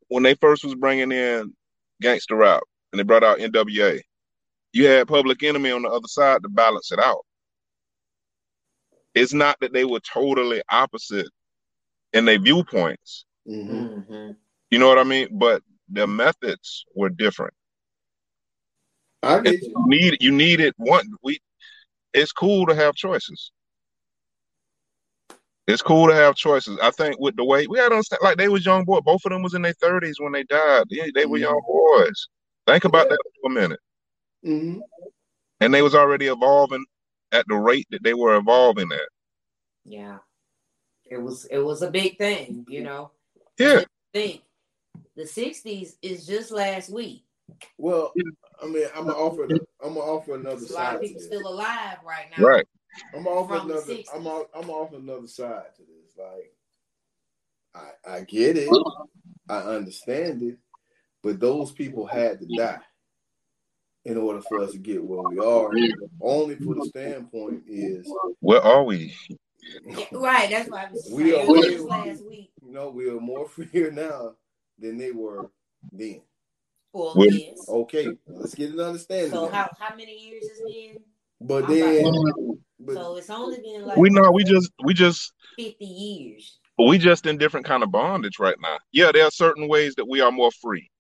when 0.09 0.23
they 0.23 0.35
first 0.35 0.65
was 0.65 0.75
bringing 0.75 1.13
in 1.13 1.53
gangster 2.01 2.37
rap 2.37 2.63
and 2.93 2.99
they 2.99 3.03
brought 3.03 3.25
out 3.25 3.39
NWA, 3.39 4.01
you 4.73 4.87
had 4.87 5.09
Public 5.09 5.43
Enemy 5.43 5.71
on 5.73 5.83
the 5.83 5.89
other 5.89 6.09
side 6.09 6.43
to 6.43 6.49
balance 6.49 6.93
it 6.93 7.01
out. 7.01 7.25
It's 9.15 9.33
not 9.33 9.57
that 9.61 9.73
they 9.73 9.85
were 9.85 10.01
totally 10.01 10.63
opposite 10.71 11.29
in 12.13 12.25
their 12.25 12.39
viewpoints. 12.39 13.25
Mhm. 13.49 14.05
hmm 14.07 14.31
You 14.71 14.79
know 14.79 14.89
what 14.89 14.99
I 14.99 15.05
mean? 15.05 15.29
But 15.33 15.63
their 15.89 16.07
methods 16.07 16.85
were 16.95 17.09
different. 17.09 17.55
I 19.23 19.37
And 19.37 19.45
get 19.45 19.63
you. 19.63 19.69
you 19.71 19.85
need 19.87 20.17
you 20.21 20.33
needed 20.33 20.75
one. 20.77 21.07
We 21.23 21.41
it's 22.15 22.33
cool 22.33 22.67
to 22.67 22.75
have 22.75 22.95
choices. 22.95 23.53
It's 25.67 25.83
cool 25.83 26.09
to 26.09 26.15
have 26.15 26.35
choices. 26.35 26.79
I 26.83 26.91
think 26.91 27.19
with 27.21 27.37
the 27.37 27.45
way 27.45 27.67
we 27.67 27.79
had 27.79 27.91
to 27.91 27.97
understand, 27.97 28.21
like 28.23 28.39
they 28.39 28.49
was 28.49 28.65
young 28.65 28.85
boys. 28.85 29.03
Both 29.05 29.25
of 29.27 29.33
them 29.33 29.43
was 29.43 29.55
in 29.55 29.63
their 29.63 29.75
thirties 29.75 30.17
when 30.19 30.33
they 30.33 30.45
died. 30.45 30.85
They, 30.91 31.11
they 31.15 31.27
were 31.27 31.37
young 31.39 31.61
boys. 31.67 32.29
Think 32.67 32.85
about 32.85 33.07
Yeah. 33.07 33.17
that 33.17 33.19
for 33.43 33.51
a 33.51 33.55
minute. 33.55 33.81
hmm 34.43 34.79
And 35.61 35.75
they 35.75 35.83
was 35.83 35.95
already 35.95 36.27
evolving 36.27 36.85
at 37.33 37.47
the 37.49 37.57
rate 37.57 37.87
that 37.91 38.03
they 38.03 38.15
were 38.15 38.37
evolving 38.37 38.91
at. 38.93 39.09
Yeah. 39.85 40.19
It 41.05 41.19
was 41.19 41.45
it 41.47 41.59
was 41.59 41.83
a 41.83 41.91
big 41.91 42.17
thing, 42.17 42.65
you 42.69 42.83
know. 42.83 43.11
Yeah. 43.59 43.85
Think 44.15 44.43
the 45.17 45.23
'60s 45.25 45.97
is 46.03 46.27
just 46.27 46.51
last 46.51 46.91
week. 46.91 47.25
Well, 47.79 48.13
I 48.63 48.67
mean, 48.67 48.87
I'm 48.95 49.07
gonna 49.07 49.17
offer. 49.19 49.45
I'm 49.45 49.95
gonna 49.95 50.01
offer 50.01 50.35
another 50.35 50.57
There's 50.57 50.71
a 50.71 50.75
lot 50.75 50.83
side. 50.87 50.95
of 50.97 51.01
people 51.03 51.21
still 51.23 51.49
alive 51.49 51.99
right 52.07 52.27
now. 52.37 52.45
Right. 52.45 52.67
I'm 53.15 53.25
gonna 53.25 53.37
offer 53.37 53.55
another. 53.55 53.97
I'm 54.15 54.25
gonna, 54.25 54.45
I'm 54.55 54.61
gonna 54.63 54.73
offer 54.73 54.97
another 54.97 55.27
side 55.27 55.75
to 55.77 55.83
this. 55.83 56.17
Like, 56.19 56.53
I 58.07 58.17
I 58.17 58.21
get 58.23 58.57
it. 58.59 58.69
I 59.49 59.59
understand 59.61 60.43
it, 60.43 60.59
but 61.23 61.41
those 61.41 61.73
people 61.73 62.07
had 62.07 62.41
to 62.41 62.47
die 62.57 62.81
in 64.05 64.17
order 64.19 64.41
for 64.43 64.61
us 64.61 64.73
to 64.73 64.79
get 64.79 65.03
where 65.03 65.23
we 65.23 65.39
are. 65.39 65.71
Only 66.21 66.57
for 66.57 66.75
the 66.75 66.85
standpoint 66.87 67.63
is, 67.67 68.11
Where 68.41 68.61
are 68.63 68.85
we? 68.85 69.15
Right. 70.13 70.51
That's 70.51 70.69
why 70.71 70.85
I 70.87 70.91
was 70.93 71.09
We 71.13 71.31
saying 71.31 71.35
are 71.35 71.43
it 71.45 71.49
was 71.49 71.61
way- 71.67 71.73
just 71.73 71.85
last 71.87 72.25
week. 72.27 72.51
you 72.65 72.73
know, 72.73 72.91
we 72.91 73.09
are 73.09 73.21
more 73.21 73.49
freer 73.49 73.91
now 73.91 74.35
than 74.79 74.97
they 74.99 75.13
were 75.13 75.51
then. 75.93 76.23
Well, 76.93 77.13
Well- 77.17 77.27
yes. 77.31 77.59
Okay, 77.69 78.09
let's 78.27 78.55
get 78.55 78.71
an 78.73 78.81
understanding. 78.81 79.31
So 79.31 79.49
how 79.49 79.69
how 79.79 79.95
many 79.97 80.17
years 80.19 80.49
has 80.49 80.61
been? 80.67 80.99
But 81.41 81.65
I'm 81.65 81.71
then, 81.75 82.07
about- 82.07 82.59
but 82.81 82.95
So 82.95 83.17
it's 83.17 83.31
only 83.31 83.61
been 83.61 83.85
like 83.87 83.97
We 83.97 84.11
know 84.11 84.31
we 84.33 84.45
just 84.45 84.71
we 84.85 84.95
just 84.95 85.33
fifty 85.57 85.85
years. 85.85 86.59
we 86.79 86.99
just 86.99 87.27
in 87.27 87.37
different 87.39 87.67
kind 87.67 87.83
of 87.83 87.91
bondage 87.91 88.39
right 88.39 88.57
now. 88.61 88.79
Yeah, 88.93 89.13
there 89.13 89.25
are 89.25 89.31
certain 89.31 89.69
ways 89.69 89.95
that 89.97 90.07
we 90.09 90.21
are 90.21 90.33
more 90.33 90.51
free. 90.53 90.91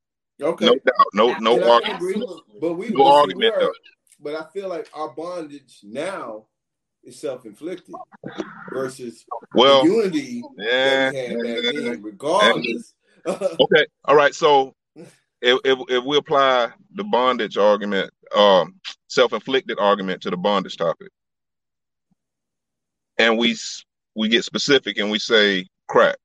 okay. 0.42 0.66
No 0.66 0.74
doubt. 0.74 1.06
No 1.14 1.38
no 1.38 1.58
Yeah, 1.58 1.70
argument. 1.70 1.96
agree. 1.96 2.26
But 2.60 2.74
we, 2.74 2.88
No 2.90 2.98
but 2.98 3.04
we 3.04 3.10
argument 3.10 3.54
are- 3.54 3.60
though. 3.60 3.72
but 4.20 4.34
I 4.34 4.44
feel 4.52 4.68
like 4.68 4.88
our 4.94 5.08
bondage 5.14 5.80
now 5.82 6.46
is 7.04 7.18
self-inflicted 7.18 7.94
versus 8.72 9.24
Well, 9.54 9.84
unity 9.86 10.42
yeah. 10.58 11.10
that 11.10 11.36
we 11.40 11.48
had 11.48 11.62
back 11.62 11.74
then, 11.74 12.02
regardless. 12.02 12.94
Okay. 13.60 13.86
All 14.04 14.16
right. 14.16 14.34
So 14.34 14.74
if, 15.40 15.58
if 15.64 15.78
if 15.88 16.04
we 16.04 16.16
apply 16.16 16.70
the 16.94 17.04
bondage 17.04 17.56
argument, 17.56 18.10
um, 18.34 18.74
self-inflicted 19.08 19.78
argument 19.78 20.22
to 20.22 20.30
the 20.30 20.36
bondage 20.36 20.76
topic, 20.76 21.08
and 23.18 23.38
we 23.38 23.56
we 24.14 24.28
get 24.28 24.44
specific 24.44 24.98
and 24.98 25.10
we 25.10 25.18
say 25.18 25.66
crack, 25.88 26.16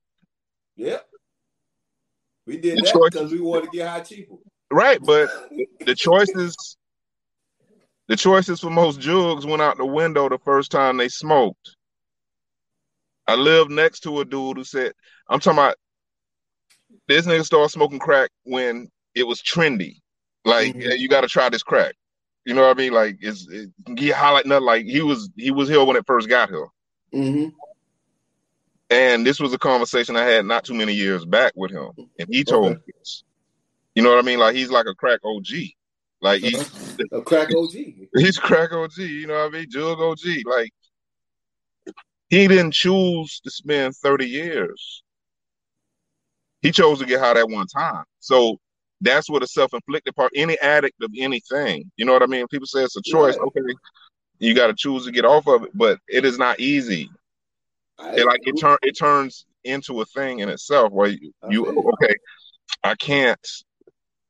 yep. 0.76 1.06
We 2.46 2.58
did 2.58 2.80
The 2.80 2.82
that 2.82 3.10
because 3.12 3.32
we 3.32 3.40
wanted 3.40 3.72
to 3.72 3.78
get 3.78 3.88
high 3.88 4.02
cheaper. 4.02 4.36
right? 4.72 5.00
But 5.02 5.30
the 5.86 5.96
choices, 5.96 6.78
the 8.08 8.16
choices 8.18 8.60
for 8.60 8.70
most 8.70 9.00
jugs 9.00 9.46
went 9.46 9.62
out 9.62 9.78
the 9.78 9.86
window 9.86 10.28
the 10.28 10.40
first 10.40 10.72
time 10.72 10.98
they 10.98 11.10
smoked. 11.10 11.76
I 13.28 13.36
lived 13.36 13.72
next 13.72 14.02
to 14.02 14.20
a 14.20 14.26
dude 14.26 14.58
who 14.58 14.64
said, 14.66 14.92
"I'm 15.30 15.40
talking 15.40 15.60
about 15.60 15.76
this 17.08 17.26
nigga 17.26 17.44
started 17.46 17.70
smoking 17.70 18.00
crack 18.00 18.30
when 18.44 18.90
it 19.16 19.24
was 19.28 19.42
trendy. 19.42 19.98
Like, 20.46 20.74
Mhm. 20.76 20.82
yeah, 20.84 20.94
you 20.94 21.08
got 21.08 21.22
to 21.22 21.28
try 21.28 21.50
this 21.50 21.64
crack. 21.64 21.96
You 22.46 22.54
know 22.54 22.62
what 22.68 22.76
I 22.78 22.80
mean? 22.80 22.94
Like, 22.94 23.18
it's 23.22 23.48
it, 23.50 23.70
he 23.98 24.10
highlight 24.10 24.46
nothing. 24.46 24.66
Like 24.66 24.86
he 24.86 25.02
was 25.02 25.30
he 25.38 25.52
was 25.52 25.70
here 25.70 25.84
when 25.84 25.96
it 25.96 26.06
first 26.06 26.28
got 26.28 26.50
here, 26.50 26.68
Mm-hmm. 27.14 27.50
and 28.90 29.26
this 29.26 29.40
was 29.40 29.54
a 29.54 29.58
conversation 29.58 30.16
I 30.18 30.24
had 30.26 30.46
not 30.46 30.66
too 30.66 30.74
many 30.74 30.94
years 30.94 31.26
back 31.26 31.54
with 31.56 31.72
him, 31.72 31.90
and 32.20 32.28
he 32.30 32.44
told 32.44 32.66
Okay. 32.66 32.76
me 32.76 32.94
this. 33.00 33.24
You 33.96 34.04
know 34.04 34.10
what 34.10 34.20
I 34.20 34.24
mean? 34.24 34.40
Like 34.40 34.56
he's 34.56 34.70
like 34.72 34.88
a 34.88 34.96
crack 34.96 35.20
OG. 35.24 35.48
Like 36.22 36.42
he's 36.42 36.70
A 37.12 37.22
crack 37.22 37.50
OG. 37.56 37.72
he's 38.18 38.38
crack 38.38 38.72
OG, 38.74 38.98
you 38.98 39.28
know 39.28 39.36
what 39.36 39.54
I 39.56 39.60
mean? 39.60 39.68
Jug 39.70 40.00
OG. 40.00 40.20
Like 40.46 40.72
he 42.30 42.48
didn't 42.48 42.72
choose 42.74 43.40
to 43.42 43.52
spend 43.52 43.96
30 43.96 44.26
years. 44.28 45.04
He 46.64 46.72
chose 46.72 46.98
to 47.00 47.06
get 47.06 47.20
high 47.20 47.36
that 47.36 47.50
one 47.50 47.68
time. 47.68 48.04
So 48.20 48.58
that's 49.02 49.30
what 49.30 49.44
a 49.44 49.48
self-inflicted 49.48 50.16
part, 50.16 50.32
any 50.34 50.58
addict 50.60 51.04
of 51.04 51.12
anything, 51.18 51.92
you 51.98 52.06
know 52.06 52.14
what 52.14 52.24
I 52.24 52.26
mean? 52.26 52.48
People 52.48 52.66
say 52.66 52.84
it's 52.84 52.96
a 52.96 53.02
choice. 53.02 53.38
Right. 53.38 53.48
Okay, 53.48 53.76
you 54.40 54.56
gotta 54.56 54.74
choose 54.74 55.06
to 55.06 55.12
get 55.12 55.26
off 55.26 55.46
of 55.48 55.64
it, 55.64 55.72
but 55.76 56.00
it 56.08 56.26
is 56.26 56.40
not 56.40 56.60
easy. 56.60 57.10
I, 58.00 58.16
It 58.16 58.26
like 58.26 58.40
it 58.44 58.56
turn 58.60 58.78
it 58.82 58.98
turns 58.98 59.46
into 59.66 60.02
a 60.02 60.06
thing 60.06 60.40
in 60.40 60.50
itself 60.50 60.92
where 60.92 61.10
you, 61.10 61.34
you 61.50 61.68
okay, 61.68 62.16
I 62.84 62.96
can't 62.96 63.40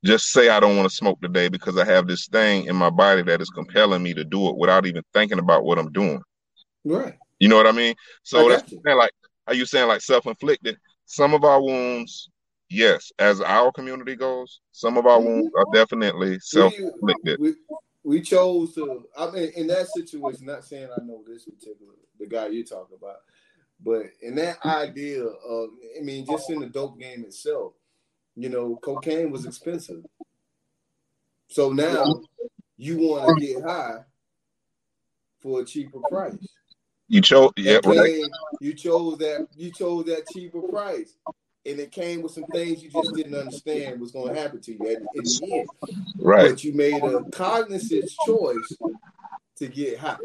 just 0.03 0.31
say 0.31 0.49
I 0.49 0.59
don't 0.59 0.75
want 0.75 0.89
to 0.89 0.95
smoke 0.95 1.21
today 1.21 1.47
because 1.47 1.77
I 1.77 1.85
have 1.85 2.07
this 2.07 2.27
thing 2.27 2.65
in 2.65 2.75
my 2.75 2.89
body 2.89 3.21
that 3.23 3.41
is 3.41 3.49
compelling 3.49 4.03
me 4.03 4.13
to 4.15 4.23
do 4.23 4.49
it 4.49 4.57
without 4.57 4.85
even 4.85 5.03
thinking 5.13 5.39
about 5.39 5.63
what 5.63 5.79
I'm 5.79 5.91
doing. 5.91 6.21
right. 6.83 7.13
You 7.39 7.49
know 7.49 7.57
what 7.57 7.67
I 7.67 7.71
mean? 7.71 7.95
So 8.23 8.47
I 8.47 8.57
that's 8.57 8.71
you. 8.71 8.81
like, 8.85 9.11
are 9.47 9.53
you 9.53 9.65
saying 9.65 9.87
like 9.87 10.01
self-inflicted? 10.01 10.77
Some 11.13 11.35
of 11.35 11.43
our 11.43 11.61
wounds, 11.61 12.31
yes, 12.71 13.11
as 13.19 13.39
our 13.39 13.71
community 13.71 14.15
goes, 14.15 14.61
some 14.71 14.97
of 14.97 15.05
our 15.05 15.19
Mhm. 15.19 15.25
wounds 15.25 15.51
are 15.55 15.65
definitely 15.71 16.39
self-inflicted. 16.39 17.39
We, 17.39 17.53
we 18.03 18.21
chose 18.21 18.73
to. 18.73 19.07
I 19.15 19.29
mean, 19.29 19.51
in 19.55 19.67
that 19.67 19.89
situation, 19.89 20.47
not 20.47 20.65
saying 20.65 20.89
I 20.91 21.03
know 21.03 21.23
this 21.23 21.45
particular 21.45 21.93
the 22.17 22.25
guy 22.25 22.47
you're 22.47 22.65
talking 22.65 22.97
about, 22.97 23.17
but 23.79 24.07
in 24.23 24.33
that 24.35 24.57
idea 24.65 25.23
of, 25.23 25.69
I 25.95 26.01
mean, 26.01 26.25
just 26.25 26.49
in 26.49 26.61
the 26.61 26.65
dope 26.65 26.99
game 26.99 27.25
itself, 27.25 27.73
you 28.35 28.49
know, 28.49 28.77
cocaine 28.77 29.29
was 29.29 29.45
expensive. 29.45 30.03
So 31.49 31.71
now 31.71 32.23
you 32.75 32.97
want 32.97 33.37
to 33.37 33.45
get 33.45 33.61
high 33.63 34.03
for 35.41 35.61
a 35.61 35.65
cheaper 35.65 35.99
price. 35.99 36.35
You 37.07 37.21
chose, 37.21 37.51
yeah, 37.57 37.79
That 37.83 37.85
right, 37.85 38.23
you 38.59 38.73
chose 38.73 39.17
that 39.19 39.47
you 39.55 39.71
chose 39.71 40.05
that 40.05 40.27
cheaper 40.33 40.61
price. 40.61 41.15
And 41.65 41.79
it 41.79 41.91
came 41.91 42.21
with 42.21 42.33
some 42.33 42.45
things 42.47 42.83
you 42.83 42.89
just 42.89 43.13
didn't 43.15 43.35
understand 43.35 44.01
was 44.01 44.11
going 44.11 44.33
to 44.33 44.41
happen 44.41 44.59
to 44.59 44.73
you 44.73 44.79
at, 44.81 44.97
in 44.97 45.23
the 45.23 45.49
end. 45.53 45.69
right. 46.19 46.49
But 46.51 46.63
you 46.63 46.73
made 46.73 47.01
a 47.01 47.23
cognizant 47.31 48.11
choice 48.25 48.77
to 49.57 49.67
get 49.67 49.97
high. 49.97 50.17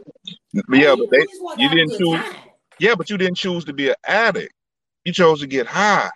But 0.67 0.79
yeah, 0.79 0.97
but 0.97 1.11
they, 1.11 1.21
just 1.21 1.43
want 1.43 1.59
to 1.59 1.63
you 1.63 1.69
didn't 1.69 1.99
choose. 1.99 2.21
time. 2.21 2.35
Yeah, 2.81 2.95
but 2.97 3.11
you 3.11 3.19
didn't 3.19 3.37
choose 3.37 3.65
to 3.67 3.73
be 3.73 3.89
an 3.89 3.95
addict. 4.05 4.53
You 5.05 5.13
chose 5.13 5.41
to 5.41 5.47
get 5.47 5.67
high. 5.67 6.11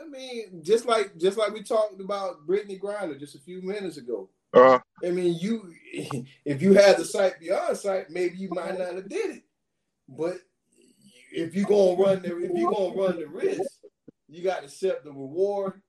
I 0.00 0.08
mean, 0.08 0.62
just 0.62 0.86
like 0.86 1.16
just 1.16 1.38
like 1.38 1.52
we 1.52 1.62
talked 1.62 2.00
about 2.00 2.46
Brittney 2.46 2.80
Griner 2.80 3.18
just 3.18 3.34
a 3.34 3.40
few 3.40 3.62
minutes 3.62 3.96
ago. 3.96 4.28
Uh, 4.52 4.78
I 5.04 5.10
mean, 5.10 5.38
you 5.40 5.72
if 6.44 6.60
you 6.60 6.74
had 6.74 6.96
the 6.96 7.04
sight 7.04 7.40
beyond 7.40 7.76
sight, 7.76 8.10
maybe 8.10 8.36
you 8.36 8.48
might 8.50 8.78
not 8.78 8.94
have 8.94 9.08
did 9.08 9.36
it. 9.36 9.42
But 10.10 10.38
if 11.32 11.54
you 11.54 11.64
gonna 11.64 12.02
run 12.02 12.22
the 12.22 12.36
if 12.36 12.50
you 12.56 12.70
gonna 12.74 12.94
run 12.94 13.18
the 13.20 13.26
risk, 13.26 13.62
you 14.28 14.42
got 14.42 14.58
to 14.60 14.64
accept 14.66 15.04
the 15.04 15.10
reward 15.10 15.80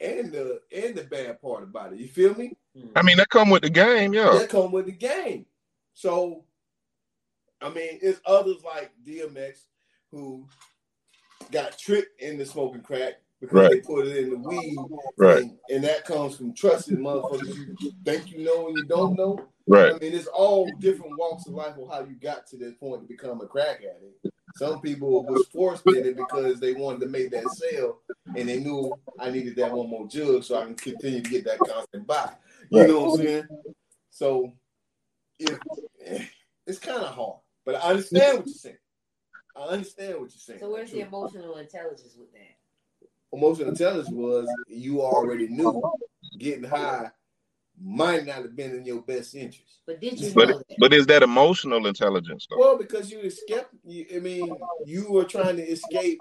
and 0.00 0.30
the 0.30 0.60
and 0.74 0.94
the 0.94 1.04
bad 1.04 1.40
part 1.40 1.62
about 1.62 1.92
it. 1.92 1.98
You 1.98 2.08
feel 2.08 2.34
me? 2.34 2.52
I 2.94 3.02
mean, 3.02 3.16
that 3.16 3.30
come 3.30 3.48
with 3.48 3.62
the 3.62 3.70
game, 3.70 4.12
yeah. 4.12 4.30
That 4.30 4.50
come 4.50 4.70
with 4.70 4.86
the 4.86 4.92
game. 4.92 5.46
So, 5.94 6.44
I 7.62 7.70
mean, 7.70 7.98
it's 8.02 8.20
others 8.26 8.62
like 8.64 8.92
DMX 9.06 9.60
who 10.10 10.46
got 11.50 11.78
tricked 11.78 12.20
into 12.20 12.44
smoking 12.44 12.82
crack 12.82 13.14
because 13.40 13.54
Right. 13.54 13.70
they 13.70 13.80
put 13.80 14.06
it 14.06 14.16
in 14.18 14.30
the 14.30 14.36
weed, 14.36 14.76
Right, 15.16 15.42
and, 15.44 15.58
and 15.70 15.84
that 15.84 16.04
comes 16.04 16.36
from 16.36 16.52
trusting 16.54 16.98
motherfuckers 16.98 17.56
you 17.80 17.92
think 18.04 18.30
you 18.30 18.44
know 18.44 18.68
and 18.68 18.76
you 18.76 18.84
don't 18.84 19.16
know. 19.16 19.48
Right, 19.66 19.94
I 19.94 19.98
mean, 19.98 20.14
it's 20.14 20.26
all 20.26 20.76
different 20.80 21.16
walks 21.16 21.46
of 21.46 21.54
life 21.54 21.76
of 21.78 21.88
how 21.88 22.00
you 22.00 22.14
got 22.14 22.46
to 22.48 22.56
this 22.56 22.74
point 22.74 23.02
to 23.02 23.08
become 23.08 23.40
a 23.40 23.46
crack 23.46 23.78
addict. 23.78 24.20
Some 24.54 24.80
people 24.80 25.24
was 25.26 25.46
forced 25.46 25.86
in 25.86 26.06
it 26.06 26.16
because 26.16 26.60
they 26.60 26.72
wanted 26.72 27.00
to 27.00 27.08
make 27.08 27.30
that 27.32 27.50
sale, 27.50 27.98
and 28.34 28.48
they 28.48 28.60
knew 28.60 28.98
I 29.18 29.30
needed 29.30 29.56
that 29.56 29.72
one 29.72 29.88
more 29.88 30.08
jug 30.08 30.44
so 30.44 30.60
I 30.60 30.64
can 30.64 30.74
continue 30.74 31.22
to 31.22 31.30
get 31.30 31.44
that 31.44 31.64
constant 31.64 32.06
buy. 32.06 32.32
You 32.70 32.80
Right. 32.80 32.88
know 32.88 33.00
what 33.00 33.10
I'm 33.10 33.16
saying? 33.26 33.48
So 34.10 34.52
it, 35.38 35.60
eh, 36.04 36.24
it's 36.66 36.78
kind 36.78 37.02
of 37.02 37.14
hard, 37.14 37.40
but 37.64 37.76
I 37.76 37.90
understand 37.90 38.38
what 38.38 38.46
you're 38.46 38.54
saying. 38.54 38.78
I 39.54 39.62
understand 39.64 40.12
what 40.14 40.20
you're 40.20 40.30
saying. 40.30 40.60
So 40.60 40.70
where's 40.70 40.90
the 40.90 41.00
emotional 41.00 41.56
intelligence 41.56 42.16
with 42.18 42.32
that? 42.32 42.56
emotional 43.32 43.68
intelligence 43.68 44.08
was 44.10 44.48
you 44.68 45.02
already 45.02 45.48
knew 45.48 45.82
getting 46.38 46.64
high 46.64 47.10
might 47.82 48.26
not 48.26 48.36
have 48.36 48.56
been 48.56 48.74
in 48.74 48.84
your 48.84 49.02
best 49.02 49.34
interest. 49.34 49.80
But 49.86 50.00
did 50.00 50.18
you 50.18 50.32
but 50.34 50.48
know 50.48 50.62
but 50.78 50.92
is 50.92 51.06
that 51.06 51.22
emotional 51.22 51.86
intelligence 51.86 52.46
though? 52.48 52.58
Well, 52.58 52.78
because 52.78 53.10
you 53.10 53.20
escape. 53.20 53.66
You, 53.84 54.06
I 54.14 54.18
mean, 54.18 54.58
you 54.84 55.10
were 55.10 55.24
trying 55.24 55.56
to 55.56 55.62
escape 55.62 56.20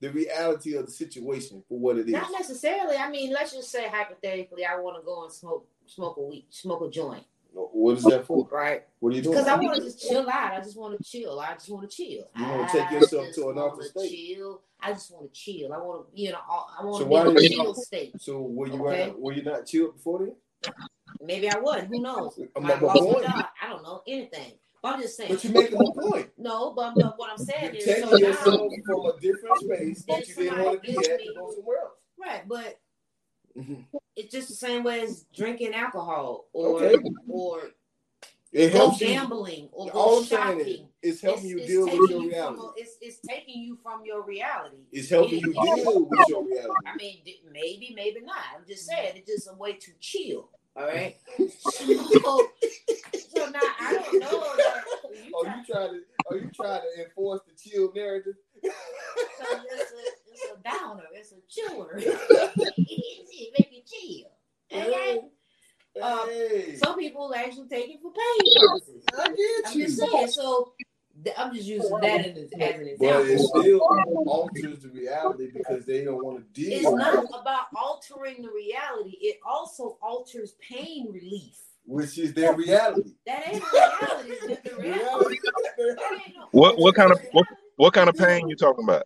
the 0.00 0.10
reality 0.10 0.74
of 0.76 0.86
the 0.86 0.92
situation 0.92 1.62
for 1.68 1.78
what 1.78 1.98
it 1.98 2.06
is. 2.06 2.12
Not 2.12 2.30
necessarily. 2.32 2.96
I 2.96 3.10
mean, 3.10 3.32
let's 3.32 3.52
just 3.52 3.70
say 3.70 3.88
hypothetically, 3.88 4.64
I 4.64 4.78
want 4.78 4.96
to 5.00 5.04
go 5.04 5.24
and 5.24 5.32
smoke 5.32 5.66
smoke 5.86 6.16
a 6.16 6.22
weed, 6.22 6.46
smoke 6.50 6.82
a 6.82 6.90
joint, 6.90 7.24
What 7.52 7.98
is 7.98 8.04
that 8.04 8.26
for? 8.26 8.48
right? 8.50 8.84
What 9.00 9.12
are 9.12 9.16
you 9.16 9.22
doing? 9.22 9.34
Because 9.36 9.48
I 9.48 9.56
want 9.60 9.76
to 9.78 9.84
just 9.84 10.00
chill 10.06 10.28
out. 10.28 10.52
I 10.54 10.60
just 10.60 10.78
want 10.78 10.96
to 11.02 11.10
chill. 11.10 11.38
I 11.40 11.54
just 11.54 11.68
want 11.68 11.90
to 11.90 11.96
chill. 11.96 12.28
You 12.36 12.44
wanna 12.48 12.68
take 12.72 12.90
yourself 12.90 13.34
to 13.34 13.50
an 13.50 13.56
wanna 13.56 13.82
state. 13.82 14.10
Chill. 14.10 14.62
I 14.80 14.92
just 14.92 15.10
want 15.12 15.32
to 15.32 15.40
chill. 15.40 15.72
I 15.72 15.78
want 15.78 16.14
to, 16.14 16.20
you 16.20 16.32
know, 16.32 16.38
I 16.38 16.84
want 16.84 16.96
So 16.98 17.04
to 17.04 17.10
why 17.10 17.24
be 17.24 17.30
in 17.30 17.36
a 17.38 17.48
chill 17.48 17.74
state. 17.74 18.20
So 18.20 18.40
were 18.42 18.66
you 18.66 18.86
Okay. 18.86 19.06
not, 19.06 19.20
were 19.20 19.32
you 19.32 19.42
not 19.42 19.66
chilled 19.66 19.96
before 19.96 20.18
then? 20.20 20.36
Maybe 21.22 21.48
I 21.48 21.58
would. 21.58 21.84
Who 21.84 22.02
knows? 22.02 22.38
I'm 22.56 22.62
Might 22.64 22.80
not 22.80 22.82
lost 22.82 23.02
my 23.02 23.10
going. 23.12 23.24
job. 23.24 23.46
I 23.62 23.68
don't 23.68 23.82
know 23.82 24.02
anything. 24.06 24.52
But 24.82 24.94
I'm 24.94 25.02
just 25.02 25.16
saying. 25.16 25.30
But 25.32 25.44
you're 25.44 25.52
making 25.52 25.80
a 25.80 25.92
point. 25.92 26.30
No, 26.38 26.72
but, 26.74 26.94
but 26.96 27.18
what 27.18 27.30
I'm 27.30 27.38
saying 27.38 27.74
is, 27.76 27.84
taking 27.84 28.02
so 28.08 28.10
now, 28.10 28.18
yourself 28.18 28.72
from 28.84 29.06
a 29.06 29.12
different 29.20 29.56
space 29.58 30.04
that 30.04 30.28
you 30.28 30.34
didn't 30.34 30.58
want 30.64 30.82
to 30.82 30.88
be 30.92 30.98
at 30.98 31.18
to 31.20 31.32
go 31.34 31.52
somewhere 31.54 31.78
else. 31.78 31.92
right? 32.20 32.46
But 32.48 32.80
Mhm. 33.56 33.84
it's 34.16 34.32
just 34.32 34.48
the 34.48 34.54
same 34.54 34.82
way 34.82 35.00
as 35.02 35.24
drinking 35.34 35.74
alcohol 35.74 36.48
or 36.52 36.82
Okay. 36.82 36.96
or 37.28 37.70
It 38.52 38.72
helps 38.72 39.00
you. 39.00 39.06
gambling 39.06 39.68
or 39.72 39.86
go 39.90 39.98
All 39.98 40.22
shopping. 40.24 40.88
It's 41.04 41.20
helping 41.20 41.46
you 41.46 41.66
deal 41.66 41.84
with 41.84 42.10
your 42.10 42.22
reality. 42.22 42.56
From 42.56 42.72
it's, 42.76 42.96
it's 43.00 43.18
taking 43.28 43.62
you 43.62 43.78
from 43.82 44.04
your 44.04 44.22
reality. 44.22 44.76
It's 44.90 45.10
helping 45.10 45.40
you 45.40 45.52
deal 45.52 46.06
with 46.06 46.28
your 46.28 46.44
reality. 46.44 46.72
I 46.86 46.96
mean, 46.96 47.18
maybe, 47.52 47.92
maybe 47.94 48.20
not. 48.22 48.36
I'm 48.56 48.64
just 48.66 48.86
saying 48.86 49.12
it's 49.16 49.30
just 49.30 49.48
a 49.52 49.54
way 49.54 49.74
to 49.74 49.90
chill. 50.00 50.48
All 50.76 50.86
right. 50.86 51.16
so, 51.38 52.48
so 53.28 53.50
now 53.50 53.60
I 53.80 54.00
don't 54.02 54.18
know. 54.20 54.38
Like, 54.56 55.26
you 55.26 55.36
Are 55.36 55.44
try- 55.44 55.54
you 55.56 55.64
trying 55.66 55.90
to 55.90 56.00
are 56.30 56.36
you 56.38 56.50
trying 56.54 56.80
to 56.80 57.04
enforce 57.04 57.40
the 57.46 57.54
chill 57.70 57.92
narrative? 57.94 58.34
so 58.62 58.70
it's, 58.70 59.92
a, 59.92 60.32
it's 60.32 60.46
a 60.58 60.68
downer. 60.68 61.04
It's 61.12 61.32
a 61.32 61.40
chiller. 61.48 61.94
it 61.98 63.52
make 63.58 63.70
you 63.72 63.82
chill. 63.86 64.30
Okay? 64.80 65.20
Uh, 66.02 66.26
Hey. 66.26 66.74
Some 66.76 66.98
people 66.98 67.32
actually 67.36 67.68
take 67.68 67.88
it 67.90 68.00
for 68.02 68.10
pain 68.12 68.52
purposes. 68.68 69.04
I 69.16 69.28
get 69.28 69.72
I'm 69.72 69.78
you. 69.78 69.86
just 69.86 69.98
saying. 69.98 70.28
So 70.28 70.72
I'm 71.38 71.54
just 71.54 71.68
using 71.68 72.00
that 72.00 72.26
as, 72.26 72.36
as 72.36 72.80
an 72.80 72.88
But 72.98 73.20
it 73.26 73.30
example. 73.30 73.62
still 73.62 73.80
alters 74.26 74.80
the 74.82 74.88
reality 74.90 75.50
because 75.52 75.86
they 75.86 76.04
don't 76.04 76.22
want 76.24 76.38
to 76.38 76.60
deal. 76.60 76.76
It's 76.78 76.84
with 76.90 76.98
not 76.98 77.24
it, 77.24 77.30
about 77.32 77.66
altering 77.76 78.42
the 78.42 78.50
reality. 78.50 79.16
It 79.20 79.38
also 79.46 79.96
alters 80.02 80.54
pain 80.60 81.10
relief. 81.12 81.56
which 81.86 82.18
is 82.18 82.34
their 82.34 82.54
reality. 82.54 83.12
That 83.26 83.46
ain't 83.48 83.62
reality. 83.72 84.30
It's 84.32 84.62
the 84.70 84.76
reality. 84.80 84.98
Reality. 84.98 85.36
That 85.78 86.20
ain't 86.26 86.36
no 86.36 86.48
What 86.50 86.78
what 86.78 86.94
kind 86.94 87.12
of 87.12 87.20
what 87.32 87.46
what 87.76 87.92
kind 87.94 88.08
of 88.08 88.16
pain 88.16 88.48
you 88.48 88.56
talking 88.56 88.84
about? 88.84 89.04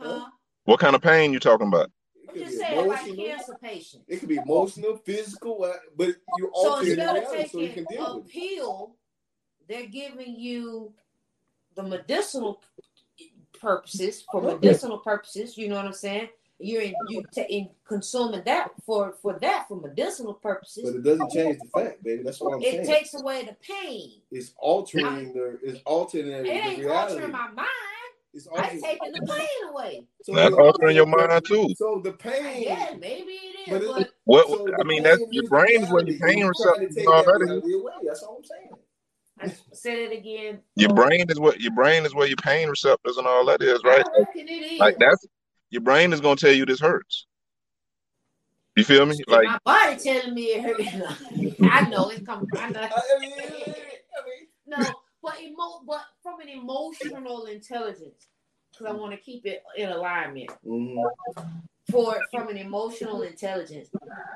Huh? 0.00 0.26
What 0.64 0.80
kind 0.80 0.96
of 0.96 1.02
pain 1.02 1.32
you 1.32 1.38
talking 1.38 1.68
about? 1.68 1.90
It 2.16 2.28
I'm 2.28 2.34
could 2.34 2.44
just 2.46 2.58
be 2.58 2.64
saying, 2.64 2.88
like 2.88 3.06
emotional. 3.06 3.26
cancer 3.26 3.54
patients. 3.62 4.04
It 4.08 4.18
could 4.18 4.28
be 4.28 4.36
emotional, 4.36 4.96
physical, 4.96 5.62
uh, 5.64 5.72
but 5.96 6.08
you 6.36 6.50
So 6.54 6.70
alter 6.70 6.84
the 6.84 6.90
instead 6.90 7.08
of 7.08 7.14
reality 7.14 7.48
so 7.48 7.60
you 7.60 7.68
taking 7.68 7.86
can 7.86 7.96
deal 7.96 8.06
a 8.06 8.16
with 8.18 8.26
it. 8.26 8.32
pill, 8.32 8.96
they're 9.68 9.86
giving 9.86 10.34
you 10.36 10.92
the 11.76 11.82
medicinal 11.84 12.60
purposes 13.60 14.24
for 14.30 14.42
medicinal 14.42 14.98
purposes. 14.98 15.56
You 15.58 15.68
know 15.68 15.76
what 15.76 15.86
I'm 15.86 15.92
saying? 15.92 16.28
You're 16.58 16.82
in, 16.82 16.94
you 17.08 17.22
ta 17.34 17.42
in 17.48 17.68
consuming 17.86 18.42
that 18.46 18.70
for 18.86 19.14
for 19.22 19.38
that 19.40 19.68
for 19.68 19.76
medicinal 19.76 20.34
purposes. 20.34 20.84
But 20.84 20.96
it 20.96 21.04
doesn't 21.04 21.30
change 21.30 21.58
the 21.60 21.68
fact, 21.68 22.02
baby. 22.02 22.22
That's 22.22 22.40
what 22.40 22.54
I'm 22.54 22.62
It 22.62 22.72
saying. 22.72 22.86
takes 22.86 23.14
away 23.14 23.44
the 23.44 23.56
pain. 23.62 24.22
it's 24.32 24.52
altering 24.58 25.34
the 25.34 25.58
it's 25.62 25.80
altering 25.84 26.28
It 26.28 26.46
the 26.46 26.52
ain't 26.52 26.78
reality. 26.80 27.12
altering 27.12 27.32
my 27.32 27.48
mind. 27.52 27.68
It's 28.32 28.48
I 28.56 28.68
taking 28.68 29.12
the 29.12 29.20
pain 29.20 29.70
away. 29.70 30.06
So 30.22 30.34
That's 30.34 30.54
altering 30.54 30.96
your 30.96 31.06
mind 31.06 31.44
too. 31.46 31.74
So 31.76 32.00
the 32.02 32.12
pain. 32.12 32.62
Yeah, 32.62 32.94
maybe 32.98 33.32
it 33.32 33.70
is. 33.70 33.72
But 33.72 33.82
it- 33.82 33.92
but 33.98 34.10
What 34.24 34.48
so 34.48 34.66
I 34.80 34.84
mean, 34.84 35.02
that's 35.02 35.22
your 35.30 35.44
is 35.44 35.50
brain 35.50 35.82
is 35.82 35.90
where 35.90 36.02
reality. 36.02 36.12
your 36.18 36.28
pain 36.28 36.38
You're 36.38 36.54
trying 36.54 36.74
to 36.74 36.80
receptors 36.80 36.96
take 36.96 37.06
that 37.06 37.24
that 37.26 37.42
is. 37.42 37.48
reality 37.48 37.74
away. 37.74 37.92
That's 38.04 38.22
all 38.22 38.36
I'm 38.38 38.44
saying. 38.44 38.65
I 39.40 39.52
said 39.72 39.98
it 39.98 40.12
again. 40.12 40.60
Your 40.76 40.94
brain 40.94 41.26
is 41.28 41.38
what 41.38 41.60
your 41.60 41.72
brain 41.72 42.04
is 42.06 42.14
where 42.14 42.26
your 42.26 42.36
pain 42.36 42.68
receptors 42.68 43.16
and 43.16 43.26
all 43.26 43.44
that 43.46 43.62
is, 43.62 43.82
right? 43.84 44.04
I 44.06 44.18
reckon 44.18 44.48
it 44.48 44.72
is. 44.72 44.78
Like 44.80 44.96
that's 44.98 45.26
your 45.70 45.82
brain 45.82 46.12
is 46.12 46.20
gonna 46.20 46.36
tell 46.36 46.52
you 46.52 46.64
this 46.64 46.80
hurts. 46.80 47.26
You 48.76 48.84
feel 48.84 49.06
me? 49.06 49.16
Like 49.26 49.44
my 49.44 49.58
body 49.64 49.96
telling 49.96 50.34
me 50.34 50.44
it 50.44 50.62
hurts. 50.62 51.56
I 51.62 51.88
know 51.88 52.08
it's 52.08 52.24
coming. 52.24 52.48
I 52.58 52.70
know. 52.70 52.80
I 52.80 53.18
mean, 53.20 53.32
I 53.38 53.50
mean, 53.50 53.74
No, 54.66 54.96
but 55.22 55.40
emo- 55.42 55.82
but 55.86 56.02
from 56.22 56.40
an 56.40 56.48
emotional 56.48 57.46
intelligence, 57.46 58.26
because 58.72 58.86
I 58.86 58.92
want 58.92 59.12
to 59.12 59.18
keep 59.18 59.46
it 59.46 59.62
in 59.76 59.90
alignment. 59.90 60.50
mhm. 60.66 61.04
For 61.90 62.20
from 62.32 62.48
an 62.48 62.56
emotional 62.56 63.22
intelligence, 63.22 63.90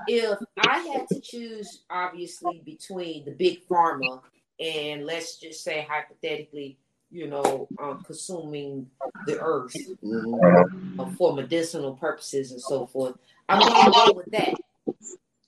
if 0.06 0.38
I 0.56 0.78
had 0.78 1.08
to 1.08 1.20
choose, 1.20 1.82
obviously 1.90 2.62
between 2.64 3.24
the 3.24 3.32
big 3.32 3.66
pharma 3.66 4.22
and 4.60 5.06
let's 5.06 5.36
just 5.38 5.64
say 5.64 5.86
hypothetically, 5.88 6.78
you 7.10 7.26
know, 7.26 7.68
um, 7.82 8.02
consuming 8.04 8.90
the 9.26 9.40
earth 9.40 9.74
Mhm. 10.02 10.98
uh, 10.98 11.06
for 11.16 11.34
medicinal 11.34 11.94
purposes 11.94 12.52
and 12.52 12.60
so 12.60 12.86
forth, 12.86 13.16
I'm 13.48 13.60
going 13.64 13.86
to 13.86 13.90
go 13.90 14.12
with 14.12 14.30
that 14.30 14.54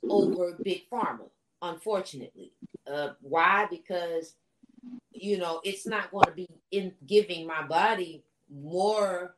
over 0.08 0.60
big 0.64 0.88
pharma. 0.90 1.30
Unfortunately, 1.60 2.52
uh, 2.86 3.14
why? 3.20 3.66
Because 3.70 4.34
you 5.12 5.36
know 5.38 5.60
it's 5.62 5.86
not 5.86 6.10
going 6.10 6.24
to 6.26 6.32
be 6.32 6.48
in 6.70 6.94
giving 7.06 7.46
my 7.46 7.62
body 7.62 8.24
more 8.50 9.36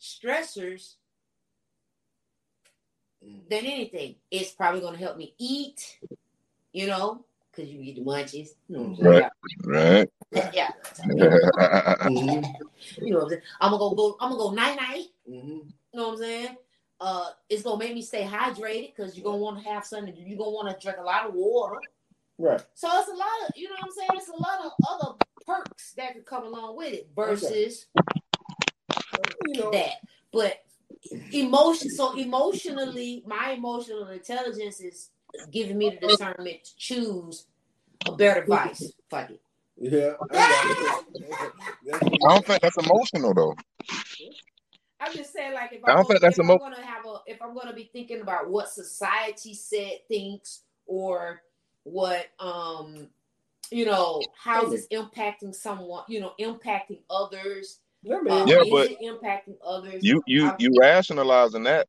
stressors 0.00 0.94
than 3.22 3.66
anything. 3.66 4.16
It's 4.30 4.50
probably 4.50 4.80
going 4.80 4.94
to 4.94 5.00
help 5.00 5.16
me 5.16 5.34
eat, 5.38 6.00
you 6.72 6.86
know, 6.86 7.24
because 7.60 7.74
you 7.74 7.84
get 7.84 7.96
the 7.96 8.02
munchies. 8.02 8.48
You 8.68 8.76
know 8.76 8.82
what 8.98 9.32
right. 9.64 10.08
Yeah. 10.32 10.70
Mhm. 12.00 12.54
You 12.98 13.10
know 13.10 13.18
what 13.18 13.24
I'm 13.24 13.28
saying? 13.30 13.42
I'm 13.60 13.70
gonna 13.72 13.78
go, 13.78 13.94
go 13.94 14.16
I'm 14.20 14.30
gonna 14.30 14.42
go 14.42 14.50
night 14.52 14.76
night. 14.76 15.06
Mhm. 15.28 15.44
You 15.44 15.72
know 15.92 16.08
what 16.08 16.12
I'm 16.12 16.18
saying? 16.18 16.56
Uh, 17.00 17.30
it's 17.48 17.62
gonna 17.62 17.78
make 17.78 17.94
me 17.94 18.02
stay 18.02 18.24
hydrated 18.24 18.94
because 18.94 19.16
you're 19.16 19.24
gonna 19.24 19.38
want 19.38 19.62
to 19.62 19.68
have 19.68 19.84
something. 19.84 20.14
You're 20.16 20.38
gonna 20.38 20.50
want 20.50 20.68
to 20.68 20.82
drink 20.82 20.98
a 20.98 21.04
lot 21.04 21.26
of 21.26 21.34
water. 21.34 21.76
Right. 22.38 22.60
So 22.74 22.88
it's 22.98 23.08
a 23.08 23.12
lot 23.12 23.28
of, 23.48 23.56
you 23.56 23.68
know 23.68 23.74
what 23.74 23.84
I'm 23.84 23.92
saying? 23.92 24.12
It's 24.16 24.28
a 24.28 24.32
lot 24.32 24.64
of 24.64 24.72
other 24.88 25.14
perks 25.46 25.92
that 25.92 26.14
could 26.14 26.26
come 26.26 26.44
along 26.44 26.76
with 26.76 26.92
it 26.92 27.08
versus 27.14 27.86
You 29.44 29.58
know. 29.58 29.70
that. 29.72 29.94
But 30.32 30.62
emotion, 31.32 31.90
so 31.90 32.16
emotionally, 32.16 33.22
my 33.26 33.52
emotional 33.52 34.08
intelligence 34.08 34.80
is 34.80 35.10
giving 35.50 35.78
me 35.78 35.90
the 35.90 36.08
discernment 36.08 36.64
to 36.64 36.76
choose 36.76 37.46
a 38.06 38.12
better 38.12 38.44
vice. 38.46 38.92
Fuck 39.10 39.30
it. 39.30 39.40
Yeah. 39.76 40.12
I 40.30 40.34
got 40.34 40.64
it. 40.66 41.52
That's 41.86 42.02
what- 42.02 42.12
I 42.30 42.34
don't 42.34 42.46
think 42.46 42.60
that's 42.62 42.76
emotional 42.76 43.34
though. 43.34 43.54
I'm 45.02 45.14
just 45.14 45.32
saying, 45.32 45.54
like, 45.54 45.72
if 45.72 45.80
I 45.84 45.92
I'm, 45.92 45.96
don't 45.96 46.08
gonna, 46.08 46.08
think 46.08 46.20
that's 46.20 46.38
if 46.38 46.44
emo- 46.44 46.54
I'm 46.54 46.58
gonna 46.72 46.82
have 46.82 47.06
a, 47.06 47.16
if 47.26 47.40
I'm 47.40 47.54
gonna 47.54 47.72
be 47.72 47.88
thinking 47.92 48.20
about 48.20 48.50
what 48.50 48.68
society 48.68 49.54
said 49.54 50.00
thinks, 50.08 50.60
or 50.86 51.40
what, 51.84 52.26
um, 52.38 53.08
you 53.70 53.86
know, 53.86 54.20
how 54.36 54.64
is 54.66 54.70
this 54.72 54.86
impacting 54.88 55.54
someone, 55.54 56.04
you 56.08 56.20
know, 56.20 56.32
impacting 56.38 56.98
others? 57.08 57.78
Yeah, 58.02 58.16
Uh. 58.28 58.44
Yeah, 58.46 58.60
is 58.60 58.70
but 58.70 58.90
it 58.90 59.00
impacting 59.00 59.56
others? 59.64 60.02
You 60.04 60.22
you 60.26 60.46
I'm- 60.48 60.56
you 60.58 60.70
rationalizing 60.78 61.62
that. 61.64 61.88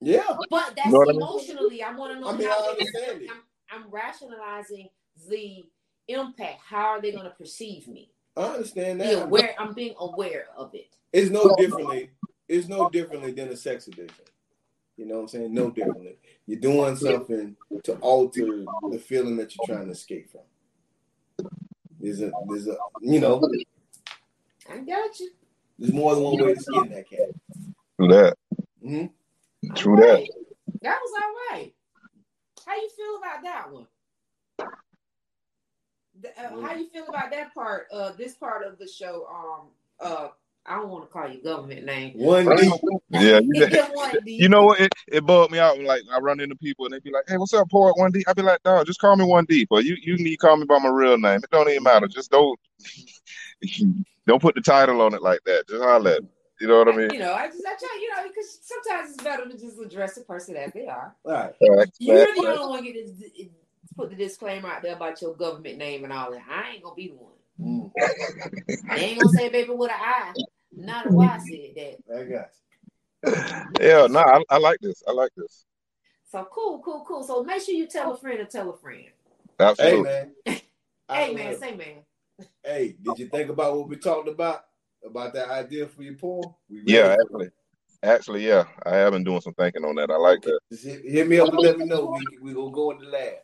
Yeah. 0.00 0.22
but 0.50 0.72
that's 0.74 0.86
You 0.86 0.92
know 0.92 0.98
what 0.98 1.08
I 1.08 1.12
mean? 1.12 1.22
emotionally. 1.22 1.82
I 1.84 1.92
want 1.94 2.14
to 2.14 2.20
know 2.20 2.28
I 2.28 2.36
mean, 2.36 2.48
how 2.48 2.64
I 2.64 2.68
understand 2.70 3.22
it. 3.22 3.30
I'm, 3.30 3.84
I'm 3.84 3.90
rationalizing 3.90 4.88
the 5.28 5.64
impact. 6.08 6.60
How 6.64 6.86
are 6.86 7.00
they 7.00 7.12
going 7.12 7.24
to 7.24 7.30
perceive 7.30 7.88
me? 7.88 8.10
I 8.36 8.42
understand 8.42 9.00
Be 9.00 9.06
that. 9.06 9.24
aware. 9.24 9.54
I'm 9.58 9.72
being 9.74 9.94
aware 9.98 10.46
of 10.56 10.74
it. 10.74 10.94
It's 11.12 11.30
no 11.30 11.54
differently. 11.56 12.10
It's 12.48 12.68
no 12.68 12.88
differently 12.88 13.32
than 13.32 13.48
a 13.48 13.56
sex 13.56 13.88
addiction. 13.88 14.24
You 14.96 15.06
know 15.06 15.16
what 15.16 15.20
I'm 15.22 15.28
saying? 15.28 15.54
No 15.54 15.70
differently. 15.70 16.16
You're 16.46 16.60
doing 16.60 16.96
something 16.96 17.56
to 17.84 17.94
alter 17.96 18.64
the 18.90 18.98
feeling 18.98 19.36
that 19.36 19.54
you're 19.54 19.76
trying 19.76 19.86
to 19.86 19.92
escape 19.92 20.28
from. 20.30 21.48
There's 22.00 22.20
a, 22.22 22.30
there's 22.48 22.66
a, 22.68 22.76
you 23.00 23.20
know, 23.20 23.40
I 24.70 24.78
got 24.78 25.18
you. 25.20 25.30
there's 25.78 25.92
more 25.92 26.14
than 26.14 26.24
one 26.24 26.42
way 26.42 26.54
to 26.54 26.60
skin 26.60 26.88
that 26.90 27.08
cat. 27.08 27.30
True 27.96 28.08
that. 28.08 28.36
Mm-hmm. 28.84 29.74
True 29.74 29.94
All 29.94 30.00
that. 30.00 30.28
That 30.82 30.98
was 31.02 31.22
all 31.22 31.56
right. 31.56 31.72
How 32.66 32.76
you 32.76 32.88
feel 32.96 33.16
about 33.18 33.42
that 33.44 33.72
one? 33.72 33.86
The- 36.20 36.40
uh, 36.40 36.60
how 36.60 36.74
you 36.74 36.88
feel 36.88 37.06
about 37.08 37.30
that 37.30 37.54
part? 37.54 37.86
Uh, 37.92 38.12
this 38.12 38.34
part 38.34 38.66
of 38.66 38.78
the 38.78 38.86
show. 38.86 39.26
Um. 39.30 39.68
Uh. 40.00 40.28
I 40.68 40.76
don't 40.76 40.90
want 40.90 41.04
to 41.04 41.10
call 41.10 41.26
you 41.26 41.42
government 41.42 41.86
name. 41.86 42.12
One 42.14 42.44
D. 42.44 42.70
Yeah, 43.08 43.40
you, 43.42 43.82
one, 43.94 44.14
D. 44.22 44.32
you 44.32 44.50
know 44.50 44.64
what? 44.64 44.80
It, 44.80 44.92
it 45.06 45.24
bugged 45.24 45.50
me 45.50 45.58
out 45.58 45.78
when 45.78 45.86
like 45.86 46.02
I 46.12 46.18
run 46.18 46.40
into 46.40 46.56
people 46.56 46.84
and 46.84 46.92
they 46.92 46.98
be 46.98 47.10
like, 47.10 47.24
"Hey, 47.26 47.38
what's 47.38 47.54
up, 47.54 47.70
Port 47.70 47.96
One 47.96 48.12
D?" 48.12 48.22
I 48.28 48.34
be 48.34 48.42
like, 48.42 48.62
"Dog, 48.64 48.84
just 48.86 49.00
call 49.00 49.16
me 49.16 49.24
One 49.24 49.46
D." 49.46 49.66
But 49.70 49.84
you 49.84 49.96
you 50.02 50.18
need 50.18 50.32
to 50.32 50.36
call 50.36 50.58
me 50.58 50.66
by 50.66 50.78
my 50.78 50.90
real 50.90 51.16
name. 51.16 51.40
It 51.42 51.50
don't 51.50 51.70
even 51.70 51.84
matter. 51.84 52.06
Just 52.06 52.30
don't 52.30 52.58
don't 54.26 54.42
put 54.42 54.56
the 54.56 54.60
title 54.60 55.00
on 55.00 55.14
it 55.14 55.22
like 55.22 55.40
that. 55.46 55.66
Just 55.68 55.82
holler. 55.82 56.10
at 56.10 56.22
me. 56.22 56.28
You 56.60 56.66
know 56.68 56.78
what 56.78 56.88
I 56.88 56.96
mean? 56.96 57.10
You 57.14 57.20
know, 57.20 57.32
I 57.32 57.46
just 57.46 57.64
I 57.64 57.74
try. 57.78 57.98
You 58.02 58.10
know, 58.10 58.28
because 58.28 58.58
sometimes 58.62 59.14
it's 59.14 59.24
better 59.24 59.48
to 59.48 59.56
just 59.56 59.80
address 59.80 60.16
the 60.16 60.22
person 60.22 60.56
as 60.56 60.72
they 60.74 60.86
are. 60.86 61.14
All 61.24 61.32
right. 61.32 61.54
Facts, 61.78 61.96
You're 61.98 62.26
facts, 62.26 62.40
the 62.40 62.46
only 62.46 62.68
one 62.68 62.84
get 62.84 62.94
this, 62.94 63.48
put 63.98 64.10
the 64.10 64.16
disclaimer 64.16 64.68
out 64.68 64.82
there 64.82 64.94
about 64.94 65.20
your 65.20 65.34
government 65.34 65.76
name 65.76 66.04
and 66.04 66.12
all 66.12 66.30
that. 66.30 66.42
I 66.48 66.74
ain't 66.74 66.84
gonna 66.84 66.94
be 66.94 67.08
the 67.08 67.14
one. 67.14 67.32
Mm, 67.60 67.92
They 68.94 69.00
ain't 69.00 69.18
gonna 69.20 69.32
say 69.32 69.48
baby 69.48 69.70
with 69.70 69.90
an 69.90 69.96
I. 70.00 70.34
Not 70.76 71.06
a 71.06 71.10
Y 71.10 71.38
said 71.38 71.98
that. 72.06 72.16
I 72.16 72.24
got 72.24 73.80
Yeah, 73.80 74.06
no, 74.06 74.20
I, 74.20 74.42
I 74.50 74.58
like 74.58 74.78
this. 74.80 75.02
I 75.06 75.10
like 75.10 75.32
this. 75.36 75.64
So 76.30 76.46
cool, 76.52 76.80
cool, 76.84 77.04
cool. 77.08 77.24
So 77.24 77.42
make 77.42 77.60
sure 77.60 77.74
you 77.74 77.88
tell 77.88 78.12
a 78.12 78.16
friend 78.16 78.38
to 78.38 78.44
tell 78.44 78.70
a 78.70 78.76
friend. 78.76 79.02
you. 79.02 79.74
Hey, 79.76 80.00
man. 80.00 80.34
Hey 81.10 81.28
don't 81.28 81.36
man, 81.36 81.52
know. 81.52 81.58
say 81.58 81.74
man. 81.74 82.48
Hey, 82.62 82.96
did 83.02 83.18
you 83.18 83.28
think 83.28 83.48
about 83.48 83.74
what 83.78 83.88
we 83.88 83.96
talked 83.96 84.28
about? 84.28 84.66
About 85.02 85.32
that 85.32 85.48
idea 85.48 85.86
for 85.86 86.02
your 86.02 86.16
poem? 86.16 86.54
We? 86.68 86.82
Yeah, 86.84 87.16
actually, 87.18 87.48
actually, 88.02 88.46
yeah, 88.46 88.64
I 88.84 88.96
have 88.96 89.14
been 89.14 89.24
doing 89.24 89.40
some 89.40 89.54
thinking 89.54 89.86
on 89.86 89.94
that. 89.94 90.10
I 90.10 90.16
like 90.16 90.42
that. 90.42 90.58
Just 90.70 90.84
hit, 90.84 91.02
hit 91.02 91.26
me 91.26 91.38
up 91.38 91.48
and 91.48 91.60
let 91.60 91.78
me 91.78 91.86
know. 91.86 92.04
We 92.04 92.38
we 92.42 92.52
gonna 92.52 92.70
go 92.70 92.90
in 92.90 92.98
the 92.98 93.06
lab. 93.06 93.36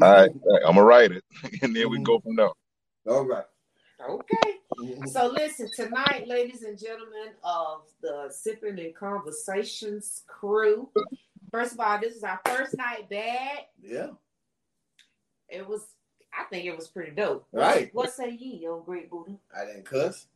All 0.00 0.10
right, 0.10 0.30
all 0.30 0.52
right, 0.54 0.62
I'm 0.66 0.74
gonna 0.74 0.84
write 0.84 1.12
it, 1.12 1.24
and 1.62 1.74
then 1.76 1.90
we 1.90 1.98
go 2.02 2.18
from 2.20 2.36
there. 2.36 2.48
All 3.08 3.24
right. 3.26 3.44
Okay. 4.08 4.52
Mhm. 4.80 5.08
So 5.08 5.26
listen, 5.28 5.68
tonight, 5.76 6.24
ladies 6.26 6.62
and 6.62 6.78
gentlemen 6.78 7.32
of 7.44 7.82
the 8.00 8.28
Sipping 8.30 8.78
and 8.80 8.94
Conversations 8.94 10.22
crew. 10.26 10.88
First 11.52 11.74
of 11.74 11.80
all, 11.80 12.00
this 12.00 12.16
is 12.16 12.24
our 12.24 12.40
first 12.46 12.76
night 12.76 13.08
back. 13.10 13.68
Yeah. 13.80 14.08
It 15.48 15.68
was 15.68 15.84
I 16.36 16.44
think 16.44 16.64
it 16.64 16.74
was 16.74 16.88
pretty 16.88 17.12
dope. 17.12 17.46
Right. 17.52 17.90
What 17.94 18.12
say 18.12 18.30
ye, 18.30 18.66
old 18.66 18.86
great 18.86 19.10
Buddha? 19.10 19.36
I 19.54 19.66
didn't 19.66 19.84
cuss. 19.84 20.26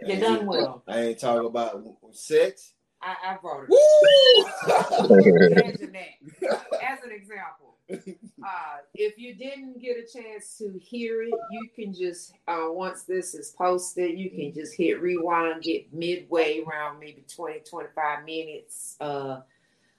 You 0.00 0.14
ain't- 0.14 0.20
done 0.22 0.46
well. 0.46 0.82
I 0.88 1.00
ain't 1.02 1.18
talking 1.20 1.46
about 1.46 1.84
sex. 2.12 2.72
I, 3.02 3.14
I 3.32 3.36
brought 3.36 3.64
it. 3.64 3.68
Woo! 3.68 5.50
Imagine 5.50 5.92
that. 5.92 6.82
As 6.82 7.04
an 7.04 7.12
example, 7.12 7.63
uh, 7.92 8.76
if 8.94 9.18
you 9.18 9.34
didn't 9.34 9.78
get 9.80 9.96
a 9.98 10.06
chance 10.10 10.56
to 10.58 10.78
hear 10.78 11.22
it, 11.22 11.34
you 11.50 11.68
can 11.74 11.92
just 11.92 12.32
uh, 12.48 12.66
once 12.70 13.02
this 13.02 13.34
is 13.34 13.50
posted, 13.50 14.18
you 14.18 14.30
can 14.30 14.52
just 14.54 14.74
hit 14.74 15.00
rewind, 15.02 15.62
get 15.62 15.92
midway 15.92 16.62
around 16.66 16.98
maybe 16.98 17.24
20, 17.28 17.60
25 17.60 18.24
minutes 18.24 18.96
uh, 19.00 19.40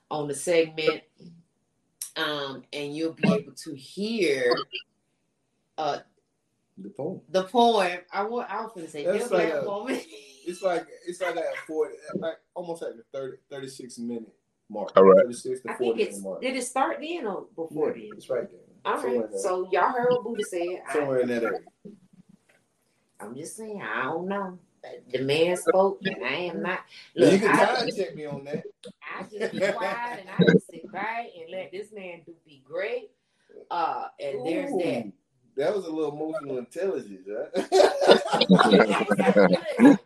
on 0.10 0.28
the 0.28 0.34
segment, 0.34 1.02
um, 2.16 2.64
and 2.74 2.96
you'll 2.96 3.14
be 3.14 3.28
able 3.32 3.52
to 3.54 3.76
hear 3.76 4.56
uh, 5.78 6.00
The 6.78 6.90
poem. 6.90 7.22
the 7.30 7.44
poem. 7.44 8.00
I 8.12 8.24
want. 8.24 8.50
I 8.50 8.62
was 8.64 8.72
gonna 8.74 8.88
say 8.88 9.06
That's 9.06 9.30
like 9.32 9.54
a- 9.54 9.62
moment. 9.64 10.04
It's 10.48 10.62
like 10.62 10.86
it's 11.08 11.22
like 11.22 11.36
at 11.38 11.56
forty, 11.68 11.96
like 12.16 12.38
almost 12.54 12.84
at 12.84 12.96
the 12.98 13.04
30, 13.12 13.38
36 13.50 13.98
minute 14.00 14.34
mark. 14.70 14.92
All 14.96 15.04
right. 15.04 15.24
Thirty 15.24 15.34
six 15.34 15.62
to 15.62 15.72
I 15.72 15.74
think 15.76 15.90
forty 15.92 16.04
it's. 16.04 16.20
mark. 16.22 16.42
Did 16.42 16.56
it 16.56 16.64
start 16.64 16.98
then 17.02 17.28
or 17.28 17.46
before 17.56 17.90
Yeah, 17.90 17.94
then? 17.94 18.10
It's 18.18 18.30
right 18.30 18.50
there. 18.50 18.60
All 18.86 19.02
Somewhere 19.02 19.22
right. 19.22 19.32
there. 19.32 19.40
So 19.40 19.70
y'all 19.72 19.92
heard 19.92 20.08
what 20.12 20.24
Buddha 20.24 20.44
said. 20.44 20.82
I, 20.88 20.94
somewhere 20.94 21.20
in 21.22 21.28
that 21.30 21.44
area. 21.44 21.60
I'm 23.20 23.36
just 23.36 23.56
saying. 23.56 23.82
I 23.82 24.04
don't 24.04 24.28
know. 24.28 24.60
The 25.12 25.24
man 25.24 25.58
spoke, 25.58 26.00
and 26.06 26.24
I 26.24 26.34
am 26.34 26.62
not. 26.62 26.82
Look, 27.16 27.34
you 27.34 27.40
can 27.40 27.50
I, 27.50 27.66
time 27.66 27.90
check 27.96 28.16
me 28.16 28.26
on 28.26 28.44
that. 28.44 28.64
I 29.02 29.24
just 29.24 29.52
be 29.54 29.60
quiet 29.72 30.20
and 30.20 30.30
I 30.30 30.52
just 30.54 30.68
sit 30.68 30.92
back 30.92 31.26
and 31.40 31.50
let 31.52 31.72
this 31.72 31.92
man 31.92 32.22
do 32.24 32.34
be 32.46 32.62
great. 32.64 33.10
Uh, 33.72 34.10
and 34.20 34.46
there's 34.46 34.72
that. 34.74 35.12
That 35.58 35.74
was 35.76 35.86
a 35.86 35.90
little 35.90 36.12
emotional 36.14 36.58
intelligence, 36.60 37.28
right? 37.28 37.50
Listen, 38.70 39.98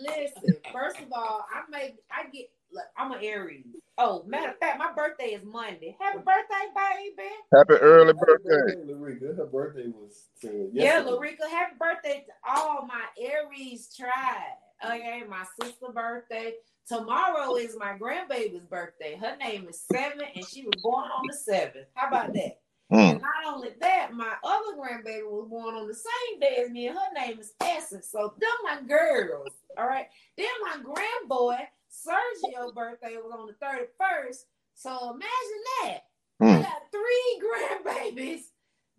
listen, 0.00 0.56
first 0.72 0.98
of 1.00 1.12
all, 1.12 1.46
I 1.52 1.62
make 1.70 1.96
I 2.10 2.28
get 2.30 2.50
look, 2.72 2.84
I'm 2.96 3.12
an 3.12 3.18
Aries. 3.22 3.64
Oh, 3.98 4.24
matter 4.26 4.52
of 4.52 4.58
fact, 4.58 4.78
my 4.78 4.92
birthday 4.96 5.34
is 5.34 5.44
Monday. 5.44 5.96
Happy 6.00 6.18
birthday, 6.18 7.14
baby. 7.16 7.28
Happy 7.54 7.74
early 7.74 8.14
birthday. 8.14 8.76
Larica. 8.86 9.36
Her 9.36 9.46
birthday 9.46 9.88
was 9.88 10.28
uh, 10.44 10.48
Yeah, 10.72 11.02
yesterday. 11.02 11.10
Larica, 11.10 11.50
happy 11.50 11.74
birthday 11.78 12.24
to 12.26 12.50
all 12.50 12.86
my 12.86 13.04
Aries 13.20 13.94
tribe. 13.94 14.58
Okay, 14.84 15.22
my 15.28 15.44
sister's 15.60 15.94
birthday. 15.94 16.54
Tomorrow 16.88 17.56
is 17.56 17.76
my 17.78 17.96
grandbaby's 17.98 18.64
birthday. 18.64 19.16
Her 19.16 19.36
name 19.36 19.68
is 19.68 19.82
Seven, 19.92 20.26
and 20.34 20.46
she 20.48 20.62
was 20.64 20.80
born 20.82 21.04
on 21.04 21.26
the 21.28 21.36
seventh. 21.36 21.86
How 21.94 22.08
about 22.08 22.32
that? 22.32 22.58
Mm. 22.90 22.98
And 23.12 23.20
not 23.20 23.54
only 23.54 23.68
that, 23.80 24.12
my 24.14 24.32
other 24.42 24.76
grandbaby 24.76 25.22
was 25.24 25.48
born 25.48 25.74
on 25.74 25.86
the 25.86 25.94
same 25.94 26.40
day 26.40 26.56
as 26.64 26.70
me, 26.70 26.88
and 26.88 26.96
her 26.98 27.12
name 27.14 27.38
is 27.38 27.52
Essence. 27.60 28.08
So 28.10 28.34
them 28.40 28.50
my 28.64 28.80
girls. 28.88 29.48
All 29.78 29.86
right. 29.86 30.06
Then 30.36 30.48
my 30.64 30.78
grandboy 30.82 31.58
Sergio's 31.90 32.72
birthday 32.72 33.16
was 33.16 33.32
on 33.36 33.46
the 33.46 33.54
31st. 33.54 34.44
So 34.74 34.90
imagine 35.10 35.64
that. 35.82 35.98
I 36.40 36.44
Mm. 36.44 36.62
got 36.62 36.82
three 36.90 37.42
grandbabies 38.16 38.42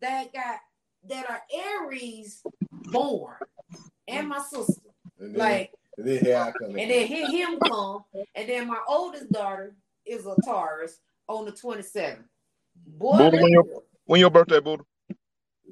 that 0.02 0.32
got 0.34 0.60
that 1.10 1.30
are 1.30 1.42
Aries 1.54 2.44
born. 2.92 3.36
And 4.08 4.30
my 4.30 4.40
sister. 4.40 4.90
And 5.20 5.36
then, 5.36 5.40
Like, 5.40 5.72
and 5.98 6.08
then 6.08 6.20
here 6.26 6.38
I 6.38 6.52
come. 6.52 6.78
and 6.78 6.92
then 6.92 7.08
hear 7.08 7.26
him 7.28 7.60
come. 7.62 8.04
And 8.36 8.50
then 8.50 8.68
my 8.68 8.80
oldest 8.88 9.32
daughter 9.32 9.76
is 10.06 10.26
a 10.26 10.38
Taurus 10.44 11.00
on 11.28 11.46
the 11.46 11.52
27th. 11.52 12.24
Boy, 12.88 13.18
Buddha, 13.18 13.38
when 13.42 13.52
your 13.52 13.84
when 14.06 14.20
your 14.20 14.30
birthday, 14.30 14.60
Buddha? 14.60 14.84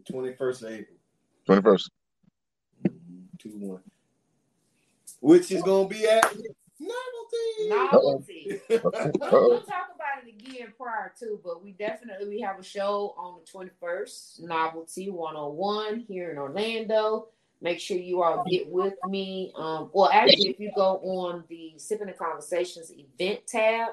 twenty 0.10 0.34
first 0.34 0.64
of 0.64 0.72
April, 0.72 0.98
Twenty 1.46 1.62
first. 1.62 1.92
two 3.40 3.50
one, 3.58 3.84
which 5.20 5.52
is 5.52 5.62
gonna 5.64 5.88
be 5.88 6.06
at 6.08 6.34
novelty. 6.80 7.70
novelty. 7.70 8.62
We'll, 9.32 9.62
talk 9.62 9.90
about 9.96 10.26
it 10.26 10.30
again 10.30 10.74
prior 10.78 11.14
to, 11.20 11.40
but 11.44 11.64
we 11.64 11.72
definitely 11.74 12.28
we 12.28 12.42
have 12.42 12.60
a 12.60 12.64
show 12.64 13.14
on 13.18 13.40
the 13.40 13.52
21st, 13.52 14.44
Novelty 14.44 15.10
101 15.10 16.06
here 16.08 16.32
in 16.32 16.38
Orlando. 16.38 17.28
Make 17.62 17.80
sure 17.80 17.98
you 17.98 18.24
all 18.24 18.46
get 18.50 18.70
with 18.70 18.94
me. 19.08 19.52
Um, 19.56 19.90
well, 19.94 20.10
actually, 20.12 20.50
if 20.50 20.60
you 20.60 20.72
go 20.76 20.98
on 21.00 21.44
the 21.50 21.74
Sipping 21.78 22.08
and 22.08 22.18
Conversations 22.18 22.92
event 22.92 23.42
tab, 23.48 23.90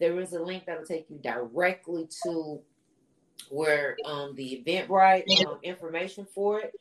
there 0.00 0.18
is 0.20 0.32
a 0.32 0.42
link 0.42 0.64
that'll 0.66 0.84
take 0.84 1.06
you 1.08 1.18
directly 1.18 2.08
to 2.24 2.60
where 3.48 3.96
um, 4.04 4.34
the 4.34 4.64
Eventbrite 4.66 5.46
um, 5.46 5.58
information 5.62 6.26
for 6.34 6.60
it 6.60 6.74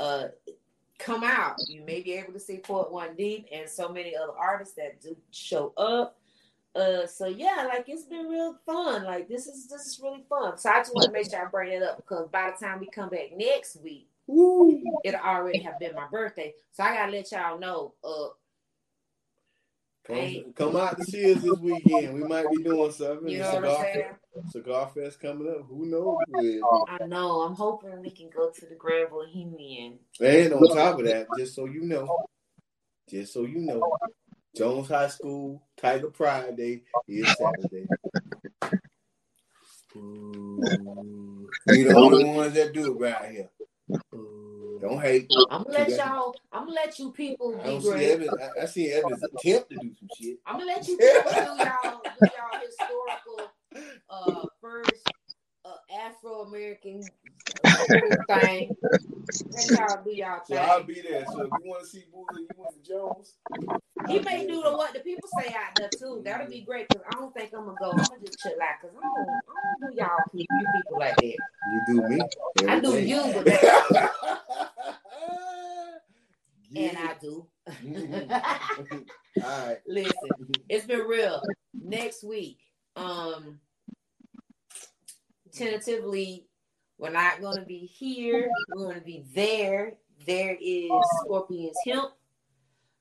uh, 0.00 0.28
come 1.00 1.24
out. 1.24 1.56
You 1.68 1.82
may 1.84 2.00
be 2.00 2.12
able 2.12 2.32
to 2.32 2.40
see 2.40 2.58
Port 2.58 2.92
One 2.92 3.16
Deep 3.16 3.46
and 3.52 3.68
so 3.68 3.88
many 3.88 4.14
other 4.16 4.32
artists 4.38 4.74
that 4.74 5.00
do 5.00 5.16
show 5.30 5.72
up. 5.76 6.18
Uh, 6.74 7.06
so 7.06 7.26
yeah, 7.26 7.66
like 7.68 7.88
it's 7.88 8.04
been 8.04 8.26
real 8.26 8.56
fun. 8.64 9.04
Like 9.04 9.28
this 9.28 9.46
is 9.46 9.66
this 9.66 9.86
is 9.86 10.00
really 10.00 10.24
fun. 10.28 10.56
So 10.56 10.70
I 10.70 10.78
just 10.78 10.94
want 10.94 11.06
to 11.06 11.12
make 11.12 11.28
sure 11.28 11.44
I 11.44 11.50
bring 11.50 11.72
it 11.72 11.82
up 11.82 11.96
because 11.96 12.28
by 12.28 12.50
the 12.50 12.64
time 12.64 12.78
we 12.78 12.86
come 12.86 13.08
back 13.08 13.36
next 13.36 13.76
week, 13.82 14.08
it'll 15.04 15.20
already 15.20 15.58
have 15.60 15.80
been 15.80 15.94
my 15.94 16.06
birthday. 16.06 16.54
So 16.70 16.84
I 16.84 16.94
gotta 16.94 17.12
let 17.12 17.32
y'all 17.32 17.58
know. 17.58 17.94
Uh. 18.04 18.28
Come, 20.10 20.52
come 20.54 20.76
out 20.76 20.98
to 20.98 21.04
see 21.04 21.32
us 21.32 21.42
this 21.42 21.58
weekend. 21.58 22.14
We 22.14 22.24
might 22.24 22.46
be 22.50 22.62
doing 22.62 22.92
something. 22.92 23.28
you 23.28 23.38
know 23.38 23.50
cigar, 23.52 24.18
cigar 24.50 24.90
fest 24.94 25.20
coming 25.20 25.48
up. 25.48 25.66
Who 25.68 25.86
knows? 25.86 26.16
I 26.88 27.06
know. 27.06 27.42
I'm 27.42 27.54
hoping 27.54 28.00
we 28.00 28.10
can 28.10 28.30
go 28.30 28.50
to 28.50 28.66
the 28.66 28.74
Grand 28.74 29.10
Bohemian. 29.10 29.98
And 30.20 30.52
on 30.52 30.76
top 30.76 30.98
of 30.98 31.06
that, 31.06 31.26
just 31.38 31.54
so 31.54 31.66
you 31.66 31.82
know, 31.82 32.24
just 33.08 33.32
so 33.32 33.44
you 33.44 33.58
know, 33.58 33.96
Jones 34.56 34.88
High 34.88 35.08
School 35.08 35.62
Tiger 35.76 36.10
Pride 36.10 36.56
Day 36.56 36.82
is 37.08 37.26
Saturday. 37.36 37.86
Ooh. 39.96 41.48
We 41.66 41.82
the 41.84 41.94
only 41.94 42.24
ones 42.24 42.54
that 42.54 42.72
do 42.72 42.92
it 42.92 43.00
right 43.00 43.30
here. 43.30 43.50
Ooh. 44.14 44.39
Don't 44.80 45.00
hate. 45.00 45.28
I'm 45.50 45.62
gonna 45.64 45.74
let 45.74 45.90
y'all. 45.90 46.34
I'm 46.52 46.62
gonna 46.64 46.74
let 46.74 46.98
you 46.98 47.12
people 47.12 47.54
I 47.62 47.68
be 47.68 47.80
see 47.80 47.88
great. 47.88 48.10
Evans. 48.10 48.36
I, 48.38 48.62
I 48.62 48.66
see 48.66 48.90
Evans 48.92 49.22
attempt 49.22 49.70
to 49.70 49.78
do 49.78 49.94
some 49.98 50.08
shit. 50.08 50.38
I'm 50.46 50.58
gonna 50.58 50.66
let 50.66 50.88
you 50.88 50.96
people 50.98 51.32
do 51.32 51.62
y'all 51.62 52.00
do 52.18 52.24
y'all 52.26 52.60
historical 52.66 53.52
uh 54.08 54.46
first 54.60 55.02
uh, 55.64 55.76
Afro 56.06 56.42
American 56.42 57.10
thing. 58.28 58.76
Let 59.52 59.68
y'all 59.74 60.04
do 60.04 60.10
y'all 60.12 60.40
So 60.46 60.56
I'll 60.56 60.78
thing. 60.78 60.86
be 60.86 61.00
there. 61.02 61.26
So 61.26 61.42
if 61.42 61.52
you 61.54 61.62
want 61.64 61.82
to 61.84 61.88
see 61.88 62.04
Boozer, 62.12 62.40
you 62.40 62.48
want 62.56 62.70
to 62.72 62.88
Jones. 62.88 63.34
He 64.08 64.20
may 64.20 64.46
do 64.46 64.62
the 64.62 64.70
what 64.70 64.94
the 64.94 65.00
people 65.00 65.28
say 65.28 65.48
out 65.52 65.76
there 65.76 65.90
too. 65.96 66.22
That'll 66.24 66.48
be 66.48 66.62
great 66.62 66.88
because 66.90 67.04
I 67.08 67.14
don't 67.16 67.34
think 67.34 67.52
I'm 67.54 67.66
gonna 67.66 67.78
go. 67.78 67.98
I'm 68.00 68.08
gonna 68.08 68.20
just 68.20 68.42
chill 68.42 68.52
out 68.62 68.80
because 68.80 68.96
I 68.96 69.00
don't, 69.02 69.40
I 69.48 69.52
don't 69.62 69.80
do 69.80 69.96
y'all 69.96 70.24
pe- 70.34 70.46
you 70.50 70.66
people 70.68 70.98
like 70.98 71.18
that. 71.18 71.38
You 71.68 71.80
do 71.86 72.02
me. 72.08 72.28
I 72.68 72.80
do 72.80 72.98
you, 72.98 73.20
but 73.34 73.44
that, 73.44 74.69
Yeah. 76.70 76.88
and 76.88 76.98
I 76.98 77.14
do. 77.20 77.46
All 79.44 79.66
right. 79.66 79.78
Listen, 79.86 80.14
it's 80.68 80.86
been 80.86 81.00
real. 81.00 81.42
Next 81.74 82.22
week, 82.22 82.58
um, 82.96 83.58
tentatively, 85.52 86.46
we're 86.98 87.10
not 87.10 87.40
going 87.40 87.56
to 87.56 87.64
be 87.64 87.86
here. 87.86 88.50
We're 88.74 88.84
going 88.84 88.98
to 88.98 89.04
be 89.04 89.24
there. 89.34 89.94
There 90.26 90.56
is 90.60 90.90
Scorpion's 91.24 91.76
Hemp. 91.86 92.12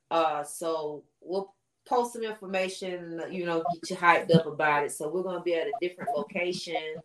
Uh, 0.09 0.43
so 0.43 1.03
we'll 1.21 1.53
post 1.87 2.13
some 2.13 2.23
information. 2.23 3.21
You 3.29 3.45
know, 3.45 3.63
get 3.73 3.89
you 3.89 3.95
hyped 3.95 4.33
up 4.35 4.47
about 4.47 4.85
it. 4.85 4.91
So 4.91 5.09
we're 5.09 5.23
going 5.23 5.37
to 5.37 5.43
be 5.43 5.55
at 5.55 5.67
a 5.67 5.73
different 5.81 6.11
location 6.15 6.95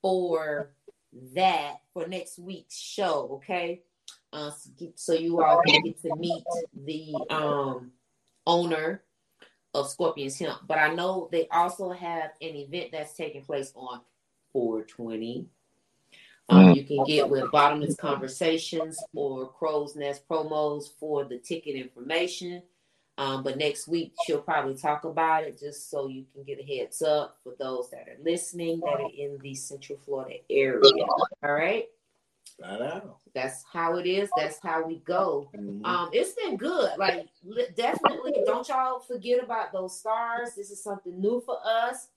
for 0.00 0.72
that 1.34 1.76
for 1.92 2.08
next 2.08 2.38
week's 2.38 2.78
show. 2.78 3.28
Okay. 3.34 3.82
Uh, 4.32 4.50
so, 4.94 5.12
you 5.12 5.42
all 5.42 5.60
can 5.66 5.82
get 5.82 6.00
to 6.02 6.16
meet 6.16 6.44
the 6.84 7.14
um 7.28 7.92
owner 8.46 9.02
of 9.74 9.88
Scorpion's 9.88 10.38
Hemp. 10.38 10.60
But 10.66 10.78
I 10.78 10.94
know 10.94 11.28
they 11.30 11.48
also 11.48 11.90
have 11.90 12.30
an 12.40 12.56
event 12.56 12.90
that's 12.92 13.14
taking 13.14 13.42
place 13.42 13.72
on 13.74 14.00
420. 14.52 15.48
Um, 16.48 16.66
Mm. 16.66 16.76
You 16.76 16.84
can 16.84 17.04
get 17.04 17.28
with 17.28 17.50
Bottomless 17.50 17.96
Conversations 17.96 19.02
or 19.14 19.48
Crow's 19.48 19.96
Nest 19.96 20.28
promos 20.28 20.84
for 20.98 21.24
the 21.24 21.38
ticket 21.38 21.76
information. 21.76 22.62
Um, 23.18 23.42
but 23.42 23.58
next 23.58 23.86
week 23.88 24.14
she'll 24.24 24.40
probably 24.40 24.74
talk 24.74 25.04
about 25.04 25.44
it 25.44 25.58
just 25.58 25.90
so 25.90 26.08
you 26.08 26.24
can 26.32 26.44
get 26.44 26.58
a 26.58 26.62
heads 26.62 27.02
up 27.02 27.38
for 27.44 27.54
those 27.58 27.90
that 27.90 28.08
are 28.08 28.16
listening 28.22 28.80
that 28.80 29.00
are 29.00 29.10
in 29.16 29.38
the 29.42 29.54
Central 29.54 29.98
Florida 29.98 30.38
area. 30.50 30.80
All 31.42 31.52
right. 31.52 31.86
That's 33.34 33.64
how 33.72 33.96
it 33.96 34.06
is. 34.06 34.28
That's 34.36 34.58
how 34.62 34.86
we 34.86 34.98
go. 35.00 35.50
Mhm. 35.54 35.84
Um, 35.84 36.10
it's 36.12 36.32
been 36.34 36.56
good. 36.56 36.90
Like 36.98 37.28
definitely, 37.76 38.34
don't 38.44 38.68
y'all 38.68 39.00
forget 39.00 39.42
about 39.42 39.72
those 39.72 39.98
stars. 39.98 40.54
This 40.54 40.70
is 40.70 40.82
something 40.82 41.20
new 41.20 41.40
for 41.40 41.58
us, 41.64 42.08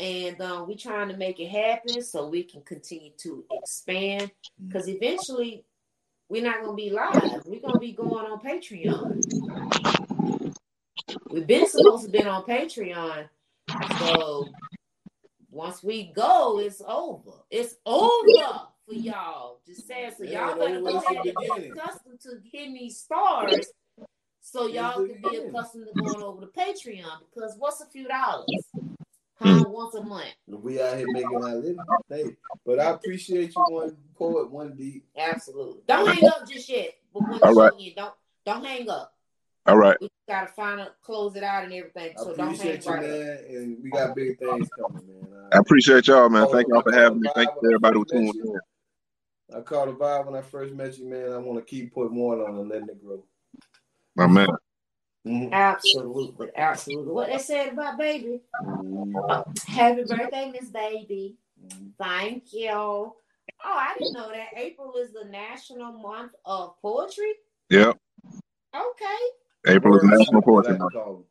and 0.00 0.40
um, 0.40 0.66
we 0.66 0.76
trying 0.76 1.08
to 1.08 1.16
make 1.16 1.40
it 1.40 1.48
happen 1.48 2.02
so 2.02 2.28
we 2.28 2.42
can 2.42 2.62
continue 2.62 3.12
to 3.18 3.44
expand. 3.50 4.30
Because 4.66 4.88
eventually, 4.88 5.64
we're 6.28 6.42
not 6.42 6.62
gonna 6.62 6.74
be 6.74 6.90
live. 6.90 7.44
We're 7.46 7.60
gonna 7.60 7.78
be 7.78 7.92
going 7.92 8.26
on 8.26 8.40
Patreon. 8.40 9.22
We've 11.30 11.46
been 11.46 11.68
supposed 11.68 12.04
to 12.04 12.10
been 12.10 12.26
on 12.26 12.44
Patreon, 12.44 13.28
so 13.98 14.48
once 15.50 15.82
we 15.82 16.12
go, 16.12 16.58
it's 16.58 16.82
over. 16.86 17.32
It's 17.50 17.76
over 17.86 18.68
for 18.86 18.94
y'all. 18.94 19.60
Just 19.66 19.86
saying. 19.86 20.12
So 20.16 20.24
Yeah, 20.24 20.48
y'all 20.50 20.58
better 20.58 20.76
it 20.76 20.84
go 20.84 20.94
was 20.94 21.04
ahead 21.04 21.16
the 21.24 21.30
and 21.30 21.38
get 21.38 21.78
accustomed 21.78 22.20
to 22.20 22.38
getting 22.52 22.74
these 22.74 22.98
stars. 22.98 23.66
So 24.40 24.66
y'all 24.68 24.94
can 24.94 25.08
be 25.08 25.14
beginning. 25.14 25.48
accustomed 25.48 25.88
to 25.88 26.00
going 26.00 26.22
over 26.22 26.40
to 26.40 26.46
Patreon 26.46 27.04
because 27.34 27.56
what's 27.58 27.80
a 27.80 27.86
few 27.86 28.08
dollars? 28.08 28.46
Hmm. 29.38 29.44
Huh? 29.44 29.64
Once 29.68 29.94
a 29.94 30.02
month. 30.02 30.32
We 30.48 30.80
out 30.80 30.96
here 30.96 31.12
making 31.12 31.42
our 31.44 31.56
living. 31.56 31.84
Hey, 32.08 32.36
but 32.64 32.80
I 32.80 32.88
appreciate 32.92 33.54
you 33.54 33.62
one 33.68 33.94
poet, 34.18 34.50
one 34.50 34.74
deep. 34.74 35.04
Absolutely. 35.14 35.82
Don't 35.86 36.06
hang 36.08 36.26
up 36.26 36.48
just 36.48 36.66
yet. 36.70 36.94
But 37.12 37.28
when 37.28 37.40
the 37.40 37.46
All 37.46 37.52
show 37.52 37.60
right. 37.60 37.72
end, 37.78 37.92
don't 37.96 38.14
don't 38.46 38.64
hang 38.64 38.88
up. 38.88 39.12
All 39.66 39.76
right. 39.76 39.98
We 40.00 40.08
gotta 40.26 40.46
find 40.46 40.80
a 40.80 40.92
close 41.02 41.36
it 41.36 41.42
out 41.42 41.64
and 41.64 41.72
everything. 41.74 42.14
I 42.18 42.22
So 42.22 42.32
don't 42.32 42.46
hang 42.56 42.76
appreciate 42.78 42.86
you, 42.86 42.90
right 42.92 43.04
up. 43.04 43.10
man. 43.10 43.38
And 43.50 43.82
we 43.82 43.90
got 43.90 44.14
big 44.16 44.38
things 44.38 44.68
coming, 44.70 45.06
man. 45.06 45.50
I 45.52 45.58
appreciate 45.58 46.06
y'all, 46.06 46.30
man. 46.30 46.46
Thank 46.50 46.68
y'all 46.68 46.80
for 46.82 46.92
having 46.94 47.20
me. 47.20 47.28
Thank 47.34 47.50
you 47.60 47.68
everybody 47.68 47.98
who 47.98 48.04
first 48.04 48.14
met 48.14 48.32
tuned 48.32 48.54
in. 48.54 48.60
I 49.54 49.60
caught 49.60 49.88
a 49.88 49.92
vibe 49.92 50.26
when 50.26 50.34
I 50.34 50.42
first 50.42 50.74
met 50.74 50.98
you, 50.98 51.08
man. 51.08 51.32
I 51.32 51.38
want 51.38 51.58
to 51.58 51.64
keep 51.64 51.94
putting 51.94 52.16
more 52.16 52.46
on 52.48 52.58
and 52.58 52.68
letting 52.68 52.88
it 52.88 53.04
grow. 53.04 53.22
My 54.16 54.26
man. 54.26 54.48
Mhm. 55.26 55.52
Absolutely, 55.52 56.48
absolutely. 56.56 57.12
What 57.12 57.28
they 57.28 57.38
said 57.38 57.72
about 57.72 57.98
baby. 57.98 58.40
Uh, 59.28 59.42
happy 59.66 60.04
birthday, 60.04 60.52
Miss 60.52 60.70
Baby. 60.70 61.36
Thank 61.98 62.52
you. 62.52 62.70
Oh, 62.70 63.14
I 63.64 63.94
didn't 63.98 64.12
know 64.12 64.30
that 64.30 64.48
April 64.56 64.94
is 64.96 65.12
the 65.12 65.24
national 65.24 65.92
month 65.92 66.32
of 66.44 66.80
poetry. 66.80 67.32
Yep. 67.70 67.96
Okay, 68.74 69.74
April 69.74 69.96
is 69.96 70.02
Wordsmith, 70.02 70.18
National 70.18 70.42
Poetry 70.42 70.78
Month. 70.78 71.24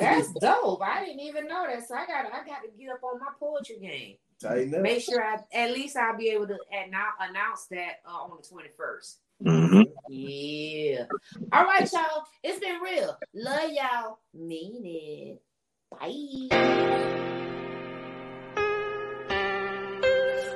that's 0.00 0.32
dope. 0.34 0.82
I 0.82 1.04
didn't 1.04 1.20
even 1.20 1.46
know 1.46 1.66
that. 1.66 1.86
So 1.86 1.94
I 1.94 2.06
got 2.06 2.26
I 2.26 2.44
got 2.46 2.62
to 2.62 2.68
get 2.78 2.90
up 2.90 3.04
on 3.04 3.20
my 3.20 3.26
poetry 3.38 3.78
game. 3.80 4.16
Tighten 4.42 4.74
up. 4.74 4.80
Make 4.82 5.02
sure 5.02 5.22
I 5.22 5.38
at 5.54 5.70
least 5.72 5.96
I'll 5.96 6.16
be 6.16 6.30
able 6.30 6.48
to 6.48 6.58
announce, 6.72 7.14
announce 7.20 7.66
that 7.70 8.00
uh, 8.06 8.10
on 8.10 8.30
the 8.36 8.48
twenty 8.48 8.70
first. 8.76 9.20
Mm-hmm. 9.44 9.82
Yeah. 10.08 11.06
All 11.52 11.64
right, 11.64 11.90
y'all. 11.92 12.24
It's 12.42 12.58
been 12.58 12.80
real. 12.80 13.16
Love 13.34 13.70
y'all. 13.70 14.18
Mean 14.34 14.82
it. 14.84 15.42
Bye. 15.90 16.08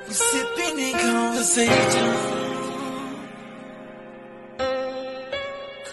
We 0.07 0.13
sipping 0.13 0.79
in 0.79 0.93
conversation. 0.99 2.15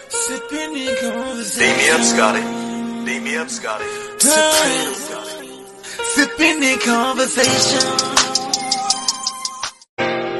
Sipping 0.08 0.76
in 0.76 0.96
conversation. 0.96 1.76
Beam 1.76 1.78
me 1.78 1.90
up, 1.90 2.02
Scotty. 2.02 2.42
Beam 3.04 3.24
me 3.24 3.36
up, 3.36 3.48
Scotty. 3.50 3.84
Sipping 6.14 6.62
in 6.62 6.78
conversation. 6.78 8.23